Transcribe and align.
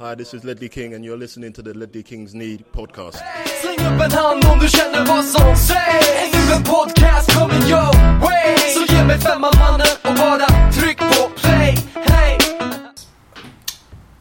Hi, 0.00 0.14
this 0.14 0.32
is 0.32 0.44
Ledley 0.44 0.68
King, 0.68 0.94
and 0.94 1.04
you're 1.04 1.16
listening 1.16 1.52
to 1.54 1.60
the 1.60 1.74
Ledley 1.74 2.04
Kings 2.04 2.32
Need 2.32 2.64
podcast. 2.72 3.18
Släng 3.62 3.86
upp 3.86 4.00
en 4.00 4.10
hand 4.12 4.44
om 4.52 4.58
du 4.58 4.68
känner 4.68 5.06
vad 5.06 5.24
som 5.24 5.56
sägs 5.56 6.32
Nu 6.32 6.54
en 6.54 6.62
podcast 6.62 7.38
coming 7.38 7.62
your 7.62 8.20
way 8.20 8.56
Så 8.58 8.94
ge 8.94 9.04
mig 9.04 9.18
femman 9.18 9.52
mannen 9.58 9.86
och 10.02 10.14
bara 10.14 10.70
tryck 10.72 10.98
på 10.98 11.30
play 11.36 11.76
Hey! 11.94 12.38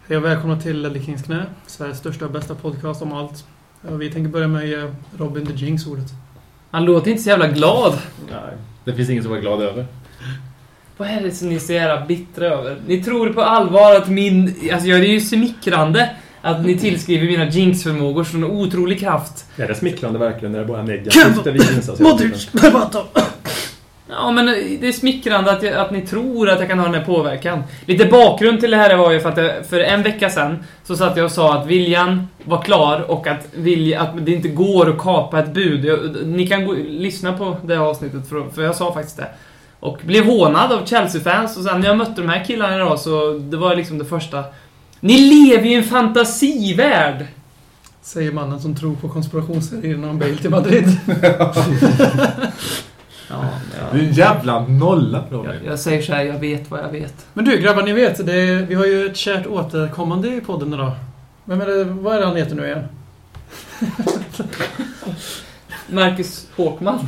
Hej 0.08 0.18
och 0.18 0.26
välkomna 0.26 0.62
till 0.62 0.82
Ledley 0.82 1.06
Kings 1.06 1.24
knä, 1.24 1.46
Sveriges 1.68 1.98
största 1.98 2.26
och 2.26 2.32
bästa 2.32 2.56
podcast 2.56 3.02
om 3.02 3.14
allt. 3.14 3.46
Vi 3.82 4.12
tänker 4.12 4.30
börja 4.30 4.48
med 4.48 4.62
att 4.62 4.68
ge 4.68 4.92
Robin 5.18 5.46
the 5.46 5.54
Jinx 5.54 5.88
ordet. 5.88 6.08
Han 6.72 6.86
låter 6.86 7.12
inte 7.12 7.24
så 7.24 7.30
jävla 7.30 7.48
glad. 7.48 8.00
Nej, 8.30 8.58
det 8.86 8.94
finns 8.94 9.10
ingen 9.10 9.24
som 9.24 9.34
är 9.34 9.40
glad 9.40 9.62
över. 9.62 9.86
Vad 10.98 11.08
är 11.08 11.22
det 11.22 11.32
som 11.32 11.50
ni 11.50 11.56
är 11.56 11.60
så 11.60 11.74
jävla 11.74 12.06
bittra 12.06 12.46
över? 12.46 12.78
Ni 12.88 13.04
tror 13.04 13.30
på 13.30 13.42
allvar 13.42 13.96
att 13.96 14.10
min... 14.10 14.56
Alltså, 14.74 14.88
jag 14.88 15.00
är 15.00 15.04
ju 15.04 15.22
smickrande 15.22 16.10
att 16.42 16.66
ni 16.66 16.78
tillskriver 16.78 17.28
mina 17.28 17.50
jinx-förmågor 17.50 18.24
sån 18.24 18.44
otrolig 18.44 19.00
kraft. 19.00 19.46
Är 19.58 19.68
det 19.68 19.76
smickrande 19.76 20.20
verkligen 20.20 20.52
när 20.52 20.60
det 20.60 20.66
bara 20.66 20.80
är 20.80 20.84
negativt 20.84 21.44
det 21.44 21.52
vi 21.52 21.60
insats 21.60 22.00
hela 22.00 22.18
tiden? 22.18 22.32
Modric! 22.32 22.50
Ja, 24.10 24.32
men 24.32 24.46
det 24.46 24.88
är 24.88 24.92
smickrande 24.92 25.52
att, 25.52 25.64
jag, 25.64 25.74
att 25.74 25.92
ni 25.92 26.02
tror 26.02 26.50
att 26.50 26.60
jag 26.60 26.70
kan 26.70 26.80
ha 26.80 26.86
den 26.86 26.96
här 26.96 27.06
påverkan. 27.06 27.64
Lite 27.86 28.06
bakgrund 28.06 28.60
till 28.60 28.72
det 28.72 28.78
här 28.78 28.98
var 28.98 29.12
ju 29.12 29.20
för 29.20 29.30
att 29.30 29.38
jag, 29.38 29.66
för 29.66 29.80
en 29.80 30.04
vecka 30.04 30.30
sedan 30.30 30.64
så 30.84 30.96
satt 30.96 31.18
jag 31.18 31.26
och 31.26 31.32
sa 31.32 31.58
att 31.58 31.68
viljan 31.68 32.28
var 32.44 32.62
klar 32.62 33.12
och 33.12 33.28
att, 33.28 33.48
vilja, 33.54 34.02
att 34.02 34.26
det 34.26 34.32
inte 34.32 34.48
går 34.48 34.90
att 34.90 34.98
kapa 34.98 35.40
ett 35.40 35.54
bud. 35.54 35.86
Jag, 35.86 36.00
ni 36.26 36.48
kan 36.48 36.66
gå, 36.66 36.74
lyssna 36.88 37.34
på 37.34 37.58
det 37.64 37.80
avsnittet 37.80 38.30
för, 38.30 38.50
för 38.56 38.64
jag 38.64 38.76
sa 38.76 38.94
faktiskt 38.94 39.18
det. 39.18 39.28
Och 39.80 39.98
blev 40.06 40.26
hånad 40.26 40.72
av 40.72 40.86
Chelsea-fans 40.86 41.58
och 41.58 41.64
sen 41.64 41.80
när 41.82 41.88
jag 41.88 41.98
mötte 41.98 42.22
de 42.22 42.30
här 42.30 42.44
killarna 42.46 42.76
idag 42.76 43.00
så 43.00 43.34
det 43.40 43.58
var 43.58 43.76
liksom 43.76 43.98
det 43.98 44.06
första. 44.06 44.44
Ni 45.00 45.18
lever 45.18 45.64
ju 45.66 45.72
i 45.72 45.76
en 45.76 45.84
fantasivärld! 45.84 47.26
Säger 48.02 48.32
mannen 48.32 48.60
som 48.62 48.76
tror 48.76 48.96
på 48.96 49.10
konspirationsteorierna 49.10 50.10
om 50.10 50.20
Bale 50.20 50.38
till 50.38 50.50
Madrid. 50.50 50.98
Ja, 53.30 53.44
Du 53.92 54.00
är 54.00 54.04
en 54.04 54.14
jävla 54.14 54.68
nolla 54.68 55.24
Robin. 55.32 55.52
jag, 55.64 55.72
jag 55.72 55.80
säger 55.80 56.02
så 56.02 56.14
här, 56.14 56.24
jag 56.24 56.40
vet 56.40 56.72
vad 56.72 56.80
jag 56.80 56.90
vet. 56.90 57.26
Men 57.34 57.46
du 57.46 57.58
grabbar, 57.58 57.84
ni 57.84 57.94
vet, 57.94 58.26
det 58.26 58.34
är, 58.34 58.56
vi 58.66 58.76
har 58.76 58.86
ju 58.86 59.06
ett 59.06 59.18
kärt 59.18 59.48
återkommande 59.48 60.28
i 60.28 60.42
podden 60.42 60.74
idag. 60.74 60.92
Vem 61.46 61.62
är 61.62 61.66
det, 61.66 61.84
vad 61.84 62.16
är 62.16 62.20
det 62.20 62.26
han 62.26 62.36
heter 62.36 62.56
nu 62.56 62.66
igen? 62.66 62.84
Marcus 65.88 66.48
Håkman. 66.56 67.08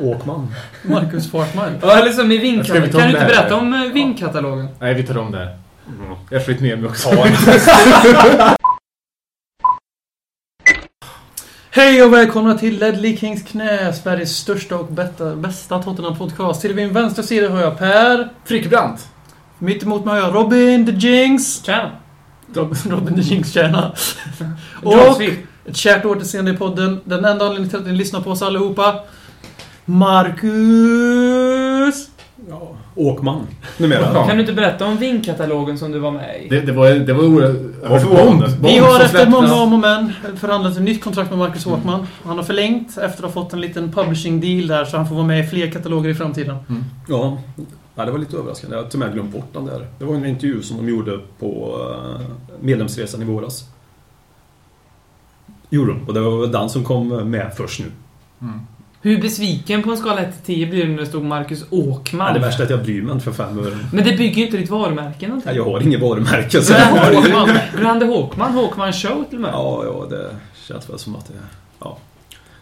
Åkman. 0.00 0.54
Marcus 0.82 1.30
Fartman. 1.30 1.78
Ja, 1.82 1.98
eller 1.98 2.12
som 2.12 2.32
i 2.32 2.38
vinkatalogen. 2.38 2.90
ta 2.92 2.98
Kan 2.98 3.08
du 3.08 3.14
inte 3.18 3.26
berätta 3.26 3.56
om 3.56 3.74
eh, 3.74 3.92
vinkatalogen? 3.92 4.68
Nej, 4.80 4.94
vi 4.94 5.02
tar 5.02 5.18
om 5.18 5.32
det. 5.32 5.58
Jag 6.30 6.46
skit 6.46 6.60
ner 6.60 6.76
mig 6.76 6.90
också. 6.90 7.08
Hej 11.70 12.02
och 12.02 12.12
välkomna 12.12 12.58
till 12.58 12.78
Ledley 12.78 13.16
Kings 13.16 13.42
knä, 13.42 13.92
Sveriges 13.92 14.36
största 14.36 14.76
och 14.76 14.92
bästa, 14.92 15.36
bästa 15.36 15.82
Tottenham-podcast. 15.82 16.60
Till 16.60 16.74
min 16.74 16.92
vänstra 16.92 17.22
sida 17.22 17.48
har 17.48 17.60
jag 17.60 17.78
Per. 17.78 18.28
Frickbrant. 18.44 19.08
Mitt 19.58 19.82
emot 19.82 20.04
mig 20.04 20.14
har 20.14 20.20
jag 20.20 20.34
Robin 20.34 20.86
the 20.86 20.92
Jinx. 20.92 21.62
Tjena. 21.62 21.90
Robin 22.90 23.14
the 23.14 23.20
Jinx, 23.20 23.52
tjärna. 23.52 23.92
Och 24.82 25.22
ett 25.66 25.76
kärt 25.76 26.04
återseende 26.04 26.50
i 26.50 26.56
podden. 26.56 27.00
Den 27.04 27.24
enda 27.24 27.44
anledningen 27.44 27.70
till 27.70 27.78
att 27.78 27.86
ni 27.86 27.92
lyssnar 27.92 28.20
på 28.20 28.30
oss 28.30 28.42
allihopa. 28.42 29.00
Marcus! 29.90 30.50
Ja. 32.48 32.68
Åkman. 32.94 33.46
Numera. 33.78 34.26
Kan 34.26 34.36
du 34.36 34.40
inte 34.40 34.52
berätta 34.52 34.86
om 34.86 34.96
vinkatalogen 34.96 35.78
som 35.78 35.92
du 35.92 35.98
var 35.98 36.10
med 36.10 36.42
i? 36.44 36.48
Det, 36.48 36.60
det 36.60 36.72
var... 36.72 36.90
Det 36.90 37.12
var 37.12 37.24
oerhört... 37.24 37.90
var 37.90 37.98
förvånande. 37.98 38.56
Vi 38.62 38.78
har 38.78 39.00
efter 39.00 39.30
många 39.30 39.54
om 39.54 39.72
och 39.72 39.78
men 39.78 40.12
förhandlat 40.36 40.76
ett 40.76 40.82
nytt 40.82 41.04
kontrakt 41.04 41.30
med 41.30 41.38
Marcus 41.38 41.64
Håkman. 41.64 42.06
Han 42.24 42.36
har 42.36 42.44
förlängt 42.44 42.98
efter 42.98 43.24
att 43.24 43.34
ha 43.34 43.42
fått 43.42 43.52
en 43.52 43.60
liten 43.60 43.92
publishing 43.92 44.40
deal 44.40 44.66
där 44.66 44.84
så 44.84 44.96
han 44.96 45.08
får 45.08 45.14
vara 45.14 45.26
med 45.26 45.44
i 45.44 45.48
fler 45.48 45.70
kataloger 45.70 46.10
i 46.10 46.14
framtiden. 46.14 46.56
Ja, 47.08 47.38
ja, 47.94 48.04
det 48.04 48.12
var 48.12 48.18
lite 48.18 48.36
överraskande. 48.36 48.76
Jag 48.76 48.82
har 48.82 48.90
till 48.90 49.02
och 49.02 49.06
med 49.06 49.14
glömt 49.14 49.32
bort 49.32 49.48
den 49.52 49.66
där. 49.66 49.86
Det 49.98 50.04
var 50.04 50.14
en 50.14 50.26
intervju 50.26 50.62
som 50.62 50.76
de 50.76 50.88
gjorde 50.88 51.20
på 51.38 51.78
eh, 51.90 52.20
medlemsresan 52.60 53.22
i 53.22 53.24
våras. 53.24 53.64
Gjorde 55.70 55.92
de. 55.92 56.08
Och 56.08 56.14
det 56.14 56.20
var 56.20 56.40
väl 56.40 56.52
den 56.52 56.68
som 56.68 56.84
kom 56.84 57.30
med 57.30 57.52
först 57.56 57.80
nu. 57.80 57.86
Hur 59.02 59.20
besviken 59.22 59.82
på 59.82 59.90
en 59.90 59.96
skala 59.96 60.20
1 60.20 60.44
till 60.44 60.54
10 60.54 60.66
blir 60.66 60.84
du 60.84 60.90
när 60.90 60.98
det 60.98 61.06
stod 61.06 61.24
Marcus 61.24 61.64
Åkman? 61.70 62.26
Ja, 62.26 62.32
det 62.32 62.40
värsta 62.40 62.62
är 62.62 62.64
att 62.64 62.70
jag 62.70 62.82
bryr 62.82 63.02
mig 63.02 63.12
inte 63.12 63.24
för 63.24 63.32
fem 63.32 63.58
öre. 63.58 63.78
Men 63.92 64.04
det 64.04 64.16
bygger 64.16 64.36
ju 64.36 64.44
inte 64.44 64.56
ditt 64.56 64.70
varumärke 64.70 65.28
någonting. 65.28 65.50
Ja, 65.50 65.56
jag 65.56 65.64
har 65.64 65.80
inget 65.80 66.00
varumärke. 66.00 66.62
Så 66.62 66.74
Håkman, 66.74 67.48
Grande 67.80 68.06
Håkman, 68.06 68.52
Håkman 68.52 68.92
Show 68.92 69.24
till 69.28 69.38
och 69.38 69.42
med. 69.42 69.50
Ja, 69.52 69.84
ja, 69.84 70.16
det 70.16 70.36
känns 70.66 70.90
väl 70.90 70.98
som 70.98 71.16
att 71.16 71.26
det... 71.26 71.34
Ja. 71.80 71.98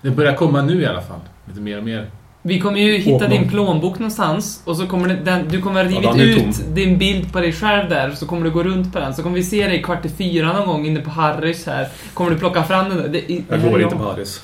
Det 0.02 0.10
börjar 0.10 0.34
komma 0.34 0.62
nu 0.62 0.82
i 0.82 0.86
alla 0.86 1.02
fall. 1.02 1.20
Lite 1.44 1.60
mer 1.60 1.78
och 1.78 1.84
mer. 1.84 2.10
Vi 2.48 2.60
kommer 2.60 2.80
ju 2.80 2.98
hitta 2.98 3.28
din 3.28 3.48
plånbok 3.48 3.98
någonstans 3.98 4.62
och 4.64 4.76
så 4.76 4.86
kommer 4.86 5.08
det, 5.08 5.14
den, 5.14 5.48
du 5.48 5.62
kommer 5.62 5.84
ha 5.84 5.90
rivit 5.90 6.14
är 6.14 6.48
ut 6.48 6.74
din 6.74 6.98
bild 6.98 7.32
på 7.32 7.40
dig 7.40 7.52
själv 7.52 7.88
där 7.88 8.10
så 8.10 8.26
kommer 8.26 8.44
du 8.44 8.50
gå 8.50 8.62
runt 8.62 8.92
på 8.92 8.98
den. 8.98 9.14
Så 9.14 9.22
kommer 9.22 9.36
vi 9.36 9.42
se 9.42 9.66
dig 9.66 9.82
kvart 9.82 10.04
i 10.04 10.08
fyra 10.08 10.52
någon 10.52 10.66
gång 10.66 10.86
inne 10.86 11.00
på 11.00 11.10
Harrys 11.10 11.66
här. 11.66 11.88
Kommer 12.14 12.30
du 12.30 12.38
plocka 12.38 12.64
fram 12.64 12.88
den 12.88 12.98
där? 12.98 13.08
Det, 13.08 13.20
det 13.20 13.42
Jag 13.48 13.62
går 13.62 13.82
inte 13.82 13.96
på 13.96 14.02
Harrys. 14.02 14.42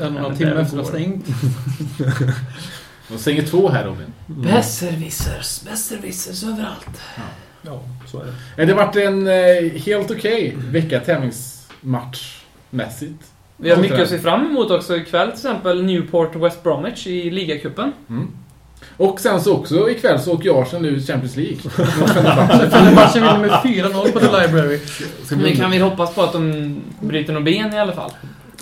En 0.00 0.06
en 0.06 0.16
halv 0.16 0.28
men 0.28 0.36
timme 0.36 0.50
efter 0.50 0.62
att 0.62 0.72
ha 0.72 0.78
går. 0.78 0.84
stängt. 0.88 1.26
De 3.08 3.18
stänger 3.18 3.42
två 3.42 3.68
här 3.68 3.84
Robin. 3.84 4.12
Besserwissers, 4.26 5.62
besserwissers 5.62 6.44
överallt. 6.44 7.00
Ja, 7.62 7.82
så 8.06 8.20
är 8.20 8.24
det. 8.56 8.64
Det 8.64 8.72
har 8.72 8.86
varit 8.86 8.96
en 8.96 9.28
eh, 9.28 9.34
helt 9.82 10.10
okej 10.10 10.54
vecka 10.56 11.00
tävlingsmatchmässigt. 11.00 13.31
Vi 13.62 13.70
har 13.70 13.76
mycket 13.76 14.00
att 14.00 14.08
se 14.08 14.18
fram 14.18 14.46
emot 14.46 14.70
också 14.70 14.96
ikväll 14.96 15.26
till 15.26 15.34
exempel 15.34 15.84
Newport 15.84 16.36
West 16.36 16.62
Bromwich 16.62 17.06
i 17.06 17.30
ligacupen. 17.30 17.92
Mm. 18.08 18.28
Och 18.96 19.20
sen 19.20 19.40
så 19.40 19.54
också 19.54 19.90
ikväll 19.90 20.20
så 20.20 20.32
åker 20.32 20.46
jag 20.46 20.62
Arsenal 20.62 20.86
ut 20.86 21.06
Champions 21.06 21.36
League. 21.36 21.56
Fenerbahce 22.70 23.20
vinner 23.20 23.38
med 23.38 23.50
4-0 23.50 24.12
på 24.12 24.20
The 24.20 24.40
Library. 24.40 24.80
Men 25.30 25.56
kan 25.56 25.70
vi 25.70 25.78
hoppas 25.78 26.14
på 26.14 26.22
att 26.22 26.32
de 26.32 26.76
bryter 27.00 27.32
några 27.32 27.44
ben 27.44 27.74
i 27.74 27.78
alla 27.78 27.92
fall? 27.92 28.10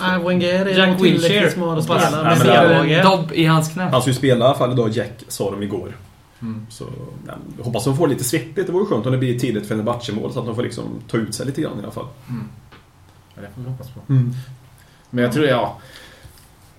Nej, 0.00 0.18
Wenger 0.24 0.66
är 0.66 0.78
Jack 0.78 0.98
tillräckligt 0.98 1.22
Wilshere. 1.22 1.50
smart 1.50 1.78
att 1.78 1.84
spela 1.84 2.10
Nej, 2.10 2.24
med 2.24 2.38
C-laget. 2.38 3.04
Dobb 3.04 3.32
i 3.32 3.44
hans 3.44 3.72
knä. 3.72 3.82
Han 3.82 4.00
ska 4.00 4.10
ju 4.10 4.14
spela 4.14 4.44
i 4.44 4.48
alla 4.48 4.58
fall 4.58 4.72
idag, 4.72 4.90
Jack, 4.90 5.24
sa 5.28 5.50
de 5.50 5.62
igår. 5.62 5.96
Mm. 6.42 6.66
Så 6.70 6.84
ja, 7.26 7.32
jag 7.58 7.64
hoppas 7.64 7.84
de 7.84 7.96
får 7.96 8.08
lite 8.08 8.24
svettigt. 8.24 8.66
Det 8.66 8.72
vore 8.72 8.86
skönt 8.86 9.06
om 9.06 9.12
det 9.12 9.18
blir 9.18 9.38
tidigt 9.38 9.68
Fenerbahce-mål 9.68 10.32
så 10.32 10.40
att 10.40 10.46
de 10.46 10.54
får 10.54 10.62
liksom 10.62 10.84
ta 11.10 11.16
ut 11.16 11.34
sig 11.34 11.46
lite 11.46 11.60
grann 11.60 11.80
i 11.80 11.82
alla 11.82 11.92
fall. 11.92 12.06
Ja, 13.34 13.42
det 13.42 13.48
får 13.54 13.62
vi 13.62 13.70
hoppas 13.70 13.88
på. 13.88 14.00
Men 15.10 15.25
jag 15.25 15.32
tror, 15.32 15.47
ja. 15.47 15.78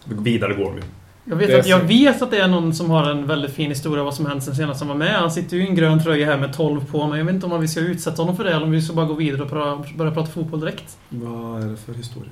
Vidare 0.06 0.54
går 0.54 0.72
vi. 0.72 0.82
Jag 1.26 1.36
vet, 1.36 1.60
att, 1.60 1.68
jag 1.68 1.80
vet 1.80 2.22
att 2.22 2.32
det 2.32 2.38
är 2.38 2.48
någon 2.48 2.74
som 2.74 2.90
har 2.90 3.10
en 3.10 3.28
väldigt 3.28 3.54
fin 3.54 3.70
historia 3.70 4.04
vad 4.04 4.14
som 4.14 4.26
hänt 4.26 4.44
sen 4.44 4.56
senast 4.56 4.80
han 4.80 4.88
var 4.88 4.96
med. 4.96 5.20
Han 5.20 5.32
sitter 5.32 5.58
ju 5.58 5.64
i 5.64 5.68
en 5.68 5.76
grön 5.76 6.04
tröja 6.04 6.26
här 6.26 6.38
med 6.38 6.54
12 6.54 6.92
på, 6.92 7.08
men 7.08 7.18
jag 7.18 7.26
vet 7.26 7.36
inte 7.36 7.46
om 7.46 7.62
vi 7.62 7.68
ska 7.68 7.80
utsätta 7.80 8.22
honom 8.22 8.38
för 8.38 8.44
det 8.44 8.50
eller 8.50 8.64
om 8.64 8.72
vi 8.72 8.82
ska 8.82 8.94
bara 8.94 9.06
gå 9.06 9.14
vidare 9.14 9.44
och 9.44 9.50
pra, 9.50 9.84
börja 9.96 10.12
prata 10.12 10.32
fotboll 10.32 10.60
direkt. 10.60 10.98
Vad 11.10 11.64
är 11.64 11.68
det 11.68 11.78
för 11.78 11.94
historia? 11.94 12.32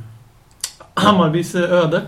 Hammarbys 0.94 1.56
eh, 1.56 1.72
öde. 1.72 2.02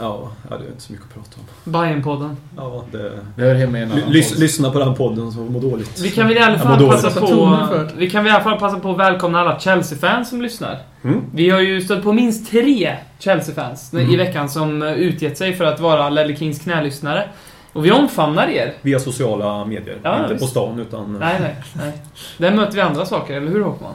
Ja, 0.00 0.28
ja, 0.50 0.56
det 0.58 0.64
är 0.64 0.68
inte 0.68 0.82
så 0.82 0.92
mycket 0.92 1.06
att 1.08 1.14
prata 1.14 1.36
om. 1.64 1.72
Bajenpodden. 1.72 2.36
Ja, 2.56 2.84
det... 2.92 3.12
Det 3.36 3.42
hör 3.42 3.54
hemma 3.54 3.78
i 3.78 3.82
en 3.82 3.88
Ly- 3.88 3.94
annan 4.00 4.12
lys, 4.12 4.30
podd. 4.32 4.40
lyssna 4.40 4.70
på 4.70 4.78
den 4.78 4.94
podden 4.94 5.32
så 5.32 5.38
mår 5.38 5.60
dåligt. 5.60 6.00
Vi 6.00 6.10
kan 6.10 6.28
väl 6.28 6.36
i 6.36 6.40
alla 6.40 6.52
Jag 6.52 6.62
fall 6.62 6.78
dåligt. 6.78 7.02
passa 7.02 7.20
på... 7.20 7.58
Vi 7.96 8.10
kan 8.10 8.24
väl 8.24 8.32
i 8.32 8.34
alla 8.34 8.44
fall 8.44 8.58
passa 8.58 8.78
på 8.80 8.90
att 8.90 8.98
välkomna 8.98 9.40
alla 9.40 9.60
Chelsea-fans 9.60 10.28
som 10.30 10.42
lyssnar. 10.42 10.78
Mm. 11.02 11.20
Vi 11.34 11.50
har 11.50 11.60
ju 11.60 11.80
stött 11.80 12.02
på 12.02 12.12
minst 12.12 12.50
tre 12.50 12.96
Chelsea-fans 13.18 13.92
Mm. 13.92 14.10
i 14.10 14.16
veckan 14.16 14.48
som 14.48 14.82
utgett 14.82 15.38
sig 15.38 15.52
för 15.54 15.64
att 15.64 15.80
vara 15.80 16.08
Ledley 16.10 16.36
Kings 16.36 16.58
knälyssnare. 16.58 17.28
Och 17.72 17.84
vi 17.84 17.90
omfamnar 17.92 18.48
er. 18.48 18.72
Via 18.82 18.98
sociala 19.00 19.64
medier. 19.64 19.96
Ja, 20.02 20.18
inte 20.22 20.32
visst. 20.34 20.44
på 20.44 20.50
stan 20.50 20.78
utan... 20.78 21.16
Nej, 21.20 21.36
nej, 21.40 21.56
nej. 21.72 21.92
Där 22.38 22.50
möter 22.56 22.74
vi 22.74 22.80
andra 22.80 23.06
saker, 23.06 23.34
eller 23.34 23.50
hur 23.50 23.60
Håkman? 23.64 23.92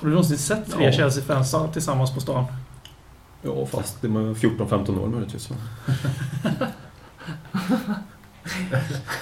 Har 0.00 0.06
du 0.08 0.10
någonsin 0.10 0.38
sett 0.38 0.72
tre 0.76 0.84
Ja. 0.84 0.92
Chelsea-fans 0.92 1.54
tillsammans 1.72 2.14
på 2.14 2.20
stan? 2.20 2.44
Ja, 3.42 3.66
fast 3.72 4.02
det 4.02 4.06
är 4.08 4.10
14-15 4.10 5.02
år 5.02 5.06
möjligtvis. 5.06 5.48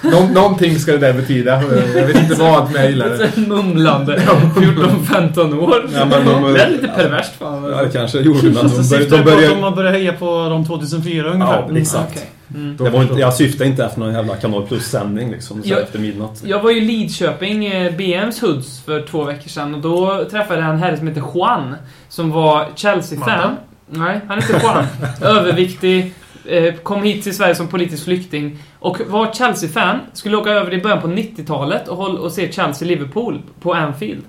Nå- 0.03 0.29
någonting 0.33 0.79
ska 0.79 0.91
det 0.91 0.97
där 0.97 1.13
betyda. 1.13 1.61
Jag 1.95 2.07
vet 2.07 2.15
inte 2.15 2.35
vad, 2.35 2.71
men 2.71 2.81
jag 2.81 2.89
gillar 2.91 3.09
det. 3.09 3.37
Mumlande. 3.47 4.17
14-15 4.55 5.59
år. 5.59 5.89
Ja, 5.93 6.05
men 6.05 6.25
de- 6.25 6.53
det 6.53 6.61
är 6.63 6.69
lite 6.69 6.87
perverst 6.87 7.35
fan. 7.35 7.63
Ja, 7.63 7.83
det 7.83 7.89
kanske 7.89 8.19
gjorde, 8.19 8.59
Alltså, 8.59 8.67
de, 8.81 8.89
bör, 8.89 8.99
syftar 8.99 9.17
de 9.17 9.23
på 9.23 9.29
att 9.29 9.35
börjar... 9.35 9.61
de 9.61 9.75
börjat 9.75 9.93
heja 9.93 10.13
på 10.13 10.49
dem 10.49 10.65
2004 10.65 11.31
ungefär. 11.31 11.65
Ja, 11.69 11.77
exakt. 11.77 12.11
Okej. 12.11 12.29
Mm. 12.55 12.77
Det 12.77 12.89
var 12.89 13.01
inte, 13.01 13.13
jag 13.19 13.33
syftar 13.33 13.65
inte 13.65 13.85
efter 13.85 13.99
någon 13.99 14.13
jävla 14.13 14.35
Kanal 14.35 14.67
Plus-sändning 14.67 15.31
liksom, 15.31 15.63
så 15.63 15.69
Ja. 15.69 15.79
efter 15.79 15.99
midnatt. 15.99 16.41
Jag 16.45 16.63
var 16.63 16.71
ju 16.71 16.77
i 16.77 16.81
Lidköping, 16.85 17.65
eh, 17.65 17.95
BMs 17.95 18.41
Hoods, 18.41 18.81
för 18.81 19.01
två 19.01 19.23
veckor 19.23 19.49
sedan 19.49 19.75
och 19.75 19.81
då 19.81 20.25
träffade 20.31 20.61
jag 20.61 20.69
en 20.69 20.77
herre 20.77 20.97
som 20.97 21.07
heter 21.07 21.23
Juan, 21.35 21.75
som 22.09 22.31
var 22.31 22.67
Chelsea-fan. 22.75 23.55
Nej, 23.89 24.21
han 24.27 24.41
heter 24.41 24.59
Juan. 24.59 24.85
Överviktig, 25.21 26.13
eh, 26.45 26.73
kom 26.73 27.03
hit 27.03 27.23
till 27.23 27.35
Sverige 27.35 27.55
som 27.55 27.67
politisk 27.67 28.03
flykting 28.03 28.57
och 28.79 29.01
var 29.07 29.33
Chelsea-fan. 29.33 29.99
Skulle 30.13 30.37
åka 30.37 30.49
över 30.49 30.73
i 30.73 30.81
början 30.81 31.01
på 31.01 31.07
90-talet 31.07 31.87
och, 31.87 32.31
se 32.31 32.51
Chelsea-Liverpool 32.51 33.41
på 33.59 33.73
Anfield. 33.73 34.23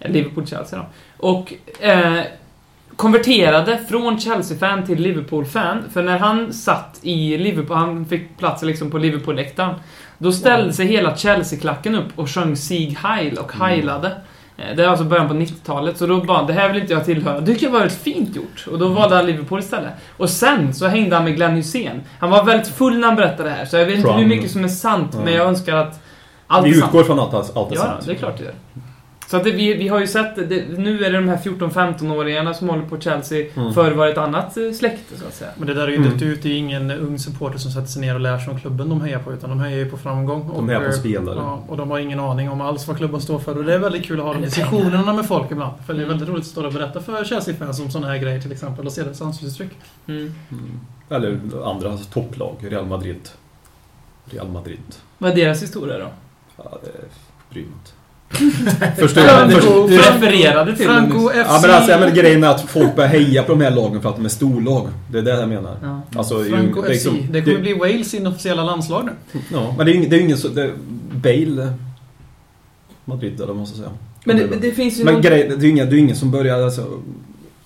Eh, 0.00 0.10
Liverpool-Chelsea 0.10 0.78
då. 0.78 0.86
Och 1.16 1.52
eh, 1.80 2.20
konverterade 2.96 3.78
från 3.88 4.20
Chelsea-fan 4.20 4.86
till 4.86 5.02
Liverpool-fan. 5.02 5.82
För 5.92 6.02
när 6.02 6.18
han 6.18 6.52
satt 6.52 6.98
i 7.02 7.38
Liverpool, 7.38 7.76
han 7.76 8.06
fick 8.06 8.38
plats 8.38 8.62
liksom 8.62 8.90
på 8.90 8.98
Liverpool-läktaren. 8.98 9.74
Då 10.18 10.32
ställde 10.32 10.72
sig 10.72 10.86
hela 10.86 11.16
Chelsea-klacken 11.16 11.94
upp 11.94 12.08
och 12.16 12.30
sjöng 12.30 12.56
Sieg 12.56 12.98
Heil 12.98 13.38
och 13.38 13.52
heilade. 13.52 14.08
Eh, 14.08 14.14
Det 14.56 14.84
är 14.84 14.88
alltså 14.88 15.04
början 15.04 15.28
på 15.28 15.34
90-talet, 15.34 15.96
så 15.98 16.06
då 16.06 16.20
bara, 16.20 16.42
det 16.42 16.52
här 16.52 16.68
vill 16.72 16.80
inte 16.82 16.92
jag 16.92 17.04
tillhöra. 17.04 17.40
Det 17.40 17.46
tycker 17.52 17.66
jag 17.66 17.72
var 17.72 17.78
väldigt 17.78 17.98
fint 17.98 18.36
gjort. 18.36 18.66
Och 18.70 18.78
då 18.78 18.88
valde 18.88 19.16
han 19.16 19.26
Liverpool 19.26 19.58
istället. 19.60 19.92
Och 20.16 20.30
sen 20.30 20.74
så 20.74 20.86
hängde 20.86 21.16
han 21.16 21.24
med 21.24 21.36
Glenn 21.36 21.54
Hysén. 21.56 22.00
Han 22.18 22.30
var 22.30 22.44
väldigt 22.44 22.68
full 22.68 22.98
när 22.98 23.06
han 23.06 23.16
berättade 23.16 23.48
det 23.48 23.54
här, 23.54 23.64
så 23.64 23.76
jag 23.76 23.86
vet 23.86 23.98
inte 23.98 24.12
hur 24.12 24.26
mycket 24.26 24.50
som 24.50 24.64
är 24.64 24.68
sant, 24.68 25.10
Ja. 25.12 25.20
men 25.24 25.32
jag 25.34 25.46
önskar 25.46 25.76
att 25.76 26.00
allt 26.46 26.66
Vi 26.66 26.70
är 26.70 26.74
sant. 26.74 26.84
utgår 26.84 27.04
från 27.04 27.18
att 27.20 27.34
allt 27.56 27.72
är 27.72 27.76
Ja, 27.76 27.82
sant. 27.82 28.06
det 28.06 28.12
är 28.12 28.16
klart 28.16 28.38
det 28.38 28.44
gör. 28.44 28.54
Så 29.26 29.36
att 29.36 29.44
det, 29.44 29.50
vi, 29.50 29.74
vi 29.74 29.88
har 29.88 30.00
ju 30.00 30.06
sett, 30.06 30.36
det, 30.36 30.78
nu 30.78 31.04
är 31.04 31.10
det 31.12 31.16
de 31.18 31.28
här 31.28 31.36
14-15-åringarna 31.36 32.52
som 32.54 32.68
håller 32.68 32.82
på 32.82 33.00
Chelsea. 33.00 33.46
Mm. 33.56 33.74
Förr 33.74 33.90
var 33.92 34.06
det 34.06 34.12
ett 34.12 34.18
annat 34.18 34.56
eh, 34.56 34.72
släkte, 34.72 35.18
så 35.18 35.26
att 35.26 35.34
säga. 35.34 35.50
Men 35.56 35.66
det 35.68 35.74
där 35.74 35.82
är 35.82 35.88
ju 35.88 35.96
Mm. 35.96 36.10
dött 36.10 36.22
ut. 36.22 36.42
Det 36.42 36.48
är 36.48 36.56
ingen 36.56 36.90
ung 36.90 37.18
supporter 37.18 37.58
som 37.58 37.70
sätter 37.70 37.86
sig 37.86 38.00
ner 38.02 38.14
och 38.14 38.20
lär 38.20 38.38
sig 38.38 38.52
om 38.52 38.60
klubben 38.60 38.88
de 38.88 39.00
hejar 39.00 39.18
på. 39.18 39.32
Utan 39.32 39.50
de 39.50 39.60
hejar 39.60 39.78
ju 39.78 39.90
på 39.90 39.96
framgång. 39.96 40.50
De 40.54 40.68
hejar 40.68 40.80
på 40.80 40.86
eh, 40.86 40.92
spelare. 40.92 41.36
Ja, 41.36 41.62
och 41.68 41.76
de 41.76 41.90
har 41.90 41.98
ingen 41.98 42.20
aning 42.20 42.50
om 42.50 42.60
alls 42.60 42.88
vad 42.88 42.96
klubben 42.96 43.20
står 43.20 43.38
för. 43.38 43.58
Och 43.58 43.64
det 43.64 43.74
är 43.74 43.78
väldigt 43.78 44.04
kul 44.04 44.20
att 44.20 44.26
ha 44.26 44.32
de 44.34 44.42
diskussionerna 44.42 45.12
med 45.12 45.26
folk 45.26 45.50
ibland. 45.50 45.72
För 45.86 45.94
det 45.94 46.02
är 46.02 46.06
väldigt 46.06 46.28
roligt 46.28 46.42
att 46.42 46.50
stå 46.50 46.66
och 46.66 46.72
berätta 46.72 47.00
för 47.00 47.24
Chelsea-fans 47.24 47.80
om 47.80 47.90
sådana 47.90 48.08
här 48.12 48.18
grejer 48.18 48.40
till 48.40 48.52
exempel. 48.52 48.86
Och 48.86 48.92
se 48.92 49.02
deras 49.02 49.22
ansiktsuttryck. 49.22 49.70
Mm. 50.06 50.34
Mm. 50.50 50.80
Eller 51.10 51.38
andra 51.70 51.96
topplag, 52.12 52.56
Real 52.60 52.86
Madrid. 52.86 53.28
Real 54.24 54.48
Madrid. 54.48 54.78
Vad 55.18 55.30
är 55.30 55.34
deras 55.34 55.62
historia 55.62 55.98
då? 55.98 56.08
Ja, 56.56 56.78
det 56.84 56.90
bryr 57.50 57.62
mig 57.62 57.72
inte. 57.72 57.90
Förstår 58.98 59.22
jag. 59.24 59.52
Först, 59.52 59.64
Franco, 59.64 59.86
Du 59.88 59.98
Franco, 59.98 60.24
refererade 60.26 60.76
till 60.76 60.86
Franco 60.86 61.28
FC. 61.28 61.36
ja, 61.36 61.58
men 61.62 61.70
alltså, 61.70 61.90
ja, 61.90 61.98
men 62.00 62.14
grejen 62.14 62.44
är 62.44 62.48
att 62.48 62.60
folk 62.60 62.96
börjar 62.96 63.08
heja 63.10 63.42
på 63.42 63.52
de 63.52 63.60
här 63.60 63.70
lagen 63.70 64.02
för 64.02 64.08
att 64.08 64.16
de 64.16 64.24
är 64.24 64.28
storlag. 64.28 64.88
Det 65.10 65.18
är 65.18 65.22
det 65.22 65.30
jag 65.40 65.48
menar. 65.48 65.76
Ja. 65.82 66.00
Alltså, 66.18 66.44
ju- 66.44 66.50
Franco 66.50 66.82
det 66.82 66.88
är 66.88 66.92
FC. 66.94 67.04
liksom- 67.04 67.32
Det 67.32 67.40
kommer 67.42 67.56
det- 67.56 67.62
bli 67.62 67.72
Wales 67.74 68.14
inofficiella 68.14 68.64
landslag 68.64 69.04
nu. 69.04 69.40
Ja, 69.52 69.74
men 69.76 69.86
det 69.86 69.92
är 69.92 69.94
ju 69.94 69.98
ingen, 69.98 70.10
det 70.10 70.16
är 70.16 70.18
ju 70.18 70.24
ingen 70.24 70.38
så... 70.38 70.48
Det, 70.48 70.70
Bale... 71.12 71.62
eh, 71.62 71.68
Madrid, 73.04 73.34
eller 73.36 73.46
vad 73.46 73.56
man 73.56 73.66
ska 73.66 73.76
säga. 73.76 73.90
Men 74.24 74.36
det, 74.36 74.46
det 74.60 74.70
finns 74.72 75.00
ju 75.00 75.04
Men 75.04 75.12
någon... 75.14 75.22
grej, 75.22 75.48
det 75.48 75.54
är 75.54 75.58
ju 75.60 75.68
ingen, 75.68 75.90
det 75.90 75.96
är 75.96 75.98
ingen 75.98 76.16
som 76.16 76.30
börjar... 76.30 76.62
Alltså, 76.62 76.86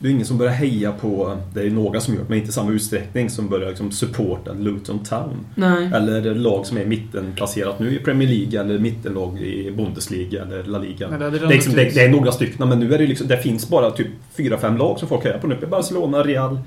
det 0.02 0.08
är 0.08 0.12
ingen 0.12 0.26
som 0.26 0.38
börjar 0.38 0.52
heja 0.52 0.92
på... 0.92 1.36
Det 1.54 1.60
är 1.60 1.70
några 1.70 2.00
som 2.00 2.14
det, 2.14 2.20
men 2.28 2.38
inte 2.38 2.50
i 2.50 2.52
samma 2.52 2.70
utsträckning 2.70 3.30
som 3.30 3.48
börjar 3.48 3.68
liksom 3.68 3.90
supporta 3.92 4.52
Luton 4.52 4.98
Town. 4.98 5.46
Nej. 5.54 5.90
Eller 5.94 6.34
lag 6.34 6.66
som 6.66 6.78
är 6.78 6.84
mittenplacerat 6.84 7.78
nu 7.78 7.96
i 7.96 7.98
Premier 7.98 8.28
League 8.28 8.60
eller 8.60 8.78
mittenlag 8.78 9.40
i 9.40 9.70
Bundesliga 9.70 10.42
eller 10.42 10.64
La 10.64 10.78
Liga. 10.78 11.08
Nej, 11.08 11.18
det 11.18 11.38
Det 11.38 11.46
liksom, 11.46 11.74
det, 11.74 11.94
det 11.94 12.00
är 12.00 12.08
några 12.08 12.32
stycken, 12.32 12.68
men 12.68 12.80
nu 12.80 12.94
är 12.94 12.98
det 12.98 13.06
liksom, 13.06 13.28
det 13.28 13.38
finns 13.38 13.68
bara 13.68 13.90
typ 13.90 14.08
fyra, 14.36 14.58
fem 14.58 14.76
lag 14.76 14.98
som 14.98 15.08
folk 15.08 15.24
hejar 15.24 15.38
på 15.38 15.46
nu. 15.46 15.58
Barcelona, 15.70 16.22
Real, 16.22 16.58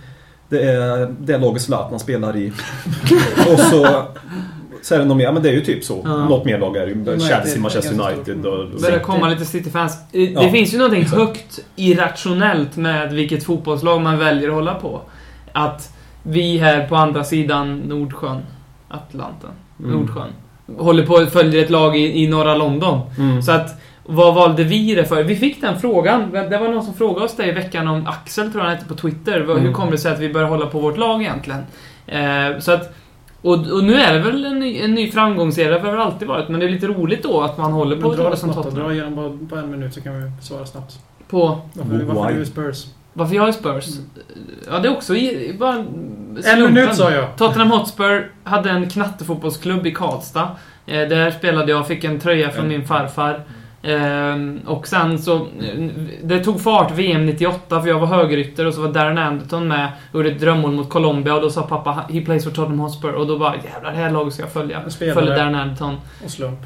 det 0.50 0.62
är 0.62 1.16
det 1.20 1.38
laget 1.38 1.62
Zlatan 1.62 2.00
spelar 2.00 2.38
i. 2.38 2.48
och 3.52 3.60
så, 3.60 4.08
så 4.84 4.96
är 4.96 5.00
det 5.00 5.06
något 5.06 5.18
mer, 5.18 5.32
men 5.32 5.44
det 5.44 5.50
är 5.50 5.54
ju 5.54 5.62
typ 5.62 5.84
så. 5.84 6.02
Ja. 6.04 6.26
Något 6.26 6.46
mer 6.46 6.60
lag 6.60 6.78
är 6.78 6.88
ju. 6.88 7.06
Chelsea, 7.20 7.62
Manchester 7.62 7.94
United 8.12 8.46
och... 8.46 8.60
och 8.60 8.82
börjar 8.82 9.00
komma 9.00 9.30
lite 9.30 9.46
City-fans. 9.46 9.98
Det 10.12 10.24
Ja. 10.24 10.50
finns 10.52 10.74
ju 10.74 10.78
någonting 10.78 11.06
högt 11.06 11.60
irrationellt 11.76 12.76
med 12.78 13.14
vilket 13.14 13.44
fotbollslag 13.44 14.02
man 14.02 14.20
väljer 14.20 14.48
att 14.50 14.56
hålla 14.56 14.74
på. 14.74 15.02
Att 15.52 15.94
vi 16.24 16.58
här 16.58 16.88
på 16.88 16.96
andra 16.96 17.24
sidan 17.24 17.78
Nordsjön, 17.80 18.42
Atlanten, 18.90 19.50
Mm. 19.80 19.92
Nordsjön, 19.92 20.28
håller 20.78 21.06
på 21.06 21.16
att 21.16 21.34
följa 21.34 21.62
ett 21.62 21.70
lag 21.70 21.98
i, 21.98 22.24
i 22.24 22.28
norra 22.28 22.56
London. 22.56 23.00
Mm. 23.20 23.42
Så 23.42 23.52
att, 23.52 23.82
vad 24.06 24.36
valde 24.36 24.64
vi 24.64 24.96
det 24.96 25.06
för? 25.06 25.24
Vi 25.24 25.36
fick 25.36 25.62
den 25.62 25.80
frågan. 25.80 26.32
Det 26.32 26.58
var 26.58 26.68
någon 26.70 26.84
som 26.84 26.94
frågade 26.94 27.26
oss 27.26 27.36
det 27.36 27.46
i 27.46 27.52
veckan 27.52 27.88
om 27.88 28.08
Axel, 28.08 28.52
tror 28.52 28.64
jag 28.64 28.70
han 28.70 28.78
hette, 28.78 28.88
på 28.90 28.96
Twitter. 28.96 29.40
Hur 29.40 29.58
Mm. 29.58 29.74
kommer 29.74 29.92
det 29.92 29.98
sig 29.98 30.12
att 30.14 30.20
vi 30.20 30.34
börjar 30.34 30.48
hålla 30.48 30.66
på 30.66 30.80
vårt 30.80 30.98
lag 30.98 31.22
egentligen? 31.22 31.60
Eh, 32.08 32.60
så 32.60 32.72
att, 32.72 32.94
och, 33.44 33.54
och 33.72 33.84
nu 33.84 33.96
är 33.96 34.14
det 34.14 34.20
väl 34.20 34.46
en 34.46 34.60
ny, 34.60 34.80
en 34.80 34.94
ny 34.96 35.12
framgångsserie, 35.12 35.70
det 35.72 35.80
har 35.80 35.86
det 35.86 35.92
väl 35.92 36.02
alltid 36.02 36.28
varit. 36.28 36.50
Men 36.50 36.60
det 36.60 36.66
är 36.66 36.70
lite 36.70 36.88
roligt 36.88 37.24
då 37.24 37.42
att 37.42 37.58
man 37.58 37.72
håller 37.72 37.96
på 38.02 38.14
dra 38.16 38.36
som. 38.36 38.54
Tottenham. 38.54 38.80
Dra 38.84 38.94
igenom 38.94 39.16
bara 39.16 39.38
på 39.50 39.56
en 39.66 39.72
minut 39.72 39.94
så 39.94 40.02
kan 40.02 40.24
vi 40.24 40.32
svara 40.42 40.66
snabbt. 40.66 41.00
På 41.30 41.60
Varför, 41.74 42.04
varför 42.06 42.34
du 42.36 42.42
är 42.42 42.46
Spurs? 42.46 42.86
varför 43.14 43.36
jag 43.36 43.48
är 43.48 43.52
Spurs? 43.52 43.86
Ja, 44.72 44.80
det 44.80 44.88
är 44.88 44.92
också 44.92 45.16
i- 45.16 45.56
bara 45.60 45.76
En 45.76 45.86
slumpen. 46.44 46.74
minut 46.74 46.96
sa 46.96 47.12
jag. 47.12 47.38
Tottenham 47.38 47.72
Hotspur 47.72 48.32
hade 48.44 48.70
en 48.70 48.90
knattefotbollsklubb 48.90 49.88
i 49.88 49.92
Karlstad. 49.92 50.48
Eh, 50.86 51.08
där 51.10 51.32
spelade 51.32 51.72
jag, 51.72 51.88
fick 51.88 52.04
en 52.04 52.20
tröja 52.20 52.50
från 52.50 52.68
min 52.68 52.86
farfar. 52.88 53.42
Ehm, 53.84 54.60
och 54.66 54.88
sen 54.88 55.20
så... 55.20 55.48
Det 56.24 56.44
tog 56.44 56.62
fart 56.62 56.92
VM 56.92 57.26
98 57.26 57.82
för 57.82 57.90
jag 57.90 58.00
var 58.00 58.08
högerytter 58.08 58.66
och 58.66 58.74
så 58.74 58.82
var 58.82 58.94
Darren 58.94 59.18
Anderton 59.18 59.68
med 59.68 59.92
och 60.12 60.20
gjorde 60.20 60.32
ett 60.32 60.40
drömmål 60.40 60.72
mot 60.72 60.90
Colombia 60.90 61.36
och 61.36 61.42
då 61.42 61.50
sa 61.50 61.62
pappa 61.62 62.06
He 62.10 62.22
plays 62.22 62.44
for 62.44 62.52
Tottenham 62.52 62.80
Hotspur 62.80 63.14
och 63.14 63.28
då 63.28 63.40
bara 63.40 63.56
jävlar 63.56 63.92
det 63.92 63.98
här 63.98 64.12
laget 64.12 64.34
ska 64.34 64.44
jag 64.44 64.52
följa. 64.52 64.90
Spelare. 64.90 65.16
Följde 65.16 65.36
Darren 65.36 65.56
Anderton. 65.56 65.96
Och 66.26 66.32
slump. 66.32 66.60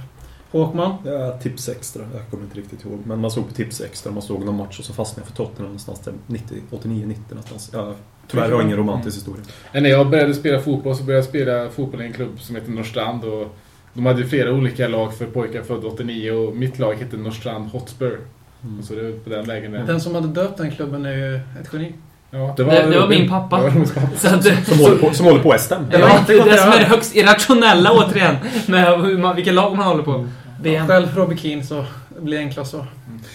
Håkman? 0.52 0.96
Ja, 1.06 1.38
tips 1.38 1.70
extra, 1.70 2.04
jag 2.14 2.30
kommer 2.32 2.44
inte 2.44 2.58
riktigt 2.58 2.86
ihåg. 2.86 3.00
Men 3.06 3.22
man 3.22 3.32
såg 3.32 3.48
på 3.48 3.54
tips 3.54 3.82
extra, 3.82 4.12
man 4.12 4.22
såg 4.22 4.46
någon 4.46 4.56
match 4.56 4.80
och 4.80 4.86
så 4.86 4.94
fastnade 4.94 5.22
jag 5.22 5.28
för 5.28 5.46
Tottenham 5.46 5.66
någonstans 5.66 6.00
där 6.00 6.14
90, 6.28 6.58
89, 6.72 7.06
90 7.08 7.24
någonstans. 7.30 7.70
Ja, 7.74 7.94
tyvärr 8.28 8.44
har 8.44 8.52
jag 8.52 8.62
ingen 8.62 8.78
romantisk 8.78 9.18
historia. 9.18 9.44
Men 9.74 9.84
När 9.84 9.90
jag 9.90 10.10
började 10.10 10.34
spela 10.34 10.60
fotboll 10.60 10.96
så 10.96 11.04
började 11.04 11.24
jag 11.24 11.30
spela 11.30 11.70
fotboll 11.70 12.02
i 12.02 12.06
en 12.06 12.14
klubb 12.14 12.40
som 12.40 12.56
heter 12.56 12.72
Norrstrand. 12.72 13.24
Och 13.24 13.58
de 13.98 14.06
hade 14.06 14.22
ju 14.22 14.28
flera 14.28 14.52
olika 14.52 14.88
lag 14.88 15.14
för 15.18 15.26
pojkar 15.26 15.62
födda 15.64 15.88
89 15.88 16.32
och 16.32 16.56
mitt 16.56 16.80
lag 16.80 16.94
hette 16.96 17.18
Norrstrand 17.18 17.70
Hotspur. 17.70 18.20
Mm. 18.64 18.84
Så 18.84 18.94
det 18.94 19.02
är 19.08 19.12
på 19.12 19.30
den 19.30 19.46
vägen. 19.46 19.72
det- 19.72 19.84
Den 19.84 20.02
som 20.02 20.16
hade 20.16 20.28
döpt 20.28 20.58
den 20.58 20.72
klubben 20.72 21.06
är 21.06 21.12
ju 21.14 21.36
ett 21.36 21.70
geni. 21.74 21.94
Ja, 22.32 22.54
Det, 22.58 22.64
det 22.64 22.70
var 22.86 22.92
Robin. 23.02 23.20
min 23.20 23.30
pappa. 23.30 23.58
Det 23.58 23.64
var 23.64 23.86
pappa. 23.86 24.08
Så 24.18 24.28
att, 24.28 24.44
det- 24.44 24.66
Som, 24.66 24.80
håller 24.80 24.96
på, 24.98 25.14
som 25.14 25.26
håller 25.26 25.40
på 25.44 25.56
SM. 25.60 25.74
det, 25.92 26.00
Ja, 26.00 26.08
var 26.08 26.24
det 26.28 26.50
det 26.52 26.58
som 26.58 26.72
är 26.72 26.78
det 26.80 26.86
högst 26.86 27.16
irrationella 27.16 27.92
återigen. 27.92 28.36
Med 28.68 29.02
hur 29.02 29.18
man, 29.18 29.36
vilka 29.36 29.52
lag 29.52 29.78
man 29.78 29.88
håller 29.88 30.04
på. 30.04 30.28
VM. 30.62 30.88
Själv 30.88 31.08
Robbie 31.16 31.38
Keane 31.38 31.64
så 31.64 31.86
det 32.16 32.22
blir 32.22 32.38
enklast 32.38 32.72
så. 32.72 32.86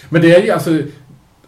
Men 0.09 0.21
det 0.21 0.35
är 0.35 0.41
ju 0.43 0.51
alltså 0.51 0.79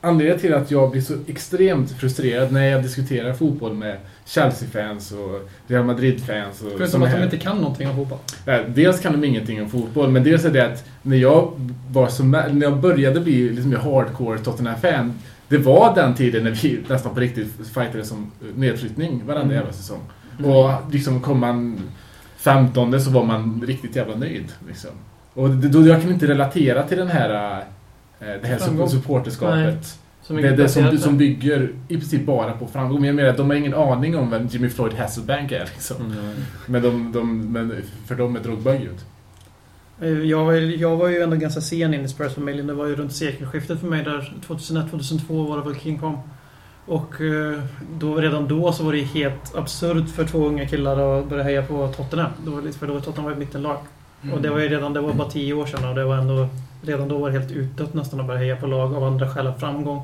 anledningen 0.05 0.39
till 0.39 0.53
att 0.53 0.71
jag 0.71 0.91
blir 0.91 1.01
så 1.01 1.13
extremt 1.27 1.91
frustrerad 1.91 2.51
när 2.51 2.65
jag 2.65 2.83
diskuterar 2.83 3.33
fotboll 3.33 3.73
med 3.73 3.97
Chelsea-fans 4.25 5.11
och 5.11 5.49
Real 5.67 5.85
Madrid-fans. 5.85 6.61
och 6.61 6.71
Förutom 6.77 7.03
att 7.03 7.11
de 7.11 7.23
inte 7.23 7.37
kan 7.37 7.57
någonting 7.57 7.89
om 7.89 7.95
fotboll. 7.95 8.19
Nej, 8.45 8.65
Dels 8.67 8.99
kan 8.99 9.11
de 9.11 9.23
ingenting 9.23 9.61
om 9.61 9.69
fotboll, 9.69 10.09
men 10.11 10.23
dels 10.23 10.45
är 10.45 10.51
det 10.51 10.65
att 10.65 10.85
när 11.01 11.17
jag, 11.17 11.51
var 11.91 12.07
som, 12.07 12.31
när 12.31 12.61
jag 12.61 12.77
började 12.77 13.19
bli 13.19 13.49
liksom 13.49 13.75
hardcore 13.75 14.39
Tottenham-fan, 14.39 15.13
det 15.47 15.57
var 15.57 15.95
den 15.95 16.15
tiden 16.15 16.43
när 16.43 16.51
vi 16.51 16.83
nästan 16.87 17.13
på 17.13 17.19
riktigt 17.19 17.47
fightade 17.73 18.05
som 18.05 18.31
nedflyttning 18.55 19.23
varenda 19.25 19.55
jävla 19.55 19.73
säsong. 19.73 20.01
Och 20.43 20.71
liksom 20.91 21.21
kom 21.21 21.39
man 21.39 21.79
15 22.37 23.01
så 23.01 23.09
var 23.09 23.23
man 23.23 23.63
riktigt 23.67 23.95
jävla 23.95 24.15
nöjd. 24.15 24.51
Liksom. 24.67 24.89
Och 25.33 25.49
då, 25.49 25.87
jag 25.87 26.01
kan 26.01 26.11
inte 26.11 26.27
relatera 26.27 26.83
till 26.83 26.97
den 26.97 27.07
här, 27.07 27.59
eh, 28.19 28.27
det 28.41 28.47
här 28.47 28.87
supporterskapet. 28.87 29.99
Som 30.27 30.35
Det 30.35 30.47
är 30.47 30.57
det 30.57 30.69
som, 30.69 30.97
som 30.97 31.17
bygger 31.17 31.69
i 31.87 31.97
princip 31.97 32.25
bara 32.25 32.51
på 32.53 32.67
framgång. 32.67 32.97
Men 32.99 33.07
jag 33.07 33.15
menar, 33.15 33.37
de 33.37 33.49
har 33.49 33.55
ingen 33.57 33.73
aning 33.73 34.15
om 34.17 34.29
vem 34.29 34.47
Jimmy 34.47 34.69
Floyd 34.69 34.93
Hasselbank 34.93 35.51
är. 35.51 35.65
Liksom. 35.73 35.97
Mm. 36.05 36.33
Men, 36.65 36.81
de, 36.81 37.11
de, 37.11 37.51
men 37.51 37.81
för 38.07 38.15
dem 38.15 38.35
är 38.35 38.39
Drogba 38.39 38.71
gud. 38.75 38.97
Eh, 40.01 40.09
Jag 40.09 40.45
var, 40.45 40.51
ju- 40.53 40.75
jag 40.75 40.97
var 40.97 41.07
ju 41.09 41.21
ändå 41.21 41.35
ganska 41.35 41.61
sen 41.61 41.93
in 41.93 42.01
i 42.05 42.07
Spurs-familjen. 42.07 42.67
Det 42.67 42.73
var 42.73 42.85
ju 42.87 42.95
runt 42.95 43.13
sekelskiftet 43.13 43.79
för 43.79 43.87
mig 43.87 44.03
där. 44.03 44.33
2001-2002 44.47 45.47
var 45.49 45.57
det 45.57 45.63
väl 45.63 45.75
King 45.79 45.97
kom. 45.99 46.17
Och 46.85 47.21
eh, 47.21 47.59
då, 47.99 48.15
redan 48.15 48.47
då 48.47 48.71
så 48.73 48.83
var 48.83 48.93
det 48.93 49.01
helt 49.01 49.55
absurt 49.55 50.09
för 50.09 50.25
två 50.25 50.47
unga 50.47 50.67
killar 50.67 51.19
att 51.19 51.29
börja 51.29 51.43
heja 51.43 51.63
på 51.63 51.87
Tottenham. 51.87 52.31
Var 52.45 52.61
lite, 52.61 52.77
för 52.79 52.87
då 52.87 52.93
var 52.93 52.99
Tottenham 53.01 53.23
var 53.25 53.31
ett 53.31 53.37
mittenlag. 53.37 53.77
Och 54.33 54.41
det 54.41 54.49
var 54.49 54.59
ju 54.59 54.69
redan, 54.69 54.93
det 54.93 55.01
var 55.01 55.13
bara 55.13 55.29
tio 55.29 55.53
år 55.53 55.65
sedan 55.65 55.89
och 55.89 55.95
det 55.95 56.03
var 56.05 56.15
ändå... 56.15 56.47
Redan 56.81 57.07
då 57.07 57.17
var 57.17 57.29
det 57.31 57.39
helt 57.39 57.51
utdött 57.51 57.93
nästan 57.93 58.19
att 58.19 58.25
börja 58.27 58.39
heja 58.39 58.55
på 58.55 58.67
lag 58.67 58.95
av 58.95 59.03
andra 59.03 59.29
skäl 59.29 59.47
än 59.47 59.59
framgång. 59.59 60.03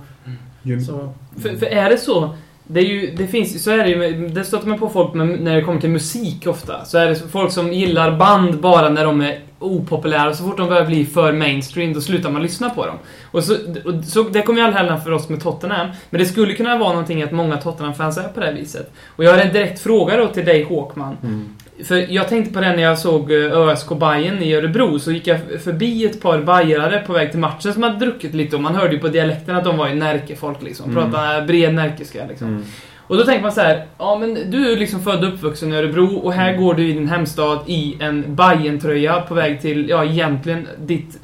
Ju- 0.63 0.82
Så, 0.82 1.13
För, 1.42 1.50
för 1.56 1.66
är 1.66 1.90
det 1.90 1.98
så, 1.98 2.30
det, 2.63 2.80
är 2.80 2.84
ju, 2.84 3.16
det 3.16 3.28
finns 3.28 3.63
så 3.63 3.72
är 3.72 3.78
det 3.78 3.90
ju, 3.90 4.28
det 4.28 4.44
stöter 4.44 4.68
man 4.68 4.80
på 4.80 4.90
folk 4.90 5.13
med, 5.13 5.28
när 5.28 5.56
det 5.56 5.62
kommer 5.62 5.82
till 5.82 5.90
musik 5.90 6.48
ofta. 6.48 6.86
Så 6.86 6.98
är 6.98 7.08
det 7.08 7.16
folk 7.16 7.51
som 7.51 7.74
gillar 7.74 8.18
band 8.18 8.60
bara 8.60 8.90
när 8.90 9.06
de 9.06 9.22
är 9.22 9.40
opopulära. 9.60 10.34
Så 10.34 10.44
fort 10.44 10.58
de 10.58 10.68
börjar 10.70 10.86
bli 10.86 11.06
för 11.06 11.34
mainstream, 11.34 11.94
då 11.94 12.01
slutar 12.01 12.30
man 12.32 12.42
lyssna 12.44 12.70
på 12.70 12.86
dem. 12.86 12.96
Och 13.32 13.44
så, 13.44 13.54
och 13.86 14.04
så 14.06 14.24
det 14.24 14.42
kommer 14.42 14.60
ju 14.60 14.66
aldrig 14.66 14.84
hända 14.86 15.01
för 15.04 15.12
oss 15.12 15.30
med 15.30 15.42
Tottenham. 15.44 15.88
Men 16.10 16.20
det 16.20 16.25
skulle 16.25 16.54
kunna 16.54 16.78
vara 16.78 16.90
någonting 16.90 17.22
att 17.24 17.32
många 17.32 17.58
Tottenham-fans 17.58 18.18
är 18.18 18.24
på 18.28 18.40
det 18.40 18.46
här 18.46 18.54
viset. 18.54 18.92
Och 19.08 19.24
jag 19.24 19.32
har 19.34 19.38
en 19.40 19.54
direkt 19.54 19.80
fråga 19.80 20.18
då 20.18 20.28
till 20.28 20.46
dig 20.46 20.63
Håkman. 20.63 21.18
Mm. 21.24 21.56
För 21.86 22.14
jag 22.14 22.28
tänkte 22.28 22.54
på 22.54 22.60
det 22.60 22.76
när 22.76 22.84
jag 22.84 23.00
såg 23.00 23.32
eh, 23.32 23.58
ÖSK 23.58 23.90
Bayern 23.90 24.42
i 24.44 24.54
Örebro, 24.54 25.00
så 25.00 25.12
gick 25.12 25.28
jag 25.28 25.40
förbi 25.64 26.06
ett 26.06 26.22
par 26.22 26.42
bajare 26.42 27.04
på 27.08 27.14
väg 27.14 27.32
till 27.32 27.40
matchen 27.40 27.74
som 27.74 27.84
hade 27.84 28.06
druckit 28.06 28.34
lite 28.34 28.56
och 28.56 28.62
man 28.62 28.76
hörde 28.76 28.94
ju 28.94 29.00
på 29.00 29.08
dialekten 29.08 29.56
att 29.56 29.64
de 29.64 29.78
var 29.78 29.88
ju 29.88 29.96
närkefolk 29.96 30.62
liksom. 30.62 30.92
Mm. 30.92 31.12
Pratade 31.12 31.48
bred 31.48 31.74
närkeska 31.74 32.26
liksom. 32.30 32.48
Mm. 32.48 32.64
Och 32.98 33.18
då 33.18 33.24
tänker 33.24 33.42
man 33.42 33.52
så 33.52 33.62
här, 33.62 33.86
ja 33.98 34.18
men 34.20 34.52
du 34.52 34.72
är 34.72 34.78
liksom 34.78 35.02
född 35.04 35.24
och 35.24 35.34
uppvuxen 35.34 35.74
i 35.74 35.76
Örebro 35.76 36.16
och 36.16 36.34
här 36.34 36.58
går 36.58 36.74
du 36.74 36.90
i 36.90 36.94
din 36.94 37.08
hemstad 37.08 37.60
i 37.68 37.98
en 38.00 38.36
Bajen-tröja 38.36 39.22
på 39.22 39.34
väg 39.34 39.62
till, 39.62 39.90
ja 39.90 40.06
egentligen 40.06 40.68
ditt... 40.78 41.20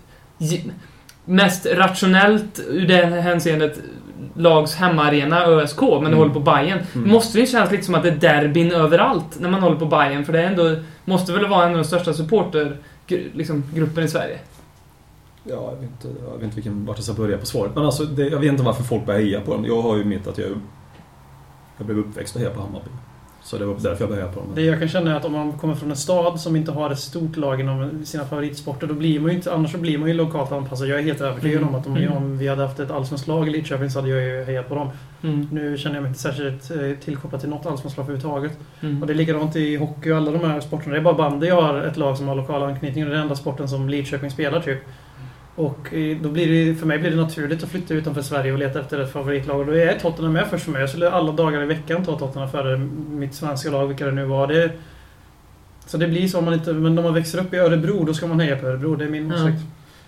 mest 1.26 1.66
rationellt 1.66 2.60
ur 2.70 2.88
det 2.88 3.06
hänseendet 3.06 3.80
lags 4.38 4.76
hemmaarena 4.76 5.46
ÖSK, 5.46 5.82
men 5.82 6.06
Mm. 6.06 6.18
håller 6.20 6.34
på 6.34 6.40
Bayern. 6.40 6.80
Mm. 6.96 7.10
Måste 7.10 7.38
det 7.38 7.42
ju 7.42 7.48
kännas 7.48 7.72
lite 7.72 7.84
som 7.84 7.96
att 7.96 8.04
det 8.04 8.10
är 8.10 8.16
derbyn 8.16 8.72
överallt 8.72 9.40
när 9.40 9.50
man 9.50 9.62
håller 9.64 9.76
på 9.80 9.86
Bayern 9.86 10.26
för 10.26 10.34
det 10.34 10.42
är 10.42 10.48
ändå, 10.48 10.76
måste 11.06 11.34
väl 11.34 11.48
vara 11.48 11.64
en 11.66 11.72
av 11.72 11.78
de 11.78 11.84
största 11.84 12.14
supporter 12.14 12.78
liksom, 13.34 13.64
i 14.04 14.08
Sverige. 14.08 14.40
Ja, 15.44 15.56
jag 15.56 15.82
vet 15.82 15.90
inte, 15.90 16.22
jag 16.28 16.34
vet 16.34 16.44
inte 16.44 16.56
vilken, 16.56 16.86
vart 16.86 16.98
jag 16.98 17.04
ska 17.04 17.14
börja 17.14 17.38
på 17.38 17.46
svaret. 17.46 17.72
Men 17.76 17.86
alltså, 17.86 18.04
det, 18.04 18.28
jag 18.28 18.40
vet 18.40 18.52
inte 18.52 18.64
varför 18.64 18.84
folk 18.84 19.06
börjar 19.06 19.20
heja 19.22 19.42
på 19.42 19.54
dem. 19.54 19.66
Jag 19.66 19.82
har 19.82 19.98
ju 19.98 20.04
mitt 20.06 20.28
att 20.28 20.38
jag, 20.38 20.50
jag 21.78 21.86
blev 21.86 22.00
uppväxt 22.00 22.36
och 22.36 22.42
heja 22.42 22.54
på 22.54 22.62
Hammarby. 22.62 22.90
Så 23.48 23.58
det 23.58 23.66
var 23.66 23.76
därför 23.80 24.04
jag 24.04 24.10
började 24.10 24.32
på 24.34 24.40
dem. 24.40 24.50
Det 24.56 24.62
jag 24.62 24.80
kan 24.80 24.88
känna 24.88 25.12
är 25.12 25.16
att 25.16 25.26
om 25.26 25.32
man 25.32 25.52
kommer 25.54 25.76
från 25.76 25.90
en 25.92 25.98
stad 25.98 26.40
som 26.40 26.56
inte 26.56 26.72
har 26.72 26.90
ett 26.92 27.00
stort 27.00 27.38
lag 27.38 27.60
inom 27.60 28.06
sina 28.06 28.26
favoritsporter, 28.26 28.88
då 28.88 28.94
blir 28.94 29.20
man 29.20 29.30
ju 29.32 29.36
inte... 29.38 29.54
Annars 29.54 29.72
så 29.72 29.78
blir 29.78 29.98
man 29.98 30.08
ju 30.10 30.14
lokalt 30.14 30.52
anpassad. 30.52 30.88
Jag 30.88 31.00
är 31.00 31.04
helt 31.04 31.22
övertygad 31.22 31.62
Mm. 31.62 31.70
om 31.74 31.80
att 31.80 31.88
om, 31.88 31.96
Mm. 31.98 32.14
om 32.14 32.38
vi 32.38 32.48
hade 32.48 32.62
haft 32.62 32.80
ett 32.80 32.92
allsvenskt 32.92 33.28
lag 33.28 33.48
i 33.48 33.52
Lidköping 33.52 33.90
så 33.90 34.00
hade 34.00 34.10
jag 34.12 34.24
ju 34.24 34.44
hejat 34.44 34.70
på 34.70 34.76
dem. 34.76 34.90
Mm. 35.24 35.48
Nu 35.52 35.78
känner 35.78 35.96
jag 35.96 36.02
mig 36.02 36.10
inte 36.10 36.20
särskilt 36.22 36.72
eh, 36.72 36.78
tillkopplad 37.06 37.42
till 37.42 37.50
något 37.50 37.66
allsvenskt 37.66 37.98
lag 37.98 38.04
överhuvudtaget. 38.04 38.58
Mm. 38.82 39.02
Och 39.02 39.08
det 39.08 39.14
är 39.14 39.16
likadant 39.16 39.56
i 39.56 39.76
hockey 39.76 40.12
och 40.12 40.18
alla 40.18 40.32
de 40.32 40.50
här 40.50 40.60
sporterna. 40.60 40.94
Det 40.94 41.00
är 41.00 41.04
bara 41.04 41.14
bandy 41.14 41.48
jag 41.48 41.62
har 41.62 41.82
ett 41.82 41.98
lag 41.98 42.18
som 42.18 42.28
har 42.28 42.36
lokal 42.36 42.64
anknytning 42.64 43.04
och 43.04 43.10
det 43.10 43.14
är 43.14 43.18
den 43.18 43.24
enda 43.24 43.36
sporten 43.36 43.70
som 43.70 43.90
Lidköping 43.90 44.32
spelar 44.32 44.60
typ. 44.60 44.80
Och 45.58 45.94
eh, 45.94 46.18
då 46.18 46.30
blir 46.30 46.66
det, 46.66 46.76
för 46.80 46.86
mig 46.86 46.98
blir 47.00 47.10
det 47.12 47.18
naturligt 47.18 47.64
att 47.64 47.70
flytta 47.70 47.94
utanför 47.94 48.22
Sverige 48.22 48.52
och 48.52 48.58
leta 48.60 48.80
efter 48.80 49.00
ett 49.00 49.14
favoritlag. 49.14 49.60
Och 49.60 49.66
då 49.66 49.72
är 49.72 50.00
Tottenham 50.00 50.34
med 50.34 50.48
först 50.50 50.64
för 50.66 50.72
mig. 50.72 50.82
Jag 50.82 50.90
skulle 50.90 51.12
alla 51.12 51.32
dagar 51.32 51.64
i 51.64 51.66
veckan 51.66 52.06
ta 52.06 52.20
Tottenham 52.20 52.52
före 52.52 52.78
mitt 53.12 53.34
svenska 53.36 53.70
lag, 53.70 53.88
vilka 53.88 54.06
det 54.06 54.12
nu 54.12 54.26
var. 54.26 54.48
Det, 54.48 54.72
så 55.86 55.98
det 55.98 56.08
blir 56.08 56.28
så 56.28 56.38
om 56.40 56.46
man 56.46 56.54
inte... 56.54 56.74
Men 56.74 56.98
om 56.98 57.04
man 57.04 57.14
växer 57.14 57.40
upp 57.40 57.54
i 57.54 57.58
Örebro, 57.58 58.04
då 58.06 58.14
ska 58.14 58.28
man 58.28 58.40
heja 58.40 58.56
på 58.56 58.68
Örebro. 58.68 58.96
Det 58.96 59.06
är 59.06 59.10
min 59.10 59.30
Ja. 59.30 59.36
åsikt. 59.44 59.58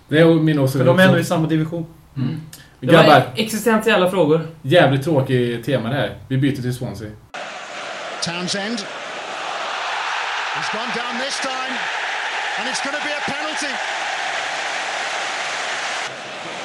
Det 0.08 0.18
är 0.20 0.24
min 0.34 0.58
åsikt 0.58 0.78
För 0.78 0.84
de 0.86 0.98
är 0.98 1.06
ändå 1.06 1.18
i 1.18 1.24
samma 1.24 1.46
division. 1.48 1.86
Mm. 2.16 2.40
Det 2.80 2.86
var 2.86 2.94
Grabbar, 2.94 3.22
existentiella 3.36 4.10
frågor. 4.10 4.40
jävligt 4.62 5.02
tråkig 5.04 5.64
tema 5.64 5.88
det 5.88 5.94
här. 5.94 6.14
Vi 6.28 6.36
byter 6.36 6.62
till 6.62 6.74
Swansea. 6.74 7.10
Townsend. 8.24 8.78
He's 10.56 10.72
gone 10.72 10.92
down 11.00 11.14
this 11.24 11.40
time, 11.40 11.74
and 12.58 12.68
it's 12.68 12.82
going 12.84 12.96
to 12.96 13.02
be 13.08 13.12
a 13.20 13.22
penalty. 13.34 13.99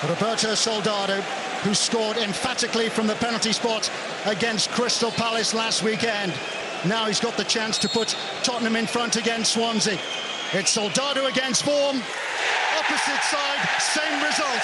Roberto 0.09 0.53
Soldado, 0.53 1.21
who 1.63 1.73
scored 1.73 2.17
emphatically 2.17 2.89
from 2.89 3.07
the 3.07 3.15
penalty 3.15 3.51
spot 3.51 3.89
against 4.25 4.69
Crystal 4.71 5.11
Palace 5.11 5.53
last 5.53 5.83
weekend. 5.83 6.33
Now 6.85 7.05
he's 7.05 7.19
got 7.19 7.37
the 7.37 7.43
chance 7.43 7.77
to 7.79 7.89
put 7.89 8.15
Tottenham 8.43 8.75
in 8.75 8.85
front 8.85 9.15
against 9.15 9.53
Swansea. 9.53 9.97
It's 10.53 10.71
Soldado 10.71 11.25
against 11.25 11.63
form. 11.63 12.01
Opposite 12.77 13.23
side, 13.23 13.61
same 13.79 14.21
result. 14.21 14.63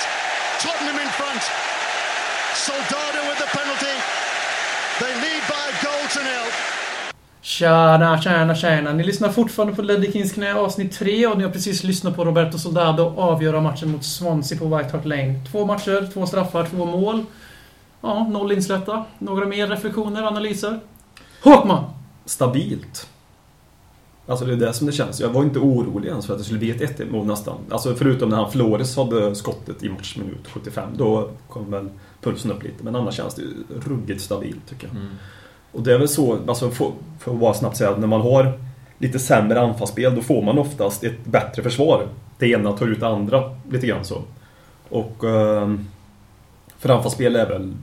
Tottenham 0.59 0.99
in 1.01 1.09
front. 1.17 1.41
Soldado 2.53 3.27
with 3.27 3.39
the 3.39 3.49
penalty. 3.49 3.97
They 4.99 5.13
lead 5.21 5.43
by 5.49 5.69
a 5.69 5.83
goal 5.83 6.07
to 6.07 6.23
nil. 6.23 6.80
Tjena, 7.41 8.21
tjena, 8.21 8.55
tjena. 8.55 8.93
Ni 8.93 9.03
lyssnar 9.03 9.29
fortfarande 9.29 9.75
på 9.75 9.81
Ledley 9.81 10.11
Kings 10.11 10.31
knä 10.31 10.53
avsnitt 10.53 10.91
3 10.91 11.27
och 11.27 11.37
ni 11.37 11.43
har 11.43 11.51
precis 11.51 11.83
lyssnat 11.83 12.15
på 12.15 12.25
Roberto 12.25 12.57
Soldado 12.57 13.13
avgöra 13.17 13.61
matchen 13.61 13.91
mot 13.91 14.03
Swansea 14.03 14.59
på 14.59 14.77
White 14.77 14.89
Hart 14.97 15.05
Lane. 15.05 15.41
Två 15.51 15.65
matcher, 15.65 16.09
två 16.13 16.25
straffar, 16.25 16.65
två 16.65 16.85
mål. 16.85 17.25
Ja, 18.01 18.27
noll 18.27 18.51
insläppta. 18.51 19.05
Några 19.19 19.45
mer 19.45 19.67
reflektioner, 19.67 20.23
analyser? 20.23 20.79
Håkman! 21.43 21.83
Stabilt. 22.25 23.07
Alltså 24.27 24.45
det 24.45 24.53
är 24.53 24.57
det 24.57 24.73
som 24.73 24.87
det 24.87 24.93
känns. 24.93 25.19
Jag 25.19 25.29
var 25.29 25.43
inte 25.43 25.59
orolig 25.59 26.09
ens 26.09 26.25
för 26.25 26.33
att 26.33 26.39
det 26.39 26.45
skulle 26.45 26.59
bli 26.59 26.71
ett 26.71 26.99
1 26.99 27.11
mål 27.11 27.25
nästan. 27.25 27.57
Alltså 27.69 27.95
förutom 27.95 28.29
när 28.29 28.37
han 28.37 28.51
Flores 28.51 28.97
hade 28.97 29.35
skottet 29.35 29.83
i 29.83 29.89
matchminut 29.89 30.47
75. 30.47 30.89
Då 30.97 31.29
kom 31.49 31.71
väl 31.71 31.89
pulsen 32.21 32.51
upp 32.51 32.63
lite. 32.63 32.83
Men 32.83 32.95
annars 32.95 33.15
känns 33.15 33.35
det 33.35 33.41
ju 33.41 33.53
ruggigt 33.85 34.21
stabilt 34.21 34.69
tycker 34.69 34.87
jag. 34.87 34.95
Och 35.71 35.81
det 35.83 35.93
är 35.93 35.97
väl 35.97 36.09
så, 36.09 36.39
alltså 36.47 36.71
för, 36.71 36.91
för 37.19 37.33
att 37.33 37.39
bara 37.39 37.53
snabbt 37.53 37.77
säga, 37.77 37.89
att 37.89 37.99
när 37.99 38.07
man 38.07 38.21
har 38.21 38.59
lite 38.97 39.19
sämre 39.19 39.61
anfallsspel 39.61 40.15
då 40.15 40.21
får 40.21 40.41
man 40.41 40.57
oftast 40.57 41.03
ett 41.03 41.25
bättre 41.25 41.63
försvar. 41.63 42.07
Det 42.37 42.47
ena 42.47 42.71
tar 42.71 42.87
ut 42.87 42.99
det 42.99 43.07
andra, 43.07 43.55
lite 43.69 43.87
grann 43.87 44.05
så. 44.05 44.21
Och 44.89 45.23
eh, 45.23 45.75
för 46.79 46.89
anfallsspel 46.89 47.35
är 47.35 47.49
väl 47.49 47.73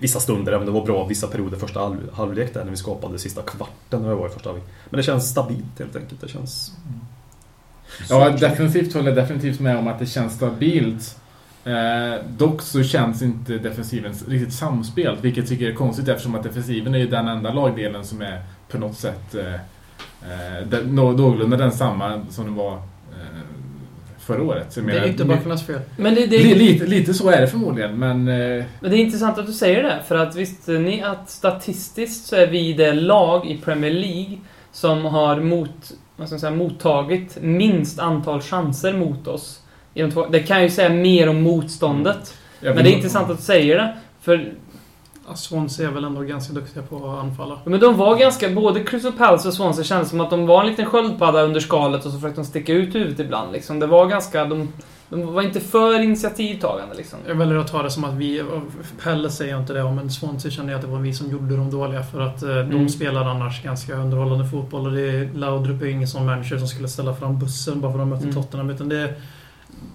vissa 0.00 0.20
stunder, 0.20 0.52
även 0.52 0.66
det 0.66 0.72
var 0.72 0.86
bra 0.86 1.06
vissa 1.06 1.26
perioder 1.26 1.58
första 1.58 1.80
halv, 1.80 1.98
halvlek 2.12 2.54
där 2.54 2.64
när 2.64 2.70
vi 2.70 2.76
skapade 2.76 3.18
sista 3.18 3.42
kvarten 3.42 4.02
när 4.02 4.08
det 4.08 4.14
var 4.14 4.28
i 4.28 4.30
första 4.30 4.48
halvlek. 4.48 4.68
Men 4.90 4.96
det 4.96 5.02
känns 5.02 5.30
stabilt 5.30 5.78
helt 5.78 5.96
enkelt. 5.96 6.20
Det 6.20 6.28
känns... 6.28 6.72
Ja, 8.08 8.30
definitivt 8.30 8.94
håller 8.94 9.08
jag 9.08 9.16
definitivt 9.16 9.60
med 9.60 9.78
om 9.78 9.88
att 9.88 9.98
det 9.98 10.06
känns 10.06 10.34
stabilt. 10.34 11.16
Eh, 11.64 12.20
dock 12.36 12.62
så 12.62 12.82
känns 12.82 13.22
inte 13.22 13.58
defensiven 13.58 14.12
riktigt 14.28 14.54
samspelt, 14.54 15.20
vilket 15.24 15.38
jag 15.38 15.48
tycker 15.48 15.68
är 15.70 15.74
konstigt 15.74 16.08
eftersom 16.08 16.34
att 16.34 16.42
defensiven 16.42 16.94
är 16.94 16.98
ju 16.98 17.06
den 17.06 17.28
enda 17.28 17.52
lagdelen 17.52 18.04
som 18.04 18.22
är 18.22 18.42
på 18.68 18.78
något 18.78 18.96
sätt 18.98 19.34
eh, 19.34 19.54
eh, 19.54 20.66
den- 20.68 20.94
nå- 20.94 21.12
någorlunda 21.12 21.56
densamma 21.56 22.26
som 22.30 22.44
det 22.44 22.50
var 22.50 22.72
eh, 22.72 23.40
förra 24.18 24.42
året. 24.42 24.74
Det 24.74 24.80
är 24.80 25.08
ytterbackarnas 25.14 25.66
fel. 25.66 25.80
Men 25.96 26.14
det, 26.14 26.26
det, 26.26 26.38
li, 26.38 26.54
lite, 26.54 26.86
lite 26.86 27.14
så 27.14 27.30
är 27.30 27.40
det 27.40 27.46
förmodligen, 27.48 27.98
men... 27.98 28.28
Eh, 28.28 28.64
Men 28.80 28.90
det 28.90 28.96
är 28.96 29.00
intressant 29.04 29.38
att 29.38 29.46
du 29.46 29.52
säger 29.52 29.82
det, 29.82 30.02
för 30.08 30.14
att 30.16 30.36
visste 30.36 30.72
ni 30.72 31.02
att 31.02 31.30
statistiskt 31.30 32.26
så 32.26 32.36
är 32.36 32.46
vi 32.46 32.72
det 32.72 32.92
lag 32.92 33.46
i 33.50 33.58
Premier 33.64 33.92
League 33.92 34.38
som 34.72 35.04
har 35.04 35.40
mot, 35.40 35.92
vad 36.16 36.28
ska 36.28 36.34
man 36.34 36.40
säga, 36.40 36.50
mottagit 36.54 37.38
minst 37.40 37.98
antal 37.98 38.40
chanser 38.40 38.92
mot 38.92 39.28
oss. 39.28 39.61
I 39.94 40.02
de 40.02 40.10
två- 40.10 40.26
Det 40.26 40.40
kan 40.40 40.62
ju 40.62 40.70
säga 40.70 40.88
mer 40.88 41.28
om 41.28 41.42
motståndet. 41.42 42.34
jag 42.60 42.74
Men 42.74 42.84
det 42.84 42.90
är 42.90 42.94
intressant 42.96 43.30
att 43.30 43.36
du 43.36 43.42
säger 43.42 43.76
det, 43.78 43.94
för 44.20 44.52
Ja, 45.28 45.34
Swansea 45.34 45.88
är 45.88 45.92
väl 45.92 46.04
ändå 46.04 46.20
ganska 46.20 46.52
duktiga 46.52 46.82
på 46.82 46.96
att 46.96 47.18
anfalla. 47.24 47.58
men 47.64 47.80
de 47.80 47.96
var 47.96 48.16
ganska, 48.16 48.48
både 48.50 48.80
Crystal 48.84 49.12
Palace 49.12 49.48
och 49.48 49.54
Swansea 49.54 49.84
kändes 49.84 50.08
som 50.10 50.20
att 50.20 50.30
de 50.30 50.46
var 50.46 50.60
en 50.60 50.66
liten 50.70 50.86
sköldpadda 50.86 51.42
under 51.42 51.60
skalet 51.60 52.04
och 52.06 52.12
så 52.12 52.18
försökte 52.18 52.40
de 52.40 52.44
sticka 52.44 52.72
ut 52.72 52.94
huvudet 52.94 53.20
ibland 53.20 53.52
liksom. 53.52 53.78
Det 53.80 53.86
var 53.86 54.06
ganska, 54.06 54.44
de, 54.44 54.72
de 55.08 55.34
var 55.34 55.42
inte 55.42 55.60
för 55.60 56.00
initiativtagande 56.00 56.94
liksom. 56.96 57.18
Jag 57.28 57.34
väljer 57.34 57.56
att 57.58 57.68
ta 57.68 57.82
det 57.82 57.90
som 57.90 58.04
att 58.04 58.14
vi... 58.14 58.42
Pelle 59.04 59.30
säger 59.30 59.58
inte 59.58 59.72
det, 59.72 59.90
men 59.92 60.10
Swansea 60.10 60.50
känner 60.50 60.72
jag 60.72 60.78
att 60.78 60.84
det 60.84 60.90
var 60.92 60.98
vi 60.98 61.14
som 61.14 61.30
gjorde 61.30 61.56
dem 61.56 61.70
dåliga. 61.70 62.02
För 62.02 62.20
att 62.20 62.42
eh, 62.42 62.48
de 62.48 62.60
Mm. 62.62 62.88
spelar 62.88 63.24
annars 63.24 63.62
ganska 63.62 63.94
underhållande 63.94 64.48
fotboll. 64.48 64.86
Och 64.86 64.92
det 64.92 65.00
är, 65.10 65.30
Laudrup 65.34 65.82
är 65.82 65.86
ingen 65.86 66.08
sån 66.08 66.26
manager 66.26 66.58
som 66.58 66.68
skulle 66.68 66.88
ställa 66.88 67.14
fram 67.14 67.38
bussen 67.38 67.80
bara 67.80 67.92
för 67.92 67.98
att 67.98 68.02
de 68.02 68.10
mötte 68.10 68.22
Mm. 68.24 68.34
Tottenham. 68.34 68.70
Utan 68.70 68.88
det 68.88 68.96
är, 68.98 69.14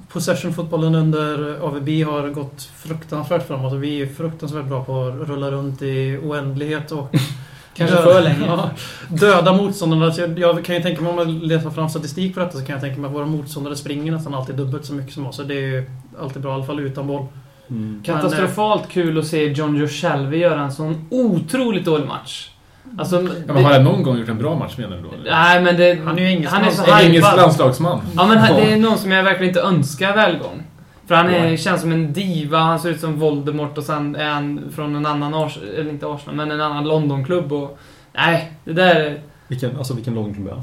Possession-fotbollen 0.10 0.96
under 0.96 1.60
AVB 1.62 1.90
har 2.06 2.30
gått 2.30 2.70
fruktansvärt 2.76 3.48
framåt. 3.48 3.74
Och 3.74 3.84
vi 3.84 4.02
är 4.02 4.08
fruktansvärt 4.08 4.66
bra 4.66 4.84
på 4.84 5.04
att 5.08 5.30
rulla 5.30 5.52
runt 5.52 5.82
i 5.82 6.20
oändlighet 6.24 6.92
och... 6.92 7.10
Kanske 7.74 7.96
döda- 7.96 8.14
för 8.14 8.22
länge. 8.22 8.46
Ja, 8.48 8.70
döda 9.10 9.54
motståndarna. 9.54 10.12
Så 10.12 10.22
jag, 10.22 10.40
jag 10.40 10.66
kan 10.66 10.76
ju 10.76 10.82
tänka 10.82 11.02
mig, 11.02 11.12
om 11.12 11.18
jag 11.18 11.28
letar 11.28 11.70
fram 11.70 11.90
statistik 11.90 12.34
på 12.34 12.40
detta, 12.40 12.58
så 12.58 12.66
kan 12.66 12.74
jag 12.74 12.82
tänka 12.82 13.02
mig 13.02 13.08
att 13.08 13.16
våra 13.16 13.26
motståndare 13.26 13.76
springer 13.76 14.12
nästan 14.12 14.34
alltid 14.34 14.56
dubbelt 14.56 14.86
så 14.86 14.94
mycket 14.94 15.14
som 15.14 15.26
oss. 15.28 15.36
Så 15.36 15.44
det 15.44 15.54
är 15.54 15.62
ju 15.68 15.90
alltid 16.22 16.42
bra, 16.42 16.52
i 16.52 16.54
alla 16.56 16.66
fall 16.66 16.80
utan 16.80 17.08
boll. 17.08 17.26
Mm. 17.70 18.04
Katastrofalt 18.06 18.90
kul 18.90 19.18
att 19.20 19.28
se 19.28 19.48
John 19.48 19.76
Joe 19.76 19.88
Shelby 19.88 20.38
göra 20.38 20.62
en 20.62 20.72
sån 20.72 21.08
otroligt 21.10 21.86
dålig 21.86 22.08
match. 22.08 22.50
Alltså, 22.98 23.22
ja, 23.48 23.54
men 23.54 23.64
har 23.66 23.74
han 23.74 23.84
någon 23.84 24.04
gång 24.04 24.18
gjort 24.18 24.30
en 24.30 24.38
bra 24.38 24.56
match 24.56 24.78
menar 24.78 24.98
du 24.98 25.04
då? 25.04 25.10
eller? 25.14 25.32
Nej, 25.32 25.62
men 25.62 25.78
det... 25.78 26.00
Han 26.06 26.18
är 26.18 26.22
ju 26.22 26.28
engelsman. 26.30 26.62
Han 26.62 26.72
är 26.72 26.76
så 26.76 26.92
En 26.92 27.00
engelsk 27.00 27.36
landslagsman. 27.36 28.02
Ja, 28.16 28.26
men 28.28 28.38
han, 28.38 28.56
det 28.56 28.72
är 28.72 28.78
någon 28.78 28.98
som 28.98 29.12
jag 29.12 29.24
verkligen 29.24 29.50
inte 29.50 29.62
önskar 29.62 30.16
välgång. 30.16 30.64
För 31.08 31.16
han 31.16 31.30
är, 31.30 31.58
känns 31.58 31.82
som 31.82 31.92
en 31.92 32.14
diva, 32.14 32.58
han 32.58 32.80
ser 32.80 32.90
ut 32.90 33.00
som 33.00 33.20
Voldemort 33.20 33.78
och 33.78 33.84
sen 33.84 34.16
är 34.16 34.30
han 34.30 34.62
från 34.76 34.96
en 34.96 35.06
annan 35.06 35.34
Ars 35.34 35.58
eller 35.78 35.90
inte 35.90 36.08
Arsenal, 36.08 36.36
men 36.36 36.52
en 36.52 36.62
annan 36.62 36.84
Londonklubb 36.84 37.54
och... 37.54 37.78
Nej, 38.14 38.52
det 38.64 38.74
där... 38.74 38.96
är- 38.96 39.20
Vilken, 39.48 39.78
alltså 39.78 39.94
vilken 39.94 40.14
långklubb 40.14 40.48
är 40.48 40.52
han 40.52 40.62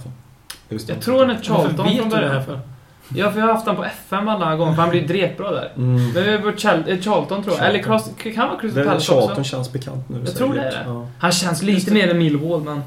det. 0.68 0.88
Jag 0.88 1.00
tror 1.00 1.18
han 1.18 1.30
är 1.30 1.38
Charlton 1.42 1.76
Varför 1.76 1.84
vet 1.92 2.00
från 2.00 2.08
du 2.10 2.16
det 2.16 2.22
här 2.22 2.28
början. 2.28 2.44
för? 2.44 2.60
Ja, 3.08 3.30
för 3.30 3.38
jag 3.40 3.46
har 3.46 3.54
haft 3.54 3.66
han 3.66 3.76
på 3.76 3.84
FM 3.84 4.28
alla 4.28 4.56
gånger, 4.56 4.74
för 4.74 4.80
han 4.82 4.90
blir 4.90 5.08
dretbra 5.08 5.50
där. 5.50 5.72
Mm. 5.76 5.94
Men 6.12 6.12
vi 6.24 6.30
är 6.30 6.38
på 6.38 6.50
Chal- 6.50 6.88
eh, 6.90 6.98
Charlton 7.00 7.42
tror 7.42 7.56
jag. 7.58 7.66
Eller 7.68 7.82
Charlton. 7.82 8.14
Cross, 8.18 8.34
kan 8.34 8.48
vara 8.48 8.56
Det 8.56 8.60
Crystal 8.60 8.82
är 8.82 8.86
Palace 8.86 9.06
Charlton 9.12 9.30
också. 9.30 9.44
känns 9.44 9.72
bekant 9.72 10.08
nu. 10.08 10.22
Jag 10.24 10.34
tror 10.34 10.54
det 10.54 10.60
är 10.60 10.70
det. 10.70 10.82
Ja, 10.86 11.06
Han 11.18 11.32
känns 11.32 11.62
lite 11.62 11.92
mer 11.92 12.08
än 12.10 12.18
Millwall, 12.18 12.60
men... 12.62 12.82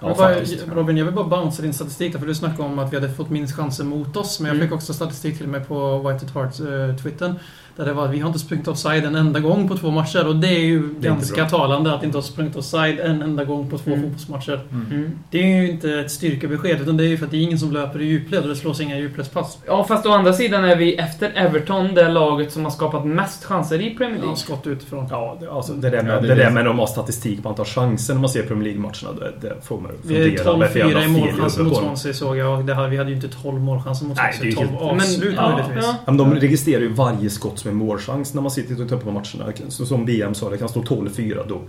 ja 0.00 0.06
Men 0.08 0.16
bara. 0.16 0.34
Robin, 0.74 0.96
jag 0.96 1.04
vill 1.04 1.14
bara 1.14 1.24
bouncea 1.26 1.62
din 1.62 1.74
statistik 1.74 2.12
där, 2.12 2.18
för 2.20 2.26
du 2.26 2.34
snackade 2.34 2.62
om 2.62 2.78
att 2.78 2.92
vi 2.92 2.96
hade 2.96 3.12
fått 3.14 3.30
minst 3.30 3.56
chanser 3.56 3.84
mot 3.84 4.16
oss. 4.16 4.40
Men 4.40 4.48
jag 4.48 4.54
Mm. 4.56 4.66
fick 4.68 4.74
också 4.76 4.94
statistik 4.94 5.38
till 5.38 5.48
med 5.48 5.68
på 5.68 5.98
White 5.98 6.26
at 6.26 6.34
Hearts 6.34 6.60
uh, 6.60 6.96
twittern. 6.96 7.34
Där 7.76 7.84
det 7.84 7.92
var 7.92 8.04
att 8.04 8.10
vi 8.10 8.18
har 8.20 8.26
inte 8.26 8.38
sprungit 8.38 8.68
offside 8.68 9.04
en 9.04 9.14
enda 9.14 9.40
gång 9.40 9.68
på 9.68 9.76
två 9.76 9.90
matcher. 9.90 10.26
Och 10.28 10.36
det 10.36 10.48
är 10.48 10.58
ju 10.60 10.76
inte 10.76 11.08
ganska 11.08 11.34
bra. 11.36 11.48
talande 11.48 11.94
att 11.94 12.04
inte 12.04 12.18
ha 12.18 12.22
sprungit 12.22 12.56
offside 12.56 13.00
en 13.00 13.22
enda 13.22 13.44
gång 13.44 13.70
på 13.70 13.78
två 13.78 13.90
Mm. 13.90 14.02
fotbollsmatcher. 14.02 14.60
Mm. 14.72 15.10
Det 15.30 15.38
är 15.38 15.46
ju 15.62 15.70
inte 15.70 15.90
ett 15.90 16.10
styrkebesked, 16.10 16.80
utan 16.80 16.96
det 16.96 17.04
är 17.04 17.08
ju 17.08 17.18
för 17.18 17.24
att 17.24 17.30
det 17.30 17.36
är 17.36 17.42
ingen 17.42 17.58
som 17.58 17.72
löper 17.72 18.00
i 18.00 18.04
djupled 18.04 18.42
och 18.42 18.48
det 18.48 18.56
slås 18.56 18.80
inga 18.80 18.98
djupledspass. 18.98 19.58
Ja, 19.66 19.84
fast 19.84 20.06
å 20.06 20.10
andra 20.12 20.32
sidan 20.32 20.64
är 20.64 20.76
vi 20.76 20.94
efter 20.96 21.32
Everton 21.34 21.94
det 21.94 22.08
laget 22.08 22.52
som 22.52 22.64
har 22.64 22.70
skapat 22.70 23.06
mest 23.06 23.44
chanser 23.44 23.80
i 23.80 23.90
Premier 23.94 24.16
Ja, 24.16 24.20
League. 24.22 24.36
skott 24.36 24.66
utifrån. 24.66 25.06
Ja, 25.10 25.36
det, 25.40 25.50
alltså, 25.50 25.72
det 25.72 25.90
där 25.90 25.96
Ja, 25.96 26.02
med, 26.02 26.14
det 26.22 26.26
det 26.26 26.32
är 26.32 26.36
där 26.36 26.44
det. 26.44 26.50
med 26.50 26.60
att 26.60 26.66
de 26.66 26.78
har 26.78 26.86
statistik 26.86 27.42
på 27.42 27.48
antal 27.48 27.66
chanser 27.66 28.14
när 28.14 28.20
man 28.20 28.30
ser 28.30 28.42
Premier 28.42 28.64
League-matcherna, 28.64 29.20
det, 29.40 29.48
det 29.48 29.54
får 29.66 29.80
Vi 30.02 30.14
är 30.16 30.36
fundera 30.38 30.56
med 30.56 30.70
för 30.70 30.78
jävla 30.78 31.00
12-4 31.00 31.04
i 31.04 31.08
målchanser 31.08 31.62
mot 31.62 31.72
på. 31.74 31.78
Swansea 31.80 32.14
såg 32.14 32.36
jag. 32.36 32.66
Det 32.66 32.74
här, 32.74 32.88
vi 32.88 32.96
hade 32.96 33.10
ju 33.10 33.16
inte 33.16 33.28
12 33.28 33.60
målchanser 33.60 34.06
mot 34.06 34.16
Nej, 34.16 34.32
Swansea. 34.32 34.44
det 34.44 34.62
är 34.64 34.66
12 34.66 34.68
helt- 34.68 35.02
avslut 35.02 35.34
ja, 35.36 35.48
möjligtvis. 35.50 35.84
ja. 35.84 35.94
Ja, 36.06 36.12
men 36.12 36.16
de 36.16 36.34
registrerar 36.34 36.80
ju 36.80 36.88
varje 36.92 37.30
skott 37.30 37.63
som 37.64 37.80
en 37.80 37.86
målchans 37.86 38.34
när 38.34 38.42
man 38.42 38.50
sitter 38.50 38.72
och 38.74 38.80
tittar 38.80 38.96
på 38.96 39.10
matcherna. 39.10 39.52
Så 39.68 39.86
Som 39.86 40.04
BM 40.06 40.34
sa, 40.34 40.50
det 40.50 40.58
kan 40.58 40.68
stå 40.68 40.82
12-4 40.82 41.44
då. 41.48 41.60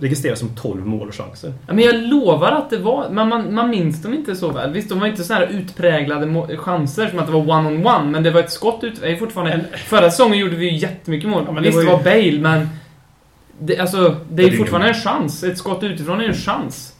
Registreras 0.00 0.38
som 0.38 0.48
12 0.56 0.86
målchanser. 0.86 1.52
Ja, 1.66 1.74
men 1.74 1.84
jag 1.84 1.94
lovar 1.94 2.52
att 2.52 2.70
det 2.70 2.78
var... 2.78 3.10
Man, 3.10 3.28
man, 3.28 3.54
man 3.54 3.70
minns 3.70 4.02
dem 4.02 4.14
inte 4.14 4.36
så 4.36 4.50
väl. 4.52 4.72
Visst, 4.72 4.88
de 4.88 5.00
var 5.00 5.06
inte 5.06 5.24
så 5.24 5.34
här 5.34 5.46
utpräglade 5.46 6.56
chanser 6.56 7.06
som 7.08 7.18
att 7.18 7.26
det 7.26 7.32
var 7.32 7.40
one-on-one, 7.40 8.10
men 8.10 8.22
det 8.22 8.30
var 8.30 8.40
ett 8.40 8.52
skott 8.52 8.84
ut... 8.84 9.00
Det 9.00 9.12
är 9.12 9.16
fortfarande... 9.16 9.52
En- 9.52 9.64
Förra 9.86 10.10
säsongen 10.10 10.38
gjorde 10.38 10.56
vi 10.56 10.70
ju 10.70 10.76
jättemycket 10.78 11.28
mål. 11.30 11.42
Ja, 11.46 11.52
men 11.52 11.62
det 11.62 11.68
Visst, 11.68 11.76
var 11.76 11.84
det 12.04 12.20
ju- 12.20 12.40
var 12.40 12.42
Bale, 12.48 12.56
men... 12.58 12.68
Det, 13.62 13.78
alltså, 13.78 14.02
det 14.08 14.16
Det 14.30 14.42
är 14.42 14.50
ju 14.50 14.56
fortfarande 14.58 14.88
en 14.88 14.94
chans. 14.94 15.44
Ett 15.44 15.58
skott 15.58 15.82
utifrån 15.82 16.18
är 16.20 16.24
ju 16.24 16.28
en 16.28 16.34
chans. 16.34 16.94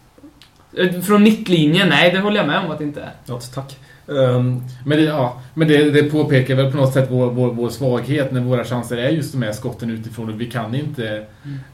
Eh, 0.79 1.01
Från 1.01 1.23
mittlinjen, 1.23 1.89
nej, 1.89 2.11
det 2.11 2.19
håller 2.19 2.37
jag 2.37 2.47
med 2.47 2.59
om 2.65 2.71
att 2.71 2.79
det 2.79 2.85
inte 2.85 3.01
är. 3.03 3.13
Ja, 3.27 3.41
tack. 3.55 3.79
Ehm, 4.09 4.63
Men, 4.85 4.99
det, 4.99 5.05
ja, 5.05 5.41
men 5.55 5.69
det, 5.69 5.91
det 5.91 6.03
påpekar 6.03 6.55
väl 6.55 6.71
på 6.71 6.77
något 6.77 6.93
sätt 6.93 7.09
vår, 7.11 7.31
vår, 7.31 7.53
vår 7.53 7.69
svaghet 7.71 8.33
när 8.33 8.41
våra 8.41 8.65
chanser 8.65 8.97
är 8.97 9.09
just 9.11 9.33
de 9.33 9.43
här 9.43 9.53
skotten 9.53 9.91
utifrån 9.91 10.29
och 10.29 10.41
vi 10.41 10.51
kan 10.51 10.75
inte 10.75 11.25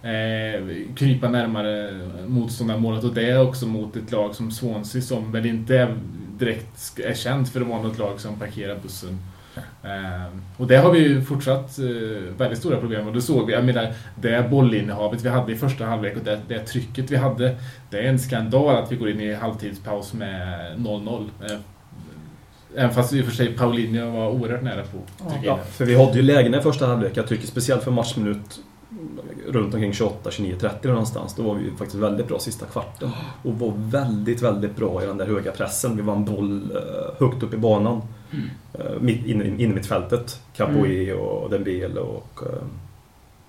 eh, 0.03 0.67
krypa 0.97 1.29
närmare 1.29 1.91
motståndarmålet 2.26 3.05
och 3.05 3.15
det 3.15 3.31
är 3.31 3.43
också 3.43 3.67
mot 3.67 3.97
ett 3.97 4.12
lag 4.12 4.35
som 4.35 4.50
Swansea 4.50 5.03
som 5.03 5.33
väl 5.33 5.47
inte 5.47 5.79
är 5.79 5.97
direkt 6.38 6.99
är 7.05 7.15
känt 7.15 7.49
för 7.49 7.61
att 7.61 7.67
vara 7.67 7.83
något 7.83 7.99
lag 7.99 8.21
som 8.21 8.38
parkerar 8.38 8.79
bussen. 8.83 9.19
Eh, 9.85 10.27
och 10.57 10.67
det 10.67 10.77
har 10.77 10.91
vi 10.91 10.99
ju 10.99 11.23
fortsatt 11.23 11.79
eh, 11.79 11.85
väldigt 12.39 12.59
stora 12.59 12.77
problem 12.77 13.01
med 13.01 13.09
och 13.09 13.15
det 13.15 13.23
såg 13.23 13.47
vi, 13.47 13.53
jag 13.53 13.65
menar 13.65 13.93
det 14.15 14.51
bollinnehavet 14.51 15.23
vi 15.25 15.29
hade 15.29 15.53
i 15.53 15.57
första 15.57 15.85
halvlek 15.85 16.17
och 16.17 16.25
det, 16.25 16.41
det 16.49 16.59
trycket 16.59 17.11
vi 17.11 17.17
hade 17.17 17.57
det 17.91 17.99
är 17.99 18.09
en 18.09 18.19
skandal 18.19 18.77
att 18.77 18.93
vi 18.93 18.97
går 18.97 19.11
in 19.11 19.21
i 19.21 19.35
halvtidspaus 19.35 20.13
med 20.13 20.77
0-0. 20.79 21.29
Eh, 21.51 21.57
Även 22.77 22.95
fast 22.95 23.13
i 23.13 23.21
och 23.23 23.25
för 23.25 23.33
sig 23.33 23.55
Paulinho 23.55 24.11
var 24.11 24.31
oerhört 24.31 24.63
nära 24.63 24.83
på 24.83 24.99
ja, 25.43 25.59
för 25.71 25.85
vi 25.85 26.05
hade 26.05 26.17
ju 26.17 26.23
lägena 26.23 26.59
i 26.59 26.61
första 26.61 26.87
halvlek. 26.87 27.13
Jag 27.15 27.27
tycker 27.27 27.47
speciellt 27.47 27.85
för 27.85 27.91
matchminut 27.91 28.61
runt 29.49 29.75
omkring 29.75 29.93
28, 29.93 30.31
29, 30.31 30.57
30 30.61 30.89
någonstans. 30.89 31.35
Då 31.35 31.43
var 31.43 31.55
vi 31.55 31.71
faktiskt 31.71 31.95
väldigt 31.95 32.29
bra 32.29 32.39
sista 32.39 32.67
kvarten. 32.67 33.11
Och 33.43 33.59
var 33.59 33.73
väldigt, 33.77 34.43
väldigt 34.43 34.77
bra 34.77 35.03
i 35.03 35.07
den 35.07 35.17
där 35.17 35.27
höga 35.27 35.53
pressen. 35.53 35.97
Vi 35.97 36.03
vann 36.03 36.25
boll 36.25 36.77
eh, 36.77 37.27
högt 37.27 37.43
upp 37.43 37.55
i 37.55 37.57
banan. 37.57 38.03
Uh, 38.79 39.01
mitt, 39.01 39.27
inne, 39.27 39.45
inne 39.45 39.63
i 39.63 39.67
mittfältet. 39.67 40.41
Capoe 40.57 41.13
och 41.15 41.51
Dembele 41.51 42.01
och... 42.01 42.41
eh, 42.43 42.67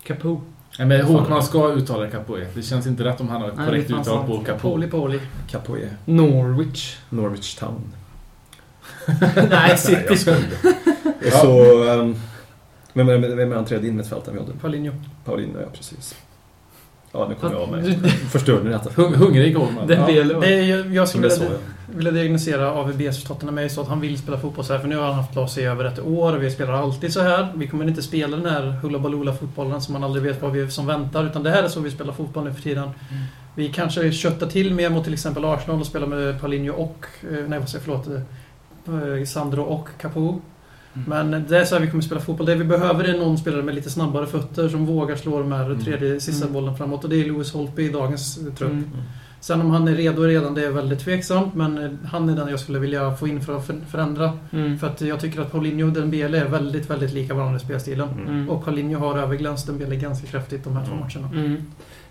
Capo. 0.03 0.41
Nej, 0.79 0.87
men 0.87 1.01
Håkman 1.01 1.43
ska 1.43 1.73
uttala 1.73 2.09
Capoe. 2.09 2.47
Det 2.53 2.61
känns 2.61 2.87
inte 2.87 3.03
rätt 3.03 3.21
om 3.21 3.29
han 3.29 3.41
har 3.41 3.49
ett 3.49 3.55
korrekt 3.55 3.91
uttal 3.91 4.27
på. 4.27 4.37
Capoe. 4.37 4.59
Poli 4.59 4.87
Poli. 4.87 5.19
Capoe. 5.49 5.89
Norwich. 6.05 6.97
Norwich 7.09 7.55
Town. 7.55 7.81
nej, 9.21 9.47
Nej, 9.49 9.77
City. 9.77 10.13
Och 11.25 11.33
så... 11.33 11.83
Um, 11.83 12.15
vem 13.05 13.23
är, 13.23 13.27
vem 13.35 13.51
är 13.51 13.55
den 13.55 13.65
tredje 13.65 13.87
innermittfältaren 13.87 14.37
vi 14.37 14.43
hade? 14.43 14.59
Paulinho. 14.59 14.91
Paulinho, 15.25 15.59
ja 15.61 15.67
precis. 15.73 16.15
Ja, 17.11 17.27
nu 17.29 17.35
kommer 17.35 17.53
jag 17.53 17.61
av 17.63 17.71
mig. 17.71 17.97
Förstörde 18.31 18.63
ni 18.63 18.69
detta? 18.69 18.89
Hung, 18.95 19.13
hungrig 19.13 19.55
Håkman. 19.55 19.87
Det 19.87 19.93
Ja. 19.95 20.33
Det 20.39 20.65
jag 20.93 21.07
skulle 21.09 21.29
vilja, 21.29 21.49
vilja 21.95 22.11
diagnosera 22.11 22.71
AVBs 22.71 23.23
Tottenham 23.23 23.57
är 23.57 23.67
så 23.67 23.81
att 23.81 23.87
han 23.87 23.99
vill 24.01 24.17
spela 24.17 24.37
fotboll 24.39 24.65
så 24.65 24.73
här. 24.73 24.79
För 24.79 24.87
nu 24.87 24.97
har 24.97 25.05
han 25.05 25.13
haft 25.15 25.35
Lasse 25.35 25.61
i 25.61 25.65
över 25.65 25.85
ett 25.85 25.99
år 25.99 26.35
och 26.35 26.43
vi 26.43 26.51
spelar 26.51 26.73
alltid 26.73 27.13
så 27.13 27.21
här. 27.21 27.53
Vi 27.55 27.67
kommer 27.67 27.87
inte 27.87 28.01
spela 28.01 28.37
den 28.37 28.45
här 28.45 28.61
Hula 28.81 28.99
Baloola 28.99 29.33
fotbollen 29.33 29.81
som 29.81 29.93
man 29.93 30.03
aldrig 30.03 30.23
vet 30.23 30.41
vad 30.41 30.51
vi 30.51 30.61
är 30.61 30.67
som 30.67 30.85
väntar. 30.87 31.25
Utan 31.25 31.43
det 31.43 31.49
här 31.49 31.63
är 31.63 31.67
så 31.67 31.79
vi 31.79 31.91
spelar 31.91 32.13
fotboll 32.13 32.43
nu 32.43 32.53
för 32.53 32.61
tiden. 32.61 32.89
Vi 33.55 33.69
kanske 33.69 34.11
köttar 34.11 34.47
till 34.47 34.73
mer 34.73 34.89
mot 34.89 35.03
till 35.03 35.13
exempel 35.13 35.45
Arsenal 35.45 35.79
och 35.79 35.85
spelar 35.87 36.07
med 36.07 36.41
Paulinho 36.41 36.73
och... 36.73 37.05
eh, 37.31 37.37
Nej, 37.47 37.59
vad 37.59 37.69
säger 37.69 37.85
jag? 37.87 38.03
Förlåt. 38.05 39.17
eh, 39.19 39.25
Sandro 39.25 39.61
och 39.61 39.87
Capo. 40.01 40.39
Men 41.07 41.31
det 41.49 41.57
är 41.57 41.65
så 41.65 41.75
här 41.75 41.81
vi 41.81 41.89
kommer 41.89 42.03
spela 42.03 42.21
fotboll. 42.21 42.45
Det 42.47 42.55
vi 42.55 42.63
behöver 42.63 43.03
är 43.03 43.17
någon 43.19 43.37
spelare 43.37 43.63
med 43.63 43.75
lite 43.75 43.89
snabbare 43.89 44.25
fötter 44.27 44.69
som 44.69 44.85
vågar 44.85 45.15
slå 45.15 45.39
de 45.39 45.51
här 45.51 45.75
tredje, 45.83 46.19
sista 46.19 46.45
Mm. 46.45 46.53
bollen 46.53 46.77
framåt. 46.77 47.03
Och 47.03 47.09
det 47.09 47.15
är 47.21 47.25
Lewis 47.25 47.53
Holtby 47.53 47.83
i 47.83 47.89
dagens 47.89 48.37
eh, 48.37 48.53
trupp. 48.53 48.71
Mm. 48.71 48.89
Sen 49.39 49.61
om 49.61 49.69
han 49.69 49.87
är 49.87 49.95
redo 49.95 50.21
redan, 50.21 50.53
det 50.53 50.65
är 50.65 50.71
väldigt 50.71 50.99
tveksamt. 50.99 51.55
Men 51.55 51.77
eh, 51.77 51.89
han 52.11 52.29
är 52.29 52.35
den 52.35 52.47
jag 52.47 52.59
skulle 52.59 52.79
vilja 52.79 53.15
få 53.15 53.27
in 53.27 53.41
för 53.41 53.57
att 53.57 53.65
för- 53.65 53.75
förändra. 53.91 54.31
Mm. 54.51 54.79
För 54.79 54.87
att 54.87 55.01
jag 55.01 55.19
tycker 55.19 55.41
att 55.41 55.51
Paulinho 55.51 55.87
och 55.87 55.93
Dembele 55.93 56.39
är 56.41 56.45
väldigt, 56.45 56.89
väldigt 56.89 57.13
lika 57.13 57.33
varandra 57.33 57.57
i 57.57 57.59
spelstilen. 57.59 58.09
Mm. 58.09 58.27
Mm. 58.27 58.49
Och 58.49 58.65
Paulinho 58.65 58.99
har 58.99 59.17
överglänst 59.17 59.67
Dembele 59.67 59.95
ganska 59.95 60.27
kraftigt 60.27 60.63
de 60.63 60.75
här 60.75 60.85
två 60.85 60.93
Mm. 60.93 61.03
matcherna. 61.05 61.45
Mm. 61.45 61.61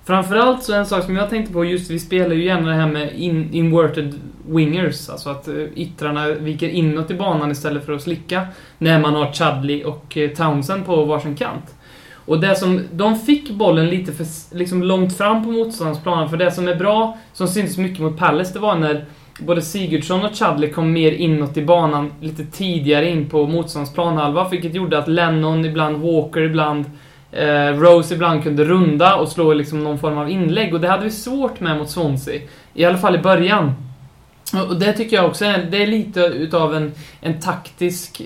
Framförallt 0.06 0.62
så 0.62 0.74
en 0.74 0.86
sak 0.86 1.04
som 1.04 1.16
jag 1.16 1.30
tänkte 1.30 1.52
på, 1.52 1.64
just 1.64 1.90
vi 1.90 1.98
spelar 1.98 2.34
ju 2.34 2.44
gärna 2.44 2.68
det 2.68 2.74
här 2.74 2.86
med 2.86 3.14
in, 3.14 3.48
inverted 3.52 4.14
wingers, 4.48 5.08
alltså 5.08 5.30
att 5.30 5.48
eh, 5.48 5.54
yttrarna 5.54 6.28
viker 6.28 6.68
inåt 6.68 7.10
i 7.10 7.14
banan 7.14 7.50
istället 7.50 7.86
för 7.86 7.92
att 7.92 8.02
slicka, 8.02 8.46
när 8.78 9.00
man 9.00 9.14
har 9.14 9.32
Chudley 9.32 9.84
och 9.84 10.16
eh, 10.16 10.30
Townsend 10.30 10.86
på 10.86 11.04
varsin 11.04 11.36
kant. 11.36 11.74
Och 12.14 12.40
det 12.40 12.56
som, 12.56 12.80
de 12.92 13.18
fick 13.18 13.50
bollen 13.50 13.86
lite 13.86 14.12
för 14.12 14.26
liksom 14.56 14.82
långt 14.82 15.16
fram 15.16 15.44
på 15.44 15.50
motståndarplanen, 15.50 16.28
för 16.28 16.36
det 16.36 16.50
som 16.52 16.68
är 16.68 16.74
bra, 16.74 17.18
som 17.32 17.48
syntes 17.48 17.78
mycket 17.78 18.00
mot 18.00 18.18
Palace, 18.18 18.52
det 18.52 18.58
var 18.58 18.76
när 18.76 19.04
både 19.38 19.62
Sigurdsson 19.62 20.24
och 20.24 20.34
Chudley 20.34 20.70
kom 20.70 20.92
mer 20.92 21.12
inåt 21.12 21.56
i 21.56 21.64
banan 21.64 22.12
lite 22.20 22.44
tidigare 22.44 23.10
in 23.10 23.28
på 23.28 23.46
motståndarsplanhalva, 23.46 24.48
vilket 24.48 24.74
gjorde 24.74 24.98
att 24.98 25.08
Lennon 25.08 25.64
ibland, 25.64 25.96
Walker 25.96 26.40
ibland, 26.40 26.84
Eh, 27.38 27.80
Rose 27.80 28.14
ibland 28.14 28.42
kunde 28.42 28.64
runda 28.64 29.16
och 29.16 29.28
slå 29.28 29.52
liksom 29.52 29.84
någon 29.84 29.98
form 29.98 30.18
av 30.18 30.30
inlägg 30.30 30.74
och 30.74 30.80
det 30.80 30.88
hade 30.88 31.04
vi 31.04 31.10
svårt 31.10 31.60
med 31.60 31.78
mot 31.78 31.90
Swansea. 31.90 32.40
I 32.74 32.84
alla 32.84 32.98
fall 32.98 33.14
i 33.14 33.18
början. 33.18 33.72
Och 34.68 34.76
det 34.76 34.92
tycker 34.92 35.16
jag 35.16 35.26
också 35.26 35.44
är, 35.44 35.66
det 35.70 35.82
är 35.82 35.86
lite 35.86 36.20
utav 36.20 36.74
en, 36.74 36.92
en 37.20 37.40
taktisk, 37.40 38.22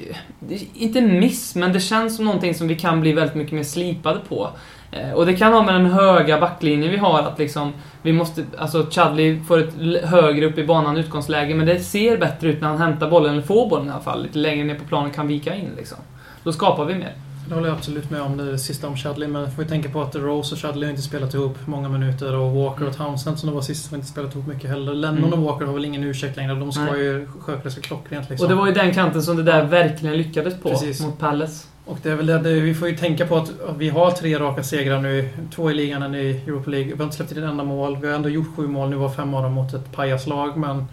inte 0.75 1.01
miss, 1.01 1.55
men 1.55 1.73
det 1.73 1.81
känns 1.81 2.17
som 2.17 2.25
någonting 2.25 2.55
som 2.55 2.69
vi 2.69 2.75
kan 2.75 3.01
bli 3.01 3.13
väldigt 3.13 3.35
mycket 3.35 3.53
mer 3.53 3.63
slipade 3.63 4.21
på. 4.29 4.51
Eh, 4.93 5.13
och 5.13 5.27
det 5.27 5.35
kan 5.35 5.53
ha 5.53 5.63
med 5.63 5.75
den 5.75 5.87
höga 5.87 6.41
backlinjen 6.41 6.91
vi 6.91 6.97
har, 6.97 7.19
att 7.19 7.39
liksom, 7.39 7.73
vi 8.03 8.13
måste, 8.13 8.45
alltså 8.59 8.87
Chadley 8.91 9.41
får 9.41 9.59
ett 9.59 10.05
högre 10.05 10.47
upp 10.47 10.59
i 10.59 10.67
banan 10.67 10.97
utgångsläge, 10.97 11.55
men 11.55 11.67
det 11.67 11.81
ser 11.81 12.17
bättre 12.17 12.49
ut 12.49 12.61
när 12.61 12.69
han 12.69 12.79
hämtar 12.79 13.11
bollen, 13.11 13.33
eller 13.33 13.43
får 13.43 13.69
bollen 13.69 13.89
i 13.89 13.91
alla 13.91 14.01
fall, 14.01 14.23
lite 14.23 14.39
längre 14.39 14.65
ner 14.65 14.75
på 14.75 14.85
planen 14.85 15.11
kan 15.11 15.29
vika 15.29 15.55
in 15.55 15.71
liksom. 15.77 15.99
Då 16.43 16.53
skapar 16.53 16.85
vi 16.85 16.95
mer. 16.95 17.15
Det 17.51 17.55
håller 17.57 17.69
jag 17.69 17.77
absolut 17.77 18.11
med 18.11 18.23
om, 18.23 18.37
det 18.37 18.59
sista 18.59 18.89
om 18.89 18.97
Chadley. 18.97 19.29
Men 19.29 19.51
får 19.51 19.63
vi 19.63 19.69
tänka 19.69 19.89
på 19.89 20.03
att 20.03 20.15
Rose 20.17 20.55
och 20.55 20.61
Chadley 20.61 20.85
har 20.85 20.91
inte 20.91 21.03
spelat 21.03 21.35
ihop 21.35 21.59
många 21.67 21.89
minuter. 21.89 22.37
Och 22.37 22.53
Walker 22.55 22.89
och 22.89 22.97
Townsend 22.97 23.39
som 23.39 23.49
det 23.49 23.55
var 23.55 23.63
sist 23.63 23.91
har 23.91 23.97
inte 23.97 24.09
spelat 24.09 24.35
ihop 24.35 24.47
mycket 24.47 24.71
heller. 24.71 24.95
Lennon 24.95 25.19
Mm. 25.19 25.33
och 25.33 25.39
Walker 25.39 25.67
har 25.67 25.75
väl 25.75 25.85
ingen 25.85 26.05
ursäkt 26.05 26.37
längre. 26.37 26.55
De 26.55 26.73
ska 26.73 26.83
Nej. 26.85 27.01
ju 27.01 27.29
sköta 27.41 27.71
sig 27.71 27.83
klockrent 27.83 28.31
liksom. 28.31 28.45
Och 28.45 28.49
det 28.49 28.55
var 28.55 28.67
ju 28.67 28.73
den 28.73 28.95
kanten 28.95 29.23
som 29.23 29.37
det 29.37 29.43
där 29.43 29.65
verkligen 29.65 30.17
lyckades 30.17 30.55
på 30.61 30.71
Precis. 30.71 31.01
mot 31.01 31.19
Palace. 31.19 31.67
Och 31.85 31.99
det 32.03 32.11
är 32.11 32.17
väl 32.17 32.27
det, 32.27 32.39
vi 32.61 32.75
får 32.75 32.89
ju 32.89 32.97
tänka 32.97 33.27
på 33.27 33.37
att 33.37 33.53
vi 33.79 33.89
har 33.89 34.11
tre 34.11 34.39
raka 34.39 34.63
segrar 34.63 35.01
nu. 35.01 35.29
Två 35.55 35.71
i 35.71 35.75
ligan, 35.75 36.03
en 36.03 36.15
i 36.15 36.43
Europa 36.47 36.71
League. 36.71 36.93
Vi 36.93 36.97
har 36.99 37.05
inte 37.05 37.17
släppt 37.17 37.33
in 37.33 37.39
ett 37.39 37.51
enda 37.51 37.65
mål. 37.65 37.97
Vi 38.01 38.07
har 38.07 38.15
ändå 38.15 38.29
gjort 38.29 38.57
sju 38.57 38.67
mål. 38.67 38.91
Nu 38.91 38.97
var 38.97 39.09
fem 39.09 39.35
av 39.35 39.43
dem 39.43 39.53
mot 39.53 39.75
ett 39.75 39.93
pajaslag, 39.93 40.57
men... 40.57 40.85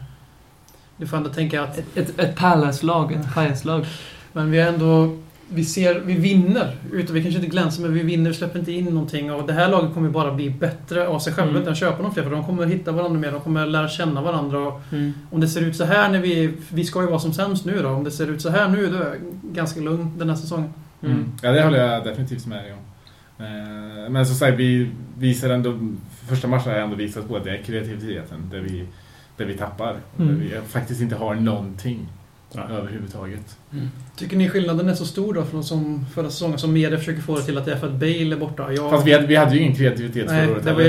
Du 0.97 1.07
får 1.07 1.17
ändå 1.17 1.29
tänka 1.29 1.63
att... 1.63 1.77
Ett, 1.77 1.97
ett, 1.97 2.19
ett 2.19 2.35
Palace-lag, 2.35 3.11
ett 3.11 3.33
Pajas-lag. 3.33 3.85
Men 4.33 4.51
vi 4.51 4.59
är 4.59 4.67
ändå... 4.67 5.17
Vi 5.49 5.65
ser, 5.65 5.99
vi 5.99 6.13
vinner. 6.13 6.75
Utan 6.91 7.15
vi 7.15 7.21
kanske 7.23 7.39
inte 7.39 7.51
glänser, 7.51 7.81
men 7.81 7.93
vi 7.93 8.03
vinner. 8.03 8.29
Vi 8.29 8.35
släpper 8.35 8.59
inte 8.59 8.71
in 8.71 8.85
någonting. 8.85 9.31
Och 9.33 9.47
det 9.47 9.53
här 9.53 9.69
laget 9.69 9.93
kommer 9.93 10.09
bara 10.09 10.33
bli 10.33 10.49
bättre 10.49 11.07
av 11.07 11.19
sig 11.19 11.33
själva 11.33 11.49
Mm. 11.49 11.61
utan 11.61 11.71
att 11.73 11.79
köpa 11.79 12.03
någon 12.03 12.13
fler. 12.13 12.23
För 12.23 12.31
de 12.31 12.43
kommer 12.45 12.65
hitta 12.65 12.91
varandra 12.91 13.19
mer. 13.19 13.31
De 13.31 13.41
kommer 13.41 13.65
lära 13.65 13.89
känna 13.89 14.21
varandra. 14.21 14.59
Och 14.59 14.81
Mm. 14.91 15.13
om 15.31 15.39
det 15.41 15.47
ser 15.47 15.61
ut 15.61 15.75
så 15.75 15.83
här 15.85 16.09
när 16.11 16.19
vi... 16.19 16.53
Vi 16.69 16.83
ska 16.83 17.01
ju 17.01 17.07
vara 17.07 17.19
som 17.19 17.33
sämst 17.33 17.65
nu 17.65 17.81
då. 17.81 17.89
Om 17.89 18.03
det 18.03 18.11
ser 18.11 18.27
ut 18.31 18.41
så 18.41 18.49
här 18.49 18.69
nu, 18.69 18.87
då 18.87 18.97
är 18.97 19.17
ganska 19.53 19.79
lugn 19.81 20.11
den 20.17 20.29
här 20.29 20.35
säsongen. 20.35 20.69
Mm. 21.03 21.31
Ja, 21.41 21.51
det 21.51 21.63
håller 21.63 21.87
jag 21.91 22.03
definitivt 22.03 22.45
med 22.47 22.63
dig 22.63 22.73
om. 22.73 22.79
Eh, 23.45 24.09
Men 24.09 24.25
som 24.25 24.35
sagt, 24.35 24.57
vi 24.57 24.89
visar 25.17 25.49
ändå... 25.49 25.77
Första 26.29 26.47
matchen 26.47 26.63
har 26.69 26.73
jag 26.73 26.83
ändå 26.83 26.95
visat 26.95 27.27
på 27.27 27.35
att 27.35 27.43
det 27.43 27.51
är 27.57 27.61
kreativiteten 27.63 28.49
där 28.51 28.59
vi, 28.59 28.85
där 29.37 29.45
vi 29.45 29.53
tappar. 29.57 29.95
Och 30.15 30.21
Mm. 30.21 30.39
Där 30.39 30.45
vi 30.45 30.67
faktiskt 30.67 31.01
inte 31.01 31.15
har 31.15 31.35
någonting 31.35 32.07
Nej. 32.51 32.77
överhuvudtaget. 32.77 33.57
Tycker 34.15 34.37
ni 34.37 34.49
skillnaden 34.49 34.89
är 34.89 34.93
så 34.93 35.05
stor 35.05 35.33
då 35.33 35.43
från 35.43 35.63
som 35.63 36.05
förra 36.15 36.29
säsongen? 36.29 36.57
Som 36.57 36.73
media 36.73 36.97
försöker 36.97 37.21
få 37.21 37.35
det 37.35 37.41
till 37.41 37.57
att 37.57 37.65
det 37.65 37.71
är 37.71 37.75
för 37.75 37.87
att 37.87 37.93
Bale 37.93 38.35
är 38.35 38.39
borta. 38.39 38.73
Jag, 38.73 38.89
Fast 38.91 39.07
vi 39.07 39.13
hade, 39.13 39.27
vi 39.27 39.35
hade 39.35 39.55
ju 39.55 39.61
ingen 39.61 39.75
kreativitet 39.75 40.25
nej, 40.27 40.45
förra 40.45 40.53
året 40.55 40.65
det 40.65 40.73
var 40.73 40.83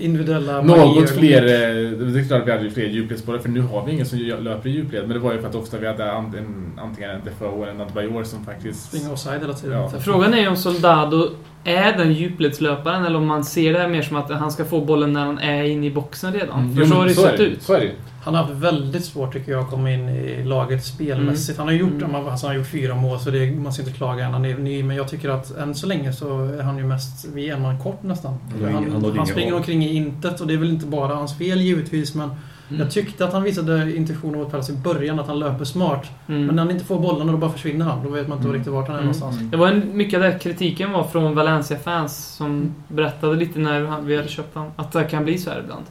individuella 0.00 0.62
Något 0.62 1.10
fler, 1.10 1.42
eh, 1.42 1.90
det 1.90 2.20
är 2.20 2.28
klart 2.28 2.40
att 2.40 2.46
vi 2.48 2.52
hade 2.52 2.64
ju 2.64 2.70
fler 2.70 2.86
djupledsbollar 2.86 3.38
för 3.38 3.48
nu 3.48 3.60
har 3.60 3.86
vi 3.86 3.92
ingen 3.92 4.06
som 4.06 4.18
löper 4.18 4.68
i 4.68 4.72
djupled. 4.72 5.02
Men 5.02 5.12
det 5.12 5.18
var 5.18 5.32
ju 5.32 5.40
för 5.40 5.48
att 5.48 5.54
ofta 5.54 5.78
vi 5.78 5.86
hade 5.86 6.12
an- 6.12 6.34
en, 6.38 6.80
antingen 6.84 7.10
en 7.10 7.20
Defoe 7.24 7.62
eller 7.62 7.72
en 7.72 7.80
Adebayor 7.80 8.24
som 8.24 8.44
faktiskt... 8.44 8.84
Springer 8.84 9.12
offside 9.12 9.40
hela 9.40 9.52
tiden. 9.54 9.78
Ja. 9.78 9.90
Frågan 10.00 10.34
är 10.34 10.48
om 10.48 10.56
Soldado 10.56 11.30
är 11.64 11.96
den 11.98 12.12
djupledslöparen 12.12 13.04
eller 13.04 13.16
om 13.16 13.26
man 13.26 13.44
ser 13.44 13.72
det 13.72 13.78
här 13.78 13.88
mer 13.88 14.02
som 14.02 14.16
att 14.16 14.30
han 14.30 14.52
ska 14.52 14.64
få 14.64 14.80
bollen 14.80 15.12
när 15.12 15.26
han 15.26 15.38
är 15.38 15.62
inne 15.64 15.86
i 15.86 15.90
boxen 15.90 16.32
redan. 16.32 16.60
Mm, 16.60 16.74
För 16.74 16.82
jo, 16.82 16.88
så 16.88 16.94
har 16.94 17.04
det 17.04 17.10
ju 17.10 17.14
så 17.14 17.22
sett 17.22 17.40
ut. 17.40 17.62
Så 17.62 17.72
är 17.74 17.80
det. 17.80 17.90
Han 18.22 18.34
har 18.34 18.42
haft 18.42 18.54
väldigt 18.54 19.04
svårt 19.04 19.32
tycker 19.32 19.52
jag 19.52 19.60
att 19.64 19.70
komma 19.70 19.90
in 19.90 20.08
i 20.08 20.44
laget 20.44 20.84
spelmässigt. 20.84 21.58
Han 21.58 21.66
har 21.66 21.74
gjort, 21.74 21.92
Mm. 21.92 22.14
alltså, 22.14 22.46
han 22.46 22.54
har 22.56 22.58
gjort 22.58 22.70
fyra 22.70 22.94
mål 22.94 23.18
så 23.20 23.30
det, 23.30 23.52
man 23.52 23.72
ska 23.72 23.82
inte 23.82 23.94
klaga 23.94 24.24
än. 24.24 24.32
Han 24.32 24.44
är 24.44 24.58
ny 24.58 24.82
men 24.82 24.96
jag 24.96 25.08
tycker 25.08 25.28
att 25.28 25.56
än 25.56 25.74
så 25.74 25.86
länge 25.86 26.12
så 26.12 26.44
är 26.44 26.62
han 26.62 26.78
ju 26.78 26.84
mest 26.84 27.24
vid 27.34 27.52
en 27.52 27.62
man 27.62 27.78
kort 27.78 28.02
nästan. 28.02 28.38
Ingen- 28.60 28.74
Han, 28.74 29.02
han 29.04 29.16
han, 29.16 29.26
springer 29.26 29.54
omkring 29.54 29.84
i 29.84 29.94
intet 29.94 30.40
och 30.40 30.46
det 30.46 30.54
är 30.54 30.58
väl 30.58 30.70
inte 30.70 30.86
bara 30.86 31.14
hans 31.14 31.38
fel 31.38 31.60
givetvis 31.60 32.14
men 32.14 32.30
Jag 32.78 32.90
tyckte 32.90 33.24
att 33.24 33.32
han 33.32 33.42
visade 33.42 33.96
intentioner 33.96 34.38
mot 34.38 34.50
Palace 34.50 34.72
i 34.72 34.76
början, 34.76 35.20
att 35.20 35.26
han 35.26 35.38
löper 35.38 35.64
smart. 35.64 36.06
Mm. 36.28 36.46
Men 36.46 36.56
när 36.56 36.62
han 36.62 36.70
inte 36.72 36.84
får 36.84 37.00
bollen 37.00 37.26
och 37.28 37.32
då 37.32 37.38
bara 37.38 37.50
försvinner 37.50 37.84
han. 37.84 38.04
Då 38.04 38.10
vet 38.10 38.28
man 38.28 38.38
inte 38.38 38.48
Mm. 38.48 38.56
riktigt 38.58 38.72
vart 38.72 38.86
han 38.88 38.96
är 38.96 39.02
Mm. 39.02 39.12
någonstans. 39.12 39.50
Det 39.50 39.56
var 39.56 39.68
en, 39.68 39.96
mycket 39.96 40.14
av 40.16 40.20
den 40.22 40.38
kritiken 40.38 40.92
var 40.92 41.04
från 41.04 41.34
Valencia-fans 41.34 42.34
som 42.36 42.74
berättade 42.88 43.36
lite 43.36 43.58
när 43.58 44.00
vi 44.00 44.16
hade 44.16 44.28
köpt 44.28 44.54
honom 44.54 44.70
att 44.76 44.92
det 44.92 45.04
kan 45.04 45.24
bli 45.24 45.38
så 45.38 45.50
här 45.50 45.60
ibland. 45.64 45.84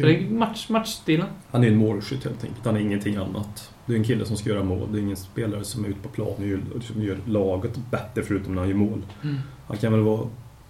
Så 0.00 0.06
det 0.06 0.16
är 0.16 0.30
match, 0.30 0.68
matchstilen. 0.68 1.26
Han 1.50 1.64
är 1.64 1.68
en 1.68 1.76
målskytt 1.76 2.24
helt 2.24 2.44
enkelt. 2.44 2.64
Han 2.66 2.76
är 2.76 2.80
ingenting 2.80 3.16
annat. 3.16 3.70
Det 3.86 3.92
är 3.92 3.96
en 3.96 4.04
kille 4.04 4.24
som 4.24 4.36
ska 4.36 4.50
göra 4.50 4.64
mål. 4.64 4.88
Det 4.92 4.98
är 4.98 5.02
ingen 5.02 5.16
spelare 5.16 5.64
som 5.64 5.84
är 5.84 5.88
ute 5.88 6.00
på 6.02 6.08
plan 6.08 6.34
och 6.38 6.46
gör- 6.46 6.60
och 6.76 6.82
som 6.82 7.02
gör 7.02 7.16
laget 7.26 7.76
bättre 7.90 8.22
förutom 8.22 8.54
när 8.54 8.60
han 8.62 8.68
gör 8.70 8.76
mål. 8.76 9.02
Mm. 9.22 9.36
Han 9.66 9.76
kan 9.76 9.92
väl 9.92 10.00
vara 10.02 10.20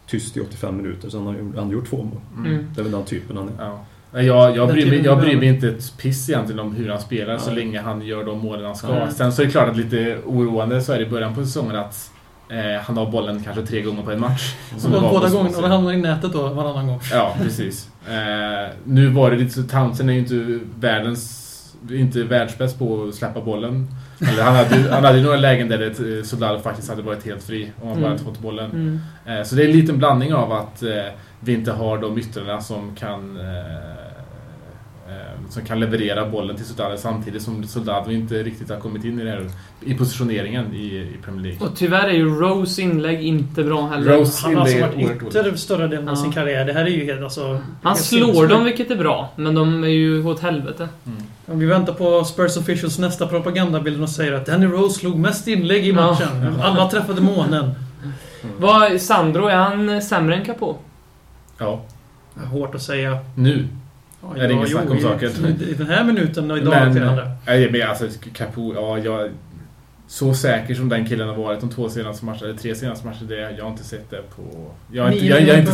tyst 0.06 0.36
i 0.36 0.40
85 0.40 0.76
minuter, 0.76 1.08
sen 1.10 1.20
har 1.20 1.32
han, 1.32 1.52
han 1.56 1.66
har 1.66 1.72
gjort 1.72 1.88
två 1.90 1.96
mål. 1.96 2.46
Mm. 2.46 2.66
Det 2.74 2.80
är 2.80 2.82
väl 2.82 2.92
den 2.92 3.04
typen 3.04 3.36
han 3.36 3.48
är. 3.48 3.64
Ja. 3.64 3.84
Nej, 4.12 4.26
Jag, 4.26 4.56
jag, 4.56 4.68
bryr 4.68 4.86
mig, 4.90 5.00
jag 5.04 5.18
bryr 5.20 5.36
mig 5.38 5.48
inte 5.48 5.68
ett 5.68 5.98
piss 5.98 6.28
egentligen 6.30 6.58
om 6.60 6.74
hur 6.74 6.88
han 6.88 7.00
spelar 7.00 7.38
så 7.38 7.50
Nej. 7.50 7.58
länge 7.64 7.80
han 7.80 8.02
gör 8.06 8.24
de 8.24 8.38
målen 8.38 8.64
han 8.64 8.76
ska. 8.76 8.88
Mm. 8.88 9.10
Sen 9.10 9.32
så 9.32 9.42
är 9.42 9.46
det 9.46 9.52
klart 9.52 9.68
att 9.68 9.76
lite 9.76 10.18
oroande 10.26 10.80
så 10.82 10.92
är 10.92 10.98
det 10.98 11.06
i 11.06 11.10
början 11.10 11.34
på 11.34 11.44
säsongen 11.44 11.76
att 11.76 12.10
eh, 12.50 12.80
han 12.82 12.96
har 12.96 13.10
bollen 13.10 13.42
kanske 13.44 13.66
tre 13.66 13.82
gånger 13.82 14.02
på 14.02 14.10
en 14.10 14.20
match. 14.20 14.54
Som 14.78 14.94
Och 14.94 15.02
båda 15.02 15.28
gångerna, 15.28 15.56
och 15.56 15.62
det 15.62 15.68
hamnar 15.68 15.92
i 15.92 15.96
nätet 15.96 16.32
då 16.32 16.48
varannan 16.48 16.86
gång. 16.86 17.00
Ja, 17.12 17.34
precis. 17.42 17.88
Eh, 18.08 18.70
nu 18.84 19.08
var 19.08 19.30
det 19.30 19.36
lite 19.36 19.50
så 19.54 19.62
Townsend 19.62 20.10
är 20.10 20.14
ju 20.14 20.20
inte 20.20 20.58
världens 20.80 21.44
inte 21.90 22.24
världsbäst 22.24 22.78
på 22.78 23.04
att 23.08 23.14
släppa 23.14 23.40
bollen. 23.40 23.88
Eller 24.20 24.42
han 24.42 24.54
hade, 24.56 24.92
han 24.94 25.04
hade 25.04 25.22
några 25.22 25.36
lägen 25.36 25.68
där 25.68 25.78
det, 25.78 26.46
eh, 26.56 26.60
faktiskt 26.62 26.88
hade 26.90 27.02
varit 27.02 27.24
helt 27.26 27.42
fri 27.42 27.72
om 27.82 27.88
han 27.88 27.96
bara 27.96 28.06
Mm. 28.06 28.10
hade 28.10 28.24
fått 28.24 28.38
bollen. 28.38 28.70
Mm. 28.70 29.00
Eh, 29.26 29.44
Så 29.44 29.54
det 29.54 29.62
är 29.62 29.66
en 29.66 29.72
liten 29.72 29.98
blandning 29.98 30.34
av 30.34 30.52
att 30.52 30.82
eh, 30.82 30.90
vi 31.40 31.52
inte 31.54 31.72
har 31.72 31.98
de 31.98 32.18
yttrarna 32.18 32.60
som 32.60 32.94
kan 32.94 33.38
som 35.50 35.64
kan 35.64 35.80
leverera 35.80 36.28
bollen 36.28 36.56
till 36.56 36.64
Soldado 36.64 36.96
samtidigt 36.96 37.42
som 37.42 37.64
Soldado 37.64 38.10
inte 38.10 38.34
riktigt 38.42 38.68
har 38.70 38.76
kommit 38.80 39.04
in 39.04 39.20
i 39.20 39.24
det 39.24 39.30
här 39.30 39.50
i 39.80 39.94
positioneringen 39.94 40.74
i, 40.74 40.84
i 40.86 41.16
Premier 41.24 41.42
League. 41.42 41.68
Och 41.68 41.76
tyvärr 41.76 42.08
är 42.08 42.12
ju 42.12 42.28
Rose 42.40 42.82
inlägg 42.82 43.22
inte 43.22 43.64
bra 43.64 43.86
heller. 43.88 44.16
Rose 44.16 44.42
Han 44.46 44.54
har 44.54 44.62
alltså 44.62 44.80
varit 44.80 45.22
ytter 45.22 45.56
större 45.56 45.88
delen 45.88 46.08
av 46.08 46.14
Ja. 46.14 46.22
sin 46.22 46.32
karriär. 46.32 46.64
Det 46.64 46.72
här 46.72 46.84
är 46.84 46.88
ju 46.90 47.04
helt 47.04 47.22
alltså... 47.22 47.60
Han 47.82 47.96
slår 47.96 48.46
dem, 48.46 48.64
vilket 48.64 48.90
är 48.90 48.96
bra. 48.96 49.32
Men 49.36 49.54
de 49.54 49.84
är 49.84 49.88
ju 49.88 50.26
åt 50.26 50.40
helvete. 50.40 50.88
Mm. 51.06 51.18
Om 51.46 51.58
vi 51.58 51.66
väntar 51.66 51.92
på 51.92 52.24
Spurs 52.24 52.56
officials 52.56 52.98
nästa 52.98 53.26
propagandabild 53.26 54.02
och 54.02 54.08
säger 54.08 54.32
att 54.32 54.46
Danny 54.46 54.66
Rose 54.66 54.98
slog 54.98 55.16
mest 55.18 55.48
inlägg 55.48 55.86
i 55.86 55.88
Ja. 55.88 55.94
matchen. 55.94 56.60
Alla 56.62 56.90
träffade 56.90 57.20
månen. 57.20 57.70
Vad, 58.58 59.00
Sandro, 59.00 59.46
är 59.46 59.56
han 59.56 60.02
sämre 60.02 60.34
än 60.36 60.44
Capo? 60.44 60.76
Ja, 61.58 61.80
Hårt 62.50 62.74
att 62.74 62.82
säga. 62.82 63.18
nu. 63.34 63.68
Ja, 64.22 64.36
Är 64.36 64.48
det 64.48 64.52
ingen 64.54 64.66
jo, 64.68 64.78
snack 64.78 64.90
om 64.90 64.96
i- 64.96 65.00
saken? 65.00 65.30
I 65.70 65.74
den 65.74 65.86
här 65.86 66.04
minuten 66.04 66.50
och 66.50 66.58
idag 66.58 66.70
Men- 66.70 66.92
till 66.92 67.02
andra. 67.02 67.30
Nej, 67.46 67.70
men 67.72 67.88
alltså 67.88 68.06
Capo, 68.32 68.74
ja, 68.74 68.98
jag... 68.98 69.30
Så 70.06 70.34
säker 70.34 70.74
som 70.74 70.88
den 70.88 71.06
killen 71.06 71.28
har 71.28 71.34
varit 71.34 71.60
de 71.60 71.70
två 71.70 71.88
senaste 71.88 72.24
matcherna, 72.24 72.44
eller 72.44 72.54
tre 72.54 72.74
senaste 72.74 73.06
matcherna, 73.06 73.26
det, 73.28 73.50
jag 73.58 73.64
har 73.64 73.70
inte 73.70 73.84
sett 73.84 74.10
det 74.10 74.22
på... 74.36 74.42
Jag 74.92 75.04
har 75.04 75.10
inte, 75.12 75.26
jag, 75.26 75.42
jag 75.42 75.54
har 75.54 75.60
inte, 75.60 75.72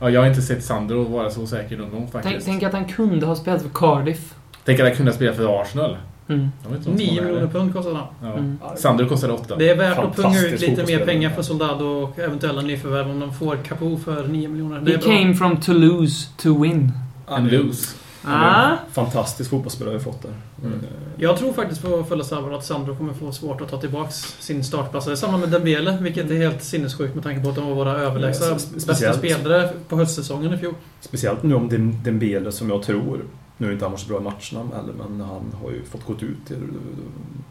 ja, 0.00 0.10
jag 0.10 0.20
har 0.20 0.28
inte 0.28 0.42
sett 0.42 0.64
Sandro 0.64 1.02
vara 1.04 1.30
så 1.30 1.46
säker 1.46 1.76
någon 1.76 1.90
gång 1.90 2.08
faktiskt. 2.10 2.34
Tänk, 2.34 2.44
tänk 2.44 2.62
att 2.62 2.72
han 2.72 2.84
kunde 2.84 3.26
ha 3.26 3.36
spelat 3.36 3.62
för 3.62 3.68
Cardiff. 3.68 4.34
Tänk 4.64 4.80
att 4.80 4.86
jag 4.86 4.96
kunde 4.96 5.12
spela 5.12 5.32
för 5.32 5.60
Arsenal. 5.62 5.96
Mm. 6.28 6.48
Jag 6.62 6.70
vet 6.70 6.78
inte 6.78 6.90
om 6.90 6.96
det 6.96 7.02
9 7.04 7.20
var 7.20 7.26
miljoner 7.28 7.46
pund 7.46 7.72
kostade 7.74 7.96
han. 7.96 8.06
Ja. 8.22 8.32
Mm. 8.32 8.58
Sandro 8.76 9.08
kostade 9.08 9.32
åtta. 9.32 9.56
Det 9.56 9.70
är 9.70 9.76
värt 9.76 9.98
att 9.98 10.16
punga 10.16 10.40
ut 10.46 10.60
lite 10.60 10.86
mer 10.86 10.98
pengar 11.06 11.30
för 11.30 11.42
Soldado 11.42 11.84
och 11.84 12.18
eventuella 12.18 12.62
nyförvärv 12.62 13.10
om 13.10 13.20
de 13.20 13.34
får 13.34 13.56
Capo 13.56 13.96
för 13.96 14.28
9 14.28 14.48
miljoner. 14.48 14.80
Det 14.80 14.90
He 14.90 14.96
är 14.96 15.00
came 15.00 15.34
from 15.34 15.56
Toulouse 15.60 16.28
to 16.36 16.62
win. 16.62 16.92
En 17.26 17.48
lose. 17.48 17.88
Ah. 18.24 18.76
Fantastisk 18.92 19.50
fotbollsspelare 19.50 19.94
vi 19.98 20.00
fått 20.04 20.22
där. 20.22 20.32
Mm. 20.64 20.78
Eh, 20.78 20.84
Jag 21.16 21.36
tror 21.38 21.52
faktiskt 21.52 21.82
på 21.82 22.04
fulla 22.04 22.24
allvar 22.32 22.52
att 22.52 22.64
Sandro 22.64 22.96
kommer 22.96 23.12
få 23.12 23.32
svårt 23.32 23.60
att 23.60 23.68
ta 23.70 23.80
tillbaks 23.80 24.16
sin 24.40 24.64
startplats. 24.64 25.06
Det 25.06 25.12
är 25.12 25.16
samma 25.16 25.36
med 25.38 25.48
Dembele, 25.48 25.98
vilket 26.00 26.30
är 26.30 26.34
helt 26.34 26.62
sinnessjukt 26.62 27.14
med 27.14 27.24
tanke 27.24 27.42
på 27.42 27.48
att 27.48 27.54
de 27.54 27.66
var 27.68 27.74
våra 27.74 27.92
överlägsna 27.96 28.46
Ja, 28.46 28.54
bästa 28.86 29.12
spelare 29.12 29.70
på 29.88 29.96
höstsäsongen 29.96 30.54
i 30.54 30.58
fjol. 30.58 30.74
Speciellt 31.00 31.42
nu 31.42 31.54
om 31.54 31.68
Dem- 31.68 32.00
Dembele 32.04 32.52
som 32.52 32.70
jag 32.70 32.82
tror, 32.82 33.20
nu 33.56 33.68
är 33.68 33.72
inte 33.72 33.84
han 33.84 33.92
varit 33.92 34.00
så 34.00 34.08
bra 34.08 34.18
i 34.18 34.22
matcherna 34.22 34.70
heller, 34.76 34.92
men 35.08 35.20
han 35.20 35.54
har 35.62 35.70
ju 35.70 35.84
fått 35.84 36.04
gått 36.06 36.22
ut 36.22 36.50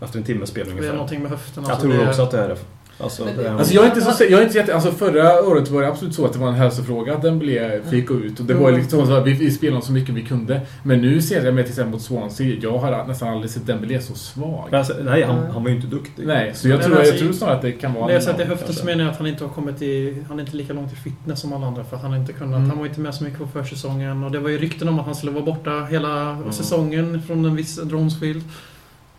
efter 0.01 0.17
en 0.19 0.25
timmes 0.25 0.49
spel 0.49 0.65
Det 0.65 0.69
är 0.69 0.71
ungefär. 0.71 0.93
någonting 0.93 1.21
med 1.21 1.31
höften. 1.31 1.63
Jag 1.63 1.71
alltså, 1.71 1.87
tror 1.87 1.97
det 1.97 2.03
är- 2.03 2.09
också 2.09 2.21
att 2.21 2.31
det 2.31 2.39
är 2.39 2.47
det. 2.49 2.57
Alltså, 2.97 3.25
Men 3.25 3.37
det 3.37 3.47
är, 3.47 3.53
Alltså 3.53 3.73
jag 3.73 3.83
är 3.83 3.87
inte 3.87 4.01
så 4.01 4.23
jag 4.23 4.39
är 4.39 4.43
inte 4.43 4.57
jätte, 4.57 4.75
alltså 4.75 4.91
förra 4.91 5.41
året 5.43 5.69
var 5.69 5.81
det 5.81 5.87
absolut 5.87 6.15
så 6.15 6.25
att 6.25 6.33
det 6.33 6.39
var 6.39 6.47
en 6.47 6.53
hälsofråga 6.53 7.13
att 7.13 7.21
den 7.21 7.39
blev, 7.39 7.89
fick 7.89 8.07
gå 8.07 8.13
ut. 8.13 8.39
Och 8.39 8.45
det 8.45 8.53
var 8.53 8.71
liksom 8.71 9.07
så 9.07 9.13
att 9.13 9.27
vi, 9.27 9.33
vi 9.33 9.51
spelade 9.51 9.81
så 9.85 9.91
mycket 9.91 10.15
vi 10.15 10.25
kunde. 10.25 10.61
Men 10.83 11.01
nu 11.01 11.21
ser 11.21 11.45
jag 11.45 11.53
med 11.53 11.65
till 11.65 11.71
exempel 11.71 11.91
mot 11.91 12.01
Swansea, 12.01 12.57
jag 12.61 12.77
har 12.77 13.07
nästan 13.07 13.29
aldrig 13.29 13.51
sett 13.51 13.65
Dembélé 13.65 14.01
så 14.01 14.15
svag. 14.15 14.67
Men 14.71 14.79
alltså, 14.79 14.93
nej, 15.03 15.23
han, 15.23 15.51
han 15.51 15.63
var 15.63 15.69
ju 15.69 15.75
inte 15.75 15.87
duktig. 15.87 16.27
Nej, 16.27 16.51
så 16.55 16.67
jag 16.67 16.77
Men 16.77 16.87
tror, 16.87 16.97
alltså, 16.97 17.13
jag 17.13 17.19
tror 17.21 17.33
snarare 17.33 17.55
att 17.55 17.61
det 17.61 17.71
kan 17.71 17.93
vara... 17.93 18.07
När 18.07 18.13
jag 18.13 18.23
sett 18.23 18.39
i 18.39 18.41
en- 18.41 18.47
höften 18.47 18.73
så 18.73 18.85
menar 18.85 19.03
jag 19.03 19.11
att 19.11 19.17
han 19.17 19.27
inte 19.27 19.43
har 19.43 19.51
kommit 19.51 19.81
i... 19.81 20.23
Han 20.27 20.39
är 20.39 20.43
inte 20.43 20.55
lika 20.57 20.73
långt 20.73 20.93
i 20.93 20.95
fitness 20.95 21.39
som 21.39 21.53
alla 21.53 21.67
andra 21.67 21.83
för 21.83 21.95
att 21.95 22.01
han 22.01 22.15
inte 22.15 22.33
kunnat... 22.33 22.57
Mm. 22.57 22.69
Han 22.69 22.79
var 22.79 22.85
inte 22.85 22.99
med 22.99 23.15
så 23.15 23.23
mycket 23.23 23.39
på 23.39 23.47
försäsongen 23.47 24.23
och 24.23 24.31
det 24.31 24.39
var 24.39 24.49
ju 24.49 24.57
rykten 24.57 24.87
om 24.87 24.99
att 24.99 25.05
han 25.05 25.15
skulle 25.15 25.31
vara 25.31 25.45
borta 25.45 25.87
hela 25.89 26.37
säsongen 26.51 27.21
från 27.27 27.45
en 27.45 27.55
viss 27.55 27.75
Dronesfield. 27.75 28.43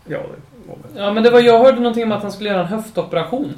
Ja, 0.07 0.17
det. 0.17 0.52
Ja, 0.95 1.13
men 1.13 1.23
det 1.23 1.29
var, 1.29 1.39
jag 1.39 1.59
hörde 1.59 1.77
någonting 1.77 2.03
om 2.03 2.11
att 2.11 2.21
han 2.21 2.31
skulle 2.31 2.49
göra 2.49 2.61
en 2.61 2.67
höftoperation. 2.67 3.53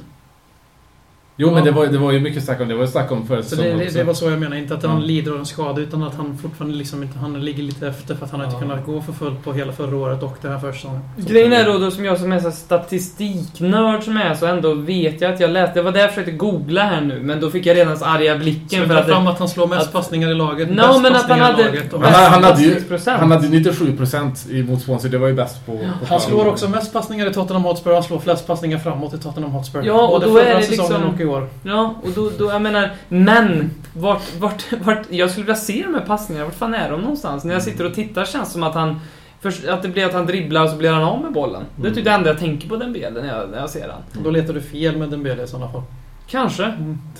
Jo, 1.38 1.50
men 1.54 1.64
det 1.64 1.70
var, 1.70 1.86
det 1.86 1.98
var 1.98 2.12
ju 2.12 2.20
mycket 2.20 2.44
snack 2.44 2.60
om 2.60 2.68
det. 2.68 2.74
var 2.74 2.82
ju 2.82 2.88
snack 2.90 3.12
om 3.12 3.26
förra 3.26 3.42
Så 3.42 3.48
säsongen 3.48 3.78
det, 3.78 3.84
det, 3.84 3.90
det 3.90 4.04
var 4.04 4.14
så 4.14 4.30
jag 4.30 4.38
menar. 4.40 4.56
Inte 4.56 4.74
att 4.74 4.82
han 4.84 5.02
lider 5.06 5.32
av 5.32 5.38
en 5.38 5.46
skada 5.46 5.80
utan 5.80 6.02
att 6.02 6.14
han 6.14 6.38
fortfarande 6.38 6.76
liksom 6.76 7.02
inte... 7.02 7.18
Han 7.18 7.44
ligger 7.44 7.62
lite 7.62 7.88
efter 7.88 8.14
för 8.14 8.24
att 8.24 8.30
han 8.30 8.40
har 8.40 8.46
inte 8.46 8.56
Ja. 8.56 8.60
kunnat 8.68 8.86
gå 8.86 9.00
för 9.02 9.12
fullt 9.12 9.44
på 9.44 9.52
hela 9.52 9.72
förra 9.72 9.96
året 9.96 10.22
och 10.22 10.36
den 10.42 10.52
här 10.52 10.58
försäsongen. 10.58 11.00
Grejen 11.16 11.52
är 11.52 11.64
då, 11.64 11.78
då 11.78 11.90
som 11.90 12.04
jag 12.04 12.18
som 12.18 12.32
är 12.32 12.40
så 12.40 12.50
statistiknörd 12.50 14.02
som 14.02 14.16
är 14.16 14.34
så 14.34 14.46
ändå 14.46 14.74
vet 14.74 15.20
jag 15.20 15.34
att 15.34 15.40
jag 15.40 15.50
läste... 15.50 15.74
Det 15.78 15.82
var 15.82 15.92
där 15.92 16.00
jag 16.00 16.08
försökte 16.10 16.32
googla 16.32 16.82
här 16.82 17.00
nu, 17.00 17.20
men 17.22 17.40
då 17.40 17.50
fick 17.50 17.66
jag 17.66 17.76
redan 17.76 17.98
så 17.98 18.04
arga 18.04 18.36
blicken 18.38 18.80
vi 18.82 18.86
för 18.86 18.94
att... 18.96 19.06
fram 19.06 19.26
att 19.26 19.38
han 19.38 19.48
slår 19.48 19.66
mest 19.66 19.82
att- 19.86 19.92
passningar 19.92 20.30
i 20.30 20.34
laget? 20.34 20.68
No, 20.70 20.74
bäst 20.76 21.02
men 21.02 21.14
att 21.16 21.22
han 21.22 21.28
passningar 21.28 21.38
i 21.38 21.52
hade- 21.52 21.64
laget 21.64 21.92
och 21.92 22.02
Han, 22.02 22.44
hade 22.44 22.62
ju, 22.62 22.74
60%. 22.74 23.16
han 23.18 23.30
hade 23.32 23.48
97% 23.48 24.54
emot 24.60 24.80
Swansea, 24.82 25.10
det 25.10 25.18
var 25.18 25.28
ju 25.28 25.34
bäst 25.34 25.66
på... 25.66 25.72
på 25.72 25.84
Han 25.84 26.06
plan. 26.06 26.20
slår 26.20 26.46
också 26.48 26.68
mest 26.68 26.92
passningar 26.92 27.30
i 27.30 27.34
Tottenham 27.34 27.64
Hotspur 27.64 27.92
han 27.92 28.02
slår 28.02 28.18
flest 28.18 28.46
passningar 28.46 28.78
framåt 28.78 29.14
i 29.14 29.18
Tottenham 29.18 29.52
Hotspur. 29.52 29.82
Ja, 29.84 30.06
och 30.06 30.20
Både 30.20 30.26
då 30.26 30.32
förra 30.32 30.44
är 30.48 30.54
det 30.56 30.62
säsongen 30.62 30.90
liksom- 30.92 31.10
och 31.10 31.16
år. 31.26 31.48
ja, 31.62 31.94
och 32.02 32.10
då, 32.10 32.30
då... 32.38 32.50
Jag 32.50 32.62
menar... 32.62 32.90
Men! 33.08 33.70
Vart, 33.96 34.34
vart, 34.38 34.72
vart... 34.72 35.06
Jag 35.10 35.30
skulle 35.30 35.46
vilja 35.46 35.60
se 35.60 35.82
de 35.82 35.94
här 35.94 36.06
passningarna. 36.06 36.46
Vart 36.46 36.54
fan 36.54 36.74
är 36.74 36.90
de 36.90 37.00
någonstans? 37.00 37.44
När 37.44 37.52
jag 37.52 37.62
sitter 37.62 37.86
och 37.86 37.94
tittar 37.94 38.24
känns 38.24 38.48
det 38.48 38.52
som 38.52 38.62
att 38.62 38.74
han... 38.74 39.00
Först, 39.40 39.68
att 39.68 39.82
det 39.82 39.88
blir 39.88 40.06
att 40.06 40.12
han 40.12 40.26
dribblar 40.26 40.64
och 40.64 40.70
så 40.70 40.76
blir 40.76 40.90
han 40.90 41.02
av 41.02 41.22
med 41.22 41.32
bollen. 41.32 41.62
Det 41.76 41.88
är 41.88 41.94
typ 41.94 42.04
det 42.04 42.10
enda 42.10 42.28
jag 42.30 42.38
tänker 42.38 42.68
på 42.68 42.76
den 42.76 42.92
bilden 42.92 43.26
när 43.26 43.38
jag, 43.38 43.50
när 43.50 43.58
jag 43.58 43.70
ser 43.70 43.88
den. 43.88 44.24
Då 44.24 44.30
letar 44.30 44.54
du 44.54 44.60
fel 44.60 44.96
med 44.96 45.10
Dembele 45.10 45.42
i 45.42 45.46
sådana 45.46 45.72
fall. 45.72 45.82
Kanske. 46.26 46.72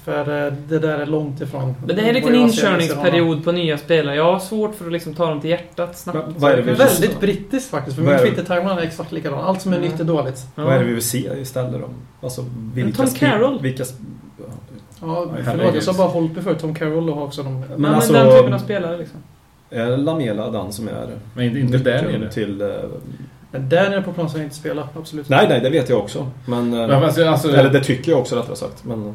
För 0.05 0.47
eh, 0.47 0.53
det 0.69 0.79
där 0.79 0.99
är 0.99 1.07
långt 1.07 1.41
ifrån. 1.41 1.75
Men 1.87 1.97
det 1.97 2.03
är 2.03 2.15
en 2.15 2.23
honom. 2.23 2.41
inkörningsperiod 2.41 3.45
på 3.45 3.53
nya 3.53 3.79
spelare. 3.79 4.17
Jag 4.17 4.33
har 4.33 4.39
svårt 4.39 4.75
för 4.75 4.87
att 4.87 4.93
liksom 4.93 5.15
ta 5.15 5.27
dem 5.31 5.41
till 5.41 5.51
hjärtat 5.51 5.99
snabbt. 5.99 6.19
Men 6.27 6.35
vad 6.39 6.53
är 6.53 6.57
det 6.57 6.63
vi 6.63 6.73
väldigt 6.73 7.21
brittiskt 7.21 7.71
faktiskt. 7.71 7.97
För 7.97 8.03
min? 8.05 8.19
Twitter-timeline 8.19 8.79
är 8.79 8.83
exakt 8.83 9.13
likadan. 9.13 9.39
Allt 9.39 9.63
som 9.63 9.73
är 9.73 9.77
Mm. 9.77 9.91
nytt 9.91 10.01
är 10.01 10.05
dåligt. 10.05 10.47
Vad 10.55 10.75
är 10.75 10.79
det 10.79 10.85
vi 10.85 10.93
vill 10.93 11.03
se 11.03 11.31
istället 11.41 11.73
då? 11.81 11.89
Alltså, 12.23 12.45
vilka 12.75 13.03
Tom 13.03 13.15
Carroll. 13.15 13.61
Vilka... 13.63 13.85
Ja, 15.01 15.27
förlåt, 15.45 15.75
jag 15.75 15.83
sa 15.83 15.93
bara 15.93 16.09
Holtby 16.09 16.41
förut. 16.41 16.59
Tom 16.59 16.75
Carroll 16.75 17.09
har 17.13 17.23
också 17.23 17.43
de... 17.43 17.65
Men, 17.77 17.95
alltså, 17.95 18.13
men 18.13 18.27
den 18.27 18.37
typen 18.39 18.53
av 18.53 18.59
spelare 18.59 18.99
liksom. 18.99 19.19
Är 19.71 19.97
Lamela 19.97 20.51
den 20.51 20.73
som 20.73 20.89
är 20.89 21.09
Men 21.35 21.45
inte, 21.47 21.59
inte 21.59 21.79
där 21.79 22.03
nere. 22.03 22.31
till... 22.33 22.61
eh, 22.61 22.69
Men 23.59 23.69
där 23.69 23.91
nere 23.91 24.03
på 24.03 24.13
plan 24.13 24.29
ska 24.29 24.39
jag 24.39 24.47
inte 24.47 24.57
spela. 24.57 24.89
Absolut. 24.97 25.29
Nej, 25.29 25.47
nej, 25.49 25.61
det 25.61 25.71
vet 25.71 25.89
jag 25.89 25.99
också. 25.99 26.31
Men... 26.47 26.73
eh, 26.73 26.79
Men 26.89 27.05
alltså, 27.05 27.25
alltså, 27.27 27.57
Eller 27.57 27.71
det 27.71 27.81
tycker 27.85 28.13
jag 28.13 28.21
också 28.21 28.37
rättare 28.37 28.57
sagt. 28.57 28.85
Men 28.85 29.15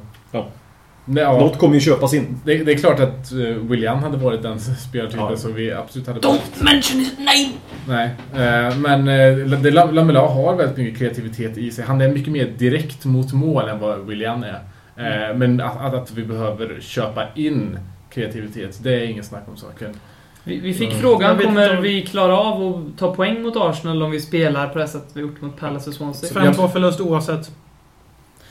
nej, 1.06 1.23
ja, 1.23 1.39
något 1.39 1.58
kommer 1.58 1.73
ju 1.73 1.80
köpas 1.80 2.13
in. 2.13 2.39
det, 2.45 2.58
det 2.63 2.71
är 2.71 2.77
klart 2.77 2.99
att 2.99 3.32
uh, 3.34 3.58
William 3.58 4.04
hade 4.04 4.17
varit 4.17 4.41
den 4.41 4.60
spelartypen 4.60 5.25
Ja. 5.30 5.38
som 5.38 5.54
vi 5.54 5.71
absolut 5.71 6.08
hade 6.08 6.19
Don't 6.19 6.39
mention 6.63 6.99
his 6.99 7.17
name! 7.17 7.49
Nej, 7.88 8.10
eh, 8.34 8.77
men 8.77 9.08
eh, 9.08 9.93
Lamela 9.93 10.19
har 10.27 10.56
väldigt 10.56 10.77
mycket 10.77 10.99
kreativitet 10.99 11.58
i 11.58 11.71
sig. 11.71 11.86
Han 11.86 12.01
är 12.01 12.08
mycket 12.10 12.32
mer 12.34 12.45
direkt 12.58 13.06
mot 13.06 13.34
mål 13.34 13.69
än 13.69 13.80
vad 13.80 13.99
William 14.08 14.43
är. 14.43 14.60
Eh, 14.97 15.36
Men 15.38 15.62
att, 15.62 15.82
att, 15.82 15.93
att 15.93 16.12
vi 16.12 16.23
behöver 16.23 16.77
köpa 16.82 17.23
in 17.36 17.80
kreativitet, 18.10 18.80
det 18.84 18.93
är 18.93 19.04
ingen 19.06 19.23
snack 19.23 19.43
om 19.47 19.58
saken. 19.58 19.95
Vi, 20.43 20.60
vi 20.60 20.73
fick 20.73 20.89
Mm. 20.89 21.01
frågan, 21.01 21.38
kommer 21.39 21.77
om- 21.77 21.84
vi 21.84 22.01
klara 22.01 22.38
av 22.38 22.63
att 22.93 22.99
ta 22.99 23.15
poäng 23.15 23.41
mot 23.41 23.56
Arsenal 23.58 24.04
om 24.04 24.12
vi 24.12 24.19
spelar 24.21 24.67
på 24.67 24.80
det 24.80 24.88
sätt 24.88 25.04
vi 25.13 25.21
gjort 25.21 25.41
mot 25.41 25.58
Palace 25.60 25.89
och 25.89 25.95
Swansea? 25.95 26.30
5-2 26.30 26.67
förlust 26.67 26.99
oavsett. 27.01 27.51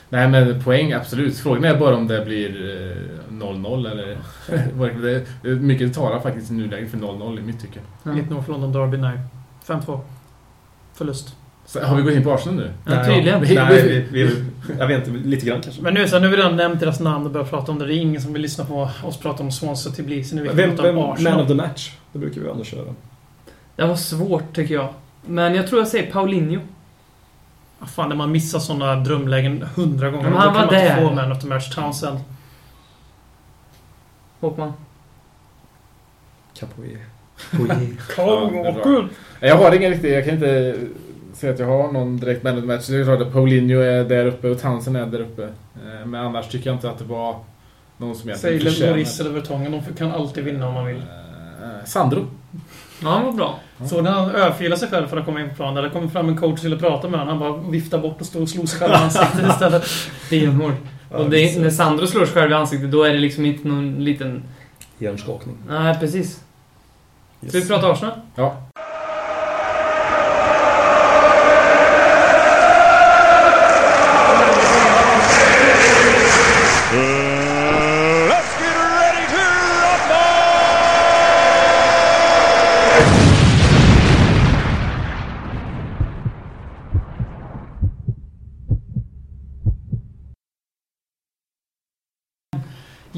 Nej 0.09 0.29
men 0.29 0.62
poäng, 0.64 0.92
absolut. 0.92 1.38
Frågan 1.38 1.64
är 1.64 1.79
bara 1.79 1.96
om 1.96 2.07
det 2.07 2.24
blir 2.24 2.48
eh, 3.31 3.33
0-0 3.35 3.87
eller... 3.90 4.18
vad 4.74 5.03
det- 5.03 5.26
det- 5.42 5.48
mycket 5.48 5.94
talar 5.94 6.20
faktiskt 6.20 6.50
i 6.50 6.55
nuläget 6.55 6.90
för 6.90 6.98
0-0 6.98 7.38
i 7.38 7.42
mitt 7.42 7.61
tycke. 7.61 7.81
Ja. 8.03 8.12
Mitt 8.12 8.31
North 8.31 8.50
London 8.50 8.72
Derby, 8.72 8.96
nej. 8.96 9.18
5-2. 9.66 10.00
Förlust. 10.94 11.37
Så, 11.70 11.80
har 11.80 11.96
vi 11.96 12.02
gått 12.02 12.12
in 12.12 12.24
på 12.24 12.33
Arsenal 12.33 12.56
nu? 12.56 12.72
Ja, 12.85 13.04
tydligen. 13.04 13.40
Nej, 13.40 13.83
vi, 13.83 14.24
vi, 14.24 14.44
jag 14.78 14.87
vet 14.87 15.09
inte, 15.09 15.28
lite 15.28 15.46
grann 15.46 15.61
kanske. 15.61 15.83
Men 15.83 15.94
nu, 15.94 16.09
så 16.09 16.14
här, 16.14 16.20
nu 16.20 16.26
har 16.26 16.30
vi 16.30 16.37
redan 16.37 16.56
nämnt 16.56 16.80
deras 16.80 17.00
namn 17.00 17.26
och 17.26 17.33
börjat 17.33 17.50
prata 17.50 17.72
om 17.72 17.78
det. 17.78 17.87
Det 17.87 17.94
är 17.94 17.98
ingen 17.98 18.22
som 18.22 18.33
vill 18.33 18.42
lyssna 18.42 18.64
på 18.64 18.90
oss 19.04 19.16
prata 19.16 19.42
om 19.42 19.52
Swansea 19.52 19.92
till 19.92 20.04
Blees. 20.04 20.33
Nu 20.33 20.42
vi 20.42 20.48
Vem, 20.48 20.70
prata 20.70 20.83
vem 20.83 20.98
om 20.98 21.16
man 21.24 21.40
of 21.40 21.48
the 21.48 21.54
match? 21.54 21.92
Det 22.12 22.18
brukar 22.18 22.40
vi 22.40 22.50
annars 22.50 22.66
köra. 22.66 22.94
Det 23.76 23.85
var 23.87 23.96
svårt 23.96 24.54
tycker 24.54 24.74
jag. 24.74 24.88
Men 25.26 25.54
jag 25.54 25.66
tror 25.66 25.80
jag 25.80 25.88
säger 25.88 26.12
Paulinho. 26.12 26.61
Ah, 27.80 27.87
Fan, 27.87 28.09
när 28.09 28.16
man 28.16 28.33
missar 28.33 28.59
såna 28.59 28.96
drömlägen 28.96 29.66
hundra 29.76 30.11
gånger. 30.11 30.30
Men 30.30 30.33
han 30.38 30.48
då 30.48 30.54
kan 30.54 30.66
var 30.66 30.72
man 30.72 30.80
inte 30.83 30.94
där. 30.94 31.09
få 31.09 31.14
man 31.14 31.33
of 31.33 31.40
the 31.40 31.46
match. 31.46 31.74
Townsend. 31.74 32.18
Håkman. 34.40 34.72
Capoe. 36.59 36.98
Bra. 38.83 39.09
Jag 39.40 39.56
har 39.56 39.74
ingen 39.74 39.90
riktig, 39.90 40.12
jag 40.12 40.24
kan 40.24 40.35
inte 40.35 40.76
säga 41.40 41.53
att 41.53 41.59
jag 41.59 41.66
har 41.66 41.92
någon 41.92 42.16
direkt 42.16 42.42
man 42.42 42.55
of 42.57 42.61
the 42.61 42.66
match. 42.66 42.87
Det 42.87 42.96
är 42.96 43.05
klart 43.05 43.20
att 43.20 43.33
Paulinho 43.33 43.81
är 43.81 44.05
där 44.05 44.26
uppe 44.26 44.48
och 44.48 44.61
Townsend 44.61 44.96
är 44.96 45.07
där 45.07 45.20
uppe. 45.20 45.42
Eh, 45.42 46.07
Men 46.07 46.20
annars 46.26 46.48
tycker 46.48 46.66
jag 46.70 46.76
inte 46.76 46.90
att 46.90 46.98
det 46.98 47.05
var 47.05 47.37
någon 47.96 48.14
som 48.14 48.22
Säg 48.37 48.50
egentligen 48.50 48.61
förtjänar- 48.74 48.90
Lloris 48.92 49.20
eller 49.20 49.31
Vertongen. 49.31 49.72
De 49.72 49.94
kan 49.94 50.12
alltid 50.12 50.44
vinna 50.44 50.68
om 50.68 50.74
man 50.74 50.87
vill. 50.87 50.96
Eh, 50.96 51.85
Sandro. 51.87 52.26
Ja, 53.03 53.09
han 53.09 53.24
var 53.24 53.33
bra. 53.33 53.59
Så 53.87 54.00
när 54.03 54.11
han 54.11 54.31
örfilar 54.35 54.76
sig 54.76 54.88
själv 54.88 55.07
för 55.07 55.16
att 55.16 55.24
komma 55.24 55.40
in 55.40 55.48
på 55.50 55.55
planen. 55.55 55.74
Där 55.74 55.83
det 55.83 55.90
kommer 55.90 56.09
fram 56.09 56.29
en 56.29 56.37
coach 56.37 56.53
och 56.53 56.59
skulle 56.59 56.76
prata 56.76 57.09
med 57.09 57.20
honom. 57.20 57.40
Han 57.40 57.53
bara 57.53 57.70
viftar 57.70 57.98
bort 57.98 58.20
och 58.20 58.26
står 58.26 58.42
och 58.42 58.48
slår 58.48 58.66
sig 58.66 58.79
själv 58.81 58.92
i 58.92 58.96
ansiktet 58.96 59.50
istället. 59.50 59.85
Stenhård. 60.26 60.72
Och 61.11 61.31
det, 61.31 61.59
när 61.61 61.70
Sandro 61.70 62.07
slår 62.07 62.24
sig 62.24 62.35
själv 62.35 62.50
i 62.50 62.55
ansiktet, 62.55 62.90
då 62.92 63.03
är 63.03 63.12
det 63.12 63.18
liksom 63.18 63.46
inte 63.46 63.68
någon 63.68 64.05
liten... 64.05 64.42
Hjärnskakning. 64.98 65.57
Nej, 65.68 65.96
precis. 66.00 66.40
Ska 67.48 67.59
vi 67.61 67.66
prata 67.68 67.90
Arsenal? 67.92 68.12
Ja. 68.35 68.57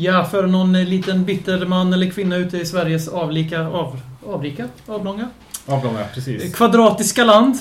Ja, 0.02 0.24
för 0.24 0.46
någon 0.46 0.74
eh, 0.74 0.84
liten 0.84 1.24
bitter 1.24 1.66
man 1.66 1.92
eller 1.92 2.10
kvinna 2.10 2.36
ute 2.36 2.58
i 2.58 2.66
Sveriges 2.66 3.08
avlika... 3.08 3.66
Av, 3.66 4.00
avrika? 4.26 4.68
Avlånga? 4.86 5.28
Avlånga, 5.66 6.04
precis. 6.14 6.54
Kvadratiska 6.54 7.24
land. 7.24 7.58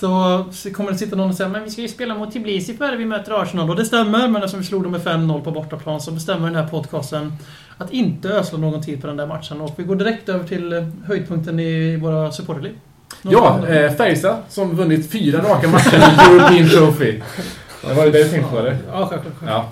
Så, 0.00 0.44
så 0.52 0.70
kommer 0.70 0.92
det 0.92 0.98
sitta 0.98 1.16
någon 1.16 1.30
och 1.30 1.36
säga 1.36 1.48
men 1.48 1.64
vi 1.64 1.70
ska 1.70 1.82
ju 1.82 1.88
spela 1.88 2.14
mot 2.14 2.32
Tbilisi 2.32 2.76
före 2.76 2.96
vi 2.96 3.04
möter 3.04 3.42
Arsenal. 3.42 3.70
Och 3.70 3.76
det 3.76 3.84
stämmer, 3.84 4.28
men 4.28 4.36
eftersom 4.36 4.60
vi 4.60 4.66
slog 4.66 4.82
dem 4.82 4.92
med 4.92 5.00
5-0 5.00 5.40
på 5.44 5.50
bortaplan 5.50 6.00
så 6.00 6.10
bestämmer 6.10 6.46
den 6.46 6.56
här 6.56 6.66
podcasten 6.66 7.32
att 7.78 7.92
inte 7.92 8.28
ösla 8.28 8.58
någon 8.58 8.82
tid 8.82 9.00
på 9.00 9.06
den 9.06 9.16
där 9.16 9.26
matchen. 9.26 9.60
Och 9.60 9.74
vi 9.76 9.84
går 9.84 9.96
direkt 9.96 10.28
över 10.28 10.48
till 10.48 10.72
eh, 10.72 10.88
höjdpunkten 11.06 11.60
i 11.60 11.96
våra 11.96 12.32
supporterliv. 12.32 12.74
Ja, 13.22 13.66
eh, 13.68 13.92
Färjestad 13.92 14.36
som 14.48 14.76
vunnit 14.76 15.12
fyra 15.12 15.38
raka 15.38 15.68
matcher 15.68 15.96
i 15.96 16.34
European 16.34 16.68
Trophy. 16.68 17.20
Det 17.88 17.94
var 17.94 18.04
ju 18.04 18.10
det 18.10 18.22
du 18.22 18.28
tänkte 18.28 18.50
på, 18.50 18.58
eller? 18.58 18.78
Ja, 18.92 19.06
självklart. 19.06 19.34
Ja. 19.46 19.68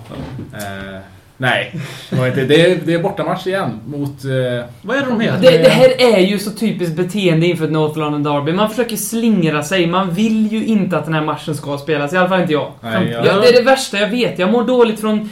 Eh, 0.53 1.01
nej, 1.37 1.75
det, 2.09 2.15
var 2.15 2.27
inte, 2.27 2.41
det, 2.45 2.71
är, 2.71 2.79
det 2.85 2.93
är 2.93 2.99
bortamatch 2.99 3.47
igen 3.47 3.79
mot... 3.87 4.25
Eh, 4.25 4.65
Vad 4.81 4.97
är 4.97 5.01
det 5.01 5.07
de 5.09 5.19
heter? 5.19 5.41
Det, 5.41 5.57
det 5.57 5.69
här 5.69 6.01
är 6.01 6.19
ju 6.19 6.39
så 6.39 6.51
typiskt 6.51 6.95
beteende 6.95 7.45
inför 7.45 7.65
ett 7.65 7.71
North 7.71 7.99
London 7.99 8.23
Derby. 8.23 8.53
Man 8.53 8.69
försöker 8.69 8.95
slingra 8.95 9.63
sig. 9.63 9.87
Man 9.87 10.13
vill 10.13 10.51
ju 10.51 10.65
inte 10.65 10.97
att 10.97 11.05
den 11.05 11.13
här 11.13 11.23
matchen 11.23 11.55
ska 11.55 11.77
spelas. 11.77 12.13
I 12.13 12.17
alla 12.17 12.29
fall 12.29 12.41
inte 12.41 12.53
jag. 12.53 12.71
nej, 12.81 13.09
Ja, 13.11 13.25
jag, 13.25 13.41
det 13.41 13.47
är 13.47 13.53
det 13.53 13.61
värsta 13.61 13.99
jag 13.99 14.09
vet. 14.09 14.39
Jag 14.39 14.51
mår 14.51 14.63
dåligt 14.63 14.99
från 14.99 15.29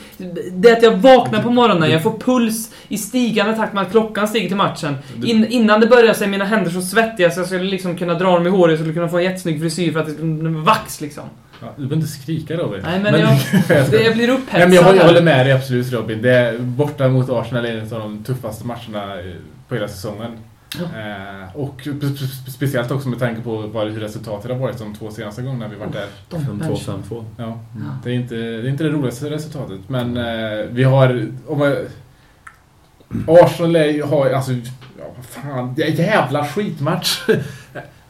det 0.51 0.71
att 0.71 0.83
jag 0.83 0.91
vaknar 0.91 1.41
på 1.43 1.49
morgonen, 1.49 1.91
jag 1.91 2.03
får 2.03 2.19
puls 2.19 2.71
i 2.87 2.97
stigande 2.97 3.55
takt 3.55 3.73
med 3.73 3.83
att 3.83 3.91
klockan 3.91 4.27
stiger 4.27 4.47
till 4.47 4.57
matchen. 4.57 4.95
In, 5.25 5.45
innan 5.45 5.79
det 5.79 5.87
börjar 5.87 6.13
så 6.13 6.23
är 6.23 6.27
mina 6.27 6.45
händer 6.45 6.71
så 6.71 6.81
svettiga 6.81 7.31
så 7.31 7.39
jag 7.39 7.47
skulle 7.47 7.63
liksom 7.63 7.97
kunna 7.97 8.13
dra 8.13 8.31
dem 8.31 8.47
i 8.47 8.49
håret, 8.49 8.71
jag 8.71 8.79
skulle 8.79 8.93
kunna 8.93 9.07
få 9.09 9.17
en 9.17 9.23
jättesnygg 9.23 9.59
frisyr 9.59 9.91
för 9.91 9.99
att 9.99 10.05
det 10.05 10.11
skulle 10.13 10.49
vax 10.49 11.01
liksom. 11.01 11.23
Ja, 11.61 11.67
du 11.75 11.81
behöver 11.81 11.95
inte 11.95 12.07
skrika 12.07 12.57
Robin. 12.57 12.81
Nej, 12.83 12.99
men 12.99 13.19
jag- 13.19 13.39
Det, 13.91 14.03
jag 14.03 14.13
blir 14.13 14.27
Nej, 14.27 14.35
upphetsad. 14.37 14.59
men 14.69 14.73
jag, 14.73 14.83
håller- 14.83 14.97
jag 14.99 15.05
håller 15.05 15.21
med 15.21 15.45
dig 15.45 15.53
absolut 15.53 15.91
Robin. 15.93 16.21
Det 16.21 16.31
är, 16.31 16.57
borta 16.59 17.07
mot 17.07 17.29
Arsenal 17.29 17.65
är 17.65 17.77
en 17.77 17.93
av 17.93 17.99
de 17.99 18.23
tuffaste 18.23 18.65
matcherna 18.65 19.19
eh, 19.19 19.25
på 19.67 19.75
hela 19.75 19.87
säsongen. 19.87 20.31
Eh, 20.79 21.55
och 21.55 21.81
spe- 21.83 21.99
spe- 22.15 22.49
speciellt 22.49 22.91
också 22.91 23.09
med 23.09 23.19
tanke 23.19 23.41
på 23.41 23.57
vad, 23.57 23.87
hur 23.91 23.99
resultatet 23.99 24.51
har 24.51 24.57
varit 24.57 24.77
de 24.77 24.95
två 24.95 25.11
senaste 25.11 25.41
gångerna 25.41 25.67
vi 25.67 25.75
varit 25.75 25.93
där. 25.93 26.07
5-2, 26.29 26.75
5-2. 27.09 27.25
Ja. 27.37 27.59
Det, 28.03 28.09
är 28.09 28.13
inte, 28.13 28.35
det 28.35 28.41
är 28.41 28.69
inte 28.69 28.83
det 28.83 28.89
roligaste 28.89 29.29
resultatet, 29.29 29.79
men 29.87 30.17
eh, 30.17 30.65
vi 30.69 30.83
har... 30.83 31.27
Om 31.47 31.59
man, 31.59 31.75
Arsenal 33.27 33.75
är, 33.75 33.85
ju- 33.85 34.03
har 34.03 34.29
alltså... 34.29 34.51
Ja, 34.99 35.05
fan. 35.29 35.73
Det 35.75 35.83
är 35.83 35.87
en 35.87 35.95
jävla 35.95 36.45
skitmatch! 36.45 37.21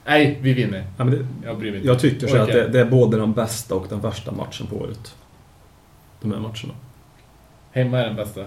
Nej, 0.06 0.40
vi 0.42 0.54
vinner. 0.54 0.84
Ja, 0.98 1.04
men 1.04 1.14
det, 1.14 1.28
Jag 1.48 1.58
bryr 1.58 1.72
mig 1.72 1.78
inte. 1.78 1.88
jag 1.88 2.00
tycker 2.00 2.28
så 2.28 2.38
att 2.38 2.48
det, 2.48 2.68
det 2.68 2.80
är 2.80 2.86
både 2.86 3.18
den 3.18 3.34
bästa 3.34 3.76
och 3.76 3.86
den 3.90 4.00
värsta 4.00 4.32
matchen 4.32 4.68
på 4.68 4.76
året. 4.76 5.16
De 6.22 6.32
här 6.32 6.40
matcherna. 6.40 6.74
Hemma 7.72 8.00
är 8.00 8.06
den 8.06 8.16
bästa. 8.16 8.42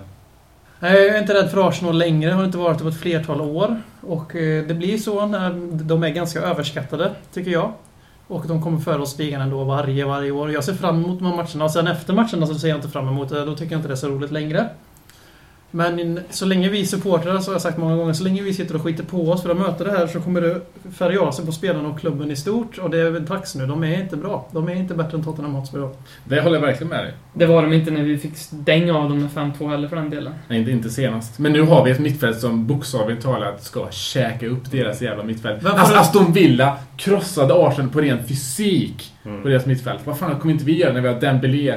Nej, 0.81 1.07
Jag 1.07 1.17
är 1.17 1.21
inte 1.21 1.35
rädd 1.35 1.51
för 1.51 1.69
Arsenal 1.69 1.99
längre. 1.99 2.31
Har 2.31 2.45
inte 2.45 2.59
varit 2.59 2.79
det 2.79 2.85
på 2.85 2.89
ett 2.89 3.01
flertal 3.01 3.41
år. 3.41 3.83
Och 4.01 4.37
eh, 4.37 4.65
det 4.67 4.75
blir 4.75 4.99
så 4.99 5.27
när 5.27 5.51
de 5.85 6.03
är 6.03 6.09
ganska 6.09 6.41
överskattade, 6.41 7.15
tycker 7.33 7.51
jag. 7.51 7.73
Och 8.27 8.47
de 8.47 8.63
kommer 8.63 8.79
föra 8.79 9.03
oss 9.03 9.19
ligan 9.19 9.41
ändå 9.41 9.65
varje, 9.65 10.05
varje 10.05 10.31
år. 10.31 10.53
Jag 10.53 10.65
ser 10.65 10.75
fram 10.75 11.05
emot 11.05 11.19
de 11.19 11.25
här 11.27 11.37
matcherna. 11.37 11.65
Och 11.65 11.71
sen 11.71 11.87
efter 11.87 12.13
matcherna 12.15 12.47
så 12.47 12.55
ser 12.55 12.69
jag 12.69 12.79
inte 12.79 12.89
fram 12.89 13.09
emot 13.09 13.29
det. 13.29 13.45
Då 13.45 13.55
tycker 13.55 13.73
jag 13.73 13.79
inte 13.79 13.89
det 13.89 13.95
är 13.95 13.97
så 13.97 14.09
roligt 14.09 14.31
längre. 14.31 14.69
Men 15.71 16.21
så 16.31 16.45
länge 16.47 16.69
vi 16.69 16.87
supportrar, 16.87 17.39
så 17.39 17.51
har 17.51 17.55
jag 17.55 17.63
sagt 17.63 17.79
många 17.79 17.97
gånger, 17.97 18.13
så 18.13 18.25
länge 18.25 18.43
vi 18.43 18.55
sitter 18.55 18.75
och 18.77 18.83
skiter 18.83 19.05
på 19.05 19.31
oss 19.31 19.43
för 19.43 19.51
att 19.51 19.57
möta 19.57 19.85
det 19.85 19.91
här 19.91 20.07
så 20.07 20.21
kommer 20.21 20.41
det 20.41 20.61
färga 20.99 21.21
av 21.21 21.33
sig 21.33 21.47
på 21.47 21.53
spelarna 21.53 21.89
och 21.89 22.01
klubben 22.01 22.31
i 22.31 22.37
stort. 22.37 22.79
Och 22.79 22.91
det 22.91 22.99
är 22.99 23.11
väl 23.11 23.25
dags 23.27 23.55
nu. 23.55 23.67
De 23.67 23.85
är 23.85 24.01
inte 24.01 24.17
bra. 24.17 24.49
De 24.53 24.69
är 24.69 24.75
inte 24.75 24.95
bättre 24.95 25.19
än 25.19 25.25
Tottenham 25.25 25.55
Hotspur. 25.55 25.89
Det 26.25 26.41
håller 26.41 26.57
jag 26.57 26.67
verkligen 26.67 26.89
med 26.89 27.05
dig. 27.05 27.13
Det 27.35 27.47
var 27.47 27.63
de 27.63 27.73
inte 27.73 27.91
när 27.91 28.03
vi 28.03 28.19
fick 28.19 28.37
stänga 28.37 28.95
av 28.99 29.09
dem 29.09 29.21
med 29.23 29.31
5-2 29.31 29.69
heller 29.71 29.89
för 29.89 29.97
den 29.97 30.11
delen. 30.11 30.33
Nej, 30.49 30.59
inte, 30.59 30.71
inte 30.71 30.91
senast. 30.91 31.39
Men 31.39 31.53
nu 31.53 31.63
har 31.63 31.85
vi 31.85 31.91
ett 31.91 32.01
mittfält 32.01 32.41
som 32.41 32.67
bokstavligt 32.67 33.23
talat 33.23 33.63
ska 33.65 33.87
käka 33.91 34.47
upp 34.47 34.71
deras 34.71 35.03
jävla 35.03 35.25
mittfält. 35.25 35.67
Alltså 35.67 35.95
Aston 35.95 36.33
Villa 36.33 36.77
krossade 36.97 37.55
Arsenal 37.67 37.91
på 37.91 38.01
ren 38.01 38.19
fysik 38.29 39.13
Mm. 39.25 39.43
på 39.43 39.49
deras 39.49 39.67
mittfält. 39.67 40.01
Vad 40.05 40.19
fan 40.19 40.39
kommer 40.41 40.53
inte 40.55 40.65
vi 40.65 40.79
göra 40.81 40.93
när 40.93 41.01
vi 41.01 41.09
har 41.09 41.21
Dembélé, 41.21 41.75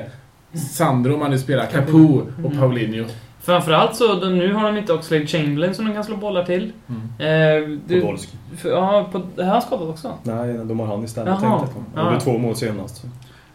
Sandro 0.54 1.14
om 1.14 1.20
man 1.20 1.32
nu 1.32 1.38
spelar, 1.38 1.66
Capu 1.66 1.98
och 2.44 2.52
Mm. 2.52 3.06
Framförallt 3.42 3.96
så, 3.96 4.16
de, 4.16 4.38
nu 4.38 4.54
har 4.54 4.64
de 4.64 4.78
inte 4.78 4.94
Oxlade 4.94 5.28
Chamberlain 5.28 5.76
som 5.76 5.86
de 5.86 5.94
kan 5.94 6.04
slå 6.04 6.16
bollar 6.16 6.44
till. 6.44 6.72
Mm. 6.88 7.64
Eh, 7.64 7.80
du, 7.88 8.02
Podolski. 8.02 8.38
för, 8.58 8.70
ja, 8.70 9.10
på, 9.12 9.42
är 9.42 9.46
han 9.46 9.62
skadad 9.62 9.90
också? 9.90 10.14
Nej, 10.24 10.54
de 10.54 10.80
har 10.80 10.88
han 10.88 11.04
istället 11.04 11.38
Jaha. 11.42 11.60
tänkte 11.60 11.78
jag. 11.78 11.86
Ja. 11.96 12.02
Han 12.02 12.14
gjorde 12.14 12.26
två 12.26 12.38
mål 12.38 12.56
senast. 12.56 13.04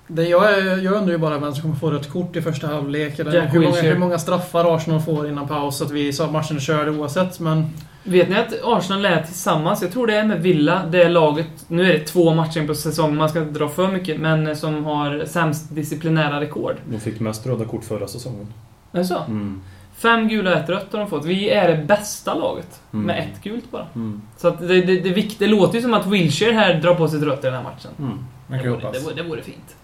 Det 0.08 0.24
jag, 0.24 0.78
jag 0.82 0.94
undrar 0.94 1.12
ju 1.12 1.18
bara 1.18 1.38
vem 1.38 1.52
som 1.52 1.62
kommer 1.62 1.74
få 1.74 1.90
rött 1.90 2.10
kort 2.10 2.36
i 2.36 2.42
första 2.42 2.66
halvlek. 2.66 3.18
Eller 3.18 3.34
Jack 3.34 3.54
hur, 3.54 3.60
många, 3.60 3.80
hur 3.80 3.98
många 3.98 4.18
straffar 4.18 4.76
Arsenal 4.76 5.00
får 5.00 5.28
innan 5.28 5.48
paus. 5.48 5.76
Så 5.76 5.84
att 5.84 5.90
vi 5.90 6.12
sa 6.12 6.24
att 6.24 6.32
matchen 6.32 6.56
är 6.56 6.60
körd 6.60 6.88
oavsett. 6.88 7.40
Men 7.40 7.70
Vet 8.08 8.28
ni 8.28 8.36
att 8.36 8.54
Arsenal 8.64 9.04
är 9.04 9.22
tillsammans, 9.22 9.82
jag 9.82 9.92
tror 9.92 10.06
det 10.06 10.14
är 10.14 10.24
med 10.24 10.42
Villa, 10.42 10.86
det 10.90 11.02
är 11.02 11.08
laget, 11.08 11.46
nu 11.68 11.90
är 11.90 11.92
det 11.92 12.04
två 12.04 12.34
matcher 12.34 12.66
på 12.66 12.74
säsongen, 12.74 13.16
man 13.16 13.28
ska 13.28 13.38
inte 13.38 13.58
dra 13.58 13.68
för 13.68 13.88
mycket, 13.88 14.20
men 14.20 14.56
som 14.56 14.84
har 14.84 15.24
sämst 15.24 15.74
disciplinära 15.74 16.40
rekord. 16.40 16.74
De 16.90 17.00
fick 17.00 17.20
mest 17.20 17.46
röda 17.46 17.64
kort 17.64 17.84
förra 17.84 18.08
säsongen. 18.08 18.46
Är 18.92 18.98
det 18.98 19.04
så? 19.04 19.18
Mm. 19.18 19.60
Fem 19.96 20.28
gula 20.28 20.50
och 20.52 20.56
ett 20.58 20.68
rött 20.68 20.86
har 20.92 20.98
de 20.98 21.08
fått. 21.08 21.24
Vi 21.24 21.50
är 21.50 21.76
det 21.76 21.84
bästa 21.84 22.34
laget. 22.34 22.80
Mm. 22.92 23.06
Med 23.06 23.18
ett 23.18 23.42
gult 23.42 23.70
bara. 23.70 23.86
Mm. 23.94 24.22
Så 24.36 24.48
att 24.48 24.58
det, 24.58 24.66
det, 24.80 25.00
det, 25.00 25.10
vikt- 25.10 25.36
det 25.38 25.46
låter 25.46 25.74
ju 25.76 25.82
som 25.82 25.94
att 25.94 26.06
Wilshire 26.06 26.52
här 26.52 26.74
drar 26.80 26.94
på 26.94 27.08
sig 27.08 27.18
ett 27.18 27.24
rött 27.24 27.38
i 27.38 27.46
den 27.46 27.54
här 27.54 27.62
matchen. 27.62 27.90
Mm. 27.98 28.10
Man 28.46 28.58
Det 28.58 28.64
kan 28.64 28.72
vore, 28.72 28.92
det, 28.92 28.98
vore, 29.00 29.14
det 29.14 29.22
vore 29.22 29.42
fint. 29.42 29.76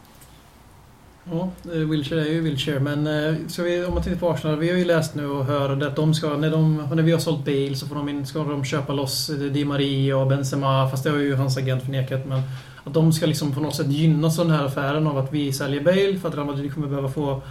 ja, 1.24 1.48
eh, 1.72 1.78
Wilshire 1.78 2.20
är 2.20 2.30
ju 2.30 2.40
Wilshire. 2.40 2.80
Men 2.80 3.06
eh, 3.06 3.34
så 3.48 3.62
vi, 3.62 3.84
om 3.84 3.94
man 3.94 4.02
tittar 4.02 4.16
på 4.16 4.30
Arsenal. 4.30 4.58
Vi 4.58 4.70
har 4.70 4.76
ju 4.78 4.84
läst 4.84 5.14
nu 5.14 5.26
och 5.30 5.44
hör 5.44 5.82
att 5.86 5.96
de 5.96 6.14
ska, 6.14 6.28
när, 6.36 6.50
de, 6.50 6.88
när 6.94 7.02
vi 7.02 7.12
har 7.12 7.18
sålt 7.18 7.44
Bale 7.44 7.74
så 7.76 7.86
får 7.86 7.94
de 7.94 8.08
in, 8.08 8.26
ska 8.26 8.38
de 8.44 8.64
köpa 8.64 8.92
loss 8.92 9.30
eh, 9.30 9.36
Di 9.36 9.64
Maria 9.64 10.16
och 10.16 10.26
Benzema. 10.26 10.88
Fast 10.90 11.04
det 11.04 11.10
har 11.10 11.18
ju 11.18 11.34
hans 11.34 11.56
agent 11.58 11.82
förnekat. 11.84 12.26
Men 12.26 12.42
att 12.84 12.94
de 12.94 13.12
ska 13.12 13.26
liksom 13.26 13.52
på 13.54 13.60
något 13.60 13.74
sätt 13.74 13.86
gynnas 13.88 14.38
av 14.38 14.46
den 14.48 14.56
här 14.56 14.64
affären 14.66 15.06
av 15.06 15.18
att 15.18 15.32
vi 15.32 15.52
säljer 15.52 15.80
Bale. 15.80 16.18
För 16.18 16.28
att 16.28 16.34
Real 16.34 16.46
Madrid 16.46 16.74
kommer 16.74 16.86
behöva 16.86 17.08
få 17.08 17.42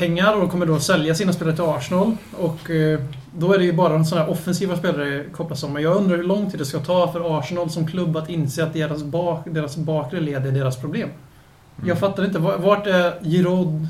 pengar 0.00 0.34
och 0.34 0.40
de 0.40 0.48
kommer 0.50 0.66
då 0.66 0.78
sälja 0.78 1.14
sina 1.14 1.32
spelare 1.32 1.54
till 1.56 1.64
Arsenal. 1.64 2.16
Och 2.38 2.70
eh, 2.70 3.00
då 3.38 3.52
är 3.52 3.58
det 3.58 3.64
ju 3.64 3.72
bara 3.72 4.04
sån 4.04 4.18
här 4.18 4.30
offensiva 4.30 4.76
spelare 4.76 5.24
kopplas 5.32 5.62
om. 5.62 5.72
Men 5.72 5.82
jag 5.82 5.96
undrar 5.96 6.16
hur 6.16 6.24
lång 6.24 6.50
tid 6.50 6.60
det 6.60 6.64
ska 6.64 6.78
ta 6.78 7.12
för 7.12 7.38
Arsenal 7.38 7.70
som 7.70 7.86
klubb 7.86 8.16
att 8.16 8.28
inse 8.30 8.64
att 8.64 8.72
deras, 8.72 9.02
bak, 9.02 9.42
deras 9.46 9.76
bakre 9.76 10.20
led 10.20 10.46
är 10.46 10.50
deras 10.52 10.76
problem. 10.80 11.08
Jag 11.86 11.98
fattar 11.98 12.24
inte. 12.24 12.38
va- 12.38 12.56
Vart 12.56 12.86
är 12.86 13.24
Giroud 13.24 13.86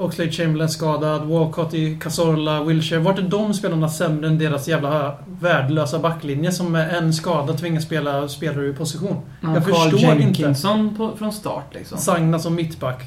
Oxlade 0.00 0.30
Chamberlain 0.32 0.68
skadad, 0.68 1.24
Walcott 1.24 1.74
i 1.74 1.96
Cazorla, 2.00 2.62
Wilshire. 2.64 2.98
Vart 3.00 3.18
är 3.18 3.22
de 3.22 3.54
spelarna 3.54 3.88
sämre 3.88 4.26
än 4.28 4.38
deras 4.38 4.68
jävla 4.68 5.14
värdelösa 5.40 5.98
backlinje 5.98 6.52
som 6.52 6.72
med 6.72 6.94
en 6.96 7.12
skada 7.12 7.52
tvingas 7.52 7.84
spela 7.84 8.28
spelare 8.28 8.64
ur 8.64 8.72
position? 8.72 9.16
Ja, 9.40 9.54
Jag 9.54 9.64
Carl 9.64 9.90
förstår 9.90 10.10
inte. 10.12 10.22
Jenkinson 10.22 10.94
På, 10.96 11.10
från 11.18 11.32
start 11.32 11.64
liksom. 11.74 11.98
Sagna 11.98 12.38
som 12.38 12.54
mittback. 12.54 13.02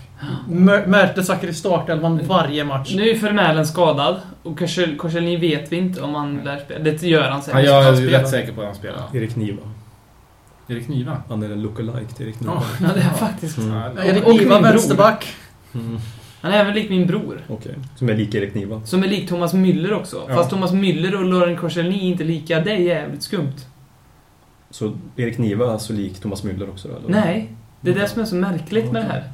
Mer- 0.49 0.86
Mertesacker 0.88 1.47
i 1.47 1.53
startelvan 1.53 2.21
varje 2.27 2.63
match. 2.63 2.93
Nu 2.95 3.10
är 3.10 3.15
Vermälen 3.19 3.67
skadad 3.67 4.15
och 4.43 4.60
Korsel- 4.60 4.97
Korselny 4.97 5.38
vet 5.38 5.71
vi 5.71 5.75
inte 5.75 6.01
om 6.01 6.15
han 6.15 6.38
lär 6.45 6.58
spela. 6.65 6.84
Det 6.84 7.03
gör 7.03 7.21
han 7.29 7.36
Ja, 7.39 7.41
säkert. 7.41 7.65
jag 7.65 7.88
är 7.88 7.93
rätt 7.93 8.29
säker 8.29 8.53
på 8.53 8.62
att 8.62 8.67
han 8.67 8.75
spelar. 8.75 9.01
Erik 9.13 9.36
Niva. 9.36 9.62
Erik 10.67 10.88
Niva? 10.88 11.17
Han 11.29 11.43
är 11.43 11.49
en 11.49 11.62
lookalike 11.62 12.13
till 12.13 12.25
Erik 12.27 12.39
Niva. 12.39 12.53
Ja. 12.53 12.63
Ja, 12.82 12.88
det 12.95 12.99
är 13.01 13.10
faktiskt. 13.27 13.58
Mm. 13.58 13.73
Ja, 13.97 14.03
Erik 14.03 14.27
Niva, 14.27 14.60
vänsterback. 14.62 15.27
Mm. 15.73 15.99
Han 16.43 16.51
är 16.51 16.60
även 16.60 16.73
lik 16.73 16.89
min 16.89 17.08
bror. 17.08 17.41
Okej. 17.47 17.75
Som 17.95 18.10
är 18.10 18.15
lik 18.15 18.36
Erik 18.36 18.53
Niva. 18.53 18.82
Som 18.86 19.03
är 19.03 19.08
lik 19.08 19.29
Thomas 19.29 19.53
Müller 19.53 19.93
också. 19.93 20.25
Ja. 20.27 20.36
Fast 20.36 20.49
Thomas 20.49 20.71
Müller 20.71 21.15
och 21.15 21.25
Laurent 21.25 21.60
Korselny 21.60 21.97
är 21.97 22.01
inte 22.01 22.23
lika. 22.23 22.60
Det 22.60 22.71
är 22.71 22.77
jävligt 22.77 23.23
skumt. 23.23 23.56
Så 24.69 24.93
Erik 25.15 25.38
Niva 25.38 25.65
är 25.65 25.69
alltså 25.69 25.93
lik 25.93 26.19
Thomas 26.19 26.43
Müller 26.43 26.69
också 26.69 26.88
då, 26.88 26.95
eller? 26.95 27.10
Nej. 27.10 27.51
Det 27.82 27.91
är 27.91 27.95
det 27.95 28.08
som 28.08 28.21
är 28.21 28.25
så 28.25 28.36
märkligt 28.36 28.91
med 28.91 29.01
det 29.01 29.08
här. 29.08 29.32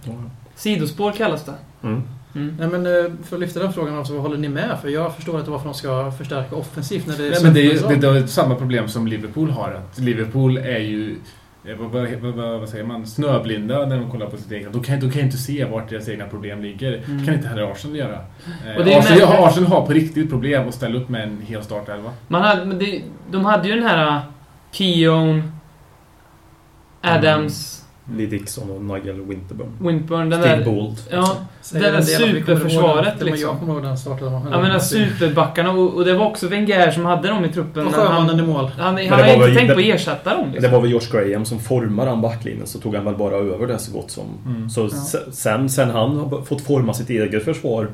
Sidospår 0.55 1.11
kallas 1.11 1.45
det. 1.45 1.53
Mm. 1.83 2.01
Mm. 2.35 2.55
Nej 2.59 2.67
men 2.67 2.85
eh, 2.85 3.11
för 3.23 3.35
att 3.35 3.39
lyfta 3.39 3.59
den 3.59 3.73
frågan 3.73 3.97
också, 3.97 4.13
vad 4.13 4.21
håller 4.21 4.37
ni 4.37 4.49
med? 4.49 4.77
För 4.81 4.89
jag 4.89 5.15
förstår 5.15 5.39
inte 5.39 5.51
varför 5.51 5.65
de 5.65 5.73
ska 5.73 6.11
förstärka 6.11 6.55
offensivt 6.55 7.07
när 7.07 7.17
det 7.17 7.27
är 7.27 7.31
Nej, 7.31 7.43
men 7.43 7.53
det 7.53 7.61
är, 7.61 8.13
det 8.13 8.19
är 8.19 8.27
samma 8.27 8.55
problem 8.55 8.87
som 8.87 9.07
Liverpool 9.07 9.49
har. 9.49 9.71
Att 9.71 9.99
Liverpool 9.99 10.57
är 10.57 10.79
ju 10.79 11.15
vad, 11.63 11.91
vad, 11.91 12.35
vad, 12.35 12.59
vad, 12.59 12.69
säger 12.69 12.83
man? 12.83 13.07
Snöblinda 13.07 13.85
när 13.85 13.97
de 13.97 14.11
kollar 14.11 14.27
på 14.27 14.37
sitt 14.37 14.51
eget. 14.51 14.73
De 14.73 14.83
kan, 14.83 14.99
de 14.99 15.11
kan 15.11 15.21
inte 15.21 15.37
se 15.37 15.65
vart 15.65 15.89
deras 15.89 16.09
egna 16.09 16.25
problem 16.25 16.61
ligger. 16.61 16.93
Mm. 16.97 17.25
kan 17.25 17.33
inte 17.33 17.47
heller 17.47 17.71
Arsenal 17.71 17.97
göra. 17.97 18.19
Eh, 18.67 18.77
Och 18.77 18.85
det 18.85 18.97
Arsenal. 18.97 19.43
Arsenal 19.43 19.69
har 19.69 19.85
på 19.85 19.93
riktigt 19.93 20.29
problem 20.29 20.67
att 20.67 20.73
ställa 20.73 20.97
upp 20.97 21.09
med 21.09 21.23
en 21.23 21.41
hel 21.41 21.63
startelva. 21.63 22.11
Man 22.27 22.41
hade, 22.41 22.65
men 22.65 22.79
det, 22.79 23.01
de 23.31 23.45
hade 23.45 23.67
ju 23.67 23.75
den 23.75 23.83
här 23.83 24.07
uh, 24.07 24.21
Keown, 24.71 25.51
Adams, 27.01 27.78
Lee 28.15 28.25
Dixon 28.27 28.69
och 28.71 28.81
Nigel 28.83 29.21
Winterburn. 29.21 29.67
Wintburn. 29.79 30.29
Den 30.29 30.41
Steve 30.41 30.55
där... 30.57 30.65
Bold. 30.65 30.97
Ja, 31.11 31.37
det 31.73 31.79
där 31.79 32.01
superförsvaret. 32.01 33.13
Det 33.19 33.25
liksom. 33.25 33.49
Jag 33.49 33.59
kommer 33.59 33.73
ihåg 33.73 33.83
den 33.83 33.97
startelvan. 33.97 34.47
jag 34.51 34.61
menar 34.61 34.79
superbackarna. 34.79 35.71
Och, 35.71 35.93
och 35.93 36.05
det 36.05 36.13
var 36.13 36.25
också 36.25 36.47
Wenger 36.47 36.91
som 36.91 37.05
hade 37.05 37.27
dem 37.27 37.45
i 37.45 37.49
truppen. 37.49 37.87
Och 37.87 37.93
sjömannen 37.95 38.39
i 38.39 38.41
mål. 38.41 38.71
han, 38.77 38.85
han, 38.85 38.95
det 38.95 39.07
har 39.07 39.17
var 39.17 39.47
inte 39.47 39.59
tänkt 39.59 39.67
det- 39.69 39.73
på 39.73 39.79
att 39.79 39.85
ersätta 39.85 40.35
dem. 40.35 40.45
Det 40.47 40.51
Liksom. 40.53 40.71
var 40.71 40.81
väl 40.81 40.91
Josh 40.91 41.11
Graham 41.11 41.45
som 41.45 41.59
formade 41.59 42.11
den 42.11 42.21
backlinjen 42.21 42.67
så 42.67 42.79
tog 42.79 42.95
han 42.95 43.05
väl 43.05 43.15
bara 43.15 43.35
över 43.35 43.67
det 43.67 43.77
så 43.79 43.91
gott 43.91 44.11
som. 44.11 44.25
Mm. 44.45 44.69
Så 44.69 44.89
se- 44.89 45.31
sen, 45.31 45.69
sen 45.69 45.89
han 45.89 46.17
har 46.17 46.41
fått 46.41 46.61
forma 46.61 46.93
sitt 46.93 47.09
eget 47.09 47.45
försvar, 47.45 47.87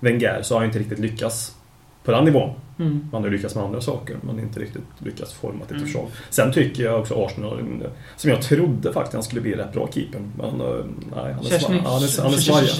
Wenger, 0.00 0.38
så 0.42 0.54
har 0.54 0.60
han 0.60 0.66
inte 0.66 0.78
riktigt 0.78 0.98
lyckats 0.98 1.52
på 2.04 2.10
den 2.12 2.24
nivån. 2.24 2.50
Mm. 2.82 3.08
Man 3.12 3.22
har 3.22 3.30
lyckats 3.30 3.54
med 3.54 3.64
andra 3.64 3.80
saker, 3.80 4.16
men 4.20 4.40
inte 4.40 4.60
riktigt 4.60 4.82
lyckats 4.98 5.32
forma 5.32 5.60
Mm. 5.70 5.82
försvar. 5.82 6.04
Sen 6.30 6.52
tycker 6.52 6.84
jag 6.84 7.00
också 7.00 7.14
Arsenal, 7.24 7.60
som 8.16 8.30
jag 8.30 8.42
trodde 8.42 8.92
faktiskt 8.92 9.14
han 9.14 9.22
skulle 9.22 9.40
bli 9.40 9.52
rätt 9.54 9.72
bra 9.72 9.88
keeper. 9.94 10.20
Men 10.38 10.60
eh, 10.60 10.66
nej, 11.16 11.32
han 11.34 11.46
är, 11.46 11.58
svaj, 11.58 11.62
han 11.62 11.74
är, 12.02 12.22
han 12.22 12.32
är 12.32 12.36
svajig. 12.38 12.70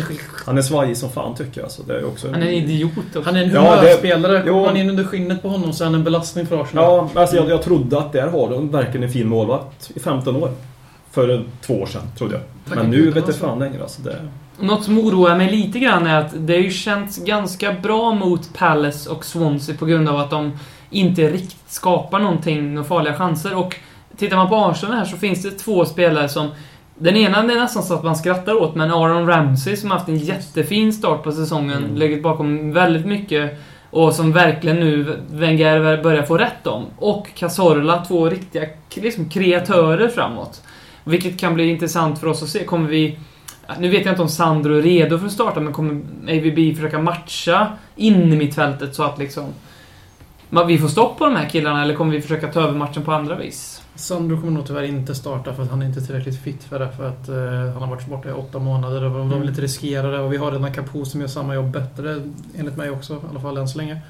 Han 0.46 0.58
är 0.58 0.62
svajig 0.62 0.96
som 0.96 1.10
fan 1.10 1.34
tycker 1.34 1.60
jag. 1.60 1.70
Så 1.70 1.82
det 1.82 1.98
är 1.98 2.04
också 2.04 2.30
Han 2.30 2.42
är 2.42 2.46
en 2.46 2.52
idiot 2.54 2.90
också. 3.08 3.22
Han 3.24 3.36
är 3.36 3.42
en 3.44 3.50
Ja, 3.50 3.62
det- 3.62 3.80
humörspelare. 3.80 4.42
jo. 4.46 4.52
Kommer 4.52 4.66
man 4.66 4.76
in 4.76 4.90
under 4.90 5.04
skinnet 5.04 5.42
på 5.42 5.48
honom 5.48 5.72
så 5.72 5.84
är 5.84 5.86
han 5.86 5.94
en 5.94 6.04
belastning 6.04 6.46
för 6.46 6.62
Arsenal. 6.62 6.84
Ja, 7.14 7.20
alltså 7.20 7.36
jag, 7.36 7.48
jag 7.50 7.62
trodde 7.62 7.98
att 7.98 8.12
där 8.12 8.26
har 8.28 8.50
de 8.50 8.70
verkligen 8.70 9.02
en 9.02 9.12
fin 9.12 9.28
målvakt 9.28 9.90
i 9.94 10.00
15 10.00 10.36
år. 10.36 10.50
För 11.10 11.44
två 11.66 11.74
år 11.82 11.86
sedan, 11.86 12.02
trodde 12.18 12.34
jag. 12.34 12.42
Tack 12.68 12.76
Men 12.78 12.90
nu 12.90 13.10
vet 13.10 13.24
jag 13.26 13.36
fan 13.36 13.58
längre. 13.58 13.82
Alltså 13.82 14.02
det, 14.02 14.16
Något 14.62 14.84
som 14.84 14.98
oroar 14.98 15.36
mig 15.36 15.50
lite 15.50 15.78
grann 15.78 16.06
är 16.06 16.20
att 16.20 16.32
det 16.34 16.52
har 16.52 16.60
ju 16.60 16.70
känts 16.70 17.24
ganska 17.24 17.72
bra 17.72 18.14
mot 18.14 18.54
Palace 18.54 19.10
och 19.10 19.24
Swansea 19.24 19.76
på 19.76 19.86
grund 19.86 20.08
av 20.08 20.16
att 20.16 20.30
de 20.30 20.58
inte 20.90 21.28
riktigt 21.30 21.70
skapar 21.70 22.18
någonting, 22.18 22.74
några 22.74 22.88
farliga 22.88 23.14
chanser. 23.14 23.56
Och 23.56 23.76
tittar 24.16 24.36
man 24.36 24.48
på 24.48 24.56
Arsenal 24.56 24.96
här 24.96 25.04
så 25.04 25.16
finns 25.16 25.42
det 25.42 25.50
två 25.50 25.84
spelare 25.84 26.28
som 26.28 26.48
Den 26.94 27.16
ena 27.16 27.42
det 27.42 27.52
är 27.52 27.60
nästan 27.60 27.82
så 27.82 27.94
att 27.94 28.04
man 28.04 28.16
skrattar 28.16 28.54
åt, 28.54 28.74
men 28.74 28.90
Aaron 28.90 29.26
Ramsey 29.26 29.76
som 29.76 29.90
har 29.90 29.98
haft 29.98 30.08
en 30.08 30.18
jättefin 30.18 30.92
start 30.92 31.22
på 31.22 31.32
säsongen, 31.32 31.84
Mm. 31.84 31.96
legat 31.96 32.22
bakom 32.22 32.72
väldigt 32.72 33.06
mycket 33.06 33.60
och 33.90 34.14
som 34.14 34.32
verkligen 34.32 34.76
nu 34.76 35.18
Wenger 35.30 36.02
börjar 36.02 36.22
få 36.22 36.38
rätt 36.38 36.66
om. 36.66 36.84
Och 36.98 37.34
Cazorla, 37.34 38.04
två 38.04 38.28
riktiga 38.28 38.66
liksom, 38.94 39.28
kreatörer 39.30 40.08
framåt. 40.08 40.62
Vilket 41.04 41.40
kan 41.40 41.54
bli 41.54 41.70
intressant 41.70 42.18
för 42.18 42.26
oss 42.26 42.42
att 42.42 42.48
se. 42.48 42.64
Kommer 42.64 42.88
vi... 42.88 43.18
Nu 43.78 43.88
vet 43.88 44.04
jag 44.04 44.12
inte 44.12 44.22
om 44.22 44.28
Sandro 44.28 44.74
är 44.78 44.82
redo 44.82 45.18
för 45.18 45.26
att 45.26 45.32
starta, 45.32 45.60
men 45.60 45.72
kommer 45.72 45.94
AVB 46.22 46.76
försöka 46.76 46.98
matcha 46.98 47.68
in 47.96 48.32
i 48.32 48.36
mittfältet 48.36 48.94
så 48.94 49.02
att 49.02 49.18
liksom... 49.18 49.44
Vi 50.66 50.78
får 50.78 50.88
stopp 50.88 51.18
på 51.18 51.24
de 51.24 51.36
här 51.36 51.48
killarna, 51.48 51.82
eller 51.82 51.94
kommer 51.94 52.12
vi 52.12 52.20
försöka 52.20 52.48
ta 52.48 52.60
över 52.60 52.74
matchen 52.78 53.02
på 53.02 53.12
andra 53.12 53.36
vis? 53.36 53.82
Sandro 53.94 54.40
kommer 54.40 54.52
nog 54.52 54.66
tyvärr 54.66 54.82
inte 54.82 55.14
starta 55.14 55.54
för 55.54 55.62
att 55.62 55.70
han 55.70 55.82
är 55.82 55.86
inte 55.86 56.00
tillräckligt 56.00 56.42
fit 56.42 56.64
för 56.64 56.78
det. 56.78 56.88
För 56.92 57.08
att 57.08 57.28
eh, 57.28 57.72
han 57.72 57.82
har 57.82 57.86
varit 57.86 58.06
borta 58.06 58.28
i 58.28 58.32
åtta 58.32 58.58
månader 58.58 59.04
och 59.04 59.10
de 59.10 59.26
Mm. 59.26 59.40
vill 59.40 59.48
inte 59.48 59.60
riskera 59.62 60.10
det. 60.10 60.18
Och 60.18 60.32
vi 60.32 60.36
har 60.36 60.52
redan 60.52 60.72
Capo 60.72 61.04
som 61.04 61.20
gör 61.20 61.28
samma 61.28 61.54
jobb 61.54 61.70
bättre, 61.70 62.22
enligt 62.58 62.76
mig 62.76 62.90
också. 62.90 63.14
I 63.14 63.16
alla 63.30 63.40
fall 63.40 63.56
än 63.56 63.68
så 63.68 63.78
länge. 63.78 64.00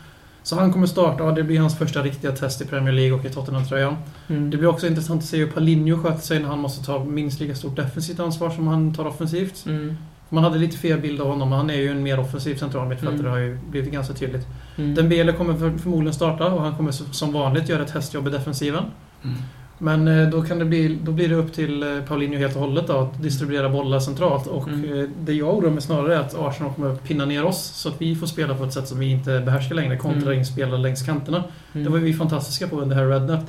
Så 0.43 0.57
han 0.57 0.73
kommer 0.73 0.87
starta 0.87 1.25
och 1.25 1.35
det 1.35 1.43
blir 1.43 1.61
hans 1.61 1.79
första 1.79 2.03
riktiga 2.03 2.33
test 2.33 2.61
i 2.61 2.65
Premier 2.65 2.93
League 2.93 3.13
och 3.19 3.25
i 3.25 3.31
Tottenham-tröjan. 3.31 3.97
Mm. 4.29 4.51
Det 4.51 4.57
blir 4.57 4.69
också 4.69 4.87
intressant 4.87 5.23
att 5.23 5.29
se 5.29 5.37
hur 5.37 5.47
Paulinho 5.47 6.03
sköter 6.03 6.21
sig 6.21 6.39
när 6.39 6.49
han 6.49 6.59
måste 6.59 6.85
ta 6.87 7.05
minst 7.05 7.41
lika 7.41 7.55
stort 7.55 7.77
defensivt 7.77 8.21
ansvar 8.21 8.51
som 8.51 8.67
han 8.67 8.95
tar 8.95 9.07
offensivt. 9.07 9.67
Mm. 9.67 9.97
Man 10.29 10.45
hade 10.45 10.59
lite 10.59 10.77
fel 10.77 11.01
bild 11.01 11.21
av 11.21 11.29
honom, 11.29 11.49
men 11.49 11.59
han 11.59 11.71
är 11.71 11.75
ju 11.75 11.91
en 11.91 12.03
mer 12.03 12.21
offensiv 12.21 12.57
central 12.57 12.89
mittfältare. 12.89 13.19
Mm. 13.19 13.25
Det 13.25 13.31
har 13.31 13.39
ju 13.39 13.59
blivit 13.71 13.93
ganska 13.93 14.15
tydligt. 14.15 14.47
Mm. 14.77 14.95
Dembele 14.95 15.33
kommer 15.33 15.55
för, 15.55 15.79
förmodligen 15.79 16.15
starta 16.15 16.53
och 16.53 16.63
han 16.63 16.77
kommer 16.77 16.93
som 16.93 17.33
vanligt 17.33 17.69
göra 17.69 17.83
ett 17.83 17.91
hästjobb 17.91 18.29
i 18.29 18.31
defensiven. 18.31 18.85
Mm. 19.25 19.37
Men 19.83 20.09
eh, 20.09 20.29
då, 20.29 20.42
kan 20.42 20.59
det 20.59 20.64
bli, 20.64 20.99
då 21.03 21.12
blir 21.12 21.29
det 21.29 21.35
upp 21.35 21.53
till 21.53 21.83
eh, 21.83 21.88
Paulinho 22.09 22.38
helt 22.38 22.55
och 22.55 22.61
hållet 22.61 22.87
då, 22.87 22.92
att 22.99 23.23
distribuera 23.23 23.68
bollar 23.68 24.01
centralt. 24.01 24.47
Och 24.47 24.68
Mm. 24.68 25.01
eh, 25.01 25.09
det 25.21 25.33
jag 25.33 25.59
oroar 25.59 25.71
mig 25.71 25.83
snarare 25.83 26.14
är 26.16 26.21
att 26.21 26.35
Arsenal 26.38 26.73
kommer 26.75 26.92
att 26.92 27.05
pinna 27.05 27.25
ner 27.25 27.45
oss 27.45 27.62
så 27.75 27.88
att 27.88 27.95
vi 27.99 28.16
får 28.16 28.27
spela 28.27 28.55
på 28.55 28.64
ett 28.64 28.73
sätt 28.73 28.88
som 28.88 28.99
vi 28.99 29.11
inte 29.11 29.40
behärskar 29.47 29.75
längre. 29.75 29.97
Kontra 29.97 30.33
Mm. 30.33 30.81
längs 30.83 31.03
kanterna. 31.03 31.45
Mm. 31.73 31.85
Det 31.85 31.90
var 31.92 31.99
vi 31.99 32.12
fantastiska 32.14 32.68
på 32.68 32.81
under 32.81 32.97
här 32.97 33.07
Rednap. 33.07 33.40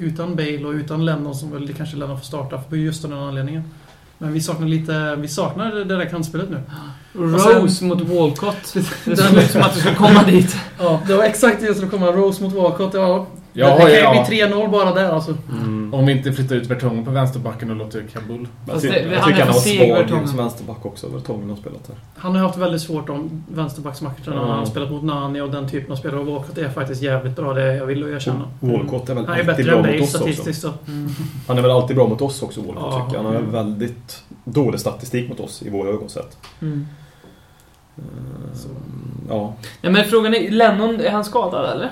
Utan 0.00 0.36
Bale 0.36 0.64
och 0.64 0.72
utan 0.72 1.04
Lennon, 1.04 1.34
som 1.34 1.50
väl 1.52 1.74
kanske 1.74 1.96
Lennon 1.96 2.18
får 2.18 2.24
starta 2.24 2.60
för 2.68 2.76
just 2.76 3.04
av 3.04 3.10
den 3.10 3.20
anledningen. 3.20 3.62
Men 4.18 4.32
vi 4.32 4.40
saknar 4.40 4.66
lite, 4.68 5.16
vi 5.16 5.28
saknar 5.28 5.74
det 5.74 5.84
där 5.84 6.04
kantspelet 6.04 6.50
nu. 6.50 6.60
Rose 7.14 7.84
mot 7.84 8.00
Walcott. 8.00 8.74
Det 9.04 9.16
såg 9.16 9.38
ut 9.38 9.50
som 9.50 9.62
att 9.62 9.74
du 9.74 9.80
skulle 9.80 9.94
komma 9.94 10.22
dit. 10.26 10.56
Ja, 10.78 11.00
det 11.06 11.14
var 11.16 11.24
exakt 11.24 11.60
det 11.60 11.74
som 11.74 11.90
komma. 11.90 12.06
Rose 12.06 12.42
mot 12.42 12.52
Walcott, 12.54 12.94
ja. 12.94 13.26
Ja, 13.58 13.66
det, 13.68 13.74
det 13.74 13.80
kan 14.02 14.12
ju 14.14 14.18
ja. 14.18 14.26
bli 14.28 14.42
3-0 14.42 14.70
bara 14.70 14.94
där 14.94 15.10
alltså. 15.10 15.34
mm. 15.50 15.94
Om 15.94 16.06
vi 16.06 16.12
inte 16.12 16.32
flyttar 16.32 16.56
ut 16.56 16.66
Vertongen 16.66 17.04
på 17.04 17.10
vänsterbacken 17.10 17.70
och 17.70 17.76
låter 17.76 18.02
Kabul. 18.12 18.48
Jag, 18.66 18.74
Fast 18.74 18.86
det- 18.88 19.00
jag 19.12 19.24
tycker 19.24 19.44
han 19.44 19.54
seg, 19.54 20.06
svag 20.08 20.28
som 20.28 20.36
vänsterback 20.36 20.86
också. 20.86 21.08
Vertongen 21.08 21.50
har 21.50 21.56
spelat 21.56 21.86
där. 21.86 21.96
Han 22.16 22.34
har 22.34 22.42
haft 22.46 22.58
väldigt 22.58 22.80
svårt 22.82 23.08
om 23.08 23.44
vänsterbacksmatcherna. 23.48 24.16
Ja. 24.26 24.32
Han 24.40 24.58
har 24.58 24.66
spelat 24.66 24.90
mot 24.90 25.02
Nani 25.02 25.40
och 25.40 25.50
den 25.50 25.68
typen 25.68 25.92
av 25.92 25.96
spelare. 25.96 26.20
Och 26.20 26.26
Walcott 26.26 26.58
är 26.58 26.68
faktiskt 26.68 27.02
jävligt 27.02 27.36
bra, 27.36 27.54
det 27.54 27.74
jag 27.76 27.86
vill 27.86 28.00
jag 28.00 28.10
erkänna. 28.10 28.44
Walcott 28.60 29.08
är 29.08 29.14
väl 29.14 29.26
Han 29.26 29.34
är 29.34 29.38
alltid 29.40 29.46
bättre 29.56 29.64
bra 29.80 29.86
än 29.86 29.92
mot 29.92 30.02
oss 30.02 30.14
också. 30.14 30.18
statistiskt 30.18 30.62
så. 30.62 30.70
Mm. 30.88 31.08
Han 31.48 31.58
är 31.58 31.62
väl 31.62 31.70
alltid 31.70 31.96
bra 31.96 32.06
mot 32.08 32.22
oss 32.22 32.42
också, 32.42 32.60
Walcott, 32.60 32.84
Ja. 32.90 33.00
tycker 33.04 33.16
jag. 33.18 33.24
Han 33.24 33.34
har 33.34 33.40
Mm. 33.40 33.52
väldigt 33.52 34.22
dålig 34.44 34.80
statistik 34.80 35.28
mot 35.28 35.40
oss 35.40 35.62
i 35.62 35.70
våra 35.70 35.88
ögon 35.88 36.08
sett. 36.08 36.36
Mm. 36.62 36.86
Eh, 37.98 38.02
Ja. 39.28 39.54
Ja, 39.80 39.90
men 39.90 40.04
frågan 40.04 40.34
är, 40.34 40.50
Lennon, 40.50 41.00
är 41.00 41.10
han 41.10 41.24
skadad 41.24 41.70
eller? 41.72 41.90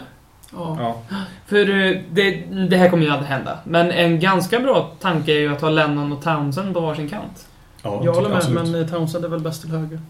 Ja. 0.57 0.77
Ja. 0.81 1.17
För 1.47 1.71
eh, 1.71 1.97
det, 2.11 2.31
det 2.71 2.77
här 2.77 2.91
kommer 2.91 3.05
ju 3.05 3.11
aldrig 3.11 3.29
hända. 3.29 3.59
Men 3.65 3.91
en 3.91 4.21
ganska 4.21 4.61
bra 4.61 4.91
tanke 5.01 5.33
är 5.33 5.39
ju 5.39 5.53
att 5.53 5.61
ha 5.61 5.71
Lennon 5.71 6.13
och 6.13 6.23
Townsend 6.23 6.75
på 6.75 6.81
varsin 6.81 7.09
kant. 7.09 7.47
ja 7.83 8.01
Jag 8.05 8.15
håller 8.15 8.29
med, 8.29 8.39
absolut. 8.39 8.69
men 8.71 8.83
eh, 8.83 8.89
Townsend 8.89 9.25
är 9.25 9.29
väl 9.29 9.41
bäst 9.41 9.61
till 9.63 9.71
höger. 9.71 10.01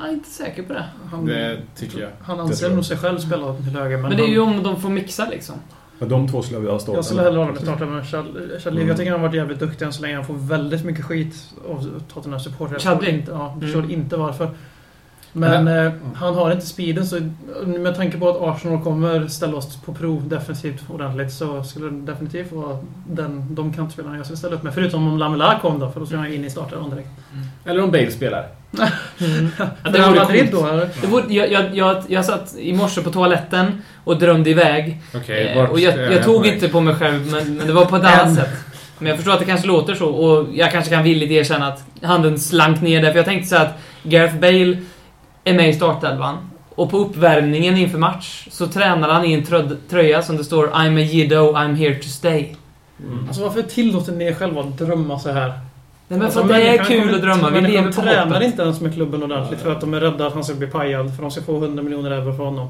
Jag 0.00 0.08
är 0.08 0.12
inte 0.12 0.30
säker 0.30 0.62
på 0.62 0.72
det. 0.72 0.84
Han, 1.10 1.26
Det 1.26 1.58
tycker 1.76 2.00
jag. 2.00 2.08
han 2.22 2.40
anser 2.40 2.70
nog 2.70 2.84
sig 2.84 2.96
själv 2.96 3.18
spela 3.18 3.54
till 3.54 3.64
höger, 3.64 3.96
men, 3.96 4.02
Men 4.08 4.10
det 4.10 4.16
är 4.22 4.24
han, 4.24 4.32
ju 4.32 4.40
om 4.40 4.62
de 4.62 4.80
får 4.80 4.88
mixa 4.88 5.28
liksom. 5.30 5.54
Men 5.98 6.08
de 6.08 6.28
två 6.28 6.42
skulle 6.42 6.56
jag 6.56 6.60
vilja 6.60 6.78
starta 6.78 6.96
Jag 6.98 7.04
skulle 7.04 7.22
hellre 7.22 7.38
hålla 7.38 7.52
med 7.52 7.62
starta 7.62 7.86
med 7.86 8.02
Chad- 8.04 8.60
Chadli. 8.60 8.76
Mm. 8.80 8.88
Jag 8.88 8.96
tycker 8.96 9.10
han 9.10 9.20
har 9.20 9.28
varit 9.28 9.36
jävligt 9.36 9.58
duktig 9.58 9.84
än 9.84 9.92
så 9.92 10.02
länge. 10.02 10.14
Han 10.14 10.24
får 10.24 10.34
väldigt 10.34 10.84
mycket 10.84 11.04
skit 11.04 11.36
av 11.68 12.02
Tottenham 12.14 12.40
supportrar. 12.40 12.74
Jag 12.74 12.82
Chadli? 12.82 13.24
ja, 13.30 13.50
jag 13.54 13.62
förstår 13.62 13.78
Mm. 13.80 13.90
inte 13.90 14.16
varför. 14.16 14.50
Men 15.32 15.68
eh, 15.68 15.92
han 16.14 16.34
har 16.34 16.52
inte 16.52 16.66
speeden 16.66 17.06
så 17.06 17.20
med 17.66 17.96
tanke 17.96 18.18
på 18.18 18.28
att 18.30 18.56
Arsenal 18.56 18.82
kommer 18.84 19.28
ställa 19.28 19.56
oss 19.56 19.76
på 19.84 19.92
prov 19.94 20.28
defensivt 20.28 20.82
ordentligt 20.90 21.32
så 21.32 21.64
skulle 21.64 21.90
det 21.90 22.12
definitivt 22.12 22.52
vara 22.52 22.78
den, 23.08 23.54
de 23.54 23.72
kantspelarna 23.72 24.16
jag 24.16 24.26
skulle 24.26 24.36
ställa 24.36 24.54
upp 24.54 24.62
med. 24.62 24.74
Förutom 24.74 25.08
om 25.08 25.18
Lamela 25.18 25.58
kom 25.62 25.78
då, 25.80 25.90
för 25.90 26.00
då 26.00 26.06
skulle 26.06 26.22
han 26.22 26.32
in 26.32 26.44
i 26.44 26.50
startelvan 26.50 26.90
direkt. 26.90 27.08
Eller 27.64 27.82
om 27.82 27.90
Bale 27.90 28.10
spelar. 28.10 28.46
Ja, 29.58 29.90
Det 29.90 29.98
vore 29.98 30.20
Madrid 30.20 30.48
då 30.52 30.66
eller? 30.66 30.88
Det 31.00 31.06
vore, 31.06 31.24
jag, 31.34 31.52
jag, 31.52 31.76
jag, 31.76 32.02
jag 32.08 32.24
satt 32.24 32.54
i 32.58 32.72
morse 32.72 33.00
på 33.02 33.10
toaletten 33.10 33.82
och 34.04 34.18
drömde 34.18 34.50
iväg. 34.50 35.00
Okej, 35.14 35.48
Eh, 35.56 35.70
och 35.70 35.80
jag, 35.80 35.98
jag 35.98 36.12
jag 36.12 36.24
tog 36.24 36.46
inte 36.46 36.68
på 36.68 36.80
mig 36.80 36.94
själv, 36.94 37.26
men, 37.30 37.56
men 37.56 37.66
det 37.66 37.72
var 37.72 37.84
på 37.84 37.96
ett 37.96 38.04
annat 38.04 38.34
sätt. 38.34 38.48
Men 38.98 39.06
jag 39.08 39.16
förstår 39.16 39.32
att 39.32 39.38
det 39.38 39.44
kanske 39.44 39.66
låter 39.66 39.94
så, 39.94 40.06
och 40.06 40.48
jag 40.54 40.72
kanske 40.72 40.90
kan 40.94 41.02
villigt 41.02 41.30
erkänna 41.30 41.66
att 41.66 41.84
handen 42.02 42.38
slank 42.38 42.80
ner 42.80 43.02
där, 43.02 43.10
för 43.10 43.16
jag 43.18 43.26
tänkte 43.26 43.48
så 43.48 43.56
att 43.56 43.78
Gareth 44.02 44.36
Bale 44.36 44.76
är 45.44 45.54
med 45.54 45.68
i 45.68 45.72
startelvan. 45.72 46.36
Och 46.74 46.90
på 46.90 46.98
uppvärmningen 46.98 47.76
inför 47.76 47.98
match 47.98 48.48
så 48.50 48.66
tränar 48.66 49.08
han 49.08 49.24
i 49.24 49.32
en 49.32 49.42
trö- 49.42 49.76
tröja 49.90 50.22
som 50.22 50.36
det 50.36 50.44
står 50.44 50.66
I'm 50.68 50.96
a 50.98 51.00
jiddo, 51.00 51.52
I'm 51.52 51.74
here 51.74 51.94
to 51.94 52.08
stay. 52.08 52.46
Alltså 53.26 53.42
varför 53.42 53.62
tillåter 53.62 54.12
ni 54.12 54.24
er 54.24 54.34
själva 54.34 54.60
att 54.60 54.78
drömma 54.78 55.18
så 55.18 55.30
här? 55.30 55.48
Nej, 55.48 56.18
men 56.18 56.22
Alltså, 56.22 56.38
för 56.46 56.54
att 56.54 56.60
det 56.60 56.68
är 56.78 56.84
kul 56.84 57.14
att 57.14 57.22
drömma. 57.22 57.50
Vi 57.50 57.60
lever 57.60 57.92
på 57.92 58.02
tränar 58.02 58.26
hoppet. 58.26 58.42
inte 58.42 58.62
ens 58.62 58.80
med 58.80 58.94
klubben 58.94 59.22
ordentligt 59.22 59.60
för 59.60 59.72
att 59.72 59.80
de 59.80 59.94
är 59.94 60.00
rädda 60.00 60.26
att 60.26 60.32
han 60.34 60.44
ska 60.44 60.54
bli 60.54 60.66
pajad. 60.66 61.14
För 61.16 61.22
de 61.22 61.30
ska 61.30 61.42
få 61.42 61.56
100 61.56 61.82
miljoner 61.82 62.10
euro 62.10 62.36
för 62.36 62.44
honom. 62.44 62.68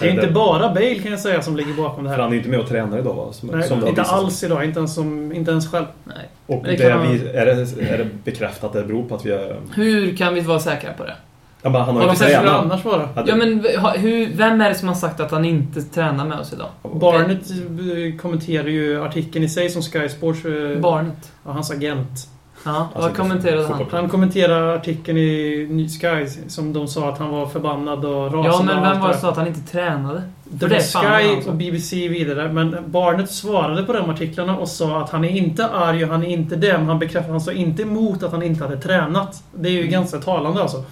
Det 0.00 0.08
är 0.08 0.10
inte 0.14 0.26
bara 0.26 0.68
Bale 0.68 0.94
kan 0.94 1.10
jag 1.10 1.20
säga 1.20 1.42
som 1.42 1.56
ligger 1.56 1.74
bakom 1.74 2.04
det 2.04 2.10
För 2.10 2.16
här. 2.16 2.22
han 2.22 2.32
är 2.32 2.36
inte 2.36 2.48
med 2.48 2.60
och 2.60 2.68
tränar 2.68 2.98
idag 2.98 3.14
va? 3.14 3.32
Som, 3.32 3.48
Nej, 3.48 3.68
som 3.68 3.86
inte 3.86 4.02
alls 4.02 4.42
idag. 4.44 4.64
Inte 4.64 4.78
ens, 4.78 4.94
som, 4.94 5.32
inte 5.32 5.50
ens 5.50 5.70
själv. 5.70 5.86
Nej. 6.04 6.28
Och 6.46 6.64
Det 6.64 6.70
det 6.76 6.76
vi, 6.76 7.28
är, 7.28 7.46
det, 7.46 7.88
är 7.90 7.98
det 7.98 8.08
bekräftat 8.24 8.64
att 8.64 8.72
det 8.72 8.82
beror 8.82 9.02
på 9.08 9.14
att 9.14 9.26
vi 9.26 9.30
är... 9.30 9.56
Hur 9.74 10.16
kan 10.16 10.34
vi 10.34 10.40
vara 10.40 10.60
säkra 10.60 10.92
på 10.92 11.04
det? 11.04 11.14
Ja, 11.62 11.70
men 11.70 11.80
han 11.82 11.94
har 11.96 12.02
ju 12.02 12.08
inte 12.10 12.16
skulle 12.24 12.38
tränat. 12.40 12.64
annars 12.64 12.84
vara? 12.84 13.08
Ja, 13.26 13.36
men 13.36 13.64
hur, 13.96 14.36
vem 14.36 14.60
är 14.60 14.68
det 14.68 14.74
som 14.74 14.88
har 14.88 14.94
sagt 14.94 15.20
att 15.20 15.30
han 15.30 15.44
inte 15.44 15.82
tränar 15.82 16.24
med 16.26 16.38
oss 16.38 16.52
idag? 16.52 16.68
Barnet 17.00 17.50
eh, 17.50 18.20
kommenterar 18.20 18.66
ju 18.68 19.04
artikeln 19.04 19.44
i 19.44 19.48
sig 19.48 19.70
som 19.70 19.82
Sky 19.82 20.08
Sports... 20.08 20.44
eh, 20.44 20.80
Barnet. 20.80 21.32
Ja, 21.44 21.50
hans 21.52 21.70
agent. 21.70 22.28
Ja, 22.64 22.70
Alltså, 22.94 23.00
vad 23.00 23.16
kommenterade 23.16 23.66
han? 23.66 23.84
Han 23.90 24.08
kommenterar 24.08 24.76
artikeln 24.76 25.18
i 25.18 25.88
Sky 26.00 26.26
som 26.48 26.72
de 26.72 26.88
sa 26.88 27.08
att 27.08 27.18
han 27.18 27.28
var 27.30 27.46
förbannad 27.46 28.04
och 28.04 28.34
rasande. 28.34 28.48
Ja, 28.48 28.62
men 28.62 28.82
vem 28.92 29.00
var 29.00 29.08
det 29.08 29.14
som 29.14 29.20
sa 29.22 29.30
att 29.30 29.36
han 29.36 29.46
inte 29.46 29.72
tränade? 29.72 30.22
Det 30.44 30.66
var 30.66 30.78
Sky 30.78 31.48
och 31.50 31.54
BBC 31.54 32.08
vidare. 32.08 32.52
Men 32.52 32.76
Barnet 32.86 33.30
svarade 33.30 33.82
på 33.82 33.92
de 33.92 34.10
artiklarna 34.10 34.56
och 34.56 34.68
sa 34.68 35.00
att 35.00 35.10
han 35.10 35.24
är 35.24 35.28
inte 35.28 35.66
arg 35.66 36.04
och 36.04 36.10
han 36.10 36.22
är 36.22 36.28
inte 36.28 36.56
det. 36.56 36.78
Men 36.78 36.88
han 36.88 36.98
bekräftade 36.98 37.32
han 37.32 37.40
sa 37.40 37.52
inte 37.52 37.82
emot 37.82 38.22
att 38.22 38.32
han 38.32 38.42
inte 38.42 38.64
hade 38.64 38.76
tränat. 38.76 39.42
Det 39.54 39.68
är 39.68 39.72
ju 39.72 39.78
Mm. 39.78 39.90
ganska 39.92 40.18
talande 40.18 40.62
alltså. 40.62 40.84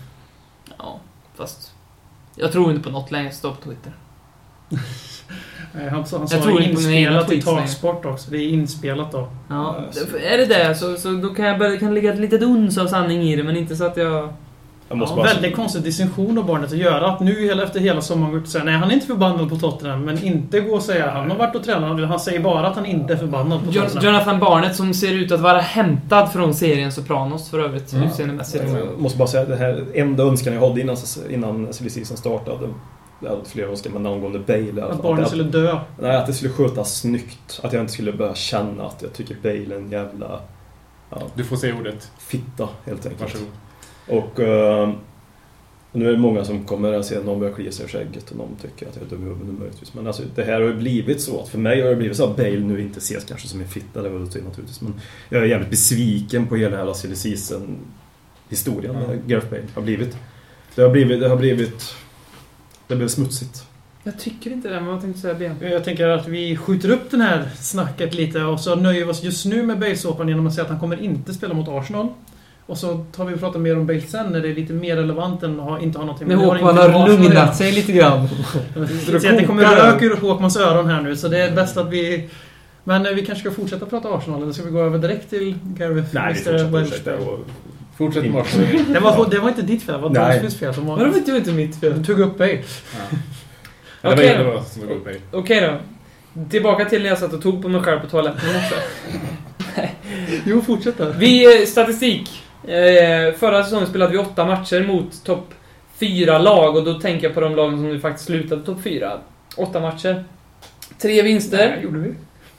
Fast... 1.40 1.72
Jag 2.36 2.52
tror 2.52 2.70
inte 2.70 2.82
på 2.82 2.90
något 2.90 3.10
längre. 3.10 3.30
Stå 3.30 3.54
på 3.54 3.62
Twitter. 3.62 3.92
Han, 5.90 6.06
sa- 6.06 6.18
han 6.18 6.26
Jag 6.30 6.30
sa 6.30 6.42
tror 6.42 6.58
det 6.58 6.64
egna 6.64 6.80
inspelat 6.80 7.32
i 7.32 7.42
talsport 7.42 8.04
också. 8.04 8.30
Det 8.30 8.36
är 8.38 8.48
inspelat 8.48 9.12
då. 9.12 9.28
Ja, 9.48 9.76
är 10.22 10.38
det 10.38 10.46
det 10.46 10.74
så, 10.74 10.96
så 10.96 11.12
då 11.12 11.34
kan 11.34 11.44
jag 11.44 11.58
börja, 11.58 11.78
kan 11.78 11.94
ligga 11.94 12.12
ett 12.12 12.20
litet 12.20 12.42
uns 12.42 12.78
av 12.78 12.86
sanning 12.86 13.22
i 13.22 13.36
det, 13.36 13.42
men 13.42 13.56
inte 13.56 13.76
så 13.76 13.84
att 13.84 13.96
jag... 13.96 14.32
Ja, 14.92 14.96
bara... 14.96 15.22
väldigt 15.22 15.56
konstig 15.56 15.82
distinktion 15.82 16.38
av 16.38 16.46
barnet 16.46 16.72
att 16.72 16.78
göra. 16.78 17.06
Att 17.10 17.20
nu 17.20 17.46
hela- 17.46 17.62
efter 17.62 17.80
hela 17.80 18.00
sommaren 18.00 18.32
gå 18.32 18.38
ut 18.38 18.44
och 18.44 18.50
säga 18.50 18.64
nej, 18.64 18.74
han 18.74 18.90
är 18.90 18.94
inte 18.94 19.06
förbannad 19.06 19.48
på 19.48 19.56
Tottenham. 19.56 20.04
Men 20.04 20.24
inte 20.24 20.60
gå 20.60 20.74
och 20.74 20.82
säga 20.82 21.10
han 21.10 21.30
har 21.30 21.38
varit 21.38 21.56
och 21.56 21.64
tränat. 21.64 22.08
Han 22.08 22.20
säger 22.20 22.40
bara 22.40 22.66
att 22.68 22.76
han 22.76 22.86
inte 22.86 23.12
är 23.12 23.16
förbannad 23.16 23.60
på 23.64 23.72
Tottenham. 23.72 24.04
Jonathan 24.04 24.40
Barnett 24.40 24.76
som 24.76 24.94
ser 24.94 25.12
ut 25.12 25.32
att 25.32 25.40
vara 25.40 25.60
hämtad 25.60 26.32
från 26.32 26.54
serien 26.54 26.92
Sopranos 26.92 27.50
för 27.50 27.58
övrigt, 27.58 27.92
Mm. 27.92 28.08
utseendemässigt. 28.08 28.64
Jag 28.64 29.00
måste 29.00 29.18
bara 29.18 29.28
säga 29.28 29.42
att 29.42 29.48
det 29.48 29.56
här 29.56 29.84
enda 29.94 30.22
önskan 30.22 30.54
jag 30.54 30.68
hade 30.68 30.80
innan, 30.80 30.96
innan 31.30 31.72
silly 31.72 31.90
season 31.90 32.16
startade. 32.16 32.68
Jag 33.22 33.30
hade 33.30 33.44
flera 33.44 33.68
önskan, 33.68 33.92
men 33.92 34.06
angående 34.06 34.38
Bale. 34.38 34.84
Att 34.84 35.02
barnet 35.02 35.28
skulle 35.28 35.44
dö. 35.44 35.78
Nej, 35.98 36.16
att 36.16 36.26
det 36.26 36.32
skulle 36.32 36.52
skötas 36.52 36.94
snyggt. 37.00 37.60
Att 37.62 37.72
jag 37.72 37.82
inte 37.82 37.92
skulle 37.92 38.12
börja 38.12 38.34
känna 38.34 38.84
att 38.86 39.02
jag 39.02 39.12
tycker 39.12 39.36
Bale 39.42 39.74
är 39.74 39.78
en 39.78 39.90
jävla 39.90 40.40
ja, 41.10 41.16
Du 41.34 41.44
får 41.44 41.56
säga 41.56 41.74
ordet. 41.80 42.10
fitta, 42.18 42.68
helt 42.86 43.06
enkelt. 43.06 43.20
Varsågod. 43.22 43.48
Och 44.10 44.40
eh, 44.40 44.90
nu 45.92 46.08
är 46.08 46.12
det 46.12 46.18
många 46.18 46.44
som 46.44 46.64
kommer 46.64 46.92
att 46.92 47.06
se 47.06 47.16
att 47.16 47.24
någon 47.24 47.40
börjar 47.40 47.54
klia 47.54 47.72
sig 47.72 47.86
i 47.86 47.88
skägget 47.88 48.30
och 48.30 48.36
någon 48.36 48.56
tycker 48.62 48.86
att 48.88 48.96
jag 48.96 49.04
är 49.06 49.10
dum 49.10 49.22
i 49.22 49.28
huvudet 49.28 49.58
möjligtvis. 49.58 49.94
Men 49.94 50.06
alltså, 50.06 50.22
det 50.34 50.44
här 50.44 50.52
har 50.60 50.68
ju 50.68 50.74
blivit 50.74 51.20
så 51.20 51.40
att 51.42 51.48
för 51.48 51.58
mig 51.58 51.82
har 51.82 51.90
det 51.90 51.96
blivit 51.96 52.16
så 52.16 52.24
att 52.30 52.36
Bale 52.36 52.60
nu 52.60 52.80
inte 52.80 52.98
ses 52.98 53.24
kanske 53.24 53.48
som 53.48 53.60
en 53.60 53.68
fitta, 53.68 54.02
det 54.02 54.08
var 54.08 54.18
det 54.18 54.24
naturligtvis. 54.24 54.80
Men 54.80 54.94
jag 55.28 55.42
är 55.42 55.46
jävligt 55.46 55.70
besviken 55.70 56.46
på 56.46 56.56
hela 56.56 56.76
hela 56.76 56.94
silly 56.94 57.14
season 57.16 57.78
historien 58.48 58.94
Ja. 59.00 59.06
med 59.08 59.26
Gareth 59.26 59.50
Bale 59.50 59.62
har 59.74 59.82
blivit. 59.82 60.16
Det 60.74 60.82
har 60.82 60.90
blivit, 60.90 61.20
det 61.20 61.28
har 61.28 61.36
blivit, 61.36 61.94
det 62.86 62.96
blev 62.96 63.08
smutsigt. 63.08 63.64
Jag 64.04 64.18
tycker 64.18 64.50
inte 64.50 64.68
det, 64.68 64.74
men 64.74 64.86
vad 64.86 65.00
tänkte 65.00 65.18
du 65.18 65.22
säga 65.22 65.34
Ben? 65.58 65.70
Jag 65.70 65.84
tänker 65.84 66.08
att 66.08 66.28
vi 66.28 66.56
skjuter 66.56 66.90
upp 66.90 67.10
den 67.10 67.20
här 67.20 67.50
snacket 67.60 68.14
lite 68.14 68.42
och 68.44 68.60
så 68.60 68.74
nöjer 68.74 69.04
vi 69.04 69.10
oss 69.10 69.22
just 69.22 69.46
nu 69.46 69.62
med 69.62 69.78
Bale-såpan 69.78 70.28
genom 70.28 70.46
att 70.46 70.54
säga 70.54 70.64
att 70.64 70.70
han 70.70 70.80
kommer 70.80 71.02
inte 71.02 71.34
spela 71.34 71.54
mot 71.54 71.68
Arsenal. 71.68 72.08
Och 72.70 72.78
så 72.78 73.04
tar 73.12 73.24
vi 73.24 73.34
och 73.34 73.40
pratar 73.40 73.58
mer 73.58 73.78
om 73.78 73.86
Bale 73.86 74.00
sen 74.00 74.26
när 74.32 74.40
det 74.40 74.48
är 74.48 74.54
lite 74.54 74.72
mer 74.72 74.96
relevant 74.96 75.42
än 75.42 75.60
att 75.60 75.66
ha, 75.66 75.80
inte 75.80 75.98
ha 75.98 76.04
någonting 76.04 76.30
har 76.30 76.44
Håkman 76.44 76.74
med 76.74 76.84
har 76.84 76.90
Arsenal 76.90 77.20
lugnat 77.22 77.56
sig 77.56 77.72
lite 77.72 77.92
grann. 77.92 78.28
Jag 78.76 79.20
ser 79.22 79.30
att 79.30 79.38
det 79.38 79.44
kommer 79.44 79.62
rök 79.62 80.02
ur 80.02 80.16
Håkmans 80.16 80.56
öron 80.56 80.86
här 80.86 81.02
nu 81.02 81.16
så 81.16 81.28
det 81.28 81.38
är 81.38 81.52
bäst 81.52 81.76
att 81.76 81.90
vi... 81.90 82.28
Men 82.84 83.06
eh, 83.06 83.12
vi 83.12 83.26
kanske 83.26 83.50
ska 83.50 83.60
fortsätta 83.60 83.86
prata 83.86 84.08
Arsenal 84.08 84.42
eller 84.42 84.52
ska 84.52 84.62
vi 84.62 84.70
gå 84.70 84.80
över 84.80 84.98
direkt 84.98 85.30
till 85.30 85.58
Gareth 85.62 86.08
Nej, 86.14 86.32
vi 86.32 86.70
fortsätter 86.70 87.18
Fortsätt 87.98 88.22
Mm. 88.22 88.34
Martin. 88.34 88.92
Det 88.92 89.00
var, 89.00 89.30
det 89.30 89.38
var 89.38 89.48
inte 89.48 89.62
ditt 89.62 89.82
fel, 89.82 89.94
det 89.94 90.00
var. 90.00 90.10
Dansbys 90.10 90.58
fel 90.58 90.74
som 90.74 90.86
var... 90.86 90.98
det 90.98 91.30
var 91.30 91.36
inte 91.36 91.52
mitt 91.52 91.80
fel? 91.80 91.98
Du 91.98 92.04
tog 92.04 92.20
upp 92.20 92.38
Bale. 92.38 92.62
Ja. 94.02 94.12
Okej 94.12 94.36
det 94.38 94.44
då. 94.44 94.62
Okej 95.32 95.60
då. 95.60 96.42
Tillbaka 96.50 96.84
till 96.84 97.02
när 97.02 97.08
jag 97.08 97.18
satt 97.18 97.32
och 97.32 97.42
tog 97.42 97.62
på 97.62 97.68
mig 97.68 97.80
själv 97.80 98.00
på 98.00 98.06
toaletten 98.06 98.48
också. 98.56 98.74
Jo, 100.44 100.62
fortsätt 100.62 100.98
då. 100.98 101.12
Vi, 101.18 101.60
eh, 101.62 101.66
statistik. 101.66 102.30
Eh, 102.64 103.34
förra 103.34 103.64
säsongen 103.64 103.86
spelade 103.86 104.12
vi 104.12 104.18
åtta 104.18 104.44
matcher 104.44 104.86
mot 104.86 105.24
topp 105.24 105.54
fyra 105.98 106.38
lag 106.38 106.76
och 106.76 106.84
då 106.84 107.00
tänker 107.00 107.26
jag 107.26 107.34
på 107.34 107.40
de 107.40 107.56
lagen 107.56 107.76
som 107.76 107.88
nu 107.88 108.00
faktiskt 108.00 108.26
slutade 108.26 108.62
topp 108.62 108.82
fyra. 108.82 109.18
Åtta 109.56 109.80
matcher. 109.80 110.24
Tre 110.98 111.22
vinster, 111.22 111.76
Det 111.76 111.82
gjorde 111.82 111.98
vi. 111.98 112.14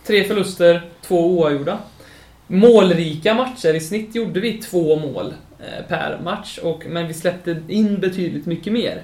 tre 0.06 0.24
förluster, 0.24 0.82
två 1.02 1.40
oavgjorda. 1.40 1.78
Målrika 2.48 3.34
matcher, 3.34 3.74
i 3.74 3.80
snitt 3.80 4.16
gjorde 4.16 4.40
vi 4.40 4.54
två 4.54 4.96
mål 4.96 5.34
eh, 5.60 5.86
per 5.88 6.20
match, 6.24 6.58
och, 6.64 6.84
men 6.90 7.08
vi 7.08 7.14
släppte 7.14 7.62
in 7.68 8.00
betydligt 8.00 8.46
mycket 8.46 8.74
mer. 8.74 9.04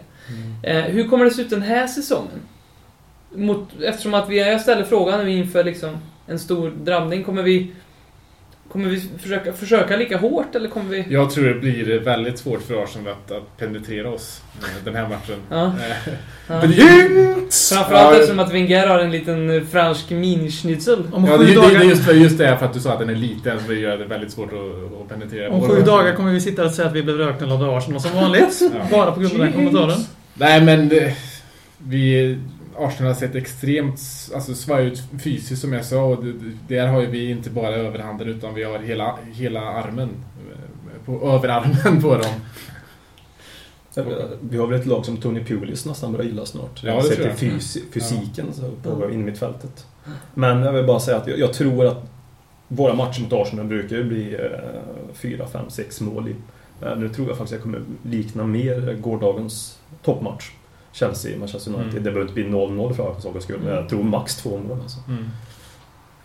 Eh, 0.64 0.82
hur 0.82 1.08
kommer 1.08 1.26
det 1.26 1.32
se 1.32 1.42
ut 1.42 1.50
den 1.50 1.62
här 1.62 1.88
säsongen? 1.88 2.40
Mot, 3.36 3.70
eftersom 3.84 4.14
att 4.14 4.30
vi, 4.30 4.38
jag 4.40 4.62
ställer 4.62 4.84
frågan 4.84 5.26
nu 5.26 5.32
inför 5.32 5.64
liksom 5.64 5.98
en 6.28 6.40
stor 6.40 6.70
drabbning, 6.84 7.24
kommer 7.24 7.44
vi 7.44 7.72
Kommer 8.72 8.90
vi 8.90 9.04
försöka, 9.22 9.54
försöka 9.54 9.98
lika 9.98 10.18
hårt 10.18 10.56
eller 10.56 10.70
kommer 10.70 10.90
vi... 10.90 11.06
Jag 11.10 11.30
tror 11.32 11.46
det 11.46 11.54
blir 11.54 12.00
väldigt 12.00 12.40
svårt 12.40 12.62
för 12.62 12.84
Arsenal 12.84 13.14
att, 13.14 13.32
att 13.32 13.58
penetrera 13.58 14.10
oss 14.10 14.42
eh, 14.62 14.66
den 14.86 14.96
här 14.96 15.04
matchen. 15.10 15.36
Ja. 15.50 15.66
Eh, 15.66 16.14
Ja. 16.50 16.62
Framförallt 16.62 17.92
Ja, 17.92 18.14
eftersom 18.16 18.40
att 18.40 18.54
Wenger 18.54 18.88
har 18.88 19.00
en 19.00 19.12
liten 19.12 19.68
fransk 19.68 20.10
minischnitzel. 20.10 21.04
Ja, 21.14 21.38
det, 21.38 21.46
det, 21.46 21.54
dagar... 21.56 21.84
just, 21.84 22.04
för- 22.06 22.14
just 22.14 22.38
det 22.38 22.58
för 22.58 22.66
att 22.66 22.74
du 22.74 22.80
sa 22.80 22.94
att 22.94 23.00
den 23.00 23.10
är 23.10 23.16
liten 23.16 23.60
så 23.60 23.72
det 23.72 23.76
gör 23.80 23.98
det 23.98 24.06
väldigt 24.06 24.32
svårt 24.32 24.54
att, 24.54 25.02
att 25.02 25.10
penetrera. 25.10 25.50
Om 25.54 25.70
sju 25.70 25.82
dagar 25.82 26.16
kommer 26.16 26.32
vi 26.32 26.42
sitta 26.42 26.66
och 26.66 26.72
säga 26.72 26.88
att 26.88 26.94
vi 26.96 27.04
blev 27.04 27.18
röknullade 27.18 27.66
av 27.66 27.76
Arsenal 27.78 28.02
som 28.02 28.16
vanligt. 28.16 28.62
Ja. 28.62 28.70
Bara 28.92 29.12
på 29.12 29.20
grund 29.20 29.34
av 29.34 29.40
den 29.40 29.54
kommentaren. 29.54 30.00
Nej 30.34 30.62
men 30.62 30.90
det, 30.90 31.14
vi... 31.78 32.38
Arsenal 32.78 33.14
har 33.14 33.20
sett 33.20 33.36
extremt 33.36 34.00
alltså, 34.36 34.56
svaja 34.56 34.86
ut 34.86 35.04
fysiskt 35.24 35.62
som 35.62 35.74
jag 35.74 35.86
sa 35.86 36.04
och 36.04 36.24
det, 36.26 36.34
där 36.76 36.88
har 36.88 37.02
ju 37.02 37.08
vi 37.08 37.30
inte 37.30 37.50
bara 37.50 37.76
överhanden 37.76 38.28
utan 38.28 38.54
vi 38.54 38.64
har 38.64 38.80
hela, 38.80 39.18
hela 39.34 39.62
armen. 39.62 40.10
eh, 40.52 41.06
På 41.06 41.30
överarmen 41.32 42.02
på 42.02 42.18
dem. 42.18 42.34
Vi 44.42 44.58
har 44.58 44.68
väl 44.68 44.80
ett 44.80 44.86
lag 44.86 45.06
som 45.06 45.18
Tony 45.18 45.44
Pulis 45.44 45.86
nästan 45.86 46.12
börjar 46.12 46.26
gilla 46.26 46.46
snart. 46.46 46.84
Ja, 46.84 46.96
det 46.96 47.02
Sett 47.04 47.38
till 47.38 47.52
fys 47.52 47.78
fysiken 47.94 48.46
så 48.54 48.72
på 48.84 49.12
in 49.12 49.26
mitt 49.26 49.40
fältet. 49.40 49.86
Men 50.34 50.64
jag 50.64 50.74
vill 50.74 50.86
bara 50.86 51.00
säga 51.00 51.18
att 51.18 51.28
jag, 51.28 51.40
jag 51.40 51.54
tror 51.54 51.86
att 51.86 52.04
våra 52.68 52.94
matcher 52.94 53.22
mot 53.22 53.34
Arsenal 53.34 53.66
brukar 53.66 54.04
bli 54.04 54.34
eh, 54.36 55.14
4, 55.14 55.48
5, 55.48 55.66
6 55.70 56.02
mål 56.02 56.28
i. 56.28 56.36
Eh, 56.86 56.98
nu 56.98 57.10
tror 57.10 57.28
jag 57.28 57.38
faktiskt 57.38 57.42
att 57.42 57.52
jag 57.52 57.62
kommer 57.62 57.82
likna 58.04 58.44
mer 58.44 58.94
gårdagens 59.02 59.80
toppmatch. 60.04 60.52
Chelsea, 60.98 61.38
Manchester 61.38 61.72
United. 61.72 61.92
Mm. 61.92 62.04
Det 62.04 62.12
behöver 62.12 62.22
inte 62.22 62.34
bli 62.34 62.44
0-0 62.44 62.94
för 62.94 63.12
Arsenals 63.12 63.44
skull, 63.44 63.60
men 63.64 63.76
jag 63.76 63.90
tror 63.90 64.04
max 64.04 64.36
två 64.36 64.50
mål. 64.50 64.80
Alltså. 64.82 65.00
Mm. 65.08 65.30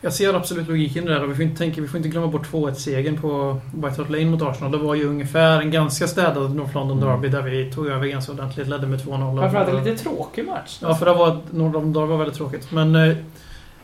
Jag 0.00 0.12
ser 0.12 0.34
absolut 0.34 0.68
logiken 0.68 1.04
där 1.04 1.22
och 1.22 1.30
vi 1.30 1.34
får 1.34 1.44
inte, 1.44 1.58
tänka, 1.58 1.80
vi 1.80 1.88
får 1.88 1.96
inte 1.96 2.08
glömma 2.08 2.26
bort 2.26 2.50
2-1-segern 2.52 3.20
på 3.20 3.60
White 3.74 4.02
Hart 4.02 4.10
Lane 4.10 4.24
mot 4.24 4.42
Arsenal. 4.42 4.72
Det 4.72 4.78
var 4.78 4.94
ju 4.94 5.04
ungefär 5.04 5.60
en 5.60 5.70
ganska 5.70 6.06
städad 6.08 6.54
North 6.54 6.74
London 6.74 7.02
Mm. 7.02 7.08
Derby 7.08 7.28
där 7.28 7.42
vi 7.42 7.72
tog 7.72 7.86
över 7.86 8.06
ganska 8.06 8.32
ordentligt, 8.32 8.68
ledde 8.68 8.86
med 8.86 9.00
2-0. 9.00 9.40
Framförallt 9.40 9.68
en 9.68 9.84
lite 9.84 10.02
tråkig 10.02 10.46
match. 10.46 10.78
Ja, 10.82 10.94
för 10.94 11.06
det 11.06 11.14
var, 11.14 11.40
North 11.50 11.74
London 11.74 11.92
Derby 11.92 12.06
var 12.06 12.18
väldigt 12.18 12.36
tråkigt. 12.36 12.70
Men 12.70 12.94
eh, 12.94 13.16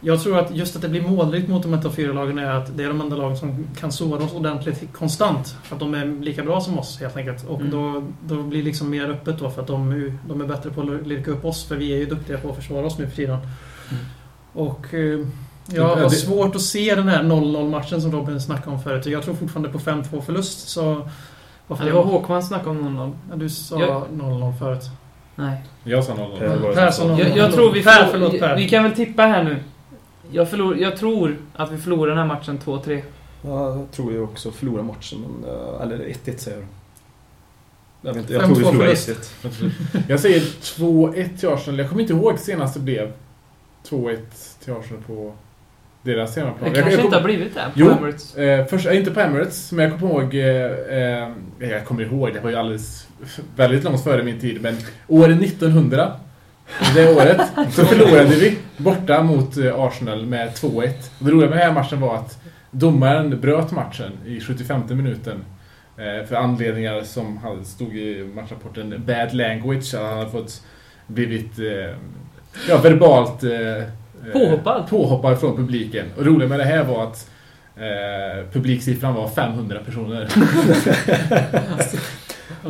jag 0.00 0.22
tror 0.22 0.38
att 0.38 0.56
just 0.56 0.76
att 0.76 0.82
det 0.82 0.88
blir 0.88 1.02
målrikt 1.02 1.48
mot 1.48 1.62
de 1.62 1.72
här 1.74 1.82
topp 1.82 1.96
4-lagen 1.96 2.38
är 2.38 2.50
att 2.50 2.76
det 2.76 2.84
är 2.84 2.88
de 2.88 3.00
enda 3.00 3.16
lagen 3.16 3.36
som 3.36 3.66
kan 3.80 3.92
såra 3.92 4.24
oss 4.24 4.32
ordentligt 4.32 4.92
konstant. 4.92 5.54
För 5.62 5.74
att 5.76 5.80
de 5.80 5.94
är 5.94 6.22
lika 6.24 6.42
bra 6.42 6.60
som 6.60 6.78
oss 6.78 7.00
helt 7.00 7.16
enkelt. 7.16 7.44
Och 7.48 7.60
Mm. 7.60 7.70
då, 7.70 8.02
då 8.36 8.42
blir 8.42 8.58
det 8.58 8.64
liksom 8.64 8.90
mer 8.90 9.10
öppet 9.10 9.38
då 9.38 9.50
för 9.50 9.60
att 9.62 9.66
de, 9.66 10.12
de 10.28 10.40
är 10.40 10.44
bättre 10.46 10.70
på 10.70 10.80
att 10.80 11.06
lirka 11.06 11.30
upp 11.30 11.44
oss. 11.44 11.64
För 11.64 11.76
vi 11.76 11.92
är 11.92 11.96
ju 11.98 12.06
duktiga 12.06 12.38
på 12.38 12.48
att 12.50 12.56
försvara 12.56 12.86
oss 12.86 12.98
nu 12.98 13.06
för 13.06 13.16
tiden. 13.16 13.38
Och 14.52 14.94
eh, 14.94 15.00
jag 15.00 15.26
Ja, 15.90 15.96
har 16.02 16.08
svårt 16.08 16.54
att 16.54 16.62
se 16.62 16.94
den 16.94 17.08
här 17.08 17.22
0-0 17.22 17.70
matchen 17.70 18.02
som 18.02 18.12
Robin 18.12 18.40
snackade 18.40 18.76
om 18.76 18.82
förut. 18.82 19.06
Jag 19.06 19.22
tror 19.22 19.34
fortfarande 19.34 19.68
på 19.68 19.78
5-2 19.78 20.20
förlust. 20.20 20.68
Så 20.68 21.08
varför 21.66 21.84
det 21.84 21.92
var 21.92 22.02
Håkman 22.04 22.42
som 22.42 22.48
snackade 22.48 22.70
om 22.70 22.98
0-0. 22.98 23.12
Ja, 23.30 23.36
Du 23.36 23.48
sa 23.48 23.80
Jag- 23.80 24.02
0-0 24.12 24.52
förut. 24.58 24.82
Nej. 25.34 25.62
Jag 25.84 26.04
sa 26.04 26.14
0 26.14 26.42
Eh, 26.42 26.48
var 26.62 26.68
det 26.68 26.74
Persson 26.74 26.92
som- 26.92 27.10
och- 27.10 27.20
Jag, 27.20 27.36
jag 27.36 27.52
tror 27.52 27.72
vi 27.72 27.82
Per, 27.82 27.90
förlor, 27.90 28.10
förlåt, 28.28 28.40
Per. 28.40 28.56
Vi 28.56 28.68
kan 28.68 28.82
väl 28.82 28.92
tippa 28.92 29.22
här 29.22 29.44
nu. 29.44 29.56
Jag, 30.30 30.50
förlor, 30.50 30.76
jag 30.78 30.96
tror 30.96 31.36
att 31.56 31.72
vi 31.72 31.78
förlorar 31.78 32.08
den 32.10 32.18
här 32.18 32.26
matchen 32.26 32.58
2-3. 32.64 33.02
Ja, 33.44 33.68
jag 33.76 33.90
tror 33.92 34.14
jag 34.14 34.24
också 34.24 34.50
förlorar 34.50 34.82
matchen, 34.82 35.18
men, 35.20 35.50
eh, 35.50 35.82
eller 35.82 35.98
1-1 35.98 36.38
säger 36.38 36.56
jag. 36.58 36.66
Jag, 38.02 38.14
vet 38.14 38.20
inte, 38.22 38.32
jag 38.32 38.42
tror 38.44 38.54
vi 38.56 38.62
5-2 38.62 38.66
förlorar 38.70 38.94
förlust. 38.94 39.34
1-1. 39.42 40.02
Jag 40.08 40.20
säger 40.20 40.40
2-1 40.40 41.38
till 41.38 41.48
Arsenal. 41.48 41.78
Jag 41.78 41.88
kommer 41.88 42.02
inte 42.02 42.12
ihåg 42.14 42.38
senast 42.38 42.74
det 42.74 42.80
blev 42.80 43.12
2-1 43.88 44.18
till 44.64 44.72
Arsenal 44.72 45.02
på 45.06 45.32
deras 46.02 46.36
hemmaplan. 46.36 46.70
Det 46.70 46.74
kanske 46.74 46.90
jag 46.90 46.98
kom- 47.00 47.06
inte 47.06 47.16
har 47.16 47.24
blivit 47.24 47.54
det 47.54 47.60
på 47.60 47.70
Jo. 47.74 47.90
Emirates. 47.90 48.36
Eh, 48.36 48.66
först, 48.66 48.86
eh, 48.86 48.96
inte 48.98 49.10
på 49.10 49.20
Emirates, 49.20 49.72
men 49.72 49.90
jag 49.90 50.00
kommer 50.00 50.12
ihåg... 50.22 50.34
Eh, 50.34 51.22
eh, 51.68 51.70
jag 51.70 51.84
kommer 51.86 52.02
ihåg, 52.02 52.32
det 52.34 52.40
var 52.40 52.50
ju 52.50 52.56
alldeles... 52.56 53.06
Väldigt 53.56 53.84
långt 53.84 54.04
före 54.04 54.22
min 54.22 54.40
tid, 54.40 54.62
men 54.62 54.76
året 55.08 55.42
1900, 55.42 56.12
det 56.94 57.14
året, 57.14 57.40
så 57.70 57.84
förlorade 57.84 58.36
vi 58.36 58.58
borta 58.76 59.22
mot 59.22 59.56
eh, 59.56 59.80
Arsenal 59.80 60.26
med 60.26 60.48
2-1. 60.48 60.70
Och 61.18 61.24
det 61.24 61.30
roliga 61.30 61.50
med 61.50 61.58
den 61.58 61.66
här 61.66 61.72
matchen 61.72 62.00
var 62.00 62.16
att 62.16 62.38
domaren 62.70 63.40
bröt 63.40 63.70
matchen 63.70 64.12
i 64.26 64.40
75 64.40 64.82
minuten. 64.88 65.44
Eh, 65.96 66.26
för 66.26 66.36
anledningar 66.36 67.02
som 67.02 67.40
stod 67.64 67.96
i 67.96 68.30
matchrapporten 68.34 69.04
bad 69.06 69.34
language, 69.34 69.94
att 69.94 70.00
han 70.00 70.18
hade 70.18 70.30
fått 70.30 70.62
blivit 71.06 71.58
eh, 71.58 71.94
ja, 72.68 72.78
verbalt 72.78 73.44
Påhoppad. 74.32 74.88
påhoppad 74.88 75.40
från 75.40 75.56
publiken. 75.56 76.06
Och 76.16 76.24
det 76.24 76.30
roliga 76.30 76.48
med 76.48 76.58
det 76.58 76.64
här 76.64 76.84
var 76.84 77.04
att 77.04 77.30
eh, 77.76 78.52
publiksiffran 78.52 79.14
var 79.14 79.28
500 79.28 79.78
personer. 79.86 80.28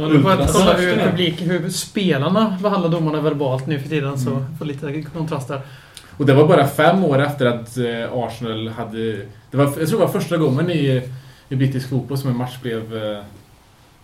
Ja, 0.01 0.09
du 0.09 0.23
får 0.23 0.31
att 0.31 0.53
kolla 0.53 0.73
hur, 0.73 0.97
publik, 0.97 1.41
hur 1.43 1.69
spelarna 1.71 2.57
behandlar 2.63 2.91
domarna 2.91 3.21
verbalt 3.21 3.67
nu 3.67 3.79
för 3.81 3.89
tiden 3.89 4.19
så 4.19 4.31
Mm. 4.31 4.45
får 4.59 4.65
lite 4.65 5.03
kontrast 5.03 5.49
där. 5.49 5.61
Och 6.17 6.27
det 6.27 6.35
var 6.35 6.49
bara 6.49 6.67
fem 6.67 7.05
år 7.05 7.19
efter 7.23 7.47
att 7.47 7.77
eh, 7.77 8.13
Arsenal 8.13 8.69
hade... 8.69 8.99
Det 9.51 9.57
var, 9.57 9.65
jag 9.65 9.75
tror 9.89 9.99
det 10.01 10.07
var 10.07 10.09
första 10.13 10.37
gången 10.37 10.71
i, 10.71 11.03
i 11.49 11.57
brittisk 11.57 11.89
fotboll 11.89 12.19
som 12.19 12.31
en 12.31 12.37
match 12.37 12.57
blev 12.63 12.97
eh, 12.97 13.19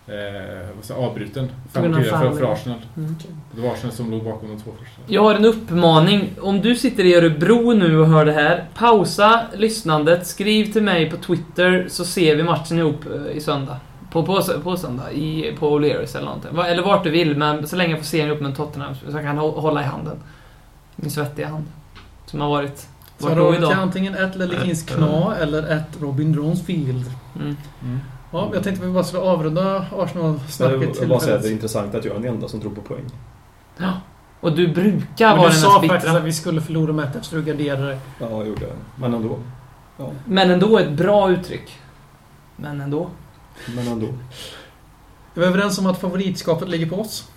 eh, 0.07 0.67
vad 0.75 0.85
säger, 0.85 1.01
jag, 1.01 1.09
avbruten. 1.09 1.49
På 1.73 1.81
grund 1.81 1.95
av 1.95 2.01
Fem 2.01 2.09
för, 2.09 2.19
foul. 2.29 2.37
för 2.37 2.53
Arsenal. 2.53 2.79
Mm. 2.97 3.15
Det 3.55 3.61
var 3.61 3.73
Arsenal 3.73 3.91
som 3.95 4.11
låg 4.11 4.23
bakom 4.23 4.49
de 4.49 4.61
två 4.61 4.71
första. 4.79 5.01
Jag 5.07 5.23
har 5.23 5.35
en 5.35 5.45
uppmaning. 5.45 6.29
Om 6.41 6.61
du 6.61 6.75
sitter 6.75 7.03
i 7.03 7.15
Örebro 7.15 7.73
nu 7.73 7.97
och 7.99 8.07
hör 8.07 8.25
det 8.25 8.31
här, 8.33 8.65
pausa 8.77 9.41
lyssnandet, 9.57 10.27
skriv 10.27 10.71
till 10.71 10.83
mig 10.83 11.09
på 11.09 11.17
Twitter 11.17 11.85
så 11.89 12.05
ser 12.05 12.35
vi 12.35 12.43
matchen 12.43 12.79
ihop 12.79 13.05
eh, 13.29 13.37
i 13.37 13.41
söndag. 13.41 13.77
På, 14.15 14.23
på, 14.23 14.41
på 14.63 14.77
söndag, 14.77 15.11
i, 15.11 15.55
på 15.59 15.79
O'Learys 15.79 16.15
eller 16.17 16.25
någonting. 16.25 16.55
Va- 16.55 16.67
Eller 16.67 16.83
vart 16.83 17.03
du 17.03 17.09
vill, 17.09 17.37
men 17.37 17.67
så 17.67 17.75
länge 17.75 17.89
jag 17.89 17.99
får 17.99 18.05
se 18.05 18.17
den 18.21 18.27
ihop 18.27 18.41
med 18.41 18.55
Tottenham 18.55 18.95
så 18.95 19.11
jag 19.17 19.21
kan 19.23 19.39
hå- 19.39 19.59
hålla 19.59 19.81
i 19.81 19.83
handen. 19.83 20.17
Min 20.95 21.11
svettiga 21.11 21.47
hand. 21.47 21.65
Som 22.25 22.41
har 22.41 22.49
varit... 22.49 22.87
Så 23.17 23.27
kan 23.27 23.55
idag. 23.55 23.71
antingen 23.71 24.15
ett 24.15 24.35
Lelle 24.35 24.61
Kings 24.63 24.83
Kna 24.83 25.35
eller 25.35 25.67
ett 25.67 26.01
Robin 26.01 26.31
Dronsfield. 26.31 27.05
Mm. 27.39 27.55
Ja, 28.31 28.49
jag 28.53 28.63
tänkte 28.63 28.83
att 28.83 28.89
vi 28.89 28.93
bara 28.93 29.03
skulle 29.03 29.23
avrunda 29.23 29.85
Jag 29.91 30.03
Arsenal-snacket 30.03 31.01
vill 31.01 31.09
bara 31.09 31.19
säga 31.19 31.35
att 31.35 31.41
det 31.41 31.47
är 31.49 31.51
intressant 31.51 31.95
att 31.95 32.05
jag 32.05 32.15
är 32.15 32.19
den 32.19 32.33
enda 32.33 32.47
som 32.47 32.61
tror 32.61 32.71
på 32.71 32.81
poäng. 32.81 33.05
Ja. 33.77 33.91
Och 34.39 34.55
du 34.55 34.67
brukar 34.67 35.27
Men 35.29 35.37
vara 35.37 35.47
du 35.47 35.53
den 35.53 35.61
sa 35.61 35.67
mest 35.81 35.91
faktiskt 35.91 36.05
bittra. 36.05 36.17
att 36.19 36.23
vi 36.25 36.33
skulle 36.33 36.61
förlora 36.61 36.93
med 36.93 37.05
ett 37.05 37.15
eftersom 37.15 37.39
du 37.39 37.45
garderade. 37.45 37.97
Ja, 38.19 38.29
jag 38.29 38.47
gjorde 38.47 38.61
det. 38.65 38.73
Men 38.95 39.13
ändå. 39.13 39.37
Ja, 39.97 40.09
Men 40.25 40.51
ändå 40.51 40.77
ett 40.79 40.91
bra 40.91 41.29
uttryck. 41.31 41.79
Men 42.55 42.81
ändå. 42.81 43.09
Men 43.75 43.87
ändå. 43.87 44.05
Är 45.35 45.39
vi 45.39 45.45
överens 45.45 45.77
om 45.79 45.85
att 45.85 46.01
favoritskapet 46.01 46.69
ligger 46.69 46.85
på 46.85 46.95
oss? 46.95 47.29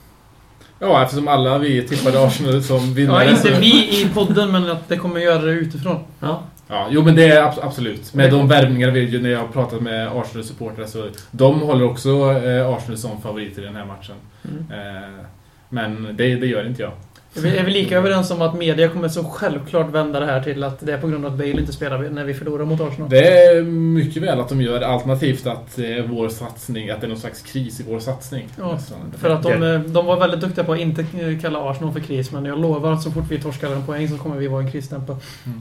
Ja, 0.79 1.03
eftersom 1.03 1.29
alla 1.29 1.59
vi 1.59 1.89
tippade 1.89 2.27
Arsenal 2.27 2.63
som 2.63 2.95
vinnare. 2.95 3.25
Ja, 3.25 3.31
inte 3.31 3.61
vi 3.61 4.03
i 4.03 4.09
podden, 4.15 4.53
men 4.53 4.71
att 4.71 4.89
det 4.89 4.97
kommer 4.97 5.21
göra 5.21 5.43
det 5.43 5.53
utifrån. 5.53 6.05
Ja. 6.21 6.43
Ja, 6.71 6.87
jo 6.91 7.03
men 7.03 7.15
det 7.17 7.29
är 7.29 7.43
abs- 7.43 7.59
absolut. 7.63 8.15
Med 8.15 8.31
de 8.31 8.49
värvningar 8.49 8.91
vi 8.91 9.21
när 9.21 9.31
jag 9.31 9.39
har 9.39 9.47
pratat 9.49 9.81
med 9.81 10.09
Arsenal-supportrar 10.09 10.87
så 10.87 11.09
de 11.31 11.61
håller 11.61 11.85
också 11.85 12.09
eh, 12.33 12.69
Arsenal 12.69 12.99
som 12.99 13.23
favoriter 13.23 13.63
i 13.63 13.65
den 13.65 13.77
här 13.77 13.85
matchen. 13.87 14.15
Mm. 14.45 14.97
Eh, 15.05 15.25
men 15.69 16.17
det, 16.17 16.35
det 16.35 16.47
gör 16.47 16.67
inte 16.67 16.83
jag. 16.83 16.93
Är 17.35 17.41
vi, 17.41 17.57
är 17.57 17.67
lika 17.67 17.99
överens 17.99 18.31
om 18.31 18.43
att 18.43 18.55
media 18.55 18.89
kommer 18.89 19.09
så 19.09 19.25
självklart 19.25 19.91
vända 19.91 20.21
det 20.21 20.27
här 20.27 20.43
till 20.43 20.65
att 20.65 20.87
det 20.87 20.93
är 20.93 20.99
på 20.99 21.09
grund 21.09 21.25
av 21.25 21.33
att 21.33 21.39
Bale 21.39 21.61
inte 21.61 21.73
spelar 21.73 22.11
när 22.11 22.25
vi 22.25 22.35
förlorar 22.35 22.65
mot 22.65 22.81
Arsenal? 22.81 23.11
Det 23.11 23.45
är 23.45 23.63
mycket 23.63 24.23
väl 24.23 24.41
att 24.41 24.49
de 24.49 24.63
gör 24.63 24.81
alternativt 24.81 25.47
att 25.47 25.79
eh, 25.79 25.87
vår 26.07 26.29
satsning, 26.29 26.91
att 26.91 27.01
det 27.01 27.07
är 27.07 27.09
någon 27.09 27.19
slags 27.19 27.43
kris 27.43 27.81
i 27.81 27.85
vår 27.89 28.01
satsning. 28.01 28.49
Ja, 28.59 28.79
För 29.19 29.31
att 29.31 29.43
de, 29.43 29.63
eh, 29.63 29.81
de 29.81 30.07
var 30.07 30.21
väldigt 30.21 30.41
duktiga 30.41 30.65
på 30.65 30.73
att 30.73 30.79
inte 30.79 31.01
eh, 31.01 31.41
kalla 31.41 31.71
Arsenal 31.71 31.93
för 31.93 32.01
kris, 32.01 32.33
men 32.33 32.45
jag 32.45 32.61
lovar 32.61 32.93
att 32.93 33.03
så 33.03 33.11
fort 33.11 33.25
vi 33.29 33.41
torskar 33.41 33.73
en 33.73 33.83
poäng 33.83 34.09
så 34.09 34.19
kommer 34.19 34.37
vi 34.37 34.49
vara 34.49 34.63
en 34.63 34.73
krisstämpel. 34.73 35.17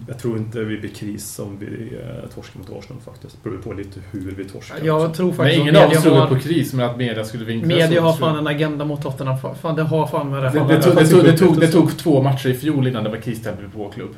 Jag 0.08 0.20
tror 0.20 0.38
inte 0.38 0.60
vi 0.60 0.78
blir 0.78 0.90
kris 0.90 1.40
om 1.40 1.58
vi 1.60 1.98
torskar 2.36 2.60
mot 2.60 2.70
Arsenal 2.70 3.02
faktiskt. 3.06 3.38
Det 3.44 3.50
beror 3.50 3.62
på 3.62 3.74
lite 3.74 4.00
hur 4.12 4.36
vi 4.38 4.46
torskar. 4.46 4.78
Jag 4.84 5.14
tror 5.14 5.28
Men 5.28 5.36
faktiskt 5.36 5.60
ingen 5.60 5.76
att 5.76 5.86
av 5.86 5.92
oss 5.92 6.04
tror 6.04 6.28
på 6.28 6.40
kris, 6.40 6.74
men 6.74 6.90
att 6.90 6.98
media 6.98 7.24
skulle 7.24 7.46
vinkla 7.46 7.68
media 7.68 8.02
har 8.02 8.14
fan 8.14 8.38
en 8.38 8.48
agenda 8.48 8.86
mot 8.86 9.02
Tottenham. 9.02 9.38
Fan, 9.62 9.76
det 9.76 9.84
har 9.84 10.08
fan 10.08 10.30
med 10.30 10.44
det. 10.44 10.50
Det, 10.50 10.60
Fan, 10.60 10.68
det, 10.68 10.82
tog, 10.82 10.96
det, 10.96 11.08
tog, 11.08 11.24
det, 11.24 11.57
uppgifter 11.57 11.57
tog, 11.62 11.70
det 11.70 11.72
tog 11.72 11.98
två 11.98 12.22
matcher 12.22 12.48
i 12.50 12.54
fjol 12.54 12.88
innan 12.88 13.04
det 13.04 13.10
var 13.10 13.18
krisstämpel 13.18 13.66
på 13.70 13.90
klubb. 13.90 14.10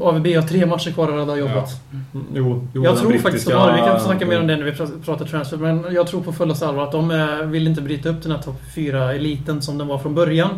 AVB 0.00 0.26
har 0.26 0.42
tre 0.42 0.66
matcher 0.66 0.90
kvar 0.90 1.08
att 1.08 1.14
rädda 1.14 1.36
jobbet. 1.36 1.68
Mm, 2.14 2.26
Jo, 2.34 2.66
jo, 2.72 2.84
Jag 2.84 2.98
tror 2.98 3.18
faktiskt 3.18 3.50
att. 3.50 3.74
Vi 3.74 3.78
kan 3.78 4.00
snacka 4.00 4.26
mer 4.26 4.40
om 4.40 4.46
det 4.46 4.56
när 4.56 4.64
vi 4.64 4.70
pr- 4.70 5.02
pratar 5.04 5.24
transfer. 5.24 5.56
Men 5.56 5.86
jag 5.94 6.06
tror 6.06 6.20
på 6.20 6.32
fullaste 6.32 6.66
allvar 6.68 6.82
att 6.84 6.92
de 6.92 7.10
eh, 7.10 7.36
vill 7.46 7.66
inte 7.66 7.80
bryta 7.82 8.08
upp 8.08 8.22
den 8.22 8.32
här 8.32 8.38
topp 8.42 8.60
4-eliten 8.74 9.60
som 9.60 9.78
den 9.78 9.86
var 9.86 9.98
från 9.98 10.14
början. 10.14 10.50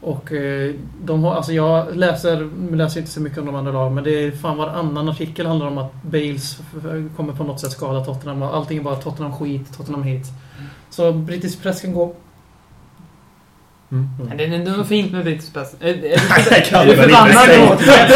Och 0.00 0.32
eh, 0.32 0.74
de 1.04 1.24
har, 1.24 1.34
alltså 1.34 1.52
jag 1.52 1.96
läser, 1.96 2.48
läser 2.76 3.00
inte 3.00 3.12
så 3.12 3.20
mycket 3.20 3.38
om 3.38 3.46
de 3.46 3.54
andra 3.54 3.72
lagen, 3.72 3.94
men 3.94 4.04
det 4.04 4.10
är 4.24 4.30
fan 4.30 4.56
varannan 4.56 5.08
artikel 5.08 5.46
handlar 5.46 5.66
om 5.66 5.78
att 5.78 5.92
Bales 6.02 6.58
kommer 7.16 7.32
på 7.32 7.44
något 7.44 7.60
sätt 7.60 7.72
skada 7.72 8.04
Tottenham. 8.04 8.42
Allting 8.42 8.78
är 8.78 8.82
bara 8.82 8.94
Tottenham 8.96 9.32
skit, 9.32 9.76
Tottenham 9.76 10.02
hit. 10.02 10.26
Så 10.90 11.12
brittisk 11.12 11.62
press 11.62 11.80
kan 11.80 11.92
gå. 11.92 12.14
Mm. 13.92 14.08
Men 14.28 14.36
Det 14.36 14.44
är 14.44 14.52
ändå 14.52 14.84
fint 14.84 15.12
med 15.12 15.24
press. 15.24 15.74
Är, 15.80 15.88
är, 15.88 15.94
du- 15.94 16.92
är 16.92 16.96
förbannad 16.96 17.48
nu? 17.48 17.54
Är 17.54 18.08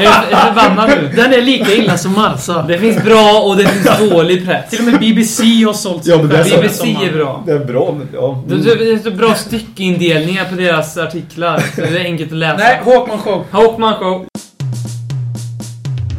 du 0.00 0.06
är 0.06 0.30
du 0.30 0.36
förbannad 0.36 0.88
nu? 0.88 1.10
Den 1.16 1.32
är 1.34 1.42
lika 1.42 1.72
illa 1.72 1.98
som 1.98 2.12
Marsa. 2.12 2.62
Det 2.68 2.78
finns 2.78 3.02
bra 3.04 3.40
och 3.46 3.56
det 3.56 3.66
finns 3.66 4.10
dålig 4.10 4.46
press. 4.46 4.70
Till 4.70 4.78
och 4.78 4.84
med 4.84 5.00
BBC 5.00 5.42
har 5.66 5.72
sålt 5.72 6.06
Ja, 6.06 6.16
men 6.16 6.28
det 6.28 6.38
är 6.38 6.44
så. 6.44 6.56
BBC 6.56 6.84
är 6.88 7.12
bra. 7.12 7.42
Det 7.46 7.52
är 7.52 7.64
bra, 7.64 7.94
men 7.98 8.08
ja. 8.14 8.42
Det 8.48 8.54
det- 8.56 8.74
det 8.74 8.90
är 8.92 8.98
så 8.98 9.10
bra 9.10 9.34
styckindelningar 9.34 10.44
på 10.44 10.54
deras 10.56 10.96
artiklar. 10.98 11.58
Så 11.74 11.80
det 11.80 12.00
är 12.00 12.04
enkelt 12.04 12.32
att 12.32 12.38
läsa. 12.38 12.56
Nej, 12.56 12.80
Håkman 12.84 13.18
show. 13.18 13.44
Hawkman 13.50 13.94
show. 13.94 14.26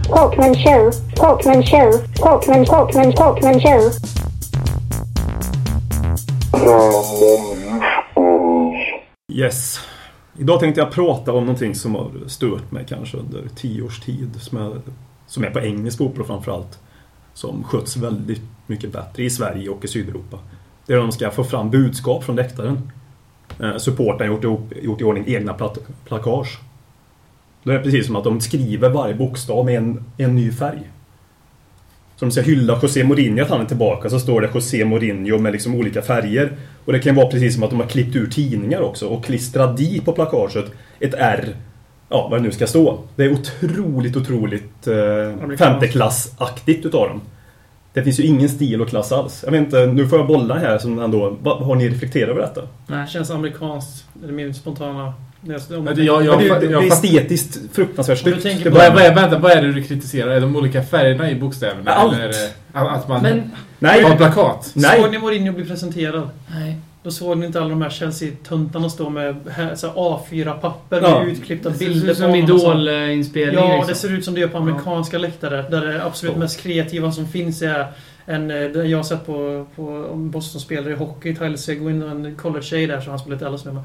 Talkman 0.10 0.56
show, 0.56 0.92
Talkman 1.16 1.64
show, 1.64 1.92
Talkman, 2.22 2.66
Talkman, 2.66 3.14
Talkman 3.14 3.60
show. 3.62 3.92
Yes. 9.36 9.80
Idag 10.38 10.60
tänkte 10.60 10.82
jag 10.82 10.92
prata 10.92 11.34
om 11.34 11.44
någonting 11.44 11.76
som 11.76 11.96
har 11.96 12.12
stört 12.28 12.72
mig 12.72 12.86
kanske 12.90 13.18
under 13.18 13.44
tio 13.56 13.82
års 13.82 14.00
tid. 14.00 14.30
Som 14.42 14.58
är, 14.58 14.82
som 15.28 15.44
är 15.44 15.50
på 15.50 15.60
engelsk 15.60 16.02
opera 16.02 16.24
framförallt. 16.24 16.80
Som 17.34 17.64
sköts 17.64 17.98
väldigt 17.98 18.42
mycket 18.68 18.92
bättre 18.92 19.24
i 19.24 19.30
Sverige 19.30 19.70
och 19.70 19.86
i 19.86 19.88
Sydeuropa. 19.88 20.40
Det 20.86 20.94
är 20.94 20.98
de 20.98 21.12
ska 21.12 21.32
få 21.32 21.44
fram 21.44 21.70
budskap 21.70 22.24
från 22.24 22.36
läktaren. 22.36 22.92
Eh, 23.60 23.78
supporten 23.78 24.28
har 24.28 24.36
gjort, 24.44 24.72
gjort 24.82 25.02
i 25.02 25.04
ordning 25.04 25.24
egna 25.28 25.54
plat, 25.54 25.78
plakage. 26.06 26.60
Då 27.64 27.72
är 27.72 27.78
det 27.78 27.84
precis 27.84 28.06
som 28.06 28.16
att 28.16 28.24
de 28.24 28.42
skriver 28.42 28.90
varje 28.90 29.16
bokstav 29.16 29.66
med 29.66 29.78
en, 29.78 30.04
en 30.18 30.36
ny 30.36 30.52
färg. 30.52 30.92
Så 32.16 32.26
de 32.26 32.32
ska 32.32 32.42
hylla 32.42 32.80
José 32.82 33.04
Mourinho 33.04 33.44
att 33.44 33.50
han 33.50 33.62
är 33.62 33.66
tillbaka 33.66 34.10
så 34.10 34.20
står 34.20 34.42
det 34.42 34.50
José 34.54 34.86
Mourinho 34.86 35.38
med 35.38 35.52
liksom 35.52 35.76
olika 35.76 36.02
färger. 36.02 36.58
Och 36.86 36.94
det 36.94 37.00
kan 37.00 37.16
vara 37.16 37.28
precis 37.28 37.54
som 37.54 37.64
att 37.64 37.70
de 37.70 37.80
har 37.80 37.88
klippt 37.88 38.16
ur 38.16 38.28
tidningar 38.28 38.82
också 38.82 39.08
och 39.08 39.26
klistrat 39.26 39.78
dit 39.78 40.06
på 40.06 40.12
plakaget 40.12 40.66
ett 41.00 41.14
R. 41.14 41.56
Ja, 42.10 42.28
vad 42.32 42.40
det 42.40 42.44
nu 42.44 42.52
ska 42.52 42.68
stå. 42.68 43.00
Det 43.16 43.24
är 43.24 43.32
otroligt, 43.32 44.16
otroligt 44.16 44.88
eh, 44.88 45.58
femteklassaktigt 45.58 46.86
utav 46.86 47.08
dem. 47.08 47.22
Det 47.94 48.04
finns 48.04 48.20
ju 48.20 48.24
ingen 48.24 48.50
stil 48.50 48.82
och 48.82 48.90
klass 48.90 49.12
alls. 49.12 49.42
Jag 49.44 49.52
vet 49.52 49.62
inte, 49.62 49.86
nu 49.86 50.08
får 50.08 50.20
jag 50.20 50.28
bolla 50.28 50.56
här 50.56 50.78
som 50.78 51.00
ändå... 51.00 51.38
Har 51.44 51.76
ni 51.76 51.90
reflekterat 51.90 52.30
över 52.30 52.42
detta? 52.42 52.62
Det 52.88 53.08
känns 53.10 53.32
amerikanskt. 53.32 54.06
Det 54.14 54.28
är 54.28 54.32
min 54.32 54.54
spontana... 54.54 55.14
Det 55.48 55.54
är, 55.72 55.78
om 55.78 55.84
Men 55.84 55.96
det- 55.96 56.04
jag- 56.04 56.26
jag- 56.26 56.40
det, 56.40 56.60
det, 56.60 56.68
det 56.68 56.74
är 56.74 56.88
estetiskt 56.88 57.60
fruktansvärt 57.76 58.18
snyggt. 58.20 58.64
på- 58.64 58.70
Vad 58.70 58.94
vad 58.94 59.16
vänta, 59.16 59.38
vad 59.40 59.52
är 59.52 59.62
det 59.62 59.72
du 59.74 59.84
kritiserar? 59.84 60.32
Är 60.32 60.42
de 60.42 60.56
olika 60.56 60.84
färgerna 60.84 61.32
i 61.32 61.36
bokstäverna? 61.36 61.92
Allt. 61.92 62.14
Eller 62.14 62.24
är 62.24 62.28
det 62.28 62.50
att 62.74 63.08
man 63.08 63.22
Men... 63.22 63.52
Nej! 63.80 64.04
har 64.04 64.16
plakat? 64.16 64.72
Nej. 64.74 65.02
Såg 65.02 65.12
ni 65.12 65.18
Mourinho 65.20 65.54
bli 65.54 65.66
presenterad? 65.66 66.30
Nej. 66.56 66.78
Då 67.04 67.12
såg 67.12 67.38
ni 67.38 67.46
inte 67.46 67.60
alla 67.60 67.70
de 67.70 67.82
här 67.82 67.90
Chelsea-tuntarna 67.90 68.90
stå 68.90 69.10
med 69.10 69.36
här- 69.52 69.76
så 69.76 69.88
här 69.88 69.94
A4-papper 69.96 71.02
Ja. 71.04 71.20
med 71.24 71.28
utklippta 71.34 71.70
Det 71.70 71.76
ser 71.76 71.86
bilder 71.86 72.12
ut 72.12 72.18
som 72.18 72.26
honom. 72.30 72.44
Idol-inspelning 72.44 73.56
Ja, 73.56 73.76
liksom. 73.76 73.88
det 73.88 73.96
ser 73.96 74.12
ut 74.14 74.26
som 74.26 74.34
det 74.34 74.40
gör 74.40 74.48
på 74.48 74.58
amerikanska 74.58 75.18
läktare. 75.18 75.66
Där 75.70 75.82
det 75.88 76.04
absolut 76.06 76.34
Så. 76.34 76.40
mest 76.40 76.62
kreativa 76.62 77.12
som 77.12 77.28
finns 77.28 77.62
är 77.62 77.88
en, 78.26 78.52
eh, 78.52 78.58
jag 78.58 78.98
har 78.98 79.04
sett 79.04 79.26
på, 79.26 79.66
på 79.76 80.10
Boston-spelare 80.16 80.94
i 80.94 80.96
hockey, 80.96 81.36
Tyler 81.36 81.58
Seguin 81.58 82.04
och 82.04 82.10
en 82.12 82.36
college-tjej 82.36 82.88
där 82.88 83.02
som 83.02 83.10
han 83.10 83.20
spelar 83.20 83.36
lite 83.36 83.48
Alice 83.48 83.72
med. 83.72 83.84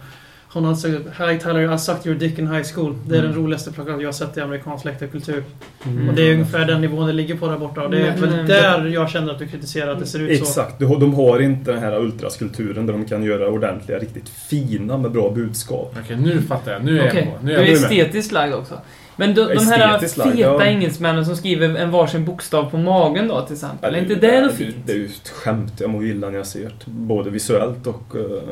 Hon 0.53 0.65
har 0.65 0.75
sagt 0.75 0.95
Hi 1.19 1.39
Tyler, 1.39 1.75
I 1.75 1.79
sucked 1.79 2.07
your 2.07 2.19
dick 2.21 2.39
in 2.39 2.47
high 2.47 2.63
school. 2.75 2.95
Det 3.07 3.15
är 3.15 3.19
Mm. 3.21 3.33
den 3.33 3.43
roligaste 3.43 3.73
plakat 3.73 4.01
jag 4.01 4.09
har 4.09 4.13
sett 4.13 4.37
i 4.37 4.41
amerikansk 4.41 4.85
läktarkultur. 4.85 5.45
Mm. 5.87 6.09
Och 6.09 6.15
det 6.15 6.23
är 6.23 6.33
ungefär 6.33 6.65
den 6.65 6.81
nivån 6.81 7.07
det 7.07 7.13
ligger 7.13 7.35
på 7.37 7.47
där 7.49 7.59
borta. 7.59 7.83
Och 7.83 7.91
det 7.91 8.01
är 8.01 8.17
Men- 8.21 8.31
väl 8.37 8.47
där 8.47 8.87
jag 8.87 9.11
känner 9.11 9.33
att 9.33 9.39
du 9.39 9.47
kritiserar 9.47 9.93
att 9.93 9.99
det 9.99 10.07
ser 10.07 10.19
ut 10.19 10.39
så. 10.39 10.45
Exakt, 10.45 10.79
Du 10.79 10.87
har- 10.87 11.01
de 11.01 11.15
har 11.15 11.41
inte 11.43 11.73
den 11.73 11.81
här 11.83 12.01
ultraskulpturen 12.01 12.87
där 12.87 12.93
de 12.93 13.05
kan 13.05 13.23
göra 13.23 13.49
ordentliga, 13.49 13.99
riktigt 13.99 14.29
fina 14.29 14.99
med 14.99 15.11
bra 15.11 15.31
budskap. 15.31 15.97
Okej, 16.05 16.17
nu 16.17 16.43
fattar 16.43 16.73
jag. 16.73 16.85
Nu 16.85 17.01
är 17.01 17.09
Okej, 17.09 17.25
jag 17.31 17.41
på. 17.41 17.47
Nu 17.47 17.53
du 17.53 17.57
är 17.59 17.63
är 17.63 17.67
jag 17.67 17.81
med. 17.81 17.91
estetiskt 17.93 18.33
lagd 18.33 18.55
också. 18.55 18.75
Men 19.17 19.35
de, 19.35 19.41
de 19.55 19.67
här 19.67 19.99
feta 19.99 20.35
ja. 20.37 20.65
engelsmännen 20.65 21.27
som 21.27 21.37
skriver 21.37 21.77
en 21.77 21.91
varsin 21.91 22.25
bokstav 22.25 22.71
på 22.71 22.77
magen 22.77 23.29
då 23.29 23.41
till 23.41 23.55
exempel. 23.55 23.95
är 23.95 23.99
inte 23.99 24.15
det 24.15 24.41
något 24.41 24.53
fint? 24.53 24.77
Det 24.87 24.93
är 24.93 24.97
ju 24.97 25.07
ett 25.07 25.29
skämt. 25.29 25.73
Jag 25.81 25.91
mår 25.91 26.05
illa 26.05 26.31
när 26.31 26.37
jag 26.37 26.47
ser 26.47 26.65
det. 26.65 26.91
Både 26.91 27.31
visuellt 27.31 27.87
och 27.87 28.17
eh, 28.17 28.43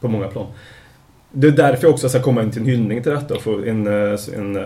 på 0.00 0.08
många 0.08 0.26
plan. 0.28 0.46
Det 1.32 1.46
är 1.46 1.50
därför 1.52 1.84
jag 1.84 1.92
också 1.94 2.08
ska 2.08 2.22
komma 2.22 2.42
in 2.42 2.50
till 2.50 2.62
en 2.62 2.68
hyllning 2.68 3.02
till 3.02 3.12
detta 3.12 3.34
och 3.34 3.42
få 3.42 3.64
en, 3.64 3.86
eh, 3.86 4.18
en, 4.36 4.56
eh, 4.56 4.64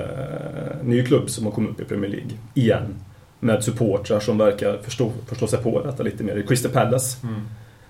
ny 0.85 1.05
klubb 1.05 1.31
som 1.31 1.45
har 1.45 1.53
kommit 1.53 1.71
upp 1.71 1.81
i 1.81 1.85
Premier 1.85 2.11
League. 2.11 2.31
Igen. 2.55 2.95
Med 3.41 3.65
supportrar 3.65 4.21
som 4.21 4.39
verkar 4.39 4.79
förstå, 4.83 5.13
förstå 5.29 5.47
sig 5.47 5.63
på 5.63 5.83
detta 5.83 6.03
lite 6.03 6.25
mer. 6.25 6.45
Crystal 6.49 6.73
Palace. 6.73 7.27
Mm. 7.27 7.41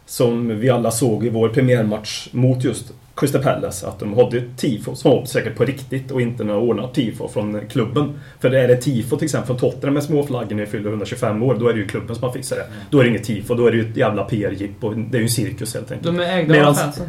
Som 0.07 0.61
vi 0.61 0.71
alla 0.71 0.91
såg 0.91 1.27
i 1.27 1.29
vår 1.29 1.49
premiärmatch 1.49 2.29
mot 2.33 2.65
just 2.65 2.93
Crystal 3.17 3.43
Palace. 3.43 3.87
Att 3.87 3.99
de 3.99 4.15
hade 4.19 4.43
tifo 4.57 4.95
som 4.95 5.11
var 5.11 5.25
säkert 5.25 5.57
på 5.57 5.65
riktigt 5.65 6.11
och 6.11 6.21
inte 6.21 6.45
några 6.45 6.61
ordnat 6.61 6.95
tifo 6.95 7.29
från 7.29 7.61
klubben. 7.69 8.13
För 8.41 8.55
är 8.55 8.69
det 8.69 8.77
tifo 8.77 9.17
till 9.17 9.25
exempel 9.25 9.47
från 9.47 9.57
Tottenham 9.57 9.95
med 9.95 10.03
småflaggor 10.03 10.57
när 10.57 10.65
vi 10.65 10.71
fyller 10.71 10.91
125 10.91 11.43
år, 11.43 11.57
då 11.61 11.69
är 11.69 11.73
det 11.73 11.79
ju 11.79 11.87
klubben 11.87 12.15
som 12.17 12.25
har 12.25 12.33
fixat 12.33 12.59
det. 12.59 12.65
Då 12.91 12.99
är 12.99 13.03
det 13.03 13.09
inget 13.11 13.25
tifo, 13.25 13.55
då 13.55 13.67
är 13.67 13.71
det 13.71 13.77
ju 13.77 13.91
ett 13.91 13.97
jävla 13.97 14.25
PR-jippo. 14.25 14.91
Det 14.95 15.17
är 15.17 15.19
ju 15.19 15.25
en 15.25 15.31
cirkus 15.31 15.75
helt 15.75 15.93
enkelt. 15.93 16.17
De 16.17 16.23
är 16.25 16.39
ägda 16.39 16.55
av 16.55 16.61
Medans- 16.61 16.81
fansen. 16.81 17.09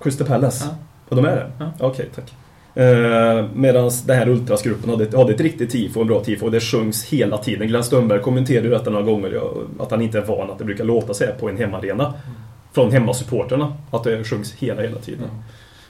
Crystal 0.00 0.26
Palace? 0.26 0.64
Ja. 0.68 0.76
Och 1.08 1.16
de 1.16 1.24
är 1.24 1.36
det? 1.36 1.50
Ja. 1.58 1.72
Okej, 1.80 2.08
tack. 2.14 2.34
Eh, 2.74 3.46
Medan 3.54 3.90
den 4.06 4.18
här 4.18 4.28
ultrasgruppen 4.28 4.90
hade, 4.90 5.18
hade 5.18 5.32
ett 5.34 5.40
riktigt 5.40 5.70
tifo, 5.70 6.00
en 6.00 6.06
bra 6.06 6.24
tifo, 6.24 6.44
och 6.46 6.50
det 6.52 6.60
sjungs 6.60 7.04
hela 7.04 7.38
tiden. 7.38 7.68
Glenn 7.68 7.84
Strömberg 7.84 8.20
kommenterade 8.20 8.66
ju 8.68 8.74
detta 8.74 8.90
några 8.90 9.04
gånger, 9.04 9.40
att 9.80 9.90
han 9.90 10.00
inte 10.02 10.18
är 10.18 10.22
van 10.24 10.50
att 10.50 10.58
det 10.58 10.64
brukar 10.64 10.84
låta 10.84 11.24
här 11.24 11.32
på 11.40 11.48
en 11.48 11.56
hemmaarena. 11.56 12.14
Från 12.72 12.92
hemmasupporterna. 12.92 13.72
Att 13.90 14.04
det 14.04 14.24
sjungs 14.24 14.54
hela, 14.54 14.82
hela 14.82 14.98
tiden. 14.98 15.20
Ja. 15.24 15.42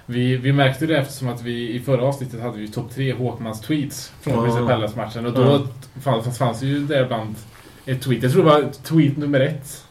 Vi, 0.06 0.36
vi 0.36 0.52
märkte 0.52 0.86
det 0.86 0.98
eftersom 0.98 1.28
att 1.28 1.42
vi 1.42 1.70
i 1.74 1.80
förra 1.80 2.02
avsnittet 2.04 2.40
hade 2.42 2.58
vi 2.58 2.68
topp 2.68 2.90
tre 2.94 3.12
Håkmans 3.12 3.60
tweets 3.60 4.12
från 4.20 4.34
Ja. 4.34 4.44
Crystal 4.44 4.66
Palace-matchen. 4.66 5.26
Och 5.26 5.32
då 5.32 5.42
Ja. 5.42 5.60
fanns, 6.00 6.38
fanns 6.38 6.62
ju 6.62 6.78
där 6.86 7.06
bland 7.06 7.34
ett 7.86 8.02
tweet. 8.02 8.22
Jag 8.22 8.32
tror 8.32 8.44
det 8.44 8.50
var 8.50 8.64
tweet 8.82 9.16
nummer 9.16 9.40
ett. 9.40 9.84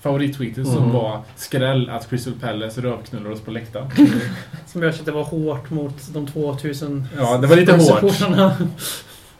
Favorittweetet 0.00 0.66
som 0.66 0.76
Mm. 0.76 0.90
var 0.92 1.20
skräll 1.36 1.90
att 1.90 2.10
Crystal 2.10 2.32
Palace 2.40 2.80
rövknullar 2.80 3.30
oss 3.30 3.40
på 3.40 3.50
läktaren. 3.50 3.86
Som 4.66 4.82
jag 4.82 4.94
tyckte 4.94 5.12
var 5.12 5.24
hårt 5.24 5.70
mot 5.70 5.94
de 6.14 6.26
2000 6.26 7.04
Ja, 7.16 7.38
det 7.38 7.46
var 7.46 7.56
lite 7.56 7.72
hårt. 7.72 8.20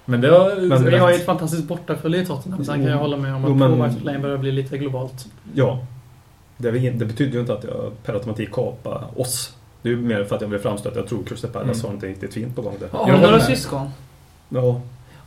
Men 0.05 0.21
det 0.21 0.31
var... 0.31 0.57
Men 0.69 0.85
Vi 0.85 0.97
har 0.99 1.11
ju 1.11 1.17
ett 1.17 1.27
fantastiskt 1.27 1.65
bortafölje 1.65 2.23
i 2.23 2.27
Tottenham. 2.27 2.65
Sen 2.65 2.75
kan 2.75 2.85
jag 2.91 2.99
hålla 2.99 3.17
med 3.17 3.35
om 3.35 3.45
att 3.45 3.57
men- 3.57 3.73
Pro 3.79 3.85
White 3.85 4.05
Lane 4.05 4.19
börjar 4.19 4.39
bli 4.39 4.53
lite 4.53 4.79
globalt. 4.79 5.27
Ja. 5.55 5.87
Det, 6.57 6.71
det 6.71 7.05
betyder 7.05 7.33
ju 7.33 7.41
inte 7.41 7.53
att 7.53 7.65
jag 7.65 7.93
per 8.05 8.15
automatik 8.15 8.53
kapar 8.53 9.05
oss. 9.17 9.55
Det 9.83 9.89
är 9.89 9.93
ju 9.93 10.01
mer 10.01 10.25
för 10.25 10.37
att 10.37 10.43
jag 10.43 10.49
vill 10.49 10.59
framstå 10.61 10.89
att 10.89 10.97
jag 10.97 11.09
tror 11.09 11.23
Crystal 11.25 11.51
Palace 11.51 11.71
Mm. 11.81 11.87
har 11.87 11.93
något 11.95 12.03
riktigt 12.03 12.35
fint 12.35 12.57
på 12.57 12.63
gång 12.63 12.75
där. 12.81 12.89
Har 12.99 13.13
du 13.13 13.19
några 13.19 13.41
syskon? 13.41 13.91
Ja. 14.49 14.81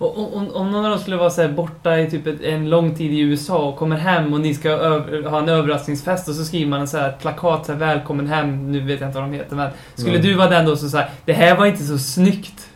Och, 0.03 0.37
om, 0.37 0.49
om 0.53 0.71
någon 0.71 0.85
av 0.85 0.91
dem 0.91 0.99
skulle 0.99 1.17
vara 1.17 1.29
så 1.29 1.47
borta 1.47 1.99
i 1.99 2.09
typ 2.11 2.27
ett, 2.27 2.41
en 2.41 2.69
lång 2.69 2.95
tid 2.95 3.13
i 3.13 3.19
USA 3.19 3.57
och 3.57 3.75
kommer 3.77 3.95
hem 3.97 4.33
och 4.33 4.39
ni 4.39 4.53
ska 4.53 4.69
öv, 4.69 5.25
ha 5.25 5.39
en 5.39 5.49
överraskningsfest 5.49 6.27
och 6.29 6.35
så 6.35 6.45
skriver 6.45 6.69
man 6.69 6.81
en 6.81 6.87
så 6.87 6.97
här 6.97 7.11
plakat 7.21 7.65
så 7.65 7.71
här, 7.71 7.79
Välkommen 7.79 8.27
hem, 8.27 8.71
nu 8.71 8.79
vet 8.79 8.99
jag 9.01 9.09
inte 9.09 9.19
vad 9.19 9.29
de 9.29 9.33
heter 9.35 9.55
men 9.55 9.69
Skulle 9.95 10.15
Mm. 10.15 10.27
du 10.27 10.33
vara 10.33 10.49
den 10.49 10.65
då 10.65 10.75
som 10.75 10.89
säger 10.89 11.09
Det 11.25 11.33
här 11.33 11.55
var 11.57 11.65
inte 11.65 11.83
så 11.83 11.97
snyggt. 11.97 12.69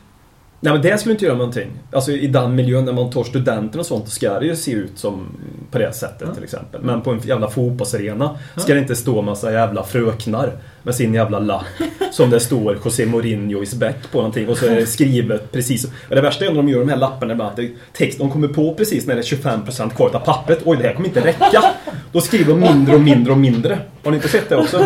Nej 0.59 0.73
men 0.73 0.81
det 0.81 0.97
skulle 0.97 1.13
inte 1.13 1.25
göra 1.25 1.37
någonting. 1.37 1.67
Alltså 1.91 2.11
i 2.11 2.27
den 2.27 2.55
miljön 2.55 2.85
när 2.85 2.93
man 2.93 3.09
tar 3.09 3.23
studenter 3.23 3.79
och 3.79 3.85
sånt, 3.85 4.09
ska 4.09 4.39
det 4.39 4.45
ju 4.45 4.55
se 4.55 4.71
ut 4.71 4.91
som 4.99 5.27
på 5.71 5.77
det 5.77 5.93
sättet 5.93 6.27
Ja. 6.27 6.33
till 6.33 6.43
exempel. 6.43 6.81
Men 6.83 7.01
på 7.01 7.11
en 7.11 7.19
jävla 7.19 7.49
fotbollsarena 7.49 8.37
ska 8.55 8.73
det 8.73 8.79
inte 8.79 8.95
stå 8.95 9.21
massa 9.21 9.51
jävla 9.51 9.83
fröknar 9.83 10.51
med 10.83 10.95
sin 10.95 11.13
jävla 11.13 11.39
lapp. 11.39 11.63
Som 12.11 12.29
det 12.29 12.39
står 12.39 12.77
José 12.85 13.05
Mourinho 13.05 13.63
is 13.63 13.75
back 13.75 13.95
på 14.11 14.17
någonting 14.17 14.49
och 14.49 14.57
så 14.57 14.65
är 14.65 14.75
det 14.75 14.85
skrivet 14.85 15.51
precis. 15.51 15.85
Och 15.85 16.15
det 16.15 16.21
värsta 16.21 16.45
är 16.45 16.49
när 16.49 16.55
de 16.55 16.69
gör 16.69 16.79
de 16.79 16.89
här 16.89 16.97
lapparna 16.97 17.33
ibland, 17.33 17.69
text, 17.93 18.19
de 18.19 18.31
kommer 18.31 18.47
på 18.47 18.73
precis 18.73 19.07
när 19.07 19.15
det 19.15 19.21
är 19.21 19.23
25% 19.23 19.89
kvar 19.95 20.15
av 20.15 20.19
pappret. 20.19 20.59
Oj, 20.65 20.77
det 20.77 20.83
här 20.87 20.93
kommer 20.93 21.07
inte 21.07 21.25
räcka. 21.25 21.63
Då 22.11 22.21
skriver 22.21 22.53
de 22.53 22.59
mindre 22.59 22.95
och 22.95 23.01
mindre 23.01 23.31
och 23.33 23.39
mindre. 23.39 23.79
Har 24.03 24.11
ni 24.11 24.17
inte 24.17 24.29
sett 24.29 24.49
det 24.49 24.55
också? 24.55 24.85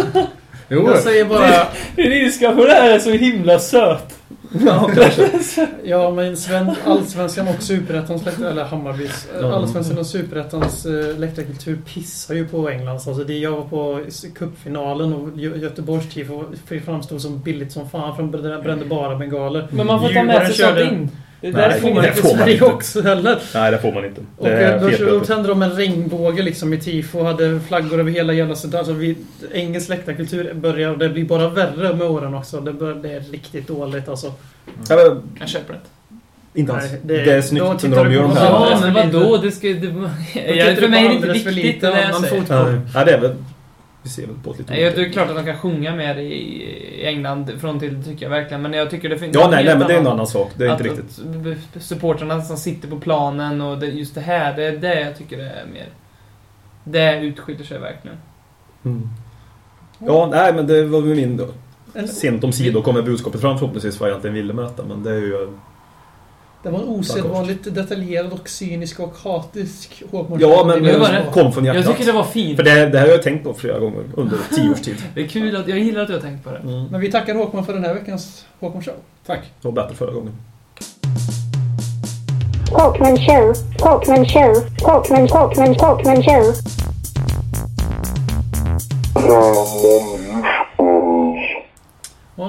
Jo, 0.70 0.88
Jag 0.88 1.00
säger 1.00 1.26
bara... 1.26 1.68
Ilska 1.98 2.52
på 2.52 2.66
det 2.66 2.74
här 2.74 2.90
är 2.90 3.00
så 3.00 3.10
himla 3.12 3.60
söt. 3.60 4.18
Ja, 4.66 4.90
kanske. 4.96 5.68
Ja, 5.84 6.12
men 6.12 6.38
Sven, 6.38 6.72
Allsvenskan 6.86 7.48
och 7.48 7.64
Superettans 7.64 8.28
eller 8.38 8.64
Hammarbys, 8.64 9.28
Ja. 9.42 9.54
Allsvenskan 9.54 9.98
och 9.98 10.06
Superettans 10.06 10.86
eh, 10.86 11.18
läktarkultur 11.20 11.78
pissar 11.94 12.36
ju 12.36 12.48
på 12.48 12.70
Englands. 12.70 13.08
Alltså 13.08 13.24
det 13.24 13.38
jag 13.38 13.52
var 13.52 13.64
på 13.64 14.00
cupfinalen 14.36 15.14
och 15.14 15.28
Gö- 15.30 15.58
Göteborgs 15.58 16.10
tifo 16.14 16.44
framstod 16.86 17.22
som 17.22 17.40
billigt 17.40 17.72
som 17.72 17.90
fan 17.90 18.16
för 18.16 18.24
de 18.24 18.62
brände 18.64 18.86
bara 18.86 19.16
bengaler. 19.16 19.68
Men 19.72 19.88
man 19.88 20.00
får 20.02 20.10
ta 20.14 20.24
med 20.24 20.46
sig 20.48 20.56
sånt 20.56 20.70
körde- 20.78 20.84
in. 20.96 21.10
Det 21.42 21.48
är 21.48 21.52
Nej, 21.52 21.62
därför 21.62 21.80
får 21.82 21.94
man 21.94 22.06
inte 22.06 22.22
man 22.24 22.38
Sverige 22.38 22.54
inte. 22.54 22.66
också 22.66 23.02
heller. 23.02 23.40
Nej, 23.54 23.72
det 23.72 23.78
får 23.78 23.92
man 23.94 24.06
inte. 24.06 24.22
Och 24.38 24.48
då, 25.08 25.20
tände 25.20 25.50
de 25.50 25.62
en 25.62 25.72
regnbåge 25.72 26.42
liksom 26.44 26.74
i 26.74 26.78
tifo 26.80 27.20
och 27.20 27.26
hade 27.26 27.60
flaggor 27.68 28.00
över 28.00 28.12
hela 28.12 28.34
jävla 28.34 28.56
sånt. 28.56 28.76
Alltså 28.76 28.94
vi, 28.94 29.16
engelsk 29.54 29.90
läktarkultur 29.90 30.54
börjar, 30.54 30.90
och 30.90 30.98
det 30.98 31.10
blir 31.10 31.26
bara 31.26 31.50
värre 31.50 31.94
med 31.96 32.08
åren 32.08 32.34
också. 32.34 32.62
Det, 32.62 32.74
bör, 32.74 32.94
det 32.96 33.12
är 33.14 33.20
riktigt 33.32 33.68
dåligt 33.68 34.10
alltså. 34.10 34.34
Ja, 34.90 34.96
men, 34.96 35.22
Jag 35.40 35.50
köper 35.50 35.74
det. 35.74 35.80
inte 36.60 36.74
alls. 36.74 36.84
Nej, 36.92 37.00
det, 37.04 37.18
det- 37.26 37.32
är 37.34 37.42
snyggt 37.42 37.84
när 37.84 38.04
de 38.04 38.14
gör 38.14 38.22
de 38.22 38.38
här. 38.38 38.52
vad- 38.52 38.72
Ja, 38.72 38.80
men 38.94 38.94
vadå? 39.14 39.38
Det 39.38 39.52
ska... 39.52 39.68
Det, 39.68 39.74
Då 39.74 40.10
jag, 40.56 40.76
för 40.76 40.82
du 40.82 40.88
mig 40.88 41.06
är 41.06 41.10
det 41.10 41.16
inte 41.16 41.28
alldeles 41.28 41.44
för 41.44 41.52
viktigt 41.52 41.66
lite 41.84 41.92
säger. 41.92 42.40
fotboll. 42.42 42.80
Ja, 42.94 43.04
det 43.06 43.12
är 43.12 43.20
väl... 43.22 43.36
Vi 44.04 44.10
ser 44.10 44.28
väl 44.28 44.36
på 44.44 44.52
ett 44.52 44.58
lite 44.60 44.74
Nej, 44.74 44.82
jag- 44.82 44.96
Det 44.96 45.02
är 45.06 45.10
klart 45.10 45.30
att 45.30 45.36
de 45.36 45.46
kan 45.46 45.58
sjunga 45.58 45.96
mer 45.96 46.16
i 46.18 47.06
England 47.06 47.52
från 47.60 47.80
till, 47.80 48.04
tycker 48.04 48.26
jag 48.26 48.30
verkligen. 48.30 48.62
Men 48.62 48.74
jag 48.74 48.90
tycker 48.90 49.10
det 49.10 49.18
finns... 49.20 49.36
Ja, 49.36 49.48
nej, 49.52 49.66
nej, 49.66 49.78
men 49.78 49.88
det 49.88 49.94
är 49.94 50.00
en 50.00 50.08
annan- 50.08 50.28
sak. 50.28 50.52
Det 50.56 50.66
är 50.66 50.72
inte 50.72 50.84
riktigt... 50.84 51.20
Att 51.76 51.84
supportrarna 51.84 52.42
som 52.42 52.58
sitter 52.58 52.88
på 52.88 53.00
planen 53.00 53.62
och 53.62 53.78
det, 53.78 53.86
just 53.88 54.16
det 54.16 54.22
här, 54.22 54.56
det 54.56 54.64
är 54.64 54.78
det 54.78 55.02
jag 55.02 55.18
tycker 55.18 55.40
är 55.40 55.66
mer... 55.74 55.86
Det 56.84 57.20
utskiljer 57.22 57.64
sig 57.66 57.80
verkligen. 57.80 58.18
Mm. 58.86 59.10
Ja, 60.00 60.30
nej, 60.32 60.54
men 60.54 60.68
det 60.68 60.84
var 60.84 61.02
väl 61.02 61.16
min 61.16 61.38
då. 61.38 61.48
En, 61.94 62.08
Sent 62.08 62.44
om 62.44 62.52
sidor 62.52 62.82
kommer 62.82 63.02
budskapet 63.02 63.42
fram 63.42 63.58
förhoppningsvis 63.58 64.00
vad 64.00 64.10
jag 64.10 64.14
egentligen 64.14 64.36
ville 64.36 64.54
möta, 64.54 64.84
men 64.86 65.04
det 65.04 65.12
är 65.12 65.16
ju... 65.20 65.48
det 66.64 66.70
var 66.70 66.80
en 66.80 66.88
osedvanligt 66.88 67.76
detaljerad 67.76 68.34
och 68.34 68.50
cynisk 68.50 69.00
och 69.00 69.14
hatisk 69.24 70.04
Håkman. 70.12 70.40
Ja, 70.40 70.64
men 70.68 70.84
det 70.84 70.98
var 70.98 71.32
kom 71.32 71.54
från 71.54 71.66
Jag 71.66 71.76
hjärtat. 71.76 71.92
tycker 71.92 72.06
det 72.06 72.18
var 72.18 72.24
fint. 72.24 72.58
För 72.58 72.64
det, 72.64 72.90
det 72.90 73.00
här 73.00 73.06
har 73.06 73.12
jag 73.14 73.24
tänkt 73.24 73.44
på 73.44 73.54
flera 73.54 73.80
gånger 73.80 74.04
under 74.16 74.38
tio 74.56 74.72
års 74.72 74.82
tid. 74.82 74.96
Det 75.16 75.22
är 75.22 75.28
kul 75.28 75.56
att... 75.56 75.68
Jag 75.68 75.80
gillar 75.80 76.02
att 76.02 76.08
du 76.08 76.14
har 76.14 76.22
tänkt 76.22 76.44
på 76.44 76.52
det. 76.52 76.58
Mm. 76.58 76.86
Men 76.86 77.02
vi 77.02 77.12
tackar 77.12 77.36
Håkman 77.36 77.66
för 77.66 77.74
den 77.74 77.84
här 77.84 77.94
veckans 77.94 78.46
Håkman 78.60 78.84
Show. 78.84 78.94
Tack. 79.26 79.40
Det 79.62 79.68
var 79.68 79.72
bättre 79.72 79.96
förra 79.96 80.12
gången. 80.12 80.34
Talkman 82.72 83.18
show, 83.18 83.54
Talkman 83.78 84.26
show, 84.26 84.54
Talkman, 84.80 85.28
Talkman, 85.28 85.76
Talkman 85.76 86.24
show. 86.24 86.54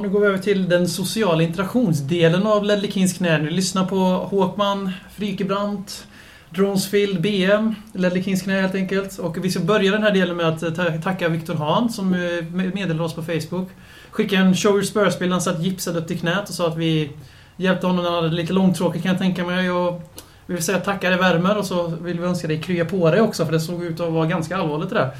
Nu 0.03 0.09
går 0.09 0.21
vi 0.21 0.27
över 0.27 0.39
till 0.39 0.69
den 0.69 0.89
sociala 0.89 1.43
interaktionsdelen 1.43 2.47
av 2.47 2.65
Ledley 2.65 2.91
Kings 2.91 3.13
knä. 3.13 3.39
Ni 3.39 3.51
lyssnar 3.51 3.85
på 3.85 3.97
Håkman, 4.05 4.93
Frykebrandt, 5.17 6.07
Dronsfield, 6.51 7.21
BM, 7.21 7.75
Ledley 7.93 8.23
Kings 8.23 8.43
knä 8.43 8.61
helt 8.61 8.75
enkelt. 8.75 9.19
Och 9.19 9.45
vi 9.45 9.51
ska 9.51 9.61
börja 9.61 9.93
den 9.93 10.03
här 10.03 10.11
delen 10.11 10.37
med 10.37 10.49
att 10.49 10.63
eh, 10.63 11.01
tacka 11.03 11.29
Viktor 11.29 11.55
Hahn 11.55 11.89
som 11.89 12.15
eh, 12.15 12.45
meddelade 12.53 13.03
oss 13.03 13.15
på 13.15 13.23
Facebook. 13.23 13.69
Skickade 14.11 14.43
en 14.43 14.55
Show 14.55 14.73
Your 14.73 14.83
Spurs-bild, 14.83 15.33
han 15.33 15.41
satt 15.41 15.63
gipsad 15.63 15.97
upp 15.97 16.09
till 16.09 16.19
knät 16.19 16.49
och 16.49 16.55
sa 16.55 16.69
att 16.69 16.77
vi 16.77 17.11
hjälpte 17.57 17.87
honom 17.87 18.05
när 18.05 18.11
han 18.11 18.25
hade 18.25 18.37
lite 18.37 18.53
långtråkigt 18.53 19.03
kan 19.03 19.13
jag 19.13 19.21
tänka 19.21 19.45
mig. 19.45 19.71
Och 19.71 20.03
vi 20.47 20.55
vill 20.55 20.63
säga 20.63 20.79
tacka 20.79 21.11
dig 21.11 21.19
värmer 21.19 21.59
och 21.59 21.67
så 21.67 21.87
vill 21.87 22.21
vi 22.21 22.27
önska 22.27 22.49
dig 22.49 22.61
krya 22.61 22.85
på 22.85 23.11
dig 23.11 23.21
också 23.21 23.45
för 23.45 23.53
det 23.53 23.61
såg 23.61 23.85
ut 23.85 24.01
att 24.01 24.13
vara 24.13 24.27
ganska 24.27 24.57
allvarligt 24.57 24.89
det 24.89 24.95
där. 24.95 25.11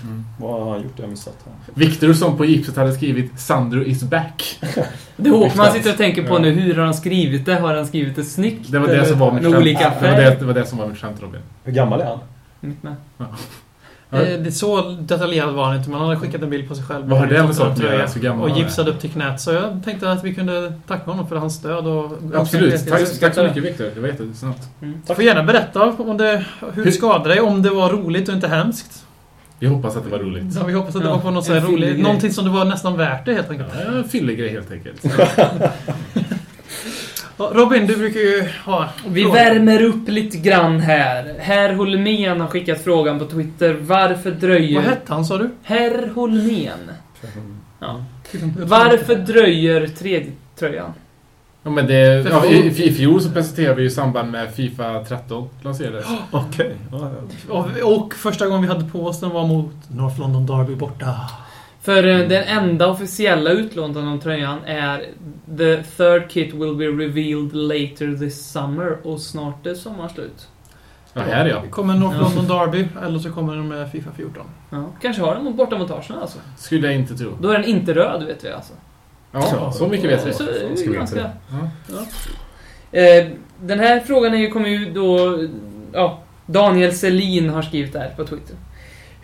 Vad 0.41 0.63
har 0.63 0.71
han 0.71 0.83
gjort? 0.83 0.93
Jag 0.97 1.05
har 1.05 1.11
missat. 1.11 1.47
Viktor 1.75 2.13
som 2.13 2.37
på 2.37 2.45
gipset 2.45 2.77
hade 2.77 2.93
skrivit 2.93 3.41
Sandro 3.41 3.83
is 3.83 4.03
back. 4.03 4.59
Det 5.17 5.29
är 5.29 5.33
Håkman 5.33 5.73
sitter 5.73 5.91
och 5.91 5.97
tänker 5.97 6.23
på 6.23 6.35
Ja. 6.35 6.39
nu, 6.39 6.51
hur 6.51 6.75
har 6.75 6.85
han 6.85 6.95
skrivit 6.95 7.47
det? 7.47 7.55
Har 7.55 7.75
han 7.75 7.87
skrivit 7.87 8.17
det 8.17 8.25
snyggt? 8.25 8.73
Det 8.73 8.79
var 8.79 8.89
det 8.89 9.07
som 9.07 9.19
var 9.19 9.33
mitt 9.33 9.43
skämt. 9.43 9.57
olika 9.57 9.79
det, 9.79 9.85
var 10.09 10.17
det, 10.17 10.25
färg? 10.25 10.37
det 10.39 10.45
var 10.45 10.55
det 10.55 10.67
som 10.67 10.79
var 10.79 10.87
mitt 10.87 10.99
skämt 10.99 11.23
Robin. 11.23 11.41
Hur 11.65 11.73
gammal 11.73 12.01
är 12.01 12.05
han? 12.07 12.19
Mitt 12.61 12.83
med. 12.83 12.95
Ja. 13.19 13.27
Eh, 14.13 14.19
Det 14.41 14.53
så 14.53 14.83
detaljerad 15.01 15.55
var 15.55 15.65
han 15.65 15.77
inte, 15.77 15.91
men 15.91 15.99
han 15.99 16.09
hade 16.09 16.21
skickat 16.21 16.43
en 16.43 16.51
bild 16.51 16.69
på 16.69 16.75
sig 16.75 16.85
själv. 16.85 17.09
Vad 17.09 17.19
har 17.19 17.27
det 17.27 17.43
med 17.43 17.55
saken 17.55 17.73
att 17.73 17.93
göra? 17.93 18.09
Så 18.09 18.19
gammal 18.21 18.51
Och 18.51 18.59
gipsad 18.59 18.89
upp 18.89 19.01
till 19.01 19.11
knät. 19.11 19.41
Så 19.41 19.53
jag 19.53 19.81
tänkte 19.85 20.13
att 20.13 20.25
vi 20.25 20.35
kunde 20.35 20.73
tacka 20.87 21.11
honom 21.11 21.29
för 21.29 21.37
hans 21.37 21.55
stöd 21.55 21.87
och... 21.87 22.13
Absolut. 22.35 22.89
Tack, 22.89 23.21
tack 23.21 23.35
så 23.35 23.43
mycket 23.45 23.63
Viktor. 23.65 23.87
Det 23.95 24.01
var 24.01 24.09
jättesnabbt. 24.09 24.63
Du 25.09 25.15
får 25.15 25.25
gärna 25.25 25.43
berätta 25.43 25.83
om 25.93 26.17
det, 26.17 26.45
hur 26.75 26.85
det 26.85 26.93
skadade 26.93 27.29
dig, 27.29 27.41
om 27.41 27.63
det 27.63 27.71
var 27.71 27.91
roligt 27.91 28.29
och 28.29 28.35
inte 28.35 28.49
hemskt. 28.49 29.05
Vi 29.59 29.67
hoppas 29.69 29.97
att 29.97 30.05
det 30.05 30.11
var 30.11 30.19
roligt. 30.19 30.45
Ja, 30.57 30.65
vi 30.67 30.73
hoppas 30.73 30.97
att 30.97 31.03
det 31.03 31.09
Ja, 31.09 31.15
var 31.15 31.21
på 31.23 31.31
något 31.31 31.47
fyllig 31.47 31.63
roligt. 31.63 31.91
grej. 31.93 32.03
Någonting 32.03 32.33
som 32.33 32.45
det 32.45 32.51
var 32.51 32.65
nästan 32.65 32.97
värt 32.97 33.25
det 33.27 33.35
helt 33.35 33.51
enkelt. 33.51 33.69
Ja, 33.87 33.93
en 33.99 34.09
fyllig 34.09 34.39
grej 34.39 34.49
helt 34.49 34.71
enkelt. 34.73 35.05
Robin, 37.51 37.87
du 37.87 37.97
brukar 37.97 38.21
ju 38.21 38.49
ha 38.65 38.89
Vi 39.07 39.23
frågor. 39.23 39.35
värmer 39.37 39.83
upp 39.83 40.09
lite 40.09 40.39
grann 40.39 40.81
här. 40.81 41.35
Herr 41.39 41.73
Holmén 41.75 42.41
har 42.41 42.49
skickat 42.49 42.85
frågan 42.85 43.19
på 43.19 43.27
Twitter. 43.27 43.77
Varför 43.81 44.31
dröjer... 44.31 44.75
Vad 44.81 44.85
hette 44.85 45.13
han 45.15 45.25
sa 45.25 45.39
du? 45.39 45.51
Herr 45.63 46.11
Holmén. 46.15 46.91
Ja. 47.79 48.05
Varför 48.59 49.15
dröjer 49.15 49.87
tredje 49.87 50.33
tröjan? 50.59 50.93
Ja, 51.63 51.71
men 51.71 51.87
det, 51.87 52.29
ja, 52.31 52.47
i, 52.47 52.85
I 52.85 52.93
fjol 52.93 53.21
så 53.21 53.31
presenterade 53.31 53.75
vi 53.75 53.85
i 53.87 53.91
samband 53.91 54.31
med 54.31 54.55
Fifa 54.55 55.05
13 55.05 55.49
lanserades. 55.63 56.07
Okej. 56.31 56.75
Ja, 56.93 57.11
ja. 57.49 57.55
Och, 57.85 57.97
och 58.03 58.15
första 58.15 58.47
gången 58.47 58.63
vi 58.63 58.69
hade 58.69 58.85
på 58.85 59.07
oss 59.07 59.21
den 59.21 59.31
var 59.31 59.47
mot 59.47 59.75
North 59.89 60.21
London 60.21 60.47
Derby 60.47 60.75
borta. 60.75 61.15
För 61.83 62.07
eh, 62.07 62.29
den 62.29 62.45
enda 62.45 62.89
officiella 62.89 63.51
utlåningen 63.51 64.09
av 64.09 64.19
tröjan 64.19 64.59
är 64.65 65.07
The 65.59 65.83
third 65.83 66.31
kit 66.31 66.55
will 66.55 66.77
be 66.77 66.85
revealed 66.85 67.55
later 67.55 68.19
this 68.19 68.53
summer 68.53 69.07
och 69.07 69.21
snart 69.21 69.67
är 69.67 69.75
sommaren 69.75 70.11
slut. 70.11 70.49
Ja, 71.15 71.21
här 71.23 71.47
ja. 71.47 71.63
Kommer 71.71 71.95
North 71.95 72.17
Ja. 72.17 72.23
London 72.23 72.59
Derby 72.59 72.89
eller 73.03 73.19
så 73.19 73.31
kommer 73.31 73.57
den 73.57 73.69
med 73.69 73.91
Fifa 73.91 74.11
14. 74.17 74.43
Ja, 74.71 74.85
kanske 75.03 75.23
har 75.23 75.35
den 75.35 75.57
borta 75.57 75.79
mot 75.79 75.91
Arsenal 75.91 76.23
alltså. 76.23 76.39
Skulle 76.59 76.87
jag 76.87 76.97
inte 76.97 77.15
tro. 77.15 77.31
Då 77.41 77.51
är 77.51 77.59
den 77.59 77.65
inte 77.65 77.95
röd 77.95 78.25
vet 78.27 78.45
vi 78.45 78.51
alltså. 78.51 78.73
Ja, 79.33 79.73
så 79.73 79.89
mycket 79.89 80.11
vet 80.11 80.27
vi. 80.27 80.33
Så, 80.33 80.43
det 80.45 80.77
ska 80.77 80.85
ju 80.85 80.91
vi 80.91 80.97
ganska... 80.97 81.31
Ja. 81.89 81.99
Eh, 82.99 83.27
den 83.61 83.79
här 83.79 84.01
frågan 84.01 84.35
är 84.35 84.39
ju, 84.39 84.51
kommer 84.51 84.69
ju 84.69 84.93
då... 84.93 85.39
Ja, 85.93 86.23
Daniel 86.47 86.93
Selin 86.93 87.51
har 87.51 87.63
skrivit 87.63 87.93
där 87.93 88.15
på 88.17 88.25
Twitter. 88.25 88.57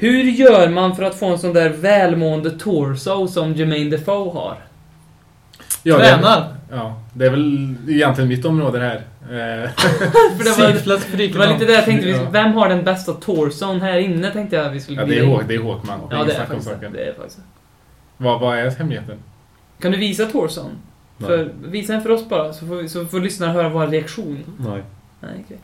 Hur 0.01 0.23
gör 0.25 0.69
man 0.69 0.97
för 0.97 1.03
att 1.03 1.15
få 1.19 1.27
en 1.27 1.39
sån 1.39 1.53
där 1.53 1.69
välmående 1.69 2.51
torso 2.51 3.29
som 3.29 3.53
Jermaine 3.55 3.91
Defoe 3.91 4.33
har? 4.33 4.57
Ja, 5.83 5.99
det, 5.99 6.05
Tränar! 6.05 6.55
ja, 6.71 7.01
det 7.15 7.27
är 7.27 7.31
väl 7.31 7.77
egentligen 7.89 8.29
mitt 8.29 8.45
område 8.45 8.79
det 8.79 8.85
här. 8.85 8.97
Eh, 9.31 9.71
För 10.39 10.45
det 10.45 10.51
var, 10.51 11.17
det 11.17 11.39
var 11.39 11.47
lite 11.53 11.65
det 11.65 11.73
jag 11.73 11.85
tänkte, 11.85 12.29
vem 12.33 12.53
har 12.53 12.69
den 12.69 12.85
bästa 12.85 13.13
torson 13.13 13.81
här 13.81 13.99
inne 13.99 14.31
tänkte 14.31 14.57
jag 14.57 14.71
vi 14.71 14.81
skulle 14.81 15.01
ja, 15.01 15.07
det 15.07 15.19
är. 15.19 15.27
Håk, 15.27 15.43
det 15.49 15.55
är 15.55 15.59
Håkman. 15.59 16.01
Det 16.09 16.15
är 16.15 16.19
Ja, 16.19 16.25
det 16.25 16.33
är 16.33 16.47
faktiskt 16.47 16.81
det. 16.81 16.89
det. 16.89 17.05
Är 17.05 17.13
faktiskt. 17.15 17.37
det. 17.37 17.45
Vad, 18.25 18.41
vad 18.41 18.59
är 18.59 18.71
hemligheten? 18.71 19.19
Kan 19.81 19.93
du 19.93 19.99
visa 19.99 20.27
torson? 20.27 20.71
Nej. 21.17 21.29
För, 21.29 21.53
visa 21.65 21.93
den 21.93 22.03
för 22.03 22.11
oss 22.11 22.29
bara, 22.29 22.53
så 22.53 22.67
får, 22.67 22.77
vi- 22.77 22.89
så 22.89 23.07
får 23.07 23.21
lyssnarna 23.21 23.53
höra 23.53 23.69
vår 23.69 23.87
reaktion. 23.87 24.45
Nej. 24.59 24.83
Nej, 25.21 25.45
okej. 25.45 25.59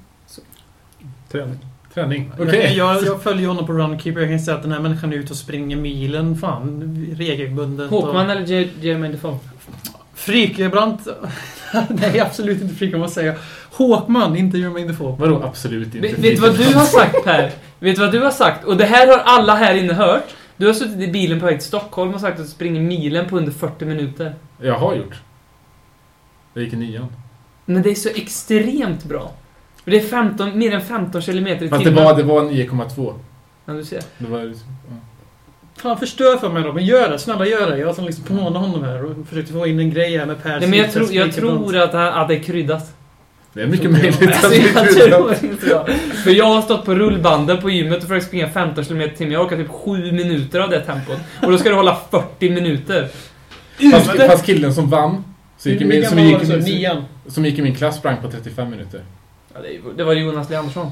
Träning. 1.31 1.59
Träning? 1.95 2.33
Okej. 2.39 2.75
Jag, 2.77 2.97
jag, 2.97 3.05
jag 3.05 3.23
följer 3.23 3.49
honom 3.49 3.67
på 3.67 3.73
Runkeeper. 3.73 4.21
Jag 4.21 4.31
kan 4.31 4.39
säga 4.39 4.57
att 4.57 4.63
den 4.63 4.73
här 4.73 4.81
människan 4.81 5.13
är 5.13 5.17
ute 5.17 5.33
och 5.33 5.37
springer 5.37 5.77
milen. 5.77 6.37
Fan, 6.37 7.07
regelbundet. 7.19 7.91
Håkman 7.91 8.27
och... 8.27 8.33
eller 8.33 8.69
Jermaine 8.81 9.13
Defoe? 9.13 9.39
Frikebrant... 10.15 11.07
Nej, 11.89 12.21
absolut 12.21 12.63
inte 12.63 12.75
Frikebrant. 12.75 13.03
Vad 13.03 13.13
säger 13.13 13.29
jag? 13.29 13.39
Håkman, 13.71 14.37
inte 14.37 14.59
Jermaine 14.59 14.89
Defoe. 14.89 15.17
Vadå 15.19 15.43
absolut 15.43 15.95
inte? 15.95 15.99
Vet, 15.99 16.19
vet 16.19 16.37
du 16.37 16.41
vad 16.41 16.59
du 16.59 16.75
har 16.75 16.85
sagt 16.85 17.25
Per? 17.25 17.53
Vet 17.79 17.97
du 17.97 18.03
vad 18.03 18.13
du 18.13 18.21
har 18.21 18.31
sagt? 18.31 18.65
Och 18.65 18.77
det 18.77 18.85
här 18.85 19.07
har 19.07 19.19
alla 19.19 19.55
här 19.55 19.75
inne 19.75 19.93
hört. 19.93 20.35
Du 20.57 20.67
har 20.67 20.75
suttit 20.75 21.01
i 21.01 21.13
bilen 21.13 21.41
på 21.41 21.47
väg 21.47 21.59
till 21.59 21.69
Stockholm 21.69 22.15
och 22.15 22.21
sagt 22.21 22.41
att 22.41 22.47
du 22.47 22.51
springer 22.51 22.81
milen 22.81 23.29
på 23.29 23.37
under 23.37 23.53
40 23.53 23.85
minuter. 23.85 24.35
Jag 24.61 24.79
har 24.79 24.95
gjort. 24.95 25.15
Jag 26.55 26.65
gick 26.65 26.73
i 26.73 26.77
nian. 26.77 27.07
Men 27.65 27.83
det 27.83 27.91
är 27.91 27.95
så 27.95 28.09
extremt 28.09 29.05
bra. 29.05 29.33
För 29.85 29.91
det 29.91 29.97
är 29.97 30.07
15, 30.07 30.59
mer 30.59 30.75
än 30.75 30.81
15 30.81 31.23
kilometer 31.23 31.67
i 31.67 31.69
Fast 31.69 31.85
det 31.85 31.91
timmen. 31.91 32.05
var, 32.05 32.17
det 32.17 32.23
var 32.23 32.43
9,2. 32.43 33.15
Ja, 33.67 33.73
du 33.73 33.85
ser. 33.85 34.01
Det 34.19 34.27
var 34.27 34.45
liksom, 34.45 34.67
ja. 34.91 34.97
Fan, 35.83 35.99
förstör 35.99 36.37
för 36.37 36.49
mig 36.49 36.63
Robin. 36.63 36.87
Gör 36.87 37.11
det. 37.11 37.19
Snälla 37.19 37.47
gör 37.47 37.71
det. 37.71 37.79
Jag 37.79 37.95
som 37.95 38.05
liksom 38.05 38.25
påminner 38.25 38.51
honom 38.61 38.85
här 38.85 39.05
och 39.05 39.27
försökte 39.29 39.53
få 39.53 39.67
in 39.67 39.79
en 39.81 39.91
grej 39.91 40.19
här 40.19 40.27
med 40.27 40.43
Per 40.43 40.61
Nej, 40.61 40.69
men 40.69 40.79
jag, 40.79 40.93
tror, 40.93 41.13
jag 41.13 41.33
tror 41.33 41.77
att, 41.77 41.93
han- 41.93 42.13
att 42.13 42.29
det 42.29 42.35
är 42.35 42.43
kryddat. 42.43 42.93
Det 43.53 43.63
är 43.63 43.67
mycket 43.67 43.91
möjligt 43.91 44.23
att 44.23 44.45
Alltså, 44.45 44.49
det 44.51 44.57
jag 44.75 44.87
är 44.89 45.09
tror 45.11 45.35
inte 45.45 45.67
jag. 45.67 45.89
För 46.25 46.31
jag 46.31 46.45
har 46.45 46.63
stått 46.63 46.85
på 46.85 46.95
rullbanden 46.95 47.61
på 47.61 47.71
gymmet 47.71 47.97
och 48.03 48.09
försökt 48.09 48.27
springa 48.27 48.49
15 48.49 48.85
km 48.85 49.01
i 49.01 49.11
timmen. 49.11 49.33
Jag 49.33 49.45
orkar 49.47 49.57
typ 49.57 49.69
7 49.71 50.13
minuter 50.13 50.61
av 50.61 50.71
det 50.71 50.81
tempot. 50.81 51.19
Och 51.43 51.51
då 51.53 51.59
ska 51.59 51.69
du 51.69 51.75
hålla 51.75 51.97
40 52.11 52.51
minuter. 52.51 53.09
Fast, 53.93 54.11
fast 54.17 54.47
killen 54.47 54.75
som 54.75 54.91
vann, 54.91 55.25
så 55.59 55.69
gick 55.69 55.81
i 55.81 55.85
Hur 55.85 55.91
min, 55.91 56.05
som, 56.09 56.17
gammal 56.19 56.33
gick, 56.41 56.49
var 56.51 56.57
du? 56.57 56.63
så? 56.63 56.69
i- 56.69 56.75
Nian? 56.79 57.05
som 57.27 57.45
gick 57.45 57.59
i 57.59 57.63
min 57.63 57.75
klass 57.75 57.97
sprang 57.97 58.17
på 58.23 58.31
35 58.31 58.71
minuter. 58.71 59.01
Ja, 59.55 59.61
det, 59.97 60.05
var 60.05 60.13
Jonas 60.13 60.51
Leandersson. 60.51 60.91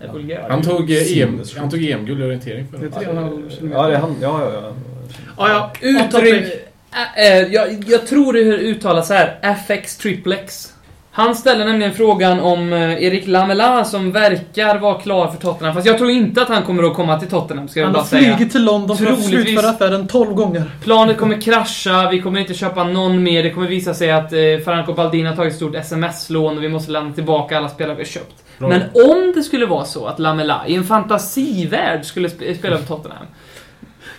Är 0.00 0.12
vulgärt. 0.12 0.50
Han 0.50 0.62
tog, 0.62 0.90
eh, 0.90 1.22
EM, 1.22 1.42
tog 1.70 1.84
EM-guld 1.84 2.20
i 2.20 2.24
orientering 2.24 2.66
för 2.68 2.78
Det 2.78 2.96
är. 2.96 3.72
Ja, 3.72 3.86
det 3.86 3.94
är 3.94 3.98
han. 3.98 4.16
Ja, 4.20 4.40
ja, 4.44 4.52
ja. 4.54 4.74
Ja, 5.36 5.70
ja. 7.50 7.66
Jag 7.86 8.06
tror 8.06 8.32
det 8.32 8.40
uttalas 8.40 9.08
så 9.08 9.14
här. 9.14 9.38
FX 9.42 9.96
Triplex. 9.96 10.74
Han 11.12 11.34
ställer 11.34 11.64
nämligen 11.64 11.92
frågan 11.94 12.40
om 12.40 12.72
eh, 12.72 13.02
Erik 13.04 13.26
Lamela 13.26 13.84
som 13.84 14.12
verkar 14.12 14.78
vara 14.78 14.94
klar 15.00 15.26
för 15.28 15.36
Tottenham. 15.38 15.74
Fast 15.74 15.86
jag 15.86 15.98
tror 15.98 16.10
inte 16.10 16.42
att 16.42 16.48
han 16.48 16.62
kommer 16.62 16.82
att 16.82 16.94
komma 16.94 17.18
till 17.18 17.28
Tottenham, 17.28 17.68
ska 17.68 17.80
jag 17.80 17.86
Han 17.86 17.92
bara 17.92 17.98
har 17.98 18.06
säga. 18.06 18.36
flugit 18.36 18.52
till 18.52 18.64
London 18.64 18.96
för 18.96 19.06
att 19.12 19.22
slutföra 19.24 19.70
affären 19.70 20.08
12 20.08 20.34
gånger. 20.34 20.70
Planet 20.82 21.18
kommer 21.18 21.40
krascha, 21.40 22.08
vi 22.10 22.20
kommer 22.22 22.40
inte 22.40 22.54
köpa 22.54 22.84
någon 22.84 23.22
mer. 23.22 23.42
Det 23.42 23.50
kommer 23.50 23.66
visa 23.68 23.94
sig 23.94 24.10
att 24.10 24.32
eh, 24.32 24.38
Franco 24.64 24.92
Baldin 24.94 25.26
har 25.26 25.36
tagit 25.36 25.50
ett 25.52 25.56
stort 25.56 25.74
sms-lån 25.74 26.56
och 26.56 26.62
vi 26.62 26.68
måste 26.68 26.92
lämna 26.92 27.12
tillbaka 27.12 27.56
alla 27.56 27.68
spelare 27.68 27.96
vi 27.96 28.02
har 28.02 28.06
köpt. 28.08 28.34
Bra. 28.58 28.68
Men 28.68 28.80
om 28.94 29.32
det 29.34 29.42
skulle 29.42 29.66
vara 29.66 29.84
så 29.84 30.06
att 30.06 30.18
Lamela 30.18 30.62
i 30.66 30.74
en 30.74 30.84
fantasivärld 30.84 32.04
skulle 32.04 32.28
sp- 32.28 32.58
spela 32.58 32.78
för 32.78 32.86
Tottenham. 32.86 33.26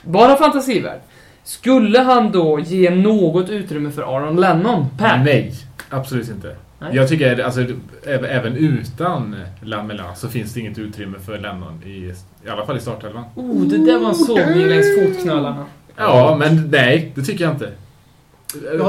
Bara 0.03 0.35
fantasivärld. 0.37 0.99
Skulle 1.43 1.99
han 1.99 2.31
då 2.31 2.59
ge 2.59 2.89
något 2.89 3.49
utrymme 3.49 3.91
för 3.91 4.01
Aaron 4.01 4.35
Lennon? 4.41 4.85
Per? 4.97 5.17
Nej, 5.17 5.53
absolut 5.89 6.29
inte. 6.29 6.55
Nej. 6.81 6.95
Jag 6.95 7.09
tycker 7.09 7.33
att 7.33 7.45
alltså, 7.45 7.65
även 8.05 8.55
utan 8.55 9.35
Lamela 9.61 10.15
så 10.15 10.29
finns 10.29 10.53
det 10.53 10.59
inget 10.59 10.77
utrymme 10.77 11.19
för 11.19 11.37
Lennon 11.37 11.83
i, 11.85 12.13
i 12.45 12.49
alla 12.49 12.65
fall 12.65 12.77
i 12.77 12.79
startelvan. 12.79 13.23
Oh, 13.35 13.61
det 13.61 13.77
där 13.77 13.99
var 13.99 14.09
en 14.09 14.15
sågning 14.15 14.67
längs 14.67 14.85
fotknölarna. 14.99 15.65
Ja, 15.95 16.35
men 16.39 16.69
nej, 16.71 17.11
det 17.15 17.21
tycker 17.21 17.43
jag 17.43 17.53
inte. 17.53 17.71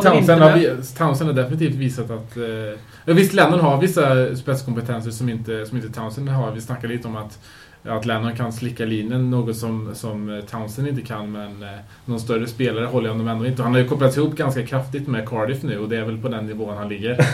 Townsend 0.03 0.43
har, 0.43 0.97
Townsend 0.97 1.31
har 1.31 1.43
definitivt 1.43 1.75
visat 1.75 2.11
att... 2.11 2.37
Eh, 2.37 3.15
visst, 3.15 3.33
Lennon 3.33 3.61
har 3.61 3.81
vissa 3.81 4.37
spetskompetenser 4.37 5.11
som 5.11 5.29
inte, 5.29 5.67
som 5.67 5.77
inte 5.77 6.01
Townsend 6.01 6.29
har. 6.29 6.53
Vi 6.53 6.61
snackade 6.61 6.95
lite 6.95 7.09
om 7.09 7.17
att, 7.17 7.39
att 7.85 8.07
Lennon 8.07 8.37
kan 8.37 8.53
slicka 8.53 8.85
linjen, 8.85 9.31
något 9.31 9.57
som, 9.57 9.95
som 9.95 10.43
Townsend 10.51 10.89
inte 10.89 11.03
kan. 11.03 11.33
Men 11.33 11.63
eh, 11.63 11.69
någon 12.05 12.21
större 12.21 12.47
spelare 12.47 12.87
håller 12.87 13.07
jag 13.07 13.15
honom 13.15 13.29
ändå 13.29 13.47
inte. 13.47 13.63
Han 13.63 13.73
har 13.73 13.81
ju 13.81 13.89
kopplats 13.89 14.17
ihop 14.17 14.37
ganska 14.37 14.67
kraftigt 14.67 15.09
med 15.09 15.29
Cardiff 15.29 15.63
nu 15.63 15.79
och 15.79 15.89
det 15.89 15.97
är 15.97 16.05
väl 16.05 16.19
på 16.19 16.29
den 16.29 16.47
nivån 16.47 16.77
han 16.77 16.89
ligger. 16.89 17.19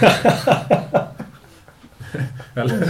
Eller? 2.54 2.88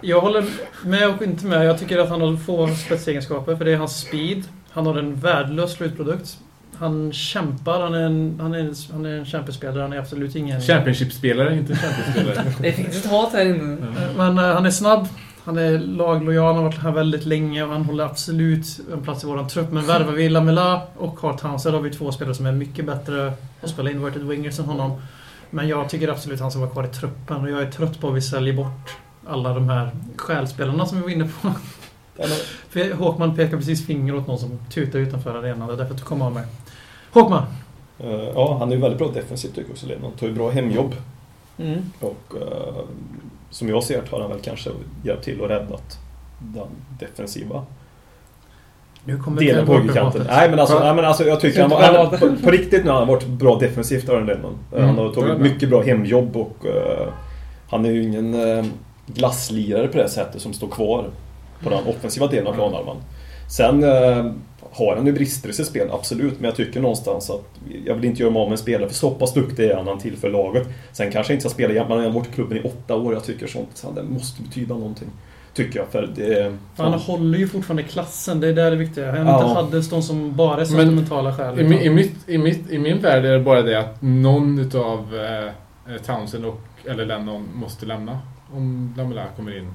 Jag 0.00 0.20
håller 0.20 0.44
med 0.84 1.08
och 1.08 1.22
inte 1.22 1.46
med. 1.46 1.66
Jag 1.66 1.78
tycker 1.78 1.98
att 1.98 2.08
han 2.08 2.20
har 2.20 2.36
få 2.36 2.68
spetsegenskaper, 2.68 3.56
för 3.56 3.64
det 3.64 3.72
är 3.72 3.76
hans 3.76 4.00
speed. 4.00 4.44
Han 4.70 4.86
har 4.86 4.98
en 4.98 5.14
värdelös 5.14 5.72
slutprodukt. 5.72 6.38
Han 6.76 7.12
kämpar, 7.12 7.80
han 7.80 7.94
är 7.94 8.02
en, 8.02 8.38
han 8.40 8.54
är 8.54 8.58
en, 8.58 8.74
han 8.92 9.06
är 9.06 9.18
en 9.18 9.24
kämpespelare, 9.24 9.82
han 9.82 9.92
är 9.92 9.98
absolut 9.98 10.36
ingen... 10.36 10.60
Championship-spelare, 10.60 11.56
inte 11.56 11.76
Championship-spelare. 11.76 12.52
Det 12.60 12.72
finns 12.72 13.04
ett 13.04 13.10
hat 13.10 13.32
här 13.32 13.46
inne. 13.46 13.76
Men 14.16 14.38
eh, 14.38 14.44
han 14.44 14.66
är 14.66 14.70
snabb, 14.70 15.08
han 15.44 15.58
är 15.58 15.78
laglojal, 15.78 16.46
han 16.46 16.56
har 16.56 16.62
varit 16.62 16.78
här 16.78 16.90
väldigt 16.90 17.26
länge 17.26 17.62
och 17.62 17.68
han 17.68 17.84
håller 17.84 18.04
absolut 18.04 18.80
en 18.92 19.02
plats 19.02 19.24
i 19.24 19.26
våran 19.26 19.48
trupp. 19.48 19.70
Men 19.72 19.86
värvar 19.86 20.12
vi 20.12 20.28
Lamela 20.28 20.82
och 20.96 21.18
Carl 21.18 21.38
Townsend 21.38 21.74
har 21.74 21.82
vi 21.82 21.90
två 21.90 22.12
spelare 22.12 22.34
som 22.34 22.46
är 22.46 22.52
mycket 22.52 22.84
bättre 22.84 23.32
att 23.60 23.70
spela 23.70 23.90
inverted 23.90 24.22
wingers 24.22 24.58
än 24.58 24.64
honom. 24.64 25.02
Men 25.50 25.68
jag 25.68 25.88
tycker 25.88 26.08
absolut 26.08 26.40
han 26.40 26.50
ska 26.50 26.60
vara 26.60 26.70
kvar 26.70 26.84
i 26.84 26.88
truppen 26.88 27.36
och 27.36 27.50
jag 27.50 27.62
är 27.62 27.70
trött 27.70 28.00
på 28.00 28.08
att 28.08 28.14
vi 28.14 28.22
säljer 28.22 28.54
bort 28.54 28.96
alla 29.26 29.54
de 29.54 29.68
här 29.68 29.90
själspelarna 30.16 30.86
som 30.86 30.96
vi 30.98 31.02
var 31.02 31.10
inne 31.10 31.28
på. 31.42 31.52
För 32.68 32.94
Håkman 32.94 33.36
pekar 33.36 33.56
precis 33.56 33.86
finger 33.86 34.14
åt 34.16 34.26
någon 34.26 34.38
som 34.38 34.58
tutar 34.70 34.98
utanför 34.98 35.34
arenan. 35.34 35.68
Det 35.68 35.74
är 35.74 35.78
därför 35.78 35.94
du 35.94 36.02
kommer 36.02 36.26
av 36.26 36.32
med. 36.32 36.44
Håkman! 37.12 37.44
Eh, 37.98 38.10
Ja, 38.34 38.56
han 38.58 38.68
är 38.72 38.76
ju 38.76 38.82
väldigt 38.82 38.98
bra 38.98 39.08
defensivt 39.08 39.54
tycker 39.54 39.68
jag 39.68 39.72
också, 39.72 39.86
Lennon. 39.86 40.12
Tar 40.12 40.26
ju 40.26 40.32
bra 40.32 40.50
hemjobb. 40.50 40.94
Mm. 41.58 41.92
Och 42.00 42.34
eh, 42.40 42.84
som 43.52 43.68
jag 43.68 43.82
ser 43.84 44.02
det 44.02 44.10
har 44.10 44.20
han 44.20 44.30
väl 44.30 44.40
kanske 44.40 44.70
hjälpt 45.04 45.24
till 45.24 45.40
och 45.40 45.48
räddat 45.48 45.98
den 46.38 46.66
defensiva 47.00 47.64
Nu 49.04 49.18
kommer 49.18 49.40
delen 49.40 49.66
på 49.66 49.74
högerkanten. 49.74 50.26
Nej 50.28 50.50
men 50.50 50.58
alltså, 50.58 50.78
nej, 50.78 50.94
men 50.94 51.04
alltså 51.04 51.24
jag 51.24 51.40
tycker 51.40 51.60
han, 51.60 51.70
var- 51.70 51.82
han 51.82 52.10
på, 52.10 52.44
på 52.44 52.50
riktigt 52.50 52.84
nu 52.84 52.90
har 52.90 52.98
han 52.98 53.08
varit 53.08 53.26
bra 53.26 53.58
defensivt 53.58 54.08
Aron 54.08 54.26
Lennon. 54.26 54.58
Mm, 54.72 54.86
Han 54.88 54.98
har 54.98 55.08
är 55.08 55.12
tagit 55.12 55.38
mycket 55.38 55.68
bra 55.68 55.82
hemjobb 55.82 56.36
och 56.36 56.66
eh, 56.66 57.08
han 57.70 57.84
är 57.84 57.90
ju 57.90 58.02
ingen 58.02 58.34
uh, 58.34 58.64
glasslirare 59.06 59.88
på 59.88 59.98
det 59.98 60.08
sättet 60.08 60.42
som 60.42 60.52
står 60.52 60.68
kvar 60.68 61.04
på 61.62 61.70
den 61.70 61.84
offensiva 61.86 62.26
delen 62.26 62.46
av 62.46 62.52
planhalvan. 62.52 62.96
Sen 63.48 63.84
eh, 63.84 64.32
har 64.72 64.96
han 64.96 65.06
ju 65.06 65.12
brister 65.12 65.48
i 65.48 65.52
sitt 65.52 65.66
spel, 65.66 65.88
absolut. 65.92 66.34
Men 66.40 66.44
jag 66.44 66.56
tycker 66.56 66.80
någonstans 66.80 67.30
att 67.30 67.44
jag 67.84 67.94
vill 67.94 68.04
inte 68.04 68.22
göra 68.22 68.32
mig 68.32 68.40
av 68.42 68.48
med 68.48 68.52
en 68.52 68.58
spelare 68.58 68.88
för 68.88 68.94
så 68.94 69.10
pass 69.10 69.34
duktig 69.34 69.64
är 69.70 69.76
han 69.76 69.86
han 69.88 69.98
tillför 69.98 70.30
laget. 70.30 70.68
Sen 70.92 71.10
kanske 71.12 71.32
jag 71.32 71.36
inte 71.36 71.48
ska 71.48 71.54
spela 71.54 71.74
jämt, 71.74 71.88
man 71.88 72.04
har 72.04 72.10
varit 72.10 72.28
i 72.28 72.32
klubben 72.32 72.58
i 72.58 72.60
åtta 72.60 72.96
år. 72.96 73.12
Jag 73.12 73.24
tycker 73.24 73.46
sånt 73.46 73.68
så 73.74 73.90
det 73.90 74.02
måste 74.02 74.42
betyda 74.42 74.74
någonting. 74.74 75.08
Tycker 75.54 75.78
jag. 75.78 75.88
För 75.88 76.10
det, 76.16 76.56
Han 76.76 76.92
håller 76.92 77.38
ju 77.38 77.48
fortfarande 77.48 77.82
klassen, 77.82 78.40
det 78.40 78.48
är 78.48 78.52
där 78.52 78.70
det 78.70 78.76
viktiga. 78.76 79.10
Han 79.16 79.26
Ja. 79.26 79.42
inte 79.48 79.54
hade 79.54 79.80
de 79.90 80.02
som 80.02 80.36
bara 80.36 80.52
är 80.54 80.56
Men 80.58 80.66
sentimentala 80.66 81.36
skäl. 81.36 81.60
I, 81.60 81.84
i, 81.84 81.90
mitt, 81.90 82.28
i, 82.28 82.38
mitt, 82.38 82.70
I 82.70 82.78
min 82.78 82.98
värld 82.98 83.24
är 83.24 83.32
det 83.32 83.40
bara 83.44 83.62
det 83.62 83.78
att 83.80 84.02
någon 84.02 84.58
utav 84.58 84.98
eh, 85.86 85.96
Townsend 86.06 86.44
och, 86.44 86.60
eller 86.90 87.06
Lennon 87.06 87.48
måste 87.54 87.86
lämna. 87.86 88.18
Om 88.52 88.94
Lamela 88.96 89.24
kommer 89.36 89.58
in. 89.58 89.68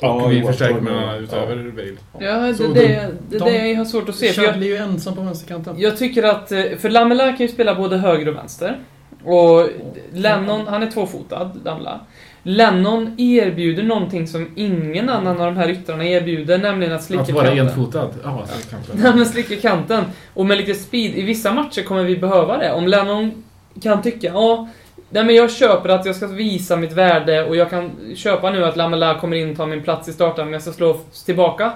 Ja, 0.00 0.12
och 0.24 0.32
vi 0.32 0.42
förstärker 0.42 0.80
med 0.80 0.92
det. 1.14 1.18
utöver 1.18 1.70
Bale. 1.76 2.26
Ja, 2.26 2.34
det, 2.40 2.54
Så 2.54 2.62
det, 2.62 2.68
de- 2.74 2.80
det, 2.88 3.10
det, 3.30 3.38
de- 3.38 3.68
jag 3.70 3.76
har 3.78 3.84
svårt 3.84 4.08
att 4.08 4.14
se. 4.14 4.32
För 4.32 4.42
jag, 4.42 4.50
Chadley 4.52 4.68
är 4.68 4.72
ju 4.72 4.78
ensam 4.78 5.14
på 5.14 5.20
vänsterkanten. 5.22 5.74
jag 5.78 5.98
tycker 5.98 6.22
att, 6.22 6.52
eh, 6.52 6.62
för 6.78 6.90
Lamela 6.90 7.28
kan 7.28 7.46
ju 7.46 7.48
spela 7.48 7.74
både 7.74 7.96
höger 7.96 8.28
och 8.28 8.36
vänster. 8.36 8.78
Och 9.24 9.68
Lennon, 10.12 10.66
han 10.68 10.82
är 10.82 10.90
tvåfotad, 10.90 11.50
Lamela. 11.64 12.00
Lennon 12.42 13.14
erbjuder 13.20 13.82
någonting 13.82 14.26
som 14.28 14.50
ingen 14.56 15.08
annan 15.08 15.40
av 15.40 15.46
de 15.46 15.56
här 15.56 15.68
yttrarna 15.70 16.04
erbjuder, 16.04 16.58
nämligen 16.58 16.92
att 16.92 17.02
slicka 17.04 17.22
Att 17.22 17.30
vara 17.30 17.46
kanten. 17.46 17.66
enfotad? 17.68 18.08
Ja, 18.24 18.44
så 18.46 18.70
kanske. 18.70 18.92
Nej 18.94 19.12
men 19.16 19.26
slicka 19.26 19.56
kanten. 19.56 20.04
Och 20.34 20.46
med 20.46 20.58
lite 20.58 20.74
speed, 20.74 21.14
i 21.18 21.22
vissa 21.22 21.52
matcher 21.54 21.82
kommer 21.82 22.04
vi 22.04 22.16
behöva 22.16 22.58
det. 22.58 22.72
Om 22.72 22.86
Lennon 22.88 23.44
kan 23.82 24.02
tycka, 24.02 24.26
ja, 24.26 24.68
nej 25.14 25.24
men 25.24 25.34
jag 25.34 25.50
köper 25.50 25.88
att 25.88 26.06
jag 26.06 26.16
ska 26.16 26.26
visa 26.26 26.76
mitt 26.76 26.92
värde 26.92 27.44
och 27.44 27.56
jag 27.56 27.70
kan 27.70 27.90
köpa 28.16 28.50
nu 28.50 28.64
att 28.64 28.76
Lamela 28.76 29.18
kommer 29.18 29.36
in 29.36 29.50
och 29.50 29.56
tar 29.56 29.66
min 29.66 29.82
plats 29.82 30.08
i 30.08 30.12
starten 30.12 30.44
men 30.44 30.52
jag 30.52 30.62
ska 30.62 30.72
slå 30.72 31.00
tillbaka. 31.24 31.72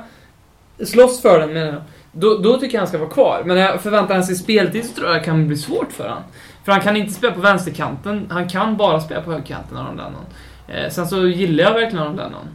Slåss 0.84 1.22
för 1.22 1.40
den 1.40 1.52
menar 1.52 1.72
jag. 1.72 1.82
Då, 2.12 2.38
då 2.38 2.58
tycker 2.58 2.74
jag 2.74 2.80
han 2.80 2.88
ska 2.88 2.98
vara 2.98 3.08
kvar. 3.10 3.42
Men 3.44 3.56
när 3.56 3.64
jag 3.64 3.80
förväntar 3.80 4.14
han 4.14 4.24
sig 4.24 4.34
speltid 4.34 4.84
så 4.84 4.94
tror 4.94 5.06
jag 5.06 5.16
det 5.16 5.24
kan 5.24 5.46
bli 5.48 5.56
svårt 5.56 5.92
för 5.92 6.08
han. 6.08 6.22
För 6.64 6.72
han 6.72 6.80
kan 6.80 6.96
inte 6.96 7.12
spela 7.12 7.34
på 7.34 7.40
vänsterkanten, 7.40 8.26
han 8.30 8.48
kan 8.48 8.76
bara 8.76 9.00
spela 9.00 9.20
på 9.20 9.30
högerkanten 9.30 9.76
Aron 9.76 9.96
Lennon. 9.96 10.24
Eh, 10.68 10.90
sen 10.90 11.06
så 11.06 11.26
gillar 11.26 11.64
jag 11.64 11.74
verkligen 11.74 12.04
Aron 12.04 12.16
Lennon. 12.16 12.48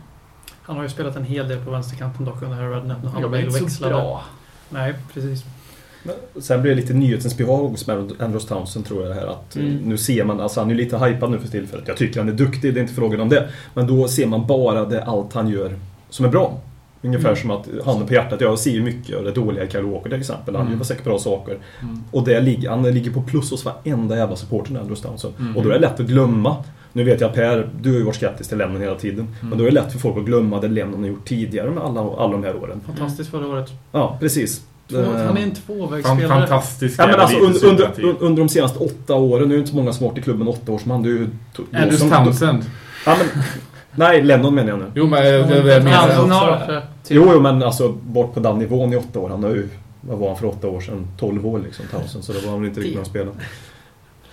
Han 0.63 0.75
har 0.75 0.83
ju 0.83 0.89
spelat 0.89 1.15
en 1.15 1.25
hel 1.25 1.47
del 1.47 1.65
på 1.65 1.71
vänsterkanten 1.71 2.25
dock 2.25 2.41
under 2.41 2.69
Redknapp 2.69 3.03
när 3.03 3.09
han 3.09 3.21
så 3.21 3.59
växlade. 3.59 3.93
bra. 3.93 4.23
Nej, 4.69 4.93
precis. 5.13 5.43
Sen 6.41 6.61
blir 6.61 6.75
det 6.75 6.81
lite 6.81 6.93
nyhetens 6.93 7.37
behag 7.37 7.67
hos 7.67 7.89
Andros 8.19 8.45
Townsend 8.47 8.85
tror 8.85 9.07
jag 9.07 9.13
här 9.13 9.27
att 9.27 9.55
Mm. 9.55 9.77
nu 9.77 9.97
ser 9.97 10.23
man, 10.25 10.39
alltså 10.39 10.59
han 10.59 10.71
är 10.71 10.75
lite 10.75 10.97
hypad 10.97 11.31
nu 11.31 11.39
för 11.39 11.47
tillfället. 11.47 11.87
Jag 11.87 11.97
tycker 11.97 12.19
han 12.19 12.29
är 12.29 12.33
duktig, 12.33 12.73
det 12.73 12.79
är 12.79 12.81
inte 12.81 12.93
frågan 12.93 13.19
om 13.21 13.29
det. 13.29 13.49
Men 13.73 13.87
då 13.87 14.07
ser 14.07 14.27
man 14.27 14.47
bara 14.47 14.85
det 14.85 15.03
allt 15.03 15.33
han 15.33 15.49
gör 15.49 15.75
som 16.09 16.25
är 16.25 16.29
bra. 16.29 16.59
Ungefär 17.01 17.29
Mm. 17.29 17.41
som 17.41 17.51
att, 17.51 17.67
handen 17.85 18.07
på 18.07 18.13
hjärtat, 18.13 18.41
jag 18.41 18.59
ser 18.59 18.71
ju 18.71 18.83
mycket 18.83 19.17
av 19.17 19.23
det 19.23 19.31
dåliga 19.31 19.63
i 19.63 19.69
Kyle 19.69 19.83
Walker 19.85 20.09
till 20.09 20.19
exempel. 20.19 20.55
Han 20.55 20.65
Mm. 20.67 20.77
gör 20.77 20.83
säkert 20.85 21.03
bra 21.03 21.19
saker. 21.19 21.57
Mm. 21.81 22.03
Och 22.11 22.23
det 22.25 22.39
ligger, 22.41 22.69
han 22.69 22.83
ligger 22.83 23.11
på 23.11 23.21
plus 23.21 23.51
hos 23.51 23.65
varenda 23.65 24.17
jävla 24.17 24.35
supporter 24.35 24.75
Andros 24.79 25.01
Townsend. 25.01 25.33
Mm. 25.39 25.57
Och 25.57 25.63
då 25.63 25.69
är 25.69 25.73
det 25.73 25.79
lätt 25.79 25.99
att 25.99 26.05
glömma. 26.07 26.55
Nu 26.93 27.03
vet 27.03 27.21
jag 27.21 27.33
Per, 27.33 27.69
du 27.81 27.89
har 27.91 27.97
ju 27.97 28.03
varit 28.03 28.15
skeptisk 28.15 28.49
till 28.49 28.57
Lennon 28.57 28.81
hela 28.81 28.95
tiden. 28.95 29.19
Mm. 29.19 29.49
Men 29.49 29.57
då 29.57 29.63
är 29.63 29.67
det 29.67 29.73
lätt 29.73 29.91
för 29.91 29.99
folk 29.99 30.17
att 30.17 30.25
glömma 30.25 30.59
det 30.61 30.67
Lennon 30.67 30.99
har 31.01 31.07
gjort 31.09 31.25
tidigare 31.27 31.69
med 31.71 31.83
alla, 31.83 32.01
alla 32.01 32.31
de 32.31 32.43
här 32.43 32.55
åren. 32.55 32.81
Fantastiskt 32.87 33.29
förra 33.31 33.47
året. 33.47 33.71
Ja, 33.91 34.17
precis. 34.19 34.61
Två, 34.93 35.11
Eh, 35.11 35.25
han 35.25 35.37
är 35.37 35.41
en 35.41 35.55
Fan, 35.55 35.65
tvåvägsspelare. 35.65 36.27
fantastisk 36.27 36.99
Ja, 36.99 37.07
men 37.07 37.19
alltså, 37.19 37.37
under, 37.37 37.65
under, 37.67 38.15
under 38.19 38.41
de 38.43 38.49
senaste 38.49 38.79
åtta 38.79 39.15
åren, 39.15 39.47
nu 39.47 39.53
är 39.53 39.57
det 39.57 39.59
inte 39.59 39.69
så 39.71 39.75
många 39.75 39.93
som 39.93 40.07
varit 40.07 40.17
i 40.17 40.21
klubben 40.21 40.47
åtta 40.47 40.71
år 40.71 40.77
som 40.79 40.91
han. 40.91 41.03
Det 41.03 41.09
är 41.09 41.11
ju... 41.11 41.27
Andrews 41.73 41.99
som- 41.99 42.09
Townsend. 42.09 42.65
Ja, 43.05 43.15
men, 43.19 43.43
nej, 43.95 44.21
Lennon 44.23 44.55
menar 44.55 44.69
jag 44.69 44.79
nu. 44.79 44.85
Jo, 44.95 45.07
men 45.07 45.23
det 45.23 45.29
är 45.29 45.47
det 45.63 45.71
jag 45.73 45.79
Ja, 45.79 45.83
menar. 45.83 46.13
han 46.13 46.31
har 46.31 46.51
också. 46.55 46.71
det. 46.71 46.81
Jo, 47.09 47.29
jo, 47.33 47.39
men 47.41 47.63
alltså 47.63 47.89
bort 47.91 48.33
på 48.33 48.39
den 48.39 48.59
nivån 48.59 48.93
i 48.93 48.95
åtta 48.95 49.19
år. 49.19 49.29
Han 49.29 49.43
har 49.43 49.49
ju, 49.49 49.69
vad 50.01 50.17
var 50.19 50.27
han 50.27 50.37
för 50.37 50.45
åtta 50.47 50.67
år 50.67 50.81
sedan? 50.81 51.07
12 51.19 51.47
år 51.47 51.59
liksom, 51.59 51.85
Townsend. 51.91 52.23
Så 52.23 52.33
det 52.33 52.39
var 52.41 52.49
han 52.51 52.59
väl 52.59 52.67
inte 52.69 52.79
riktigt 52.79 52.95
med 52.95 53.01
att 53.01 53.07
spela. 53.07 53.31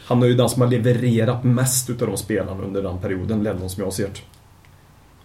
Han 0.06 0.22
är 0.22 0.26
ju 0.26 0.34
den 0.34 0.48
som 0.48 0.62
har 0.62 0.68
levererat 0.68 1.44
mest 1.44 1.90
utav 1.90 2.08
de 2.08 2.16
spelarna 2.16 2.62
under 2.64 2.82
den 2.82 2.98
perioden, 2.98 3.42
Lennon 3.42 3.70
som 3.70 3.80
jag 3.80 3.86
har 3.86 3.92
sett. 3.92 4.22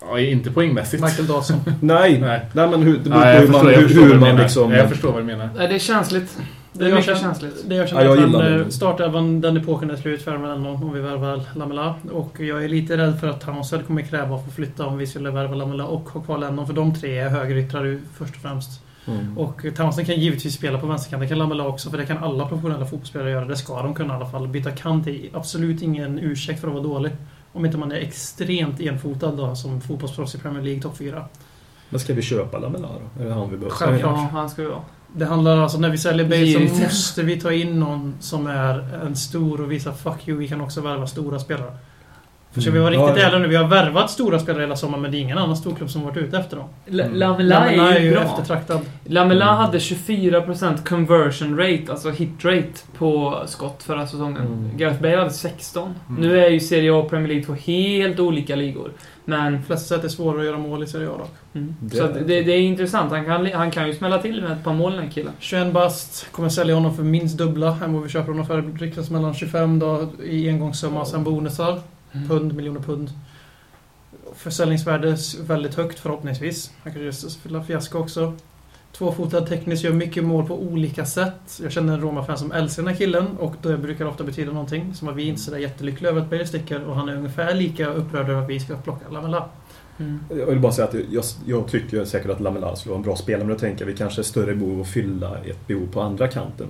Ja, 0.09 0.19
inte 0.19 0.51
poängmässigt. 0.51 1.03
Michael 1.03 1.27
Dawson. 1.27 1.57
Nej, 1.81 2.19
Nej. 2.19 2.45
nej 2.53 2.67
men 2.69 2.81
hur, 2.83 2.97
det 2.97 3.09
beror 3.09 3.15
Ja, 3.25 3.31
på 3.31 3.35
jag 3.35 3.41
hur 3.41 3.47
man, 3.47 3.65
jag 3.73 3.79
hur, 3.79 4.03
hur 4.13 4.19
man 4.19 4.35
liksom... 4.35 4.71
Jag 4.71 4.89
förstår 4.89 5.11
vad 5.11 5.21
du 5.21 5.25
menar. 5.25 5.49
Nej, 5.57 5.67
det 5.67 5.75
är 5.75 5.79
känsligt. 5.79 6.37
Det 6.73 6.85
är 6.85 6.89
jag 6.89 6.95
mycket 6.95 7.05
känner- 7.17 7.19
känsligt. 7.33 7.69
Det 7.69 7.75
jag 7.75 7.83
Ja, 7.83 7.87
känner 7.87 8.03
jag 8.03 8.13
att 8.13 8.19
han, 8.19 8.31
det. 8.31 8.55
eh, 8.61 8.67
startelvan, 8.67 9.41
den 9.41 9.57
epoken 9.57 9.89
är 9.91 9.95
slut 9.95 10.21
för 10.21 10.31
Lennon 10.31 10.65
om 10.83 10.93
vi 10.93 10.99
värvar 10.99 11.41
Lamela. 11.55 11.95
Och 12.11 12.39
jag 12.39 12.63
är 12.63 12.67
lite 12.69 12.97
rädd 12.97 13.19
för 13.19 13.27
att 13.27 13.41
Townsend 13.41 13.87
kommer 13.87 14.01
kräva 14.01 14.35
att 14.35 14.45
få 14.45 14.51
flytta 14.51 14.85
om 14.85 14.97
vi 14.97 15.07
skulle 15.07 15.31
värva 15.31 15.55
Lamela 15.55 15.85
och 15.85 16.09
ha 16.09 16.21
kvar 16.21 16.37
Lennon. 16.37 16.67
För 16.67 16.73
de 16.73 16.95
tre 16.95 17.17
är 17.19 17.29
högeryttrar 17.29 17.99
först 18.17 18.35
och 18.35 18.41
främst. 18.41 18.69
Mm. 19.07 19.37
Och 19.37 19.65
Townsend 19.75 20.07
kan 20.07 20.15
givetvis 20.15 20.53
spela 20.53 20.79
på 20.79 20.87
vänsterkanten, 20.87 21.21
det 21.21 21.29
kan 21.29 21.37
Lamela 21.37 21.67
också, 21.67 21.89
för 21.89 21.97
det 21.97 22.05
kan 22.05 22.17
alla 22.17 22.45
professionella 22.47 22.85
fotbollsspelare 22.85 23.31
göra. 23.31 23.45
Det 23.45 23.55
ska 23.55 23.81
de 23.81 23.93
kunna 23.93 24.13
i 24.13 24.17
alla 24.17 24.25
fall. 24.25 24.47
Byta 24.47 24.71
kant 24.71 25.07
är 25.07 25.17
absolut 25.33 25.81
ingen 25.81 26.19
ursäkt 26.19 26.61
för 26.61 26.67
att 26.67 26.73
vara 26.73 26.83
dålig. 26.83 27.11
Om 27.55 27.65
inte 27.65 27.77
man 27.77 27.91
är 27.91 27.95
extremt 27.95 28.79
enfotad 28.79 29.37
då, 29.37 29.55
som 29.55 29.81
fotbollsproffs 29.81 30.35
i 30.35 30.37
Premier 30.37 30.63
League 30.63 30.81
topp 30.81 30.97
4. 30.97 31.25
Men 31.89 31.99
ska 31.99 32.13
vi 32.13 32.21
köpa 32.21 32.59
Lamela 32.59 32.87
då? 32.87 33.23
Är 33.23 33.27
det 33.27 33.33
han 33.33 33.49
vi 33.49 33.57
behöver? 33.57 33.75
Självklart. 33.75 34.17
Ja, 34.17 34.29
han 34.31 34.49
ska 34.49 34.61
ju 34.61 34.67
vara. 34.67 34.81
Det 35.15 35.25
handlar 35.25 35.57
alltså, 35.57 35.79
när 35.79 35.89
vi 35.89 35.97
säljer 35.97 36.25
Bale 36.25 36.69
så 36.69 36.83
måste 36.83 37.23
vi 37.23 37.41
ta 37.41 37.51
in 37.51 37.79
någon 37.79 38.15
som 38.19 38.47
är 38.47 39.03
en 39.05 39.15
stor 39.15 39.61
och 39.61 39.71
visa 39.71 39.93
fuck 39.93 40.27
you, 40.27 40.37
vi 40.37 40.47
kan 40.47 40.61
också 40.61 40.81
värva 40.81 41.07
stora 41.07 41.39
spelare. 41.39 41.77
För 42.55 42.61
ska 42.61 42.71
vi 42.71 42.79
vara 42.79 42.93
Mm. 42.93 43.05
riktigt 43.07 43.23
ärliga 43.23 43.39
nu, 43.39 43.47
vi 43.47 43.55
har 43.55 43.67
värvat 43.67 44.11
stora 44.11 44.39
spelare 44.39 44.61
hela 44.63 44.75
sommaren 44.75 45.01
men 45.01 45.11
det 45.11 45.17
är 45.17 45.19
ingen 45.19 45.37
annan 45.37 45.57
storklubb 45.57 45.89
som 45.89 46.01
varit 46.03 46.17
ute 46.17 46.37
efter 46.37 46.57
dem. 46.57 46.65
Mm. 46.87 47.13
Lamela 47.13 47.69
är 47.69 47.99
ju 47.99 48.11
bra. 48.11 48.21
eftertraktad. 48.21 48.79
Lamela 49.03 49.45
Mm. 49.45 49.57
hade 49.57 49.79
24% 49.79 50.85
conversion 50.89 51.57
rate, 51.57 51.83
alltså 51.91 52.09
hit 52.09 52.29
rate, 52.45 52.67
på 52.97 53.41
skott 53.45 53.83
förra 53.83 54.07
säsongen. 54.07 54.41
Mm. 54.41 54.77
Gareth 54.77 55.01
Bale 55.01 55.17
hade 55.17 55.29
16. 55.29 55.93
Mm. 56.09 56.21
Nu 56.21 56.39
är 56.45 56.49
ju 56.49 56.59
Serie 56.59 56.91
A 56.93 56.95
och 56.95 57.09
Premier 57.09 57.27
League 57.27 57.45
två 57.45 57.53
helt 57.53 58.19
olika 58.19 58.55
ligor. 58.55 58.91
Men... 59.25 59.53
De 59.53 59.63
flesta 59.63 59.95
sätt 59.95 60.03
är 60.03 60.09
svårare 60.09 60.39
att 60.39 60.45
göra 60.45 60.57
mål 60.57 60.83
i 60.83 60.87
Serie 60.87 61.07
A 61.09 61.11
dock. 61.17 61.31
Mm. 61.53 61.75
Det 61.79 61.97
så 61.97 62.07
det, 62.07 62.23
det 62.43 62.51
är 62.51 62.59
intressant. 62.59 63.11
Han 63.11 63.25
kan, 63.25 63.45
han 63.53 63.71
kan 63.71 63.87
ju 63.87 63.93
smälla 63.93 64.17
till 64.17 64.41
med 64.41 64.51
ett 64.51 64.63
par 64.63 64.73
mål 64.73 64.91
den 64.91 65.03
här 65.03 65.11
killen. 65.11 65.31
21 65.39 65.73
bast, 65.73 66.27
kommer 66.31 66.49
sälja 66.49 66.75
honom 66.75 66.95
för 66.95 67.03
minst 67.03 67.37
dubbla 67.37 67.77
än 67.83 67.93
vad 67.93 68.03
vi 68.03 68.09
köper 68.09 68.31
honom 68.31 68.45
för. 68.45 68.61
Riktas 68.79 69.09
mellan 69.09 69.33
25 69.33 69.79
då 69.79 70.07
i 70.23 70.49
engångssumma 70.49 71.01
och 71.01 71.07
sen 71.07 71.23
bonusar. 71.23 71.79
Mm. 72.15 72.27
Pund, 72.27 72.55
miljoner 72.55 72.79
pund. 72.79 73.09
Försäljningsvärde 74.35 75.17
väldigt 75.41 75.75
högt 75.75 75.99
förhoppningsvis. 75.99 76.71
Han 76.83 76.93
kanske 76.93 77.49
gör 77.49 77.63
fiasko 77.63 77.99
också. 77.99 78.33
Tvåfotad 78.91 79.41
tekniskt, 79.41 79.83
gör 79.83 79.93
mycket 79.93 80.23
mål 80.23 80.47
på 80.47 80.59
olika 80.59 81.05
sätt. 81.05 81.59
Jag 81.63 81.71
känner 81.71 81.93
en 81.93 82.01
Roma-fan 82.01 82.37
som 82.37 82.51
älskar 82.51 82.83
den 82.83 82.91
här 82.91 82.97
killen 82.97 83.27
och 83.39 83.55
det 83.61 83.77
brukar 83.77 84.05
ofta 84.05 84.23
betyda 84.23 84.51
någonting. 84.51 84.93
Som 84.93 85.07
att 85.07 85.15
vi 85.15 85.23
inte 85.23 85.39
är 85.39 85.41
sådär 85.41 85.57
jättelyckliga 85.57 86.11
över 86.11 86.21
att 86.21 86.29
Bale 86.29 86.47
sticker 86.47 86.83
och 86.83 86.95
han 86.95 87.09
är 87.09 87.15
ungefär 87.15 87.53
lika 87.53 87.87
upprörd 87.87 88.29
över 88.29 88.41
att 88.41 88.49
vi 88.49 88.59
ska 88.59 88.77
plocka 88.77 89.09
Lamela. 89.09 89.49
Mm. 89.97 90.19
Jag 90.29 90.45
vill 90.45 90.59
bara 90.59 90.71
säga 90.71 90.87
att 90.87 90.95
jag, 91.09 91.23
jag 91.45 91.67
tycker 91.67 92.05
säkert 92.05 92.31
att 92.31 92.39
Lamela 92.39 92.75
skulle 92.75 92.91
vara 92.91 92.99
en 92.99 93.03
bra 93.03 93.15
spelare, 93.15 93.43
men 93.43 93.53
då 93.53 93.59
tänker 93.59 93.85
jag 93.85 93.91
vi 93.91 93.97
kanske 93.97 94.21
är 94.21 94.23
större 94.23 94.55
behov 94.55 94.81
att 94.81 94.87
fylla 94.87 95.37
ett 95.37 95.67
behov 95.67 95.87
på 95.91 96.01
andra 96.01 96.27
kanten. 96.27 96.67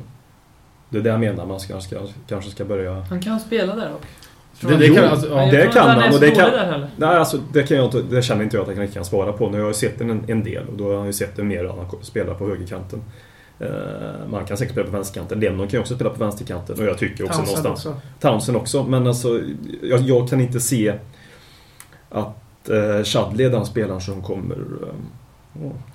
Det 0.90 0.98
är 0.98 1.02
det 1.02 1.10
jag 1.10 1.20
menar, 1.20 1.46
man 1.46 1.60
ska, 1.60 1.82
ska, 1.82 2.00
kanske 2.28 2.52
ska 2.52 2.66
börja... 2.66 2.94
Han 3.10 3.22
kan 3.22 3.40
spela 3.40 3.76
där 3.76 3.90
dock. 3.90 4.06
Det, 4.62 4.78
det 4.78 4.90
kan, 4.90 5.04
alltså, 5.04 5.30
Men 5.30 5.48
ja. 5.48 5.52
det 5.52 5.68
kan 5.68 5.90
han 5.90 6.00
han, 6.00 6.14
och 6.14 6.20
det 6.20 6.32
kan-. 6.32 6.86
Nej, 6.98 7.10
alltså 7.10 7.38
det, 7.54 7.64
kan 7.64 7.78
jag 7.78 7.86
inte, 7.86 8.02
det 8.02 8.22
känner 8.22 8.44
inte 8.44 8.58
jag 8.58 8.62
att 8.62 8.68
jag 8.68 8.78
kan, 8.78 8.88
kan 8.88 9.06
svara 9.06 9.34
på. 9.34 9.50
Nu 9.50 9.60
har 9.60 9.66
jag 9.66 9.76
sett 9.76 10.02
en, 10.02 10.24
en 10.28 10.44
del 10.44 10.68
och 10.68 10.78
då 10.78 10.88
har 10.88 10.94
jag 10.94 11.06
ju 11.06 11.14
sett 11.14 11.36
det 11.36 11.44
mer 11.44 11.64
när 11.64 11.70
han 11.70 11.86
spelar 12.02 12.34
på 12.34 12.48
högerkanten. 12.48 13.02
Eh, 13.60 13.68
man 14.30 14.46
kan 14.46 14.58
säkert 14.58 14.72
spela 14.72 14.86
på 14.86 14.94
vänsterkanten. 14.94 15.40
Lennon 15.40 15.68
kan 15.68 15.78
ju 15.78 15.80
också 15.80 15.96
spela 15.96 16.10
på 16.10 16.20
vänsterkanten 16.20 16.80
och 16.80 16.86
jag 16.86 16.98
tycker 16.98 17.24
också 17.24 17.38
Townsend 17.38 17.64
någonstans... 17.64 17.96
också. 17.96 18.02
Townsend 18.20 18.58
också, 18.58 18.84
men 18.84 19.08
alltså 19.08 19.42
jag, 19.82 20.02
jag 20.02 20.30
kan 20.30 20.42
inte 20.42 20.60
se 20.60 20.94
att 22.10 22.70
eh, 22.70 23.04
Chadley 23.04 23.46
är 23.46 23.50
den 23.50 23.66
spelaren 23.66 24.02
som 24.02 24.22
kommer 24.22 24.56
eh, 24.56 24.94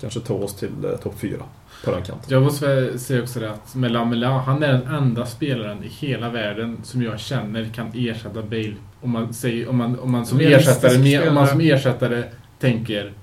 kanske 0.01 0.19
ta 0.19 0.33
oss 0.33 0.55
till 0.55 0.85
eh, 0.85 0.91
topp 0.91 1.15
4 1.19 1.37
på 1.85 1.91
den 1.91 2.03
kanten. 2.03 2.25
Jag 2.27 2.43
måste 2.43 2.99
säga 2.99 3.21
också 3.21 3.39
det 3.39 3.51
att 3.51 3.75
med 3.75 3.91
Lamela, 3.91 4.29
han 4.29 4.63
är 4.63 4.73
den 4.73 4.87
enda 4.87 5.25
spelaren 5.25 5.83
i 5.83 5.87
hela 5.87 6.29
världen 6.29 6.77
som 6.83 7.03
jag 7.03 7.19
känner 7.19 7.65
kan 7.65 7.91
ersätta 7.95 8.41
Bale. 8.41 8.75
Om 9.01 9.09
man, 9.09 9.33
säger, 9.33 9.69
om 9.69 9.77
man, 9.77 9.99
om 9.99 10.11
man, 10.11 10.25
som, 10.25 10.39
Realistisk 10.39 10.77
ersättare, 10.77 11.03
med, 11.03 11.27
om 11.27 11.35
man 11.35 11.47
som 11.47 11.61
ersättare 11.61 12.23
tänker 12.59 13.13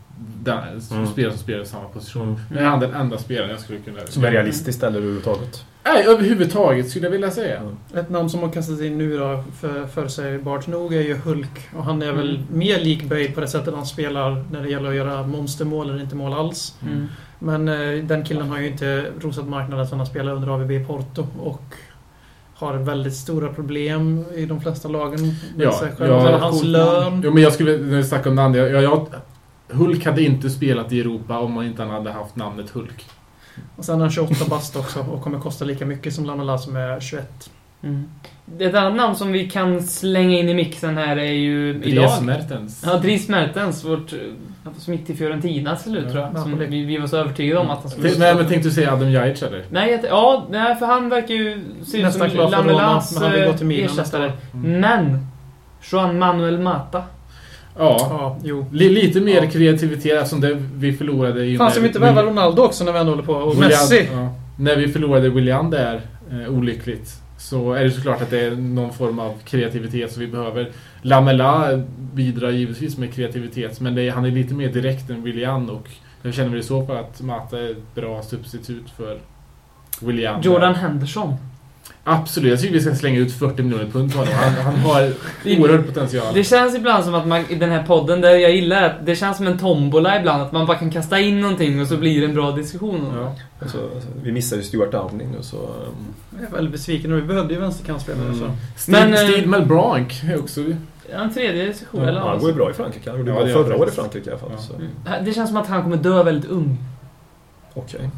den, 0.42 0.80
som 0.80 0.96
Mm. 0.96 1.08
spelare 1.10 1.32
som 1.32 1.40
spelar 1.42 1.62
i 1.62 1.66
samma 1.66 1.84
position. 1.88 2.22
Mm. 2.28 2.40
Men 2.48 2.58
är 2.58 2.64
han 2.68 2.80
den 2.80 2.94
enda 2.94 3.18
spelaren 3.18 3.50
jag 3.50 3.60
skulle 3.60 3.78
kunna... 3.78 4.00
Som 4.08 4.24
är 4.24 4.30
realistiskt 4.30 4.82
eller 4.82 4.96
överhuvudtaget. 4.98 5.64
Nej, 5.84 6.04
överhuvudtaget 6.06 6.90
skulle 6.90 7.06
jag 7.06 7.10
vilja 7.10 7.30
säga. 7.30 7.56
Mm. 7.58 7.76
Ett 7.94 8.10
namn 8.10 8.30
som 8.30 8.40
har 8.40 8.50
kastat 8.50 8.80
in 8.80 8.98
nu 8.98 9.18
då, 9.18 9.44
för, 9.60 9.86
förutsägbart 9.86 10.66
nog, 10.66 10.94
är 10.94 11.00
ju 11.02 11.14
Hulk. 11.16 11.68
Och 11.76 11.84
han 11.84 12.02
är 12.02 12.12
väl 12.12 12.30
Mm. 12.30 12.58
mer 12.58 12.78
lik 12.80 13.04
Bale 13.04 13.28
på 13.32 13.40
det 13.40 13.48
sättet 13.48 13.74
han 13.74 13.86
spelar 13.86 14.44
när 14.52 14.62
det 14.62 14.68
gäller 14.70 14.88
att 14.88 14.94
göra 14.94 15.22
monstermål 15.26 15.90
eller 15.90 16.00
inte 16.00 16.16
mål 16.16 16.32
alls. 16.32 16.74
Mm. 16.82 17.06
Men 17.38 17.68
eh, 17.68 18.04
den 18.04 18.24
killen 18.24 18.48
har 18.48 18.58
ju 18.58 18.66
inte 18.66 19.04
rosat 19.20 19.48
marknaden 19.48 19.86
som 19.86 19.98
han 19.98 20.06
spelar 20.06 20.32
under 20.32 20.48
AVB 20.48 20.86
Porto 20.86 21.26
och 21.40 21.62
har 22.54 22.74
väldigt 22.74 23.14
stora 23.14 23.48
problem 23.52 24.24
i 24.34 24.46
de 24.46 24.60
flesta 24.60 24.88
lagen 24.88 25.20
med 25.56 25.66
Ja, 25.66 25.72
sig 25.72 25.92
själv. 25.98 26.10
ja, 26.12 26.22
Sen 26.26 26.40
hans 26.40 26.64
lön. 26.64 27.20
Jo, 27.24 27.32
men 27.34 27.42
jag 27.42 27.52
skulle, 27.52 27.70
när 27.78 27.96
vi 27.96 28.04
snackar 28.04 28.30
om 28.30 28.54
jag, 28.54 28.70
jag, 28.70 28.82
jag, 28.82 29.06
Hulk 29.68 30.04
hade 30.04 30.22
inte 30.24 30.50
spelat 30.50 30.92
i 30.92 31.00
Europa 31.00 31.38
om 31.38 31.56
han 31.56 31.66
inte 31.66 31.82
hade 31.82 32.12
haft 32.12 32.36
namnet 32.36 32.70
Hulk. 32.70 33.06
Och 33.76 33.84
sen 33.84 33.94
är 33.96 34.00
han 34.00 34.10
28 34.10 34.34
bast 34.50 34.76
också 34.76 35.00
och 35.00 35.22
kommer 35.22 35.38
kosta 35.38 35.64
lika 35.64 35.86
mycket 35.86 36.14
som 36.14 36.24
Lamela 36.24 36.58
som 36.58 36.76
är 36.76 37.00
21. 37.00 37.50
Mm. 37.82 38.04
Ett 38.58 38.74
annat 38.74 38.96
namn 38.96 39.16
som 39.16 39.32
vi 39.32 39.50
kan 39.50 39.82
slänga 39.82 40.38
in 40.38 40.48
i 40.48 40.54
mixen 40.54 40.96
här 40.96 41.16
är 41.16 41.32
ju 41.32 41.72
Dries 41.72 41.86
idag. 41.92 42.22
Mertens. 42.22 42.82
Ja, 42.86 42.98
Dries 42.98 43.28
Mertens, 43.28 43.84
vårt 43.84 44.12
eh, 44.12 44.18
som 44.78 44.94
gick 44.94 45.06
till 45.06 45.16
Fiorentina 45.16 45.76
till 45.76 45.90
slut 45.92 46.04
Ja, 46.06 46.10
tror 46.12 46.24
jag. 46.24 46.38
Som 46.38 46.58
vi, 46.58 46.84
vi 46.84 46.98
var 46.98 47.06
så 47.06 47.16
övertygade 47.16 47.60
om 47.60 47.70
att 47.70 47.80
han 47.80 47.90
skulle... 47.90 48.18
Nej, 48.18 48.34
men 48.34 48.46
tänkte 48.46 48.68
du 48.68 48.74
säga 48.74 48.92
Adam 48.92 49.10
Jajic 49.10 49.42
eller? 49.42 49.64
Nej, 49.70 49.90
jag- 49.90 50.04
ja, 50.10 50.46
nej, 50.50 50.76
för 50.76 50.86
han 50.86 51.08
verkar 51.08 51.34
ju 51.34 51.64
se 51.86 51.96
ut 51.98 52.04
Nästan 52.04 52.30
som 52.30 52.50
Lamelas 52.50 53.22
eh, 53.22 53.70
ersättare. 53.70 54.32
Mm. 54.54 54.80
Men, 54.80 55.26
Juan 55.92 56.18
Manuel 56.18 56.58
Mata. 56.58 57.02
Ja. 57.78 57.96
Ja, 58.10 58.36
jo. 58.44 58.66
Li- 58.72 58.88
lite 58.88 59.20
mer 59.20 59.42
Ja. 59.44 59.50
kreativitet 59.50 60.12
eftersom 60.12 60.40
det 60.40 60.54
vi 60.74 60.92
förlorade 60.92 61.44
i 61.44 61.54
och 61.56 61.58
Fan, 61.58 61.70
ska 61.70 61.80
vi 61.80 61.86
inte 61.86 61.98
värva 61.98 62.22
Ronaldo 62.22 62.62
också 62.62 62.84
när 62.84 62.92
vi 62.92 62.98
ändå 62.98 63.12
håller 63.12 63.22
på? 63.22 63.32
Och 63.32 63.54
William- 63.54 63.68
Messi? 63.68 64.08
Ja. 64.12 64.34
När 64.58 64.76
vi 64.76 64.88
förlorade 64.88 65.28
William 65.30 65.70
där, 65.70 66.00
eh, 66.30 66.48
olyckligt, 66.54 67.10
så 67.38 67.72
är 67.72 67.84
det 67.84 67.90
såklart 67.90 68.22
att 68.22 68.30
det 68.30 68.40
är 68.40 68.50
någon 68.56 68.92
form 68.92 69.18
av 69.18 69.34
kreativitet 69.44 70.12
som 70.12 70.20
vi 70.20 70.26
behöver. 70.28 70.70
Lamela 71.02 71.84
bidrar 72.14 72.50
givetvis 72.50 72.98
med 72.98 73.14
kreativitet, 73.14 73.80
men 73.80 73.94
det 73.94 74.02
är, 74.02 74.10
han 74.12 74.24
är 74.24 74.30
lite 74.30 74.54
mer 74.54 74.68
direkt 74.68 75.10
än 75.10 75.22
William 75.22 75.70
och 75.70 75.88
jag 76.22 76.34
känner 76.34 76.48
väl 76.50 76.58
i 76.58 76.62
så 76.62 76.86
fall 76.86 76.96
att 76.96 77.20
Mata 77.20 77.58
är 77.58 77.70
ett 77.70 77.94
bra 77.94 78.22
substitut 78.22 78.90
för 78.96 79.18
William. 80.00 80.40
Jordan 80.42 80.74
Henderson. 80.74 81.34
Absolut, 82.04 82.50
jag 82.50 82.60
tycker 82.60 82.74
vi 82.74 82.80
ska 82.80 82.94
slänga 82.94 83.18
ut 83.18 83.32
40 83.32 83.62
miljoner 83.62 83.86
pund 83.86 84.12
på 84.12 84.18
honom. 84.18 84.34
Han, 84.34 84.52
han 84.54 84.74
har 84.76 85.12
oerhörd 85.44 85.86
potential. 85.86 86.34
Det 86.34 86.44
känns 86.44 86.74
ibland 86.76 87.04
som 87.04 87.14
att 87.14 87.26
man, 87.26 87.44
i 87.48 87.54
den 87.54 87.70
här 87.70 87.82
podden, 87.86 88.20
där 88.20 88.30
jag 88.30 88.54
gillar 88.54 88.82
att 88.82 89.06
det 89.06 89.16
känns 89.16 89.36
som 89.36 89.46
en 89.46 89.58
tombola 89.58 90.20
ibland, 90.20 90.42
att 90.42 90.52
man 90.52 90.66
bara 90.66 90.78
kan 90.78 90.90
kasta 90.90 91.20
in 91.20 91.40
någonting 91.40 91.80
och 91.80 91.86
så 91.86 91.96
blir 91.96 92.20
det 92.20 92.26
en 92.26 92.34
bra 92.34 92.50
diskussion 92.50 93.06
om. 93.06 93.16
Ja. 93.16 93.34
Alltså, 93.60 93.78
alltså, 93.94 94.08
vi 94.22 94.32
missar 94.32 94.56
ju 94.56 94.62
Stuart 94.62 94.92
Downing 94.92 95.28
nu 95.32 95.42
så... 95.42 95.56
Um, 95.56 96.14
Jag 96.40 96.48
är 96.48 96.52
väldigt 96.54 96.72
besviken 96.72 97.12
och 97.12 97.18
vi 97.18 97.22
behövde 97.22 97.54
ju 97.54 97.60
vänsterkantspelare. 97.60 98.24
Mm. 98.24 98.38
Så. 98.38 98.50
Steve, 98.76 99.00
Men, 99.00 99.14
eh, 99.14 99.18
Steve 99.30 99.46
Melbranc 99.46 100.22
är 100.24 100.38
också... 100.38 100.60
Ja, 101.12 101.18
en 101.18 101.34
tredje 101.34 101.74
session, 101.74 102.02
Ja, 102.02 102.08
eller 102.08 102.20
han 102.20 102.28
vad? 102.30 102.40
går 102.40 102.50
ju 102.50 102.56
bra 102.56 102.70
i 102.70 102.72
Frankrike. 102.72 103.10
Han 103.10 103.18
gjorde 103.18 103.30
Ja, 103.30 103.44
bra 103.44 103.64
förra 103.64 103.76
året 103.76 103.92
i. 103.92 103.96
Frankrike 103.96 104.30
i 104.30 104.32
alla 104.32 104.40
fall. 104.40 104.50
Ja. 104.52 104.62
Så. 104.62 104.74
Mm. 104.74 105.24
Det 105.24 105.32
känns 105.32 105.48
som 105.50 105.56
att 105.58 105.66
han 105.66 105.82
kommer 105.82 105.96
dö 105.96 106.22
väldigt 106.22 106.50
ung. 106.50 106.78
Okej. 107.74 108.10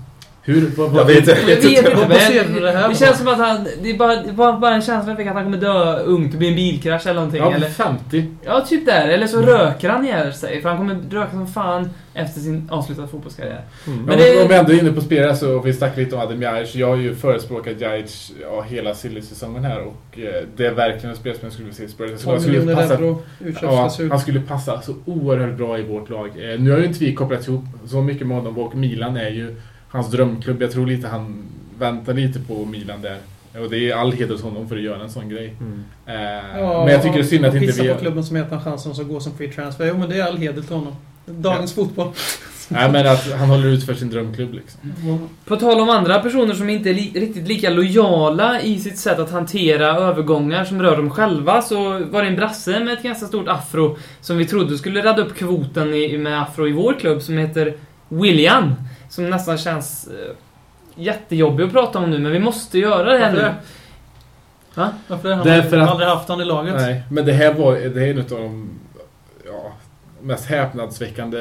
Hur? 0.43 0.71
Vad, 0.77 0.87
Jag 0.87 0.93
vad, 0.93 1.07
vet 1.07 1.19
inte. 1.19 1.31
Jag 1.31 1.47
vet 1.47 1.65
inte, 1.65 1.95
Vad 1.95 2.09
baserar 2.09 2.61
det 2.61 2.71
här 2.71 2.89
det 2.89 2.95
känns 2.95 3.19
som 3.19 3.29
att 3.29 3.39
han... 3.39 3.67
Det 3.83 3.91
är 3.91 3.99
bara, 3.99 4.17
det 4.17 4.29
är 4.29 4.59
bara, 4.61 4.75
en 4.75 4.83
känsla 4.83 5.11
jag 5.11 5.19
fick 5.19 5.27
att 5.27 5.35
han 5.35 5.45
kommer 5.45 5.59
dö 5.59 5.99
ungt, 5.99 6.33
det 6.33 6.39
blir 6.39 6.49
en 6.49 6.55
bilkrasch 6.55 7.07
eller 7.07 7.15
någonting. 7.15 7.41
Ja, 7.41 7.55
eller, 7.55 7.69
50. 7.69 8.25
ja, 8.45 8.61
typ 8.61 8.87
där. 8.87 9.09
Eller 9.09 9.27
så 9.27 9.41
röker 9.43 9.89
han 9.89 10.05
ihjäl 10.05 10.33
sig, 10.33 10.63
för 10.63 10.69
han 10.69 10.79
kommer 10.79 10.97
röka 11.11 11.31
som 11.31 11.47
fan 11.47 11.91
efter 12.15 12.41
sin 12.41 12.69
avslutade 12.71 13.09
fotbollskarriär. 13.09 13.63
Mm. 13.87 14.03
Men 14.03 14.19
det- 14.19 14.43
Om 14.43 14.49
vi 14.49 14.55
ändå 14.55 14.73
är 14.73 14.79
inne 14.79 14.93
på 14.93 15.01
spelare 15.01 15.37
så 15.37 15.59
vi 15.61 15.73
snackade 15.73 16.01
lite 16.03 16.17
om 16.17 16.23
Adam 16.23 16.43
Jajic. 16.43 16.75
Jag 16.75 16.89
har 16.89 16.97
ju 16.97 17.15
förespråkat 17.15 17.81
Jajic 17.81 18.33
ja, 18.43 18.63
hela 18.63 18.95
silly-säsongen 18.95 19.65
här 19.65 19.81
och 19.81 20.19
eh, 20.19 20.45
det 20.57 20.67
är 20.67 20.75
verkligen 20.75 21.11
en 21.11 21.17
spelare 21.17 21.39
som 21.39 21.47
jag 21.47 21.53
skulle 21.53 21.65
vilja 21.65 21.77
se 21.77 21.85
i 21.85 21.89
Spurs. 21.89 22.11
Jag 22.11 22.21
12 22.21 22.41
skulle 22.41 22.59
miljoner 22.59 22.83
passa, 22.83 22.95
euro 22.95 23.23
ja, 23.63 23.91
han 24.11 24.21
skulle 24.21 24.41
passa 24.41 24.81
så 24.81 24.95
oerhört 25.05 25.57
bra 25.57 25.79
i 25.79 25.83
vårt 25.83 26.11
lag. 26.11 26.29
Eh, 26.29 26.61
nu 26.61 26.71
har 26.71 26.79
ju 26.79 26.85
inte 26.85 26.99
vi 27.05 27.15
kopplat 27.15 27.49
ihop 27.49 27.65
så 27.87 28.03
mycket 28.03 28.27
med 28.27 28.37
honom 28.37 28.59
och 28.59 28.75
Milan 28.75 29.17
är 29.17 29.31
ju 29.31 29.57
hans 29.91 30.11
drömklubb. 30.11 30.63
Jag 30.63 30.73
tror 30.73 30.87
lite 30.87 31.09
han 31.09 31.43
väntar 31.79 32.15
lite 32.15 32.41
på 32.41 32.65
Milan 32.65 33.03
där. 33.03 33.19
Och 33.63 33.71
det 33.71 33.91
är 33.91 33.97
all 33.97 34.13
heder 34.13 34.35
åt 34.35 34.41
honom 34.41 34.69
för 34.69 34.77
att 34.77 34.83
göra 34.83 35.03
en 35.03 35.11
sån 35.11 35.29
grej. 35.29 35.57
Mm. 35.61 35.85
Eh, 36.07 36.61
Ja, 36.61 36.85
men 36.85 36.95
jag 36.95 37.03
tycker 37.03 37.15
det 37.15 37.23
är 37.23 37.25
synd 37.25 37.45
att 37.45 37.55
inte 37.55 37.83
vi... 37.83 37.89
på 37.89 37.99
klubben 37.99 38.25
som 38.25 38.37
heter 38.37 38.59
chansen 38.59 38.95
som 38.95 39.09
går 39.09 39.21
som 39.21 39.37
free 39.37 39.53
transfer. 39.53 39.87
Jo, 39.87 39.99
men 39.99 40.09
det 40.09 40.17
är 40.17 40.25
all 40.25 40.37
heder 40.37 40.63
till 40.63 40.75
honom. 40.75 40.97
Dagens 41.27 41.73
fotboll. 41.75 42.13
Nej 42.73 42.93
men 42.93 43.07
att 43.07 43.33
han 43.33 43.49
håller 43.49 43.67
ut 43.67 43.87
för 43.87 43.95
sin 43.95 44.11
drömklubb 44.11 44.55
liksom. 44.55 44.81
På 45.45 45.57
tal 45.57 45.81
om 45.81 45.91
andra 45.91 46.19
personer 46.19 46.55
som 46.55 46.71
inte 46.71 46.91
är 46.91 46.95
li 46.95 47.13
riktigt 47.15 47.49
lika 47.49 47.71
lojala 47.71 48.61
i 48.61 48.79
sitt 48.79 48.99
sätt 48.99 49.19
att 49.19 49.31
hantera 49.31 49.87
övergångar 49.97 50.65
som 50.65 50.83
rör 50.83 50.97
dem 50.97 51.11
själva 51.11 51.63
så 51.63 52.05
var 52.05 52.23
det 52.23 52.29
en 52.29 52.37
brasse 52.37 52.81
med 52.81 52.95
ett 52.95 53.03
ganska 53.03 53.27
stort 53.27 53.49
afro 53.49 53.97
som 54.21 54.37
vi 54.39 54.45
trodde 54.45 54.79
skulle 54.79 55.05
radda 55.05 55.23
upp 55.23 55.35
kvoten 55.35 55.95
i, 55.95 56.19
med 56.19 56.43
afro 56.43 56.69
i 56.69 56.73
vår 56.73 56.95
klubb 57.01 57.23
som 57.23 57.39
heter 57.39 57.75
William. 58.09 58.75
Som 59.11 59.31
nästan 59.31 59.59
känns 59.59 60.07
eh, 60.09 60.35
jättejobbig 60.95 61.65
att 61.65 61.73
prata 61.73 61.99
om 61.99 62.11
nu 62.11 62.19
men 62.19 62.33
vi 62.33 62.39
måste 62.39 62.79
göra 62.79 63.13
det 63.13 63.19
här 63.19 63.31
Varför 63.31 63.43
nu. 63.43 63.49
det? 63.49 63.55
Va? 64.75 64.89
Varför 65.09 65.29
det? 65.29 65.35
Han 65.35 65.47
Därför 65.47 65.77
har 65.77 65.85
att- 65.85 65.91
aldrig 65.91 66.09
haft 66.09 66.29
han 66.29 66.41
i 66.41 66.45
laget. 66.45 66.75
Nej, 66.75 67.03
men 67.11 67.25
det 67.27 67.33
här 67.33 67.55
var 67.55 67.73
det 67.73 68.03
är 68.07 68.11
en 68.11 68.19
av 68.19 68.25
de 68.29 68.71
ja, 69.47 69.73
mest 70.23 70.47
häpnadsväckande 70.47 71.39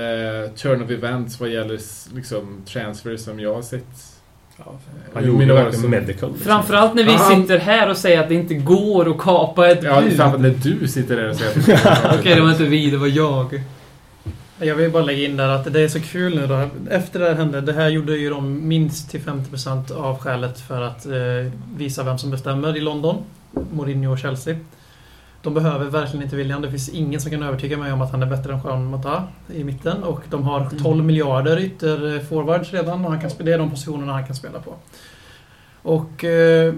turn 0.56 0.84
of 0.84 0.90
events 0.92 1.40
vad 1.40 1.50
gäller 1.50 1.76
s- 1.76 2.10
liksom, 2.16 2.62
transfer 2.66 3.18
som 3.18 3.40
jag 3.40 3.54
har 3.54 3.62
sett. 3.62 3.86
Han 5.14 5.24
I 5.24 5.28
gjorde 5.28 5.40
mina 5.40 5.54
ju 5.54 5.60
år 5.60 5.64
verkligen 5.64 5.82
som- 5.82 5.92
medical. 5.92 6.30
liksom. 6.32 6.48
Framförallt 6.48 6.94
när 6.96 7.04
vi 7.04 7.12
Han- 7.12 7.42
sitter 7.42 7.60
här 7.60 7.90
och 7.90 7.98
säger 7.98 8.20
att 8.20 8.28
det 8.30 8.36
inte 8.36 8.54
går 8.54 9.10
att 9.10 9.18
kapa 9.18 9.68
ett 9.70 9.84
Ja, 9.84 10.02
bud. 10.02 10.18
framförallt 10.18 10.42
när 10.42 10.50
du 10.80 10.88
sitter 10.88 11.16
där 11.16 11.30
och 11.30 11.36
säger 11.36 11.88
att 11.88 12.16
Okej, 12.20 12.36
det 12.36 12.42
var 12.42 12.50
inte 12.50 12.64
vi, 12.64 12.90
det 12.92 12.98
var 12.98 13.08
jag. 13.08 13.62
Jag 14.62 14.76
vill 14.76 14.92
bara 14.92 15.04
lägga 15.04 15.26
in 15.26 15.38
där 15.38 15.50
att 15.50 15.74
det 15.74 15.82
är 15.82 15.88
så 15.88 16.00
kul 16.00 16.36
nu 16.36 16.48
då. 16.48 16.70
Efter 16.90 17.20
det 17.20 17.26
här 17.26 17.36
hände, 17.36 17.62
det 17.62 17.74
här 17.74 17.90
gjorde 17.90 18.18
ju 18.18 18.30
de 18.30 18.68
minst 18.68 19.10
till 19.12 19.22
50% 19.22 19.92
av 19.96 20.20
skälet 20.20 20.60
för 20.60 20.82
att 20.82 21.06
eh, 21.06 21.52
visa 21.76 22.04
vem 22.04 22.18
som 22.18 22.32
bestämmer 22.32 22.78
i 22.78 22.80
London. 22.80 23.24
Mourinho 23.72 24.12
och 24.12 24.20
Chelsea. 24.20 24.56
De 25.42 25.54
behöver 25.54 25.86
verkligen 25.86 26.24
inte 26.24 26.36
William. 26.36 26.62
Det 26.62 26.70
finns 26.70 26.90
ingen 26.90 27.22
som 27.22 27.32
kan 27.32 27.44
övertyga 27.44 27.78
mig 27.78 27.94
om 27.94 28.02
att 28.02 28.12
han 28.12 28.22
är 28.22 28.26
bättre 28.26 28.54
än 28.54 28.60
Juan 28.64 28.86
Mata 28.86 29.24
i 29.54 29.64
mitten. 29.64 30.04
Och 30.04 30.22
de 30.30 30.44
har 30.44 30.70
12 30.84 31.04
miljarder 31.04 31.60
ytter 31.60 32.20
forwards 32.30 32.74
redan 32.74 33.06
och 33.06 33.12
han 33.12 33.22
kan, 33.22 33.30
spela- 33.30 33.58
de 33.58 33.70
positionerna 33.70 34.14
han 34.14 34.26
kan 34.26 34.36
spela 34.36 34.60
på. 34.60 34.76
Och 35.82 36.24
eh, 36.24 36.74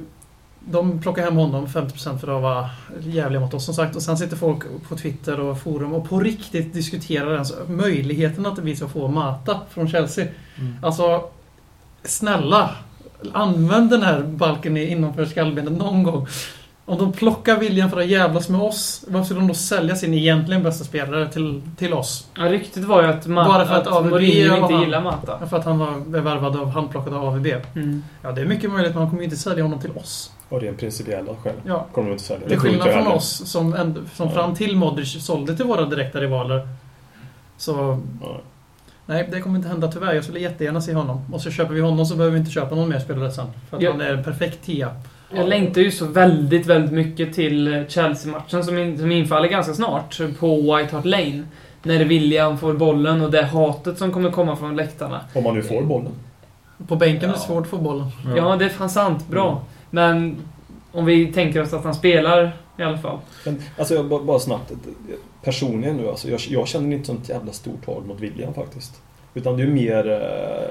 de 0.66 1.02
plockar 1.02 1.24
hem 1.24 1.36
honom 1.36 1.68
50% 1.68 2.18
för 2.18 2.36
att 2.38 2.42
vara 2.42 2.70
jävliga 3.00 3.40
mot 3.42 3.54
oss 3.54 3.66
som 3.66 3.74
sagt. 3.74 3.96
Och 3.96 4.02
sen 4.02 4.18
sitter 4.18 4.36
folk 4.36 4.64
på 4.90 4.96
Twitter 4.96 5.40
och 5.40 5.60
forum 5.60 5.94
och 5.94 6.10
på 6.10 6.20
riktigt 6.20 6.74
diskuterar 6.74 7.34
ens 7.34 7.54
möjligheten 7.68 8.46
att 8.46 8.60
vi 8.60 8.76
ska 8.76 8.88
få 8.88 9.08
Mata 9.08 9.60
från 9.70 9.90
Chelsea. 9.90 10.28
Mm. 10.60 10.76
Alltså, 10.82 11.24
snälla. 12.04 12.70
Använd 13.34 13.90
den 13.90 14.02
här 14.02 14.22
balken 14.22 14.78
innanför 14.78 15.26
skallbenet 15.26 15.74
någon 15.74 16.04
gång. 16.04 16.28
Om 16.86 16.98
de 16.98 17.12
plockar 17.12 17.58
viljan 17.60 17.90
för 17.90 18.00
att 18.00 18.08
jävlas 18.08 18.50
med 18.50 18.62
oss, 18.62 19.06
varför 19.08 19.26
skulle 19.26 19.40
de 19.40 19.48
då 19.48 19.54
sälja 19.54 19.96
sin 19.96 20.14
egentligen 20.14 20.64
bästa 20.64 20.84
spelare 20.84 21.28
till, 21.30 21.62
till 21.78 21.94
oss? 21.94 22.28
Ja, 22.38 22.44
ryktet 22.44 22.84
var 22.84 23.02
ju 23.04 23.08
att, 23.08 23.28
Ma- 23.28 23.46
Bara 23.48 23.66
för 23.66 23.76
att 23.76 23.88
att 23.88 23.94
AVB 23.94 24.22
inte 24.22 24.74
gillar 24.74 25.02
Mata. 25.02 25.48
För 25.48 25.58
att 25.58 25.66
han 25.66 25.80
var 25.80 26.22
värvad 26.22 26.56
av, 26.56 26.70
handplockad 26.70 27.14
av 27.14 27.26
AVB. 27.26 27.48
Mm. 27.76 28.04
Ja, 28.22 28.32
det 28.32 28.42
är 28.42 28.46
mycket 28.46 28.72
möjligt, 28.72 28.92
men 28.94 29.02
han 29.02 29.10
kommer 29.10 29.22
ju 29.22 29.26
inte 29.26 29.38
sälja 29.38 29.64
honom 29.64 29.80
till 29.80 29.92
oss. 29.92 30.32
Och 30.52 30.62
rent 30.62 30.80
principiella 30.80 31.36
skäl 31.44 31.54
Ja. 31.66 31.86
kommer 31.94 32.08
de 32.10 32.14
inte 32.14 32.24
sälja. 32.24 32.44
Till 32.48 32.54
inte 32.56 32.68
skillnad 32.68 32.88
från 33.04 33.08
oss 33.08 33.42
som, 33.52 33.76
änd- 33.76 34.06
som 34.16 34.28
Ja. 34.28 34.34
fram 34.34 34.56
till 34.56 34.76
Modric 34.76 35.26
sålde 35.26 35.56
till 35.56 35.66
våra 35.66 35.86
direkta 35.86 36.20
rivaler. 36.22 36.68
Så 37.58 38.00
Ja. 38.22 38.38
nej, 39.06 39.30
det 39.32 39.42
kommer 39.42 39.56
inte 39.58 39.70
hända 39.70 39.92
tyvärr. 39.92 40.14
Jag 40.14 40.24
skulle 40.24 40.40
jättegärna 40.40 40.82
se 40.82 40.94
honom. 40.94 41.22
Och 41.34 41.42
så 41.42 41.52
köper 41.52 41.74
vi 41.74 41.82
honom 41.82 42.06
så 42.06 42.16
behöver 42.16 42.34
vi 42.34 42.40
inte 42.40 42.52
köpa 42.52 42.76
någon 42.76 42.90
mer 42.90 43.00
spelare 43.00 43.32
sen. 43.32 43.48
För 43.70 43.78
att 43.78 43.84
Ja. 43.84 43.92
han 43.92 44.02
är 44.02 44.14
en 44.14 44.24
perfekt 44.24 44.66
tia. 44.66 44.90
Jag 45.36 45.50
längtar 45.50 45.82
ju 45.82 45.92
så 45.92 46.06
väldigt, 46.06 46.66
väldigt 46.66 46.92
mycket 46.92 47.34
till 47.34 47.86
Chelsea-matchen 47.90 48.64
som, 48.64 48.78
in, 48.78 48.98
som 48.98 49.12
infaller 49.12 49.48
ganska 49.48 49.74
snart 49.74 50.22
på 50.40 50.56
White 50.78 50.96
Hart 50.96 51.06
Lane. 51.06 51.44
När 51.84 52.06
William 52.06 52.58
får 52.58 52.74
bollen 52.74 53.22
och 53.22 53.32
det 53.32 53.44
hatet 53.44 53.98
som 53.98 54.12
kommer 54.12 54.32
komma 54.32 54.56
från 54.56 54.76
läktarna. 54.76 55.20
Om 55.36 55.44
man 55.44 55.56
nu 55.56 55.62
får 55.64 55.82
bollen. 55.82 56.12
På 56.88 56.96
bänken 56.96 57.30
är 57.30 57.34
det 57.34 57.40
Ja. 57.40 57.48
svårt 57.48 57.64
att 57.64 57.70
få 57.70 57.78
bollen. 57.78 58.08
Ja, 58.38 58.56
det 58.56 58.66
är 58.66 58.70
fan 58.70 58.90
sant. 58.90 59.28
Bra. 59.28 59.50
Mm. 59.52 59.64
Men 59.92 60.36
om 60.92 61.06
vi 61.06 61.34
tänker 61.34 61.62
oss 61.62 61.74
att 61.74 61.84
han 61.84 61.94
spelar 61.96 62.58
i 62.80 62.84
alla 62.84 62.98
fall. 62.98 63.20
Men, 63.46 63.62
alltså 63.78 63.96
jag, 63.96 64.06
bara, 64.06 64.24
bara 64.24 64.40
snabbt. 64.40 64.72
Personligen 65.44 65.98
nu, 65.98 66.08
alltså, 66.10 66.30
jag, 66.30 66.40
jag 66.50 66.68
känner 66.68 66.96
inte 66.96 67.08
sånt 67.08 67.30
jävla 67.30 67.52
stort 67.52 67.86
tag 67.86 68.04
mot 68.08 68.20
William 68.20 68.54
faktiskt. 68.54 69.02
Utan 69.34 69.58
du 69.58 69.64
är 69.64 69.68
mer 69.68 70.12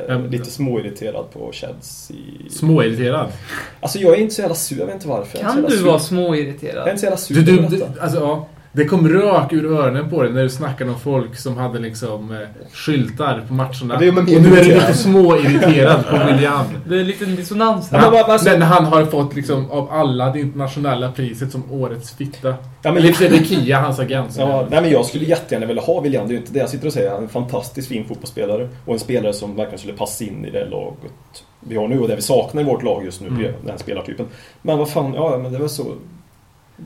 eh, 0.08 0.14
Mm. 0.16 0.30
lite 0.30 0.50
småirriterad 0.50 1.30
på 1.32 1.52
Chelsea. 1.52 2.16
Småirriterad. 2.50 3.32
Alltså 3.80 3.98
jag 3.98 4.12
är 4.16 4.20
inte 4.20 4.34
så 4.34 4.40
jävla 4.40 4.54
sur, 4.54 4.78
jag 4.78 4.86
vet 4.86 4.94
inte 4.94 5.08
varför. 5.08 5.38
Kan 5.38 5.56
du 5.56 5.62
vara 5.62 5.70
sur. 5.72 5.86
Jag 5.86 5.94
är 5.94 5.98
småirriterad? 5.98 6.88
inte 6.88 6.98
så 7.00 7.06
jävla 7.06 7.16
sur 7.16 7.34
Du, 7.34 7.42
du, 7.42 7.66
du, 7.76 7.84
alltså, 8.00 8.18
ja, 8.20 8.46
det 8.72 8.84
kom 8.84 9.08
rök 9.08 9.52
ur 9.52 9.72
öronen 9.72 10.10
på 10.10 10.22
dig 10.22 10.32
när 10.32 10.42
du 10.42 10.48
snackade 10.50 10.90
om 10.90 10.98
folk 10.98 11.36
som 11.36 11.56
hade 11.56 11.78
liksom 11.78 12.30
eh, 12.32 12.38
skyltar 12.72 13.42
på 13.48 13.54
matcherna. 13.54 13.94
Ja, 13.94 13.96
det 13.98 14.08
och 14.08 14.14
nu 14.14 14.20
är 14.20 14.40
du 14.40 14.46
irriterad. 14.48 14.66
lite 14.80 14.94
småirriterad 14.94 16.06
på 16.10 16.16
William. 16.26 16.64
Det 16.88 16.94
är 16.96 17.00
en 17.00 17.06
liten 17.06 17.36
dissonans 17.36 17.88
Ja, 17.92 17.96
där. 17.98 18.04
men 18.04 18.12
vad- 18.12 18.30
alltså- 18.30 18.50
När 18.50 18.58
när 18.58 18.66
han 18.66 18.84
har 18.84 19.04
fått 19.04 19.34
liksom 19.36 19.70
av 19.70 19.90
alla 19.92 20.30
det 20.32 20.40
internationella 20.40 21.12
priset 21.12 21.52
som 21.52 21.72
årets 21.72 22.10
fitta. 22.14 22.48
Ja, 22.48 22.54
Ja, 22.82 22.92
men, 22.92 23.02
men 23.02 23.12
det 23.18 23.26
är 23.26 23.44
Kia, 23.44 23.80
hans 23.80 23.98
agent. 23.98 24.36
ja, 24.38 24.66
nej, 24.70 24.82
men 24.82 24.90
jag 24.90 25.06
skulle 25.06 25.24
jättegärna 25.24 25.66
vilja 25.66 25.82
ha 25.82 26.00
William, 26.00 26.26
det 26.28 26.30
är 26.30 26.34
ju 26.34 26.40
inte 26.40 26.52
det 26.52 26.58
jag 26.58 26.68
sitter 26.68 26.86
och 26.86 26.92
säger. 26.92 27.08
Han 27.10 27.18
är 27.18 27.22
en 27.22 27.28
fantastiskt 27.28 27.88
fin 27.88 28.04
fotbollsspelare. 28.08 28.68
Och 28.84 28.92
en 28.94 29.00
spelare 29.00 29.32
som 29.32 29.56
verkligen 29.56 29.78
skulle 29.78 29.94
passa 29.94 30.24
in 30.24 30.44
i 30.44 30.50
det 30.50 30.64
laget 30.64 31.12
vi 31.60 31.76
har 31.76 31.88
nu 31.88 32.00
och 32.00 32.08
det 32.08 32.16
vi 32.16 32.22
saknar 32.22 32.62
i 32.62 32.64
vårt 32.64 32.82
lag 32.82 33.04
just 33.04 33.20
nu, 33.20 33.26
Mm. 33.28 33.52
den 33.66 33.78
spelartypen. 33.78 34.26
Men 34.62 34.78
vad 34.78 34.90
fan, 34.90 35.14
ja 35.14 35.38
men 35.42 35.52
det 35.52 35.58
var 35.58 35.68
så 35.68 35.84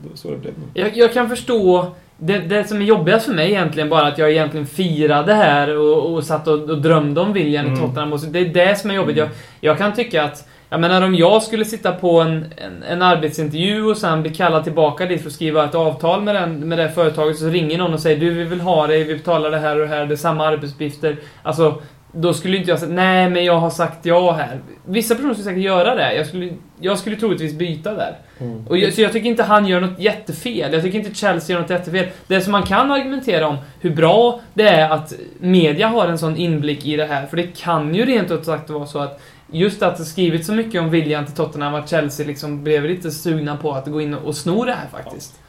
det, 0.03 0.09
var 0.09 0.15
så 0.15 0.29
det 0.31 0.37
blev. 0.37 0.53
Jag, 0.73 0.97
jag 0.97 1.13
kan 1.13 1.29
förstå 1.29 1.91
det, 2.17 2.37
det 2.37 2.63
som 2.67 2.81
är 2.81 2.85
jobbigast 2.85 3.25
för 3.25 3.33
mig 3.33 3.51
egentligen 3.51 3.89
bara 3.89 4.07
att 4.07 4.17
jag 4.17 4.31
egentligen 4.31 4.65
firade 4.65 5.33
här 5.33 5.77
och, 5.77 6.13
och 6.13 6.23
satt 6.23 6.47
och, 6.47 6.69
och 6.69 6.81
drömde 6.81 7.21
om 7.21 7.33
William 7.33 7.65
i 7.65 7.69
Mm. 7.69 7.81
Tottenham. 7.81 8.13
Och 8.13 8.19
så, 8.19 8.27
det 8.27 8.39
är 8.39 8.45
det 8.45 8.79
som 8.79 8.91
är 8.91 8.95
jobbigt. 8.95 9.17
Jag, 9.17 9.29
jag 9.61 9.77
kan 9.77 9.93
tycka 9.93 10.23
att 10.23 10.47
Jag 10.69 10.79
menar 10.79 11.01
om 11.01 11.15
jag 11.15 11.43
skulle 11.43 11.65
sitta 11.65 11.91
på 11.91 12.21
en, 12.21 12.45
en, 12.57 12.83
en 12.83 13.01
arbetsintervju 13.01 13.85
och 13.85 13.97
sen 13.97 14.21
bli 14.21 14.33
kallad 14.33 14.63
tillbaka 14.63 15.05
dit 15.05 15.21
för 15.21 15.27
att 15.27 15.33
skriva 15.33 15.65
ett 15.65 15.75
avtal 15.75 16.21
med, 16.21 16.35
den, 16.35 16.69
med 16.69 16.77
det 16.77 16.89
företaget 16.89 17.37
så 17.37 17.47
ringer 17.47 17.77
någon 17.77 17.93
och 17.93 17.99
säger 17.99 18.19
du 18.19 18.29
vi 18.29 18.43
vill 18.43 18.61
ha 18.61 18.87
dig, 18.87 19.03
vi 19.03 19.15
betalar 19.15 19.51
det 19.51 19.57
här 19.59 19.75
och 19.75 19.81
det 19.81 19.95
här, 19.95 20.05
det 20.05 20.13
är 20.13 20.17
samma 20.17 20.47
arbetsuppgifter. 20.47 21.17
Alltså, 21.43 21.81
då 22.15 22.33
skulle 22.33 22.57
inte 22.57 22.69
jag 22.69 22.79
säga 22.79 22.91
nej 22.91 23.29
men 23.29 23.45
jag 23.45 23.59
har 23.59 23.69
sagt 23.69 24.05
ja 24.05 24.31
här. 24.31 24.59
Vissa 24.85 25.15
personer 25.15 25.33
skulle 25.33 25.45
säkert 25.45 25.63
göra 25.63 25.95
det. 25.95 26.15
Jag 26.15 26.27
skulle, 26.27 26.53
jag 26.79 26.99
skulle 26.99 27.15
troligtvis 27.15 27.53
byta 27.53 27.93
där. 27.93 28.17
Mm. 28.39 28.67
Och 28.67 28.77
jag, 28.77 28.93
så 28.93 29.01
jag 29.01 29.11
tycker 29.11 29.29
inte 29.29 29.43
han 29.43 29.67
gör 29.67 29.81
något 29.81 29.99
jättefel. 29.99 30.73
Jag 30.73 30.83
tycker 30.83 30.99
inte 30.99 31.15
Chelsea 31.15 31.53
gör 31.53 31.61
något 31.61 31.69
jättefel. 31.69 32.07
Det 32.27 32.41
som 32.41 32.51
man 32.51 32.63
kan 32.63 32.91
argumentera 32.91 33.47
om 33.47 33.57
hur 33.79 33.89
bra 33.89 34.39
det 34.53 34.67
är 34.67 34.89
att 34.89 35.13
media 35.39 35.87
har 35.87 36.07
en 36.07 36.17
sån 36.17 36.37
inblick 36.37 36.85
i 36.85 36.95
det 36.95 37.05
här. 37.05 37.25
För 37.25 37.37
det 37.37 37.47
kan 37.57 37.95
ju 37.95 38.05
rent 38.05 38.31
ut 38.31 38.45
sagt 38.45 38.69
vara 38.69 38.85
så 38.85 38.99
att 38.99 39.21
just 39.51 39.83
att 39.83 39.97
det 39.97 40.05
skrivit 40.05 40.45
så 40.45 40.53
mycket 40.53 40.81
om 40.81 40.89
viljan 40.89 41.25
till 41.25 41.35
Tottenham 41.35 41.75
att 41.75 41.89
Chelsea 41.89 42.27
liksom 42.27 42.63
blev 42.63 42.85
lite 42.85 43.11
sugna 43.11 43.57
på 43.57 43.73
att 43.73 43.85
gå 43.87 44.01
in 44.01 44.13
och 44.13 44.35
sno 44.35 44.65
det 44.65 44.73
här 44.73 44.87
faktiskt. 44.91 45.39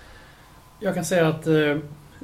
Jag 0.80 0.94
kan 0.94 1.04
säga 1.04 1.28
att 1.28 1.46
eh, 1.46 1.76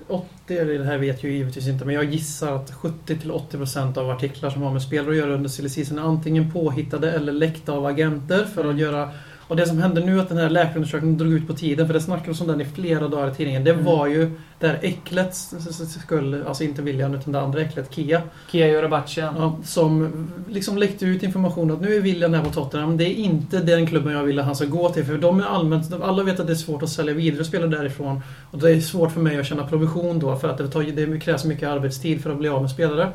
80, 0.08 0.58
eller 0.58 0.78
det 0.78 0.84
här 0.84 0.98
vet 0.98 1.22
jag 1.22 1.32
ju 1.32 1.38
givetvis 1.38 1.68
inte, 1.68 1.84
men 1.84 1.94
jag 1.94 2.04
gissar 2.04 2.52
att 2.56 2.72
70-80% 2.72 3.98
av 3.98 4.10
artiklar 4.10 4.50
som 4.50 4.62
har 4.62 4.72
med 4.72 4.82
spelare 4.82 5.10
att 5.10 5.16
göra 5.16 5.34
under 5.34 5.48
silly 5.48 5.68
season 5.68 5.98
är 5.98 6.02
antingen 6.02 6.52
påhittade 6.52 7.12
eller 7.12 7.32
läckta 7.32 7.72
av 7.72 7.86
agenter 7.86 8.44
för 8.44 8.70
att 8.70 8.78
göra 8.78 9.10
och 9.48 9.56
det 9.56 9.66
som 9.66 9.78
hände 9.78 10.00
nu 10.00 10.20
att 10.20 10.28
den 10.28 10.38
här 10.38 10.50
läkarundersökningen 10.50 11.18
drog 11.18 11.32
ut 11.32 11.46
på 11.46 11.52
tiden, 11.54 11.86
för 11.86 11.94
det 11.94 12.00
snackades 12.00 12.40
om 12.40 12.46
den 12.46 12.60
i 12.60 12.64
flera 12.64 13.08
dagar 13.08 13.30
i 13.30 13.34
tidningen, 13.34 13.64
det 13.64 13.70
Mm. 13.70 13.84
var 13.84 14.06
ju 14.06 14.30
det 14.58 14.66
här 14.66 14.78
äcklets 14.82 15.54
skull, 16.02 16.44
alltså 16.46 16.64
inte 16.64 16.82
William 16.82 17.14
utan 17.14 17.32
det 17.32 17.40
andra 17.40 17.60
äcklet, 17.60 17.94
Kia. 17.94 18.22
Kia 18.50 18.66
Jorabachian. 18.68 19.34
Ja, 19.38 19.56
som 19.64 20.10
liksom 20.48 20.78
läckte 20.78 21.06
ut 21.06 21.22
information 21.22 21.70
att 21.70 21.80
nu 21.80 21.94
är 21.96 22.00
William 22.00 22.34
här 22.34 22.44
på 22.44 22.50
Tottenham. 22.50 22.96
Det 22.96 23.04
är 23.04 23.14
inte 23.14 23.58
den 23.58 23.86
klubben 23.86 24.12
jag 24.12 24.22
vill 24.24 24.38
att 24.38 24.44
han 24.46 24.56
ska 24.56 24.64
gå 24.66 24.88
till. 24.88 25.04
För 25.04 25.18
de 25.18 25.40
är 25.40 25.44
allmänt, 25.44 25.92
alla 26.02 26.22
vet 26.22 26.40
att 26.40 26.46
det 26.46 26.52
är 26.52 26.54
svårt 26.54 26.82
att 26.82 26.88
sälja 26.88 27.14
vidare 27.14 27.44
spelare 27.44 27.70
därifrån. 27.70 28.20
Och 28.50 28.58
det 28.58 28.70
är 28.70 28.80
svårt 28.80 29.12
för 29.12 29.20
mig 29.20 29.40
att 29.40 29.46
tjäna 29.46 29.66
provision 29.66 30.18
då 30.18 30.36
för 30.36 30.48
att 30.48 30.58
det, 30.58 30.68
tar, 30.68 30.82
det 30.82 31.20
krävs 31.20 31.44
mycket 31.44 31.68
arbetstid 31.68 32.22
för 32.22 32.30
att 32.30 32.38
bli 32.38 32.48
av 32.48 32.60
med 32.62 32.70
spelare. 32.70 33.08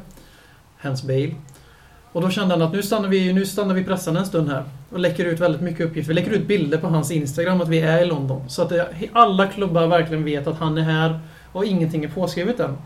Hence 0.77 1.07
Bale. 1.07 1.31
Och 2.11 2.21
då 2.21 2.29
kände 2.29 2.53
han 2.53 2.61
att 2.61 2.73
nu 2.73 2.83
stannar 2.83 3.09
vi, 3.09 3.33
nu 3.33 3.45
stannar 3.45 3.75
vi 3.75 3.83
pressarna 3.83 4.19
en 4.19 4.25
stund 4.25 4.49
här. 4.49 4.63
Och 4.91 4.99
läcker 4.99 5.25
ut 5.25 5.39
väldigt 5.39 5.61
mycket 5.61 5.85
uppgifter. 5.85 6.07
Vi 6.13 6.21
lägger 6.21 6.31
ut 6.31 6.47
bilder 6.47 6.77
på 6.77 6.87
hans 6.87 7.11
Instagram 7.11 7.61
att 7.61 7.67
vi 7.67 7.79
är 7.79 8.01
i 8.01 8.05
London. 8.05 8.49
Så 8.49 8.61
att 8.61 8.69
det, 8.69 8.87
alla 9.13 9.47
klubbar 9.47 9.87
verkligen 9.87 10.23
vet 10.23 10.47
att 10.47 10.59
han 10.59 10.77
är 10.77 10.81
här 10.81 11.19
och 11.51 11.65
ingenting 11.65 12.03
är 12.03 12.09
påskrivet 12.09 12.59
än. 12.59 12.77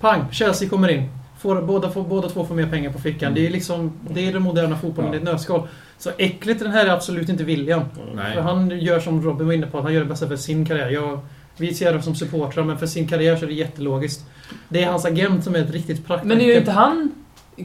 Pang! 0.00 0.24
Chelsea 0.32 0.68
kommer 0.68 0.88
in. 0.88 1.08
Får, 1.38 1.62
båda, 1.62 1.90
får, 1.90 2.04
båda 2.04 2.28
två 2.28 2.44
får 2.44 2.54
mer 2.54 2.66
pengar 2.66 2.90
på 2.92 2.98
fickan. 2.98 3.34
Det 3.34 3.46
är 3.46 3.50
liksom 3.50 3.92
det 4.10 4.28
är 4.28 4.32
den 4.32 4.42
moderna 4.42 4.76
fotbollen 4.76 5.10
Ja. 5.10 5.14
i 5.14 5.18
ett 5.18 5.24
nötskal. 5.24 5.68
Så 5.98 6.10
äckligt 6.18 6.60
den 6.60 6.70
här 6.70 6.86
är 6.86 6.90
absolut 6.90 7.28
inte 7.28 7.44
William. 7.44 7.82
Nej. 8.14 8.34
För 8.34 8.40
han 8.40 8.70
gör 8.80 9.00
som 9.00 9.22
Robin 9.22 9.46
var 9.46 9.54
inne 9.54 9.66
på, 9.66 9.78
att 9.78 9.84
han 9.84 9.92
gör 9.94 10.00
det 10.00 10.06
bästa 10.06 10.28
för 10.28 10.36
sin 10.36 10.66
karriär. 10.66 10.90
Jag, 10.90 11.20
vi 11.56 11.74
ser 11.74 11.92
det 11.92 12.02
som 12.02 12.14
supportrar, 12.14 12.64
men 12.64 12.78
för 12.78 12.86
sin 12.86 13.08
karriär 13.08 13.36
så 13.36 13.44
är 13.44 13.48
det 13.48 13.54
jättelogiskt. 13.54 14.26
Det 14.68 14.82
är 14.82 14.90
hans 14.90 15.04
agent 15.04 15.44
som 15.44 15.54
är 15.54 15.58
ett 15.58 15.70
riktigt 15.70 16.06
praktexempel. 16.06 16.38
Men 16.38 16.46
är 16.46 16.52
ju 16.52 16.58
inte 16.58 16.70
han, 16.72 17.10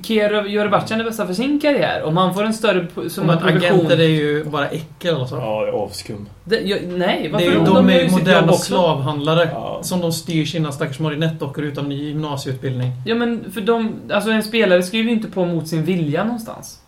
Kia 0.02 0.48
Jorabachian, 0.48 1.00
det 1.00 1.06
bästa 1.06 1.28
för 1.28 1.34
sin 1.34 1.60
karriär? 1.60 2.04
Om 2.04 2.18
han 2.18 2.34
får 2.34 2.44
en 2.44 2.54
större 2.54 2.88
summa 3.10 3.38
provision... 3.38 3.58
agenter 3.58 3.98
är 3.98 4.08
ju 4.08 4.44
bara 4.44 4.68
äckel 4.68 5.16
alltså. 5.16 5.36
Ja, 5.36 5.72
avskum. 5.72 6.30
Det, 6.44 6.60
jag, 6.60 6.80
nej, 6.88 7.24
Det 7.24 7.30
varför 7.30 7.48
är, 7.48 7.66
de 7.66 7.89
gör 7.89 8.00
är 8.00 8.04
ju 8.04 8.12
moderna 8.12 8.54
slavhandlare. 8.54 9.50
Ja. 9.54 9.80
Som 9.82 10.02
de 10.02 10.12
styr 10.12 10.46
sina 10.46 10.72
stackars 10.72 11.00
marionettdockor 11.00 11.64
utan 11.64 11.91
gymnasieutbildning. 11.91 12.91
Ja 13.06 13.16
men 13.16 13.52
för 13.52 13.62
de, 13.62 13.96
alltså 14.12 14.32
en 14.32 14.44
spelare 14.44 14.84
skriver 14.84 15.10
ju 15.10 15.16
inte 15.16 15.28
på 15.28 15.46
mot 15.46 15.68
sin 15.68 15.84
vilja 15.84 16.24
någonstans. 16.24 16.83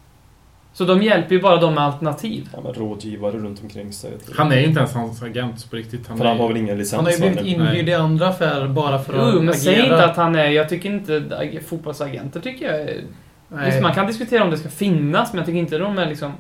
Så 0.78 0.86
de 0.86 1.02
hjälper 1.04 1.36
ju 1.36 1.42
bara 1.42 1.58
dem 1.58 1.74
med 1.74 1.84
alternativ. 1.84 2.50
Ja, 2.54 2.60
men 2.64 2.74
rådgivare 2.74 3.38
runt 3.38 3.64
omkring 3.64 3.94
sig. 3.94 4.12
Han 4.36 4.52
är 4.52 4.56
ju 4.60 4.66
inte 4.66 4.80
ens 4.80 4.94
hans 4.94 5.24
agent 5.24 5.70
på 5.70 5.76
riktigt. 5.76 6.08
Han 6.08 6.18
För 6.18 6.26
han 6.26 6.36
är, 6.36 6.42
har 6.42 6.48
väl 6.48 6.58
ingen 6.58 6.78
licens? 6.78 6.96
Han 6.96 7.06
har 7.06 7.12
ju 7.12 7.18
blivit 7.18 7.42
inbjuden 7.46 7.88
i 7.88 7.94
andra 7.94 8.28
affärer 8.28 8.68
bara 8.68 9.00
för 9.00 9.14
att 9.14 9.34
Jo, 9.34 9.42
men 9.42 9.54
säg 9.54 9.80
inte 9.80 10.06
att 10.06 10.16
han 10.18 10.36
är, 10.36 10.46
jag 10.50 10.70
tycker 10.70 10.90
inte, 10.90 11.38
ag- 11.40 11.60
fotbollsagenter 11.68 12.40
tycker 12.40 12.66
jag 12.66 12.82
är, 12.82 13.02
Nej. 13.48 13.66
Visst, 13.66 13.82
man 13.82 13.94
kan 13.94 14.08
diskutera 14.08 14.44
om 14.44 14.50
det 14.52 14.58
ska 14.58 14.70
finnas, 14.70 15.34
men 15.34 15.38
jag 15.38 15.46
tycker 15.46 15.60
inte 15.60 15.78
de 15.78 15.98
är 15.98 16.06
liksom, 16.06 16.32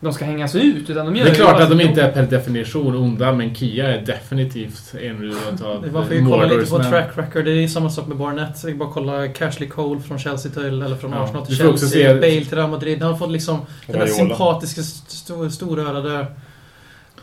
de 0.00 0.12
ska 0.12 0.24
hängas 0.24 0.54
ut, 0.54 0.90
utan 0.90 1.06
de 1.06 1.16
gör 1.16 1.24
det 1.24 1.30
är 1.30 1.34
ju 1.34 1.40
klart 1.40 1.60
att 1.60 1.70
de 1.70 1.80
inte 1.80 2.02
är 2.02 2.12
per 2.12 2.22
definition 2.22 2.96
onda, 2.96 3.32
men 3.32 3.54
Kia 3.54 3.88
är 3.88 4.06
definitivt 4.06 4.94
en 5.00 5.24
utav 5.52 5.82
Det 5.82 5.90
var 5.90 6.04
för 6.04 6.16
att 6.16 6.28
kolla 6.28 6.44
lite 6.44 6.70
på 6.70 6.78
track 6.82 7.10
record. 7.14 7.44
Det 7.44 7.50
är 7.64 7.68
samma 7.68 7.90
sak 7.90 8.06
med 8.06 8.16
Barnett. 8.16 8.64
Vi 8.64 8.74
bara 8.74 8.90
kolla 8.92 9.28
Cashley 9.28 9.68
Cole 9.68 10.00
från 10.00 10.18
Chelsea 10.18 10.52
till, 10.52 10.62
eller 10.82 10.96
från 10.96 11.10
Ja, 11.12 11.18
Arsenal 11.24 11.46
till 11.46 11.56
får 11.56 11.64
Chelsea. 11.64 11.88
se- 11.88 12.14
Bale 12.14 12.44
till 12.44 12.56
Real 12.58 12.70
Madrid. 12.70 13.02
Han 13.02 13.10
har 13.12 13.18
fått 13.18 13.30
liksom 13.30 13.58
den 13.86 13.98
där 13.98 14.06
sympatiska, 14.06 14.80
st 14.80 15.50
storörade 15.50 16.26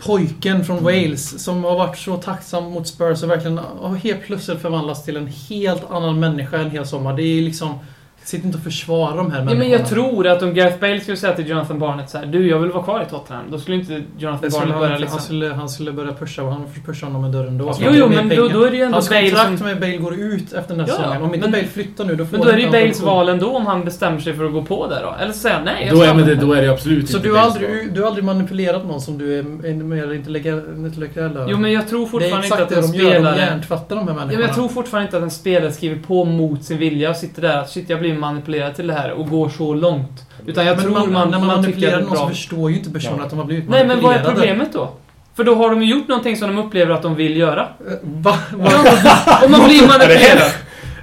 pojken 0.06 0.66
från 0.66 0.84
Wales 0.84 1.44
som 1.44 1.64
har 1.64 1.76
varit 1.78 1.98
så 1.98 2.18
tacksam 2.18 2.64
mot 2.64 2.88
Spurs 2.88 3.24
och 3.24 3.30
verkligen 3.30 3.58
har 3.58 3.96
helt 3.96 4.22
plötsligt 4.24 4.62
förvandlats 4.62 5.06
till 5.06 5.18
en 5.18 5.28
helt 5.28 5.92
annan 5.92 6.20
människa 6.20 6.58
en 6.58 6.72
hel 6.72 6.86
sommar. 6.88 7.14
Det 7.14 7.24
är 7.24 7.42
liksom... 7.42 7.80
Sitt 8.28 8.44
inte 8.44 8.58
och 8.58 8.64
försvara 8.64 9.16
de 9.16 9.32
här 9.32 9.40
Ja, 9.40 9.44
människorna. 9.46 9.60
men 9.60 9.70
jag 9.70 9.88
tror 9.90 10.28
att 10.28 10.44
om 10.44 10.54
Gareth 10.54 10.80
Bale 10.80 11.00
skulle 11.00 11.18
säga 11.18 11.34
till 11.36 11.48
Jonathan 11.50 11.80
Barnett 11.80 12.10
så 12.10 12.18
här, 12.18 12.26
Du, 12.26 12.48
jag 12.50 12.60
vill 12.60 12.72
vara 12.72 12.84
kvar 12.84 13.02
i 13.08 13.10
Tottenham. 13.10 13.46
Då 13.52 13.60
skulle 13.60 13.78
inte 13.78 14.04
Jonathan 14.18 14.42
Det 14.42 14.52
skulle 14.52 14.66
Barnett 14.66 14.72
han, 14.74 14.80
börja 14.80 14.92
han, 14.92 15.02
liksom... 15.02 15.20
skulle, 15.20 15.48
han 15.54 15.70
skulle 15.70 15.92
börja 15.92 16.14
pusha 16.14 16.44
och 16.44 16.52
han 16.52 16.64
pushar 16.86 17.08
honom 17.08 17.26
i 17.26 17.32
dörren 17.32 17.58
då. 17.58 17.74
Jo, 17.80 17.90
jo, 17.94 18.08
men 18.10 18.30
då, 18.30 18.48
då 18.48 18.64
är 18.64 18.72
det 18.72 18.78
ju 18.78 18.84
ändå 18.84 18.96
Hans 18.96 19.10
Bale 19.10 19.30
kontrakt 19.30 19.58
som... 19.58 19.68
med 19.68 19.80
Bale 19.80 19.98
går 19.98 20.14
ut 20.20 20.54
efter 20.54 20.70
den 20.76 20.80
här 20.80 20.88
Ja, 20.88 20.96
säsongen. 20.96 21.22
Om 21.22 21.28
inte 21.34 21.40
men- 21.48 21.52
Bale 21.52 21.64
flyttar 21.68 22.06
nu 22.06 22.16
då 22.16 22.26
får 22.26 22.38
Men 22.38 22.42
då 22.48 22.52
är 22.52 22.54
det 22.54 22.60
ju 22.60 22.66
han 22.66 22.72
Bales 22.72 23.02
val 23.02 23.30
ändå 23.30 23.48
om 23.58 23.66
han 23.66 23.86
bestämmer 23.86 24.20
sig 24.20 24.34
för 24.34 24.46
att 24.46 24.54
gå 24.54 24.64
på 24.64 24.88
det 24.88 25.00
då. 25.02 25.16
Eller 25.22 25.34
så 25.34 25.40
säger 25.40 25.56
han 25.56 25.66
nej, 25.66 25.90
Då 25.92 26.02
är, 26.02 26.14
men 26.14 26.26
det, 26.26 26.36
då 26.36 26.54
är 26.54 26.62
det 26.62 26.72
absolut 26.72 27.10
Så 27.10 27.18
inte 27.18 27.30
du 27.30 27.34
har, 27.36 27.42
aldrig, 27.42 27.94
du 27.94 28.02
har 28.02 28.08
aldrig 28.08 28.26
manipulerat 28.26 28.86
någon 28.86 29.02
som 29.02 29.18
du 29.18 29.36
är 29.36 29.40
en 29.70 29.88
mer 29.90 30.14
intellektuell 30.14 31.38
över? 31.38 31.48
Jo, 31.52 31.58
men 31.58 31.72
jag 31.72 31.88
tror 31.88 32.00
Det 32.00 32.06
är 32.06 32.10
fortfarande 32.10 32.36
inte 32.48 32.48
exakt 32.48 32.62
att 32.62 32.70
det 32.70 32.76
en 32.76 32.92
de 32.92 32.98
gör. 32.98 33.04
De 33.06 33.12
spelare... 33.16 33.38
hjärntvättar 33.38 33.96
de 33.96 34.00
här 34.08 34.08
Ja, 34.08 34.14
människorna. 34.14 34.38
men 34.40 34.42
jag 34.48 34.56
tror 34.56 34.68
fortfarande 34.68 35.06
inte 35.06 35.18
att 35.18 35.24
en 35.24 35.32
spelare 35.32 35.72
skriver 35.72 36.02
på 36.02 36.26
mot 36.26 36.64
sin 36.64 36.78
vilja 36.78 37.10
och 37.10 37.16
sitter 37.16 37.42
där 37.42 37.58
att 37.58 37.70
shit, 37.70 37.90
jag 37.90 38.00
blir 38.00 38.17
manipulerad 38.18 38.76
till 38.76 38.88
det 38.88 38.94
här 38.94 39.12
och 39.12 39.30
går 39.30 39.50
så 39.50 39.74
långt. 39.74 40.26
Utan 40.46 40.66
jag 40.66 40.76
Men 40.76 40.86
tror 40.86 40.94
man, 40.94 41.12
man, 41.14 41.32
när 41.32 41.38
man, 41.38 41.48
man, 41.48 41.62
manipulerar 41.62 42.02
någon 42.02 42.18
så 42.18 42.28
förstår 42.28 42.72
ju 42.72 42.78
inte 42.78 42.90
personen 42.90 43.18
Ja. 43.20 43.24
att 43.24 43.30
de 43.30 43.40
har 43.40 43.46
blivit 43.46 43.70
Nej, 43.70 43.88
men 43.88 44.02
vad 44.02 44.12
är 44.16 44.18
manipulerade. 44.18 44.36
problemet 44.42 44.74
då? 44.74 44.90
För 45.36 45.44
då 45.44 45.56
har 45.56 45.70
de 45.70 45.84
ju 45.84 45.90
gjort 45.92 46.08
någonting 46.08 46.38
som 46.38 46.56
de 46.56 46.58
upplever 46.66 46.94
att 46.94 47.02
de 47.02 47.16
vill 47.16 47.38
göra. 47.38 47.62
Eh, 47.62 47.94
Va? 48.04 48.38
Om 49.46 49.52
man 49.52 49.64
blir 49.66 49.88
manipulerad. 49.88 50.52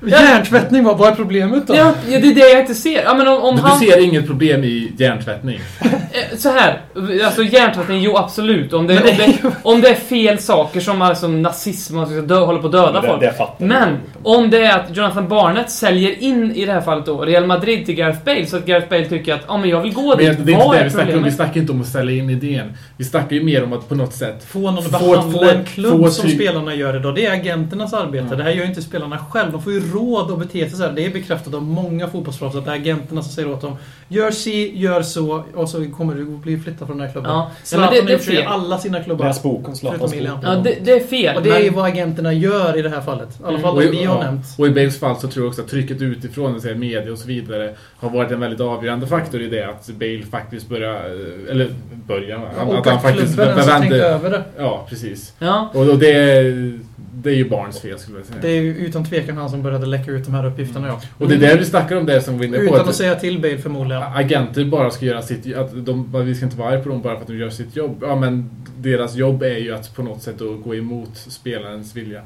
Hjärntvättning, 0.06 0.84
vad 0.84 0.98
vad 0.98 1.08
är 1.12 1.14
problemet 1.14 1.66
då? 1.66 1.74
Ja, 1.76 1.92
ja, 2.08 2.20
det 2.20 2.28
är 2.30 2.34
det 2.34 2.40
jag 2.50 2.60
inte 2.60 2.74
ser. 2.74 3.02
Ja, 3.02 3.14
men 3.14 3.28
om, 3.28 3.42
om 3.42 3.56
Du 3.56 3.62
han... 3.62 3.78
ser 3.78 4.04
inget 4.04 4.26
problem 4.26 4.64
i 4.64 4.92
hjärntvättning. 4.98 5.60
Eh, 6.16 6.36
Så 6.36 6.48
här, 6.48 6.80
alltså 7.24 7.42
hjärntvättning, 7.42 8.00
jo 8.02 8.16
absolut. 8.16 8.72
Om 8.72 8.86
det, 8.86 8.94
om, 8.98 9.02
det, 9.06 9.38
om 9.62 9.80
det 9.80 9.88
är 9.88 9.94
fel 9.94 10.38
saker 10.38 10.80
som 10.80 11.02
alltså, 11.02 11.28
nazism 11.28 11.98
och 11.98 12.08
ska 12.08 12.20
dö, 12.20 12.38
håller 12.38 12.60
på 12.60 12.66
att 12.66 12.72
döda 12.72 13.02
Men 13.02 13.20
det- 13.20 13.32
folk. 13.32 13.50
det 13.58 13.64
Men 13.64 13.88
jag. 14.22 14.36
om 14.36 14.50
det 14.50 14.64
är 14.64 14.78
att 14.78 14.96
Jonathan 14.96 15.28
Barnett 15.28 15.70
säljer 15.70 16.22
in, 16.22 16.52
i 16.52 16.64
det 16.64 16.72
här 16.72 16.80
fallet 16.80 17.06
då, 17.06 17.20
Real 17.20 17.46
Madrid 17.46 17.86
till 17.86 17.94
Gareth 17.94 18.24
Bale 18.24 18.46
så 18.46 18.56
att 18.56 18.66
Gareth 18.66 18.88
Bale 18.88 19.04
tycker 19.08 19.34
att 19.34 19.40
ja 19.48 19.56
men 19.56 19.70
jag 19.70 19.80
vill 19.80 19.92
gå 19.94 20.08
Men 20.08 20.18
det 20.18 20.24
är 20.26 20.30
dit. 20.30 20.38
inte 20.38 20.52
det 20.52 20.78
är 20.78 20.84
vi 20.84 20.90
snackar 20.90 21.16
om. 21.16 21.22
Vi 21.22 21.30
snackar 21.32 21.60
inte 21.60 21.72
om 21.72 21.80
att 21.80 21.86
ställa 21.86 22.10
in 22.10 22.30
idén. 22.30 22.72
Vi 22.96 23.04
snackar 23.04 23.36
ju 23.36 23.42
mer 23.44 23.64
om 23.64 23.72
att 23.72 23.88
på 23.88 23.94
något 23.94 24.12
sätt 24.14 24.44
Få 24.44 24.58
någon 24.58 24.78
att 24.78 24.90
behandla 24.90 25.52
en 25.52 25.64
klubb 25.64 26.00
få 26.04 26.10
som 26.10 26.30
spelarna 26.30 26.74
gör 26.74 26.96
idag. 26.96 27.14
Det 27.14 27.26
är 27.26 27.32
agenternas 27.32 27.92
arbete. 27.94 28.26
Ja. 28.30 28.36
Det 28.36 28.42
här 28.42 28.50
gör 28.50 28.62
ju 28.62 28.68
inte 28.68 28.82
spelarna 28.82 29.18
själv. 29.30 29.52
De 29.52 29.62
får 29.62 29.72
ju 29.72 29.92
råd 29.92 30.30
att 30.30 30.38
bete 30.38 30.68
sig 30.68 30.78
så 30.78 30.82
här. 30.84 30.92
Det 30.92 31.04
är 31.06 31.10
bekräftat 31.10 31.54
av 31.54 31.62
många 31.62 32.08
fotbollsproffs 32.08 32.56
att 32.56 32.64
det 32.64 32.70
är 32.70 32.74
agenterna 32.74 33.22
som 33.22 33.32
säger 33.32 33.50
åt 33.50 33.60
dem 33.60 33.76
Gör 34.08 34.30
si, 34.30 34.78
gör 34.78 35.02
så 35.02 35.44
och 35.54 35.68
så 35.68 35.84
kommer 35.96 36.03
du 36.12 36.24
bli 36.24 36.58
flyttad 36.58 36.86
från 36.88 36.98
den 36.98 37.06
här 37.06 37.12
klubben. 37.12 37.30
Ja, 37.30 37.50
Zlatan 37.62 37.94
men 37.96 38.06
det- 38.06 38.12
det 38.12 38.14
är 38.14 38.18
fel. 38.18 38.46
alla 38.46 38.78
sina 38.78 39.02
klubbar. 39.02 39.24
Läs 39.26 39.42
boken, 39.42 39.76
Zlatans 39.76 40.12
bok. 40.12 40.22
Ja, 40.42 40.54
det, 40.64 40.76
det 40.84 40.92
är 40.92 41.00
fel. 41.06 41.36
Och 41.36 41.42
det 41.42 41.50
är 41.50 41.58
ju 41.60 41.64
men- 41.64 41.74
vad 41.74 41.84
agenterna 41.86 42.32
gör 42.32 42.78
i 42.78 42.82
det 42.82 42.88
här 42.88 43.00
fallet. 43.00 43.28
I 43.28 43.42
alla 43.42 43.48
Mm. 43.48 43.62
fall 43.62 43.74
Och 43.74 43.80
det 43.80 43.86
i- 43.86 43.90
vi 43.90 44.04
har 44.04 44.14
ja. 44.16 44.22
nämnt. 44.22 44.46
Och 44.58 44.66
i 44.66 44.70
Bales 44.70 44.98
fall 45.00 45.16
så 45.16 45.28
tror 45.28 45.44
jag 45.44 45.50
också 45.50 45.62
att 45.62 45.68
trycket 45.68 46.02
utifrån, 46.02 46.60
säga 46.60 46.74
media 46.76 47.12
och 47.12 47.18
så 47.18 47.26
vidare, 47.28 47.74
har 47.96 48.10
varit 48.10 48.30
en 48.30 48.40
väldigt 48.40 48.60
avgörande 48.60 49.06
faktor 49.06 49.40
i 49.40 49.48
det 49.48 49.62
att 49.68 49.86
Bale 49.88 50.22
faktiskt 50.30 50.68
börjar, 50.68 50.94
eh, 50.94 51.50
eller 51.50 51.68
börjar, 52.06 52.36
Och 52.66 52.78
att 52.78 52.86
han 52.86 52.96
att 52.96 53.02
faktiskt 53.02 53.34
klubben 53.34 53.48
ens 53.48 53.66
har 53.68 53.80
tänkt 53.80 53.92
vände. 53.92 54.06
över 54.06 54.30
det. 54.30 54.42
Ja, 54.58 54.86
precis. 54.88 55.32
Ja. 55.38 55.70
Och, 55.74 55.88
och 55.88 55.98
det, 55.98 56.12
är- 56.12 56.78
det 57.24 57.30
är 57.30 57.34
ju 57.34 57.48
barns 57.48 57.80
fel 57.80 57.98
skulle 57.98 58.18
jag 58.18 58.26
säga. 58.26 58.38
Det 58.42 58.48
är 58.48 58.60
ju 58.60 58.76
utan 58.76 59.04
tvekan 59.04 59.36
han 59.36 59.50
som 59.50 59.62
började 59.62 59.86
läcka 59.86 60.10
ut 60.10 60.24
de 60.24 60.34
här 60.34 60.46
uppgifterna, 60.46 60.88
ja. 60.88 61.00
Och 61.18 61.28
det 61.28 61.34
är 61.34 61.38
det 61.38 61.56
vi 61.56 61.64
snackar 61.64 61.96
om 61.96 62.06
det 62.06 62.20
som 62.20 62.38
vi 62.38 62.44
är 62.44 62.48
inne 62.48 62.58
på. 62.58 62.62
Utan 62.76 62.88
att 62.88 62.94
säga 62.94 63.14
till 63.14 63.40
Bale 63.42 63.58
förmodligen. 63.58 64.02
agenter 64.02 64.64
bara 64.64 64.90
ska 64.90 65.04
göra 65.06 65.22
sitt 65.22 65.56
att 65.56 65.86
de, 65.86 66.24
Vi 66.24 66.34
ska 66.34 66.44
inte 66.44 66.56
vara 66.58 66.68
arga 66.68 66.80
på 66.82 66.88
dem 66.88 67.02
bara 67.02 67.14
för 67.14 67.20
att 67.22 67.26
de 67.28 67.36
gör 67.38 67.50
sitt 67.50 67.76
jobb. 67.76 67.98
Ja, 68.06 68.16
men 68.16 68.50
deras 68.78 69.14
jobb 69.14 69.42
är 69.42 69.58
ju 69.58 69.74
att 69.74 69.96
på 69.96 70.02
något 70.02 70.22
sätt 70.22 70.34
då 70.38 70.52
gå 70.56 70.74
emot 70.74 71.10
spelarens 71.16 71.96
vilja. 71.96 72.20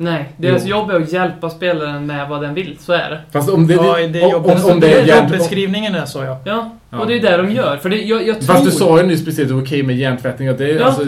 Nej, 0.00 0.32
deras 0.36 0.62
Jo. 0.64 0.70
jobb 0.70 0.90
är 0.90 0.94
att 1.00 1.12
hjälpa 1.12 1.50
spelaren 1.50 2.06
med 2.06 2.28
vad 2.28 2.42
den 2.42 2.54
vill. 2.54 2.76
Så 2.80 2.92
är 2.92 3.10
det. 3.10 3.20
Fast 3.32 3.50
om 3.50 3.66
det, 3.66 3.74
Ja, 3.74 3.96
det 4.12 4.20
är 4.20 4.24
om, 4.24 4.32
jobbet. 4.32 4.64
om, 4.64 4.70
om 4.72 4.80
det 4.80 4.92
är 4.92 5.22
Jobbeskrivningen 5.22 5.94
är 5.94 6.04
så, 6.06 6.18
ja. 6.24 6.40
Ja, 6.44 6.76
Ja. 6.90 6.98
och 7.00 7.06
det 7.06 7.14
är 7.14 7.20
det 7.20 7.36
de 7.36 7.52
gör. 7.52 7.76
För 7.76 7.88
det, 7.90 7.96
jag, 8.02 8.26
jag 8.28 8.36
tror... 8.40 8.46
Fast 8.54 8.64
du 8.64 8.70
sa 8.70 9.00
ju 9.00 9.06
nyss 9.06 9.24
precis 9.24 9.40
att 9.42 9.48
det 9.48 9.54
var 9.54 9.62
okej 9.62 9.82
med 9.82 9.96
hjärntvättning. 9.96 10.48
Att 10.48 10.58
det 10.58 10.70
är, 10.70 10.78
Ja. 10.78 10.84
alltså, 10.84 11.02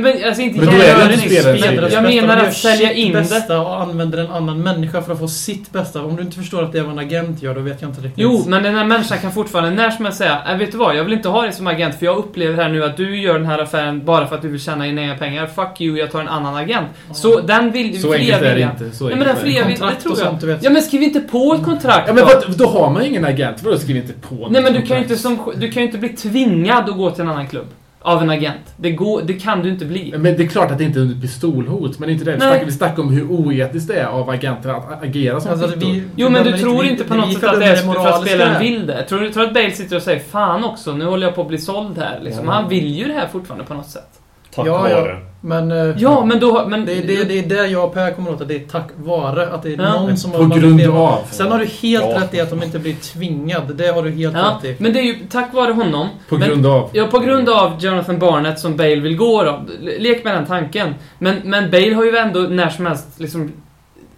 Nej, 0.00 0.14
men 0.14 0.28
alltså 0.28 0.42
inte 0.42 0.58
Men 0.58 0.66
då 0.66 0.72
är 0.72 1.08
det 1.08 1.18
spelare. 1.18 1.92
Jag 1.92 2.02
menar 2.02 2.36
att 2.36 2.56
sälja 2.56 2.92
in 2.92 3.12
det. 3.12 3.18
bästa 3.18 3.60
och 3.60 3.80
använder 3.80 4.18
en 4.18 4.30
annan 4.30 4.62
människa 4.62 5.02
för 5.02 5.12
att 5.12 5.18
få 5.18 5.28
sitt 5.28 5.72
bästa. 5.72 6.02
Om 6.02 6.16
du 6.16 6.22
inte 6.22 6.36
förstår 6.36 6.62
att 6.62 6.72
det 6.72 6.78
är 6.78 6.82
vad 6.82 6.92
en 6.92 6.98
agent 6.98 7.42
gör, 7.42 7.54
då 7.54 7.60
vet 7.60 7.82
jag 7.82 7.90
inte 7.90 8.00
riktigt. 8.00 8.22
Jo, 8.24 8.44
men 8.46 8.62
den 8.62 8.74
här 8.74 8.84
människan 8.84 9.18
kan 9.18 9.32
fortfarande 9.32 9.70
när 9.70 9.90
som 9.90 10.04
helst 10.04 10.18
säga 10.18 10.42
äh, 10.50 10.56
vet 10.56 10.72
du 10.72 10.78
vad, 10.78 10.96
jag 10.96 11.04
vill 11.04 11.12
inte 11.12 11.28
ha 11.28 11.42
dig 11.42 11.52
som 11.52 11.66
agent 11.66 11.98
för 11.98 12.06
jag 12.06 12.16
upplever 12.16 12.62
här 12.62 12.68
nu 12.68 12.84
att 12.84 12.96
du 12.96 13.20
gör 13.20 13.34
den 13.34 13.46
här 13.46 13.58
affären 13.58 14.04
bara 14.04 14.26
för 14.26 14.36
att 14.36 14.42
du 14.42 14.48
vill 14.48 14.60
tjäna 14.60 14.84
dina 14.84 15.02
egna 15.02 15.16
pengar. 15.16 15.46
Fuck 15.46 15.80
you, 15.80 15.98
jag 15.98 16.10
tar 16.10 16.20
en 16.20 16.28
annan 16.28 16.56
agent. 16.56 16.88
Så 17.14 17.40
den 17.40 17.70
vill 17.70 18.02
Så 18.02 18.12
enkelt 18.12 18.42
är 18.42 18.54
det 18.54 18.60
inte. 18.60 18.96
Så 18.96 19.04
Nej, 19.08 19.16
men 19.16 19.26
den 19.26 19.36
fria 19.36 19.66
viljan, 19.66 19.92
det 19.94 20.02
tror 20.02 20.18
jag. 20.18 20.26
sånt, 20.26 20.42
vet. 20.42 20.62
Ja 20.62 20.70
men 20.70 20.82
skriv 20.82 21.02
inte 21.02 21.20
på 21.20 21.54
ett 21.54 21.64
kontrakt 21.64 22.08
Ja, 22.08 22.14
men 22.14 22.24
då. 22.26 22.32
vad, 22.48 22.58
då 22.58 22.66
har 22.66 22.90
man 22.90 23.02
ju 23.02 23.08
ingen 23.08 23.24
agent. 23.24 23.62
Vadå 23.62 23.78
skriv 23.78 23.96
inte 23.96 24.12
på 24.12 24.34
något 24.34 24.50
Nej 24.50 24.62
men 24.62 24.72
du 24.72 24.82
kan, 24.82 24.96
ju 24.96 25.02
inte 25.02 25.16
som, 25.16 25.52
du 25.56 25.70
kan 25.70 25.82
ju 25.82 25.86
inte 25.86 25.98
bli 25.98 26.08
tvingad 26.08 26.88
att 26.88 26.96
gå 26.96 27.10
till 27.10 27.22
en 27.22 27.28
annan 27.28 27.46
klubb. 27.48 27.66
Av 28.06 28.22
en 28.22 28.30
agent. 28.30 28.74
Det, 28.76 28.90
går, 28.90 29.22
det 29.24 29.32
kan 29.34 29.62
du 29.62 29.68
inte 29.68 29.84
bli. 29.84 30.14
Men 30.18 30.36
det 30.36 30.42
är 30.42 30.48
klart 30.48 30.70
att 30.70 30.78
det 30.78 30.84
inte 30.84 30.98
är 30.98 31.02
under 31.02 31.20
pistolhot, 31.20 31.98
men 31.98 32.10
inte 32.10 32.24
det. 32.24 32.32
Vi 32.32 32.40
snackar, 32.40 32.64
vi 32.64 32.72
snackar 32.72 33.02
om 33.02 33.08
hur 33.12 33.30
oetiskt 33.30 33.88
det 33.88 33.94
är 34.00 34.06
av 34.06 34.30
agenter 34.30 34.70
att 34.70 35.02
agera 35.02 35.40
som 35.40 35.50
Alltså, 35.50 35.72
vi, 35.76 36.02
Jo 36.16 36.28
men 36.28 36.44
du 36.44 36.52
vi- 36.52 36.58
tror 36.58 36.82
vi- 36.82 36.88
inte 36.90 37.04
på 37.04 37.14
något 37.14 37.32
sätt 37.34 37.44
att 37.44 37.60
det 37.60 37.66
är 37.66 37.76
för 37.76 38.06
att 38.08 38.26
spelaren 38.26 38.62
vill 38.62 38.86
det? 38.86 39.02
Tror 39.02 39.20
du 39.20 39.32
tror 39.32 39.44
att 39.44 39.54
Bale 39.54 39.70
sitter 39.70 39.96
och 39.96 40.02
säger 40.02 40.20
Fan 40.20 40.64
också, 40.64 40.92
nu 40.92 41.04
håller 41.04 41.26
jag 41.26 41.34
på 41.34 41.42
att 41.42 41.48
bli 41.48 41.58
såld 41.58 41.98
här 41.98 42.20
liksom. 42.22 42.44
Ja. 42.44 42.50
Han 42.52 42.68
vill 42.68 42.86
ju 42.98 43.04
det 43.04 43.12
här 43.12 43.26
fortfarande 43.32 43.64
på 43.64 43.74
något 43.74 43.90
sätt. 43.90 44.20
Tack 44.56 44.66
Ja, 44.66 44.90
ja. 44.90 45.00
vare. 45.00 45.18
Men... 45.40 45.72
eh, 45.72 45.94
Ja, 45.98 46.24
men 46.24 46.40
då... 46.40 46.64
Men, 46.68 46.86
Det, 46.86 46.94
det, 46.94 47.24
det 47.24 47.38
är 47.38 47.46
där 47.48 47.64
jag 47.64 47.84
och 47.84 47.94
Per 47.94 48.10
kommer 48.10 48.30
åt 48.32 48.40
att 48.40 48.48
det 48.48 48.54
är 48.56 48.66
tack 48.68 48.88
vare 48.96 49.48
att 49.52 49.62
det 49.62 49.72
är 49.74 49.82
Ja. 49.82 50.00
någon 50.00 50.16
som 50.16 50.30
På 50.32 50.38
har 50.38 50.58
grund 50.58 50.80
av. 50.96 51.18
Sen 51.30 51.52
har 51.52 51.58
du 51.58 51.64
helt 51.64 52.04
Ja. 52.04 52.20
rätt 52.20 52.34
i 52.34 52.40
att 52.40 52.50
de 52.50 52.62
inte 52.62 52.78
blir 52.78 52.94
tvingade. 52.94 53.74
Det 53.74 53.86
har 53.88 54.02
du 54.02 54.10
helt 54.10 54.36
Ja, 54.36 54.58
rätt 54.62 54.64
i. 54.64 54.82
men 54.82 54.92
det 54.92 54.98
är 54.98 55.02
ju 55.04 55.14
tack 55.30 55.54
vare 55.54 55.72
honom. 55.72 56.08
På 56.28 56.38
men, 56.38 56.48
grund 56.48 56.66
av. 56.66 56.90
Ja, 56.92 57.06
på 57.06 57.18
grund 57.18 57.48
av 57.48 57.72
Jonathan 57.78 58.18
Barnett 58.18 58.58
som 58.58 58.76
Bale 58.76 59.00
vill 59.00 59.16
gå 59.16 59.42
då. 59.42 59.60
Lek 59.98 60.24
med 60.24 60.34
den 60.34 60.46
tanken. 60.46 60.94
Men, 61.18 61.36
men 61.44 61.70
Bale 61.70 61.94
har 61.94 62.04
ju 62.04 62.16
ändå 62.16 62.40
när 62.40 62.68
som 62.70 62.86
helst 62.86 63.06
liksom 63.20 63.52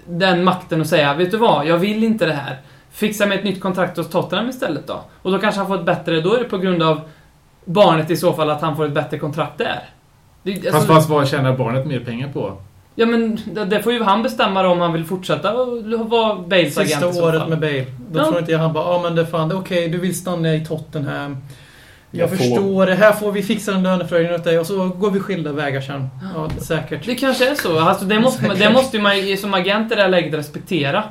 den 0.06 0.44
makten 0.44 0.80
att 0.80 0.86
säga, 0.88 1.14
vet 1.14 1.30
du 1.30 1.36
vad, 1.36 1.66
jag 1.66 1.78
vill 1.78 2.04
inte 2.04 2.26
det 2.26 2.32
här. 2.32 2.56
Fixa 2.92 3.26
med 3.26 3.38
ett 3.38 3.44
nytt 3.44 3.60
kontrakt 3.60 3.96
hos 3.96 4.08
Tottenham 4.10 4.48
istället 4.48 4.86
då. 4.86 5.00
Och 5.22 5.32
då 5.32 5.38
kanske 5.38 5.58
han 5.60 5.68
får 5.68 5.74
ett 5.74 5.84
bättre, 5.84 6.20
då 6.20 6.34
är 6.34 6.38
det 6.38 6.44
på 6.44 6.58
grund 6.58 6.82
av 6.82 7.00
Barnett 7.64 8.10
i 8.10 8.16
så 8.16 8.32
fall 8.32 8.50
att 8.50 8.60
han 8.62 8.76
får 8.76 8.84
ett 8.84 8.92
bättre 8.92 9.18
kontrakt 9.18 9.58
där. 9.58 9.80
Det, 10.54 10.68
alltså, 10.68 10.72
Fast, 10.72 10.86
fast 10.86 11.08
vad 11.08 11.28
tjänar 11.28 11.56
barnet 11.56 11.86
mer 11.86 12.00
pengar 12.00 12.28
på? 12.32 12.56
Ja 12.94 13.06
men 13.06 13.38
det, 13.54 13.64
det 13.64 13.82
får 13.82 13.92
ju 13.92 14.02
han 14.02 14.22
bestämma 14.22 14.68
om 14.68 14.80
han 14.80 14.92
vill 14.92 15.04
fortsätta 15.04 15.52
vara 15.54 16.34
Bales 16.34 16.78
agent 16.78 16.90
Sista 16.90 17.08
i 17.10 17.12
så 17.12 17.24
året 17.28 17.48
med 17.48 17.58
Bale. 17.60 17.84
Då 18.10 18.18
Ja. 18.18 18.24
tror 18.24 18.38
inte 18.38 18.52
jag 18.52 18.58
han 18.58 18.72
bara, 18.72 18.84
ja 18.94 19.00
men 19.02 19.14
det 19.14 19.22
är 19.22 19.26
fan, 19.26 19.52
okej, 19.52 19.88
du 19.88 19.98
vill 19.98 20.16
stanna 20.16 20.54
i 20.54 20.64
Tottenham. 20.66 21.36
Jag, 22.10 22.22
Jag 22.22 22.28
får- 22.30 22.36
förstår 22.36 22.86
det, 22.86 22.94
här 22.94 23.12
får 23.12 23.32
vi 23.32 23.42
fixa 23.42 23.72
en 23.74 23.82
löneförhöjning 23.82 24.34
åt 24.34 24.44
dig 24.44 24.58
och 24.58 24.66
så 24.66 24.88
går 24.88 25.10
vi 25.10 25.20
skilda 25.20 25.52
vägar 25.52 25.80
sen. 25.80 26.08
Ja, 26.34 26.48
säkert. 26.60 27.06
Det 27.06 27.14
kanske 27.14 27.50
är 27.50 27.54
så. 27.54 27.78
Alltså, 27.78 28.04
det, 28.04 28.20
måste, 28.20 28.54
det 28.54 28.70
måste 28.72 28.98
man 28.98 29.18
ju 29.26 29.36
som 29.36 29.54
agent 29.54 29.92
i 29.92 29.94
det 29.94 30.02
här 30.02 30.08
läget 30.08 30.34
respektera. 30.34 31.04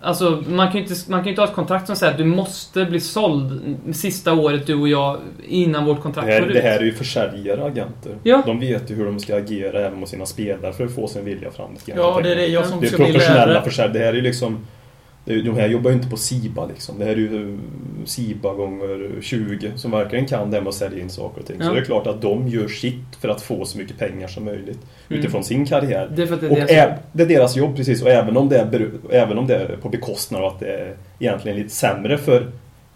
Alltså, 0.00 0.42
man 0.48 0.66
kan 0.66 0.76
ju 0.76 0.82
inte, 0.82 0.94
man 1.08 1.20
kan 1.20 1.24
ju 1.24 1.30
inte 1.30 1.42
ha 1.42 1.48
ett 1.48 1.54
kontrakt 1.54 1.86
som 1.86 1.96
säger 1.96 2.12
att 2.12 2.18
du 2.18 2.24
måste 2.24 2.84
bli 2.84 3.00
såld 3.00 3.76
sista 3.92 4.32
året 4.34 4.66
du 4.66 4.74
och 4.74 4.88
jag 4.88 5.18
innan 5.48 5.84
vårt 5.84 5.96
Det 5.96 6.02
kontrakt 6.02 6.28
här, 6.28 6.40
går 6.40 6.48
ut. 6.48 6.54
det 6.54 6.60
här 6.60 6.78
är 6.78 6.84
ju 6.84 6.92
försäljare, 6.92 7.64
agenter. 7.64 8.12
Ja. 8.22 8.42
De 8.46 8.60
vet 8.60 8.90
ju 8.90 8.94
hur 8.94 9.04
de 9.06 9.20
ska 9.20 9.36
agera 9.36 9.80
även 9.80 10.00
mot 10.00 10.08
sina 10.08 10.26
spelare 10.26 10.72
för 10.72 10.84
att 10.84 10.94
få 10.94 11.08
sin 11.08 11.24
vilja 11.24 11.50
fram. 11.50 11.70
Det 11.86 11.92
Ja, 11.96 12.20
det 12.22 12.32
är 12.32 12.36
det 12.36 12.46
jag 12.46 12.66
som 12.66 12.80
Det 12.80 12.86
är 12.86 12.88
ska 12.88 12.96
bli 12.96 13.12
professionella 13.12 13.46
lärare. 13.46 13.64
försäljare. 13.64 13.92
Det 13.92 14.04
här 14.04 14.12
är 14.12 14.16
ju 14.16 14.22
liksom... 14.22 14.66
det 15.26 15.42
De 15.42 15.56
här 15.56 15.68
jobbar 15.68 15.90
ju 15.90 15.96
inte 15.96 16.08
på 16.10 16.16
SIBA 16.16 16.66
liksom. 16.66 16.98
Det 16.98 17.04
här 17.04 17.12
är 17.12 17.16
ju 17.16 17.58
SIBA 18.04 18.54
gånger 18.54 19.10
20 19.20 19.70
som 19.76 19.90
verkligen 19.90 20.26
kan 20.26 20.50
det 20.50 20.60
med 20.60 20.68
att 20.68 20.74
sälja 20.74 21.00
in 21.02 21.10
saker 21.10 21.40
och 21.40 21.46
ting. 21.46 21.56
Ja. 21.60 21.66
Så 21.66 21.74
det 21.74 21.80
är 21.80 21.84
klart 21.84 22.06
att 22.06 22.22
de 22.22 22.48
gör 22.48 22.68
sitt 22.68 23.16
för 23.20 23.28
att 23.28 23.42
få 23.42 23.64
så 23.64 23.78
mycket 23.78 23.98
pengar 23.98 24.28
som 24.28 24.44
möjligt 24.44 24.78
Mm. 25.08 25.20
utifrån 25.20 25.44
sin 25.44 25.66
karriär. 25.66 26.10
Det 26.16 26.22
är 26.22 26.26
det 26.26 26.46
är 26.46 26.50
Och 26.50 26.56
deras 26.56 26.98
det 27.12 27.22
är 27.22 27.26
deras 27.26 27.56
jobb 27.56 27.76
precis 27.76 28.02
och 28.02 28.08
även 28.10 28.36
om 28.36 28.48
det 28.48 28.58
är, 28.58 28.90
även 29.10 29.38
om 29.38 29.46
det 29.46 29.54
är 29.56 29.76
på 29.76 29.88
bekostnad 29.88 30.42
av 30.44 30.52
att 30.52 30.60
det 30.60 30.66
är 30.72 30.94
egentligen 31.18 31.56
lite 31.58 31.70
sämre 31.70 32.18
för 32.18 32.46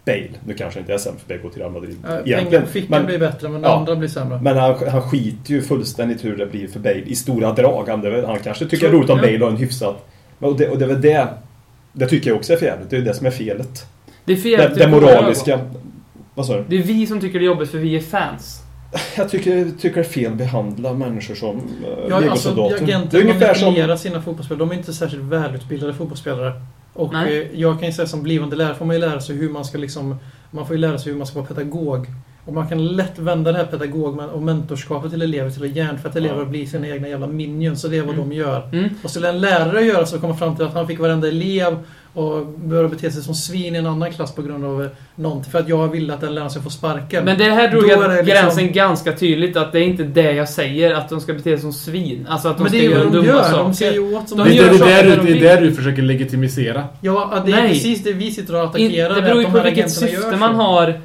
Bale. 0.04 0.28
Nu 0.46 0.54
kanske 0.54 0.80
inte 0.80 0.94
är 0.94 0.98
sämre 0.98 1.18
för 1.26 1.28
Bale 1.38 1.50
till 1.52 1.60
Real 1.62 1.72
Madrid. 1.72 1.96
Ja, 2.08 2.20
egentligen. 2.24 2.66
Fickan 2.66 2.88
Men- 2.90 3.06
blir 3.06 3.18
bättre, 3.18 3.48
men 3.48 3.62
Ja. 3.62 3.76
andra 3.78 3.96
blir 3.96 4.08
sämre. 4.08 4.40
men 4.42 4.56
han, 4.56 4.74
han 4.88 5.02
skiter 5.02 5.50
ju 5.50 5.62
fullständigt 5.62 6.24
hur 6.24 6.36
det 6.36 6.46
blir 6.46 6.68
för 6.68 6.80
Bale 6.80 7.02
i 7.06 7.14
stora 7.14 7.52
drag. 7.52 7.84
Han, 7.88 8.00
det, 8.00 8.26
han 8.26 8.38
kanske 8.38 8.64
tycker 8.64 8.76
det 8.86 8.90
Tror- 8.90 8.90
är 8.90 8.98
roligt 8.98 9.10
om 9.10 9.18
ja. 9.18 9.24
Bale 9.24 9.44
har 9.44 9.50
en 9.50 9.56
hyfsat... 9.56 10.06
Och 10.38 10.56
det, 10.58 10.68
och 10.68 10.78
det 10.78 10.84
är 10.84 10.88
väl 10.88 11.00
det... 11.00 11.28
Det 11.92 12.06
tycker 12.06 12.30
jag 12.30 12.36
också 12.36 12.52
är 12.52 12.56
för 12.56 12.66
jävligt. 12.66 12.90
Det 12.90 12.96
är 12.96 13.00
det 13.00 13.14
som 13.14 13.26
är 13.26 13.30
felet. 13.30 13.86
Det 14.24 14.32
är 14.32 14.36
fel. 14.36 14.70
Det, 14.74 14.84
det 14.84 14.88
moraliska... 14.88 15.60
Vad 16.34 16.46
sa 16.46 16.56
du? 16.56 16.64
Det 16.68 16.76
är 16.76 16.82
vi 16.82 17.06
som 17.06 17.20
tycker 17.20 17.38
det 17.38 17.44
är 17.44 17.46
jobbigt 17.46 17.70
för 17.70 17.78
vi 17.78 17.96
är 17.96 18.00
fans. 18.00 18.62
Jag 19.16 19.30
tycker, 19.30 19.70
tycker 19.80 19.94
det 19.94 20.00
är 20.00 20.04
fel 20.04 20.32
att 20.32 20.38
behandla 20.38 20.92
människor 20.92 21.34
som 21.34 21.56
uh, 21.56 21.62
Ja, 22.08 22.16
alltså, 22.16 22.20
legosoldater. 22.20 22.76
det 22.76 22.84
agenter 22.84 23.18
är 23.18 23.22
ungefär 23.22 23.54
som... 23.54 23.98
sina 23.98 24.22
fotbollsspelare. 24.22 24.58
De 24.58 24.70
är 24.70 24.74
inte 24.74 24.92
särskilt 24.92 25.22
välutbildade 25.22 25.94
fotbollsspelare. 25.94 26.52
Och 26.92 27.12
Nej. 27.12 27.42
eh, 27.42 27.60
jag 27.60 27.78
kan 27.78 27.88
ju 27.88 27.92
säga 27.92 28.06
som 28.06 28.22
blivande 28.22 28.56
lärare 28.56 28.74
får 28.74 28.84
man 28.84 28.96
ju 28.96 29.00
lära 29.00 29.20
sig 29.20 29.36
hur 29.36 29.50
man 29.50 29.64
ska 29.64 29.78
liksom... 29.78 30.16
Man 30.50 30.66
får 30.66 30.76
ju 30.76 30.80
lära 30.80 30.98
sig 30.98 31.12
hur 31.12 31.18
man 31.18 31.26
ska 31.26 31.38
vara 31.38 31.46
pedagog. 31.46 32.06
Och 32.44 32.52
man 32.54 32.68
kan 32.68 32.86
lätt 32.86 33.18
vända 33.18 33.52
det 33.52 33.58
här 33.58 33.64
pedagog 33.64 34.20
och 34.32 34.42
mentorskapet 34.42 35.10
till 35.10 35.22
elever 35.22 35.50
till 35.50 35.64
att 35.64 35.76
hjärntvätta 35.76 36.18
elever 36.18 36.36
Ja. 36.36 36.40
och 36.42 36.48
bli 36.48 36.66
sina 36.66 36.88
egna 36.88 37.08
jävla 37.08 37.26
minions. 37.26 37.80
Så 37.80 37.88
det 37.88 37.96
är 37.98 38.02
vad 38.02 38.14
Mm. 38.14 38.28
de 38.28 38.36
gör. 38.36 38.68
Mm. 38.72 38.88
Och 39.02 39.10
skulle 39.10 39.28
en 39.28 39.40
lärare 39.40 39.82
göra 39.84 40.06
så 40.06 40.18
komma 40.18 40.36
fram 40.36 40.56
till 40.56 40.64
att 40.64 40.74
han 40.74 40.86
fick 40.86 40.98
varenda 40.98 41.28
elev 41.28 41.76
och 42.14 42.46
börja 42.46 42.88
bete 42.88 43.10
sig 43.10 43.22
som 43.22 43.34
svin 43.34 43.74
i 43.74 43.78
en 43.78 43.86
annan 43.86 44.12
klass 44.12 44.34
på 44.34 44.42
grund 44.42 44.64
av 44.64 44.88
någonting. 45.14 45.52
För 45.52 45.58
att 45.58 45.68
jag 45.68 45.88
ville 45.88 46.14
att 46.14 46.20
den 46.20 46.34
läraren 46.34 46.50
ska 46.50 46.60
få 46.60 46.70
sparken. 46.70 47.24
Men 47.24 47.38
det 47.38 47.44
här 47.44 47.68
drog 47.70 47.88
jag 47.88 48.00
det 48.10 48.16
liksom- 48.22 48.26
gränsen 48.26 48.72
ganska 48.72 49.12
tydligt 49.12 49.56
att 49.56 49.72
det 49.72 49.78
är 49.78 49.82
inte 49.84 50.02
det 50.02 50.32
jag 50.32 50.48
säger, 50.48 50.94
att 50.94 51.08
de 51.08 51.20
ska 51.20 51.32
bete 51.32 51.42
sig 51.50 51.58
som 51.58 51.72
svin. 51.72 52.26
Alltså 52.30 52.48
att 52.48 52.56
de 52.56 52.62
Men 52.62 52.70
ska 52.70 52.78
det 52.78 52.84
är 52.84 52.88
ju 52.88 52.94
göra 52.94 53.04
vad 53.04 53.12
de 53.12 53.16
dumma 53.18 53.28
gör. 53.28 53.42
saker. 53.42 53.58
De 53.64 53.74
ser 53.74 53.92
ju 53.92 54.14
åt 54.16 54.28
som 54.28 54.38
De 54.38 54.44
Det, 54.44 54.50
de 54.50 54.56
det, 54.56 54.64
gör 54.64 54.72
det, 54.86 54.92
är 54.92 55.04
där 55.06 55.16
du, 55.16 55.32
det 55.34 55.38
är 55.48 55.56
där 55.56 55.60
du 55.62 55.72
försöker 55.74 56.02
legitimisera. 56.02 56.84
Ja, 57.00 57.42
det 57.46 57.52
är 57.52 57.56
Nej. 57.56 57.68
precis 57.68 58.04
det 58.04 58.12
vi 58.12 58.30
sitter 58.30 58.54
och 58.54 58.60
In, 58.62 58.68
attackerar. 58.86 59.14
det 59.14 59.22
beror 59.22 59.40
ju 59.42 59.50
på 59.50 59.60
vilket 59.60 59.90
syfte 59.90 60.36
man 60.36 60.50
så. 60.56 60.62
har. 60.62 61.00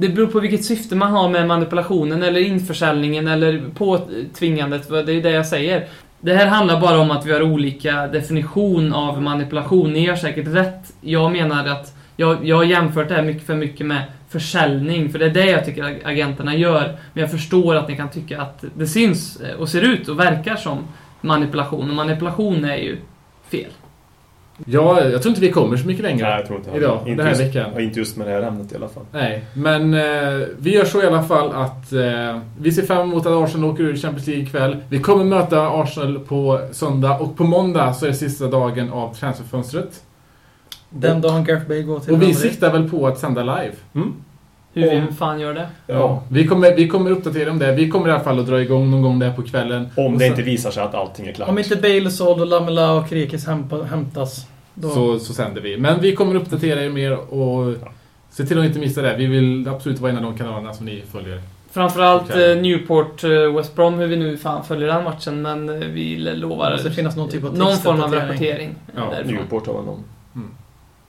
Det 0.00 0.08
beror 0.08 0.26
på 0.26 0.40
vilket 0.40 0.64
syfte 0.64 0.96
man 0.96 1.12
har 1.12 1.28
med 1.28 1.46
manipulationen 1.46 2.22
eller 2.22 2.40
införsäljningen 2.40 3.28
eller 3.28 3.62
påtvingandet. 3.74 4.88
Det 4.88 4.98
är 4.98 5.10
ju 5.10 5.20
det 5.20 5.30
jag 5.30 5.46
säger. 5.46 5.88
Det 6.20 6.34
här 6.34 6.46
handlar 6.46 6.80
bara 6.80 6.98
om 6.98 7.10
att 7.10 7.26
vi 7.26 7.32
har 7.32 7.42
olika 7.42 8.06
definition 8.06 8.92
av 8.92 9.22
manipulation. 9.22 9.92
Ni 9.92 10.06
har 10.06 10.16
säkert 10.16 10.46
rätt. 10.46 10.92
Jag 11.00 11.32
menar 11.32 11.66
att 11.66 11.94
jag, 12.16 12.46
jag 12.46 12.56
har 12.56 12.64
jämfört 12.64 13.08
det 13.08 13.14
här 13.14 13.22
mycket 13.22 13.46
för 13.46 13.54
mycket 13.54 13.86
med 13.86 14.02
försäljning, 14.28 15.10
för 15.10 15.18
det 15.18 15.26
är 15.26 15.30
det 15.30 15.46
jag 15.46 15.64
tycker 15.64 15.98
agenterna 16.04 16.56
gör. 16.56 16.98
Men 17.12 17.20
jag 17.20 17.30
förstår 17.30 17.74
att 17.74 17.88
ni 17.88 17.96
kan 17.96 18.10
tycka 18.10 18.42
att 18.42 18.64
det 18.74 18.86
syns 18.86 19.42
och 19.58 19.68
ser 19.68 19.82
ut 19.82 20.08
och 20.08 20.18
verkar 20.18 20.56
som 20.56 20.78
manipulation. 21.20 21.90
Och 21.90 21.96
manipulation 21.96 22.64
är 22.64 22.76
ju 22.76 22.96
fel. 23.50 23.70
Ja, 24.66 25.04
jag 25.04 25.22
tror 25.22 25.30
inte 25.30 25.40
vi 25.40 25.52
kommer 25.52 25.76
så 25.76 25.86
mycket 25.86 26.02
längre. 26.02 26.28
Nej, 26.28 26.38
jag 26.38 26.46
tror 26.46 26.58
inte 26.58 26.70
Idag, 26.70 26.98
inte 26.98 27.10
den 27.10 27.20
här 27.20 27.28
just, 27.28 27.40
veckan. 27.40 27.80
Inte 27.80 27.98
just 27.98 28.16
med 28.16 28.26
det 28.26 28.32
här 28.32 28.42
ämnet 28.42 28.72
i 28.72 28.76
alla 28.76 28.88
fall. 28.88 29.04
Nej, 29.12 29.44
men 29.54 29.94
eh, 29.94 30.46
vi 30.58 30.74
gör 30.74 30.84
så 30.84 31.02
i 31.02 31.06
alla 31.06 31.22
fall 31.22 31.52
att 31.52 31.92
eh, 31.92 32.38
vi 32.60 32.72
ser 32.72 32.82
fram 32.82 33.10
emot 33.10 33.26
att 33.26 33.32
Arsenal 33.32 33.70
åker 33.70 33.82
ur 33.82 33.96
Champions 33.96 34.26
League 34.26 34.44
ikväll. 34.44 34.76
Vi 34.88 34.98
kommer 34.98 35.24
möta 35.24 35.68
Arsenal 35.68 36.18
på 36.18 36.60
söndag 36.72 37.18
och 37.18 37.36
på 37.36 37.44
måndag 37.44 37.94
så 37.94 38.06
är 38.06 38.10
det 38.10 38.16
sista 38.16 38.46
dagen 38.46 38.92
av 38.92 39.14
transferfönstret. 39.14 40.02
Den 40.90 41.20
dagen 41.20 41.44
Gareth 41.44 41.68
Bale 41.68 41.82
går 41.82 42.00
till 42.00 42.12
Och 42.12 42.22
vi 42.22 42.34
siktar 42.34 42.72
väl 42.72 42.90
på 42.90 43.06
att 43.06 43.18
sända 43.18 43.42
live. 43.42 43.74
Hur 44.82 44.98
Om- 45.00 45.06
vi 45.06 45.12
fan 45.14 45.40
gör 45.40 45.54
det? 45.54 45.66
Ja. 45.86 46.22
Vi 46.30 46.46
kommer, 46.46 46.74
vi 46.76 46.88
kommer 46.88 47.10
uppdatera 47.10 47.50
om 47.50 47.58
det. 47.58 47.72
Vi 47.72 47.88
kommer 47.88 48.08
i 48.08 48.12
alla 48.12 48.20
fall 48.24 48.38
att 48.40 48.46
dra 48.46 48.60
igång 48.60 48.90
någon 48.90 49.02
gång 49.02 49.18
där 49.18 49.32
på 49.32 49.42
kvällen. 49.42 49.88
Om 49.96 50.04
Och 50.06 50.12
det 50.12 50.18
sen- 50.18 50.28
inte 50.28 50.42
visar 50.42 50.70
sig 50.70 50.82
att 50.82 50.94
allting 50.94 51.26
är 51.26 51.32
klart. 51.32 51.48
Om 51.48 51.58
inte 51.58 51.76
Bale 51.76 52.10
såld 52.10 52.40
och 52.40 52.46
Lamela 52.46 52.92
och 52.92 53.08
Krikis 53.08 53.46
hämtas. 53.90 54.46
Då... 54.74 54.90
så, 54.90 55.18
så 55.18 55.34
sänder 55.34 55.60
vi. 55.60 55.76
Men 55.76 56.00
vi 56.00 56.14
kommer 56.16 56.34
uppdatera 56.34 56.84
er 56.84 56.90
mer 56.90 57.16
och 57.34 57.74
se 58.30 58.44
till 58.46 58.58
att 58.58 58.64
inte 58.64 58.78
missa 58.78 59.02
det. 59.02 59.16
Vi 59.16 59.26
vill 59.26 59.68
absolut 59.68 59.98
vara 59.98 60.10
en 60.12 60.16
av 60.18 60.22
de 60.24 60.36
kanalerna 60.38 60.72
som 60.74 60.86
ni 60.86 61.02
följer. 61.12 61.40
Framförallt 61.70 62.30
eh, 62.30 62.38
Newport 62.38 63.24
eh, 63.24 63.30
West 63.56 63.76
Brom, 63.76 63.94
hur 63.94 64.06
vi 64.06 64.16
nu 64.16 64.36
fan 64.36 64.64
följer 64.64 64.88
den 64.88 65.04
matchen, 65.04 65.42
men 65.42 65.68
eh, 65.68 65.74
vi 65.88 66.16
lovar 66.16 66.70
Det 66.70 66.76
måste 66.76 66.90
finnas 66.90 67.16
någon 67.16 67.28
typ 67.28 67.44
av 67.44 67.58
någon 67.58 67.76
form 67.76 68.00
av 68.00 68.14
rapportering 68.14 68.74
Ja, 68.96 69.10
därifrån. 69.10 69.34
Newport 69.34 69.66
har 69.66 69.74
väl 69.74 69.84
någon 69.84 70.04
Mm. 70.34 70.50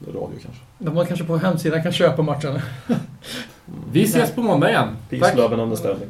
radio 0.07 0.39
kanske. 0.43 0.61
De 0.77 0.97
har 0.97 1.05
kanske 1.05 1.25
på 1.25 1.37
hemsidan 1.37 1.83
kan 1.83 1.91
köpa 1.91 2.21
matchen. 2.21 2.59
Vi 3.91 4.03
ses 4.03 4.31
på 4.31 4.41
måndag 4.41 4.69
igen. 4.69 4.97
Peace, 5.09 5.25
Tack. 5.25 5.37
love 5.37 5.53
and 5.53 5.61
understanding. 5.61 6.09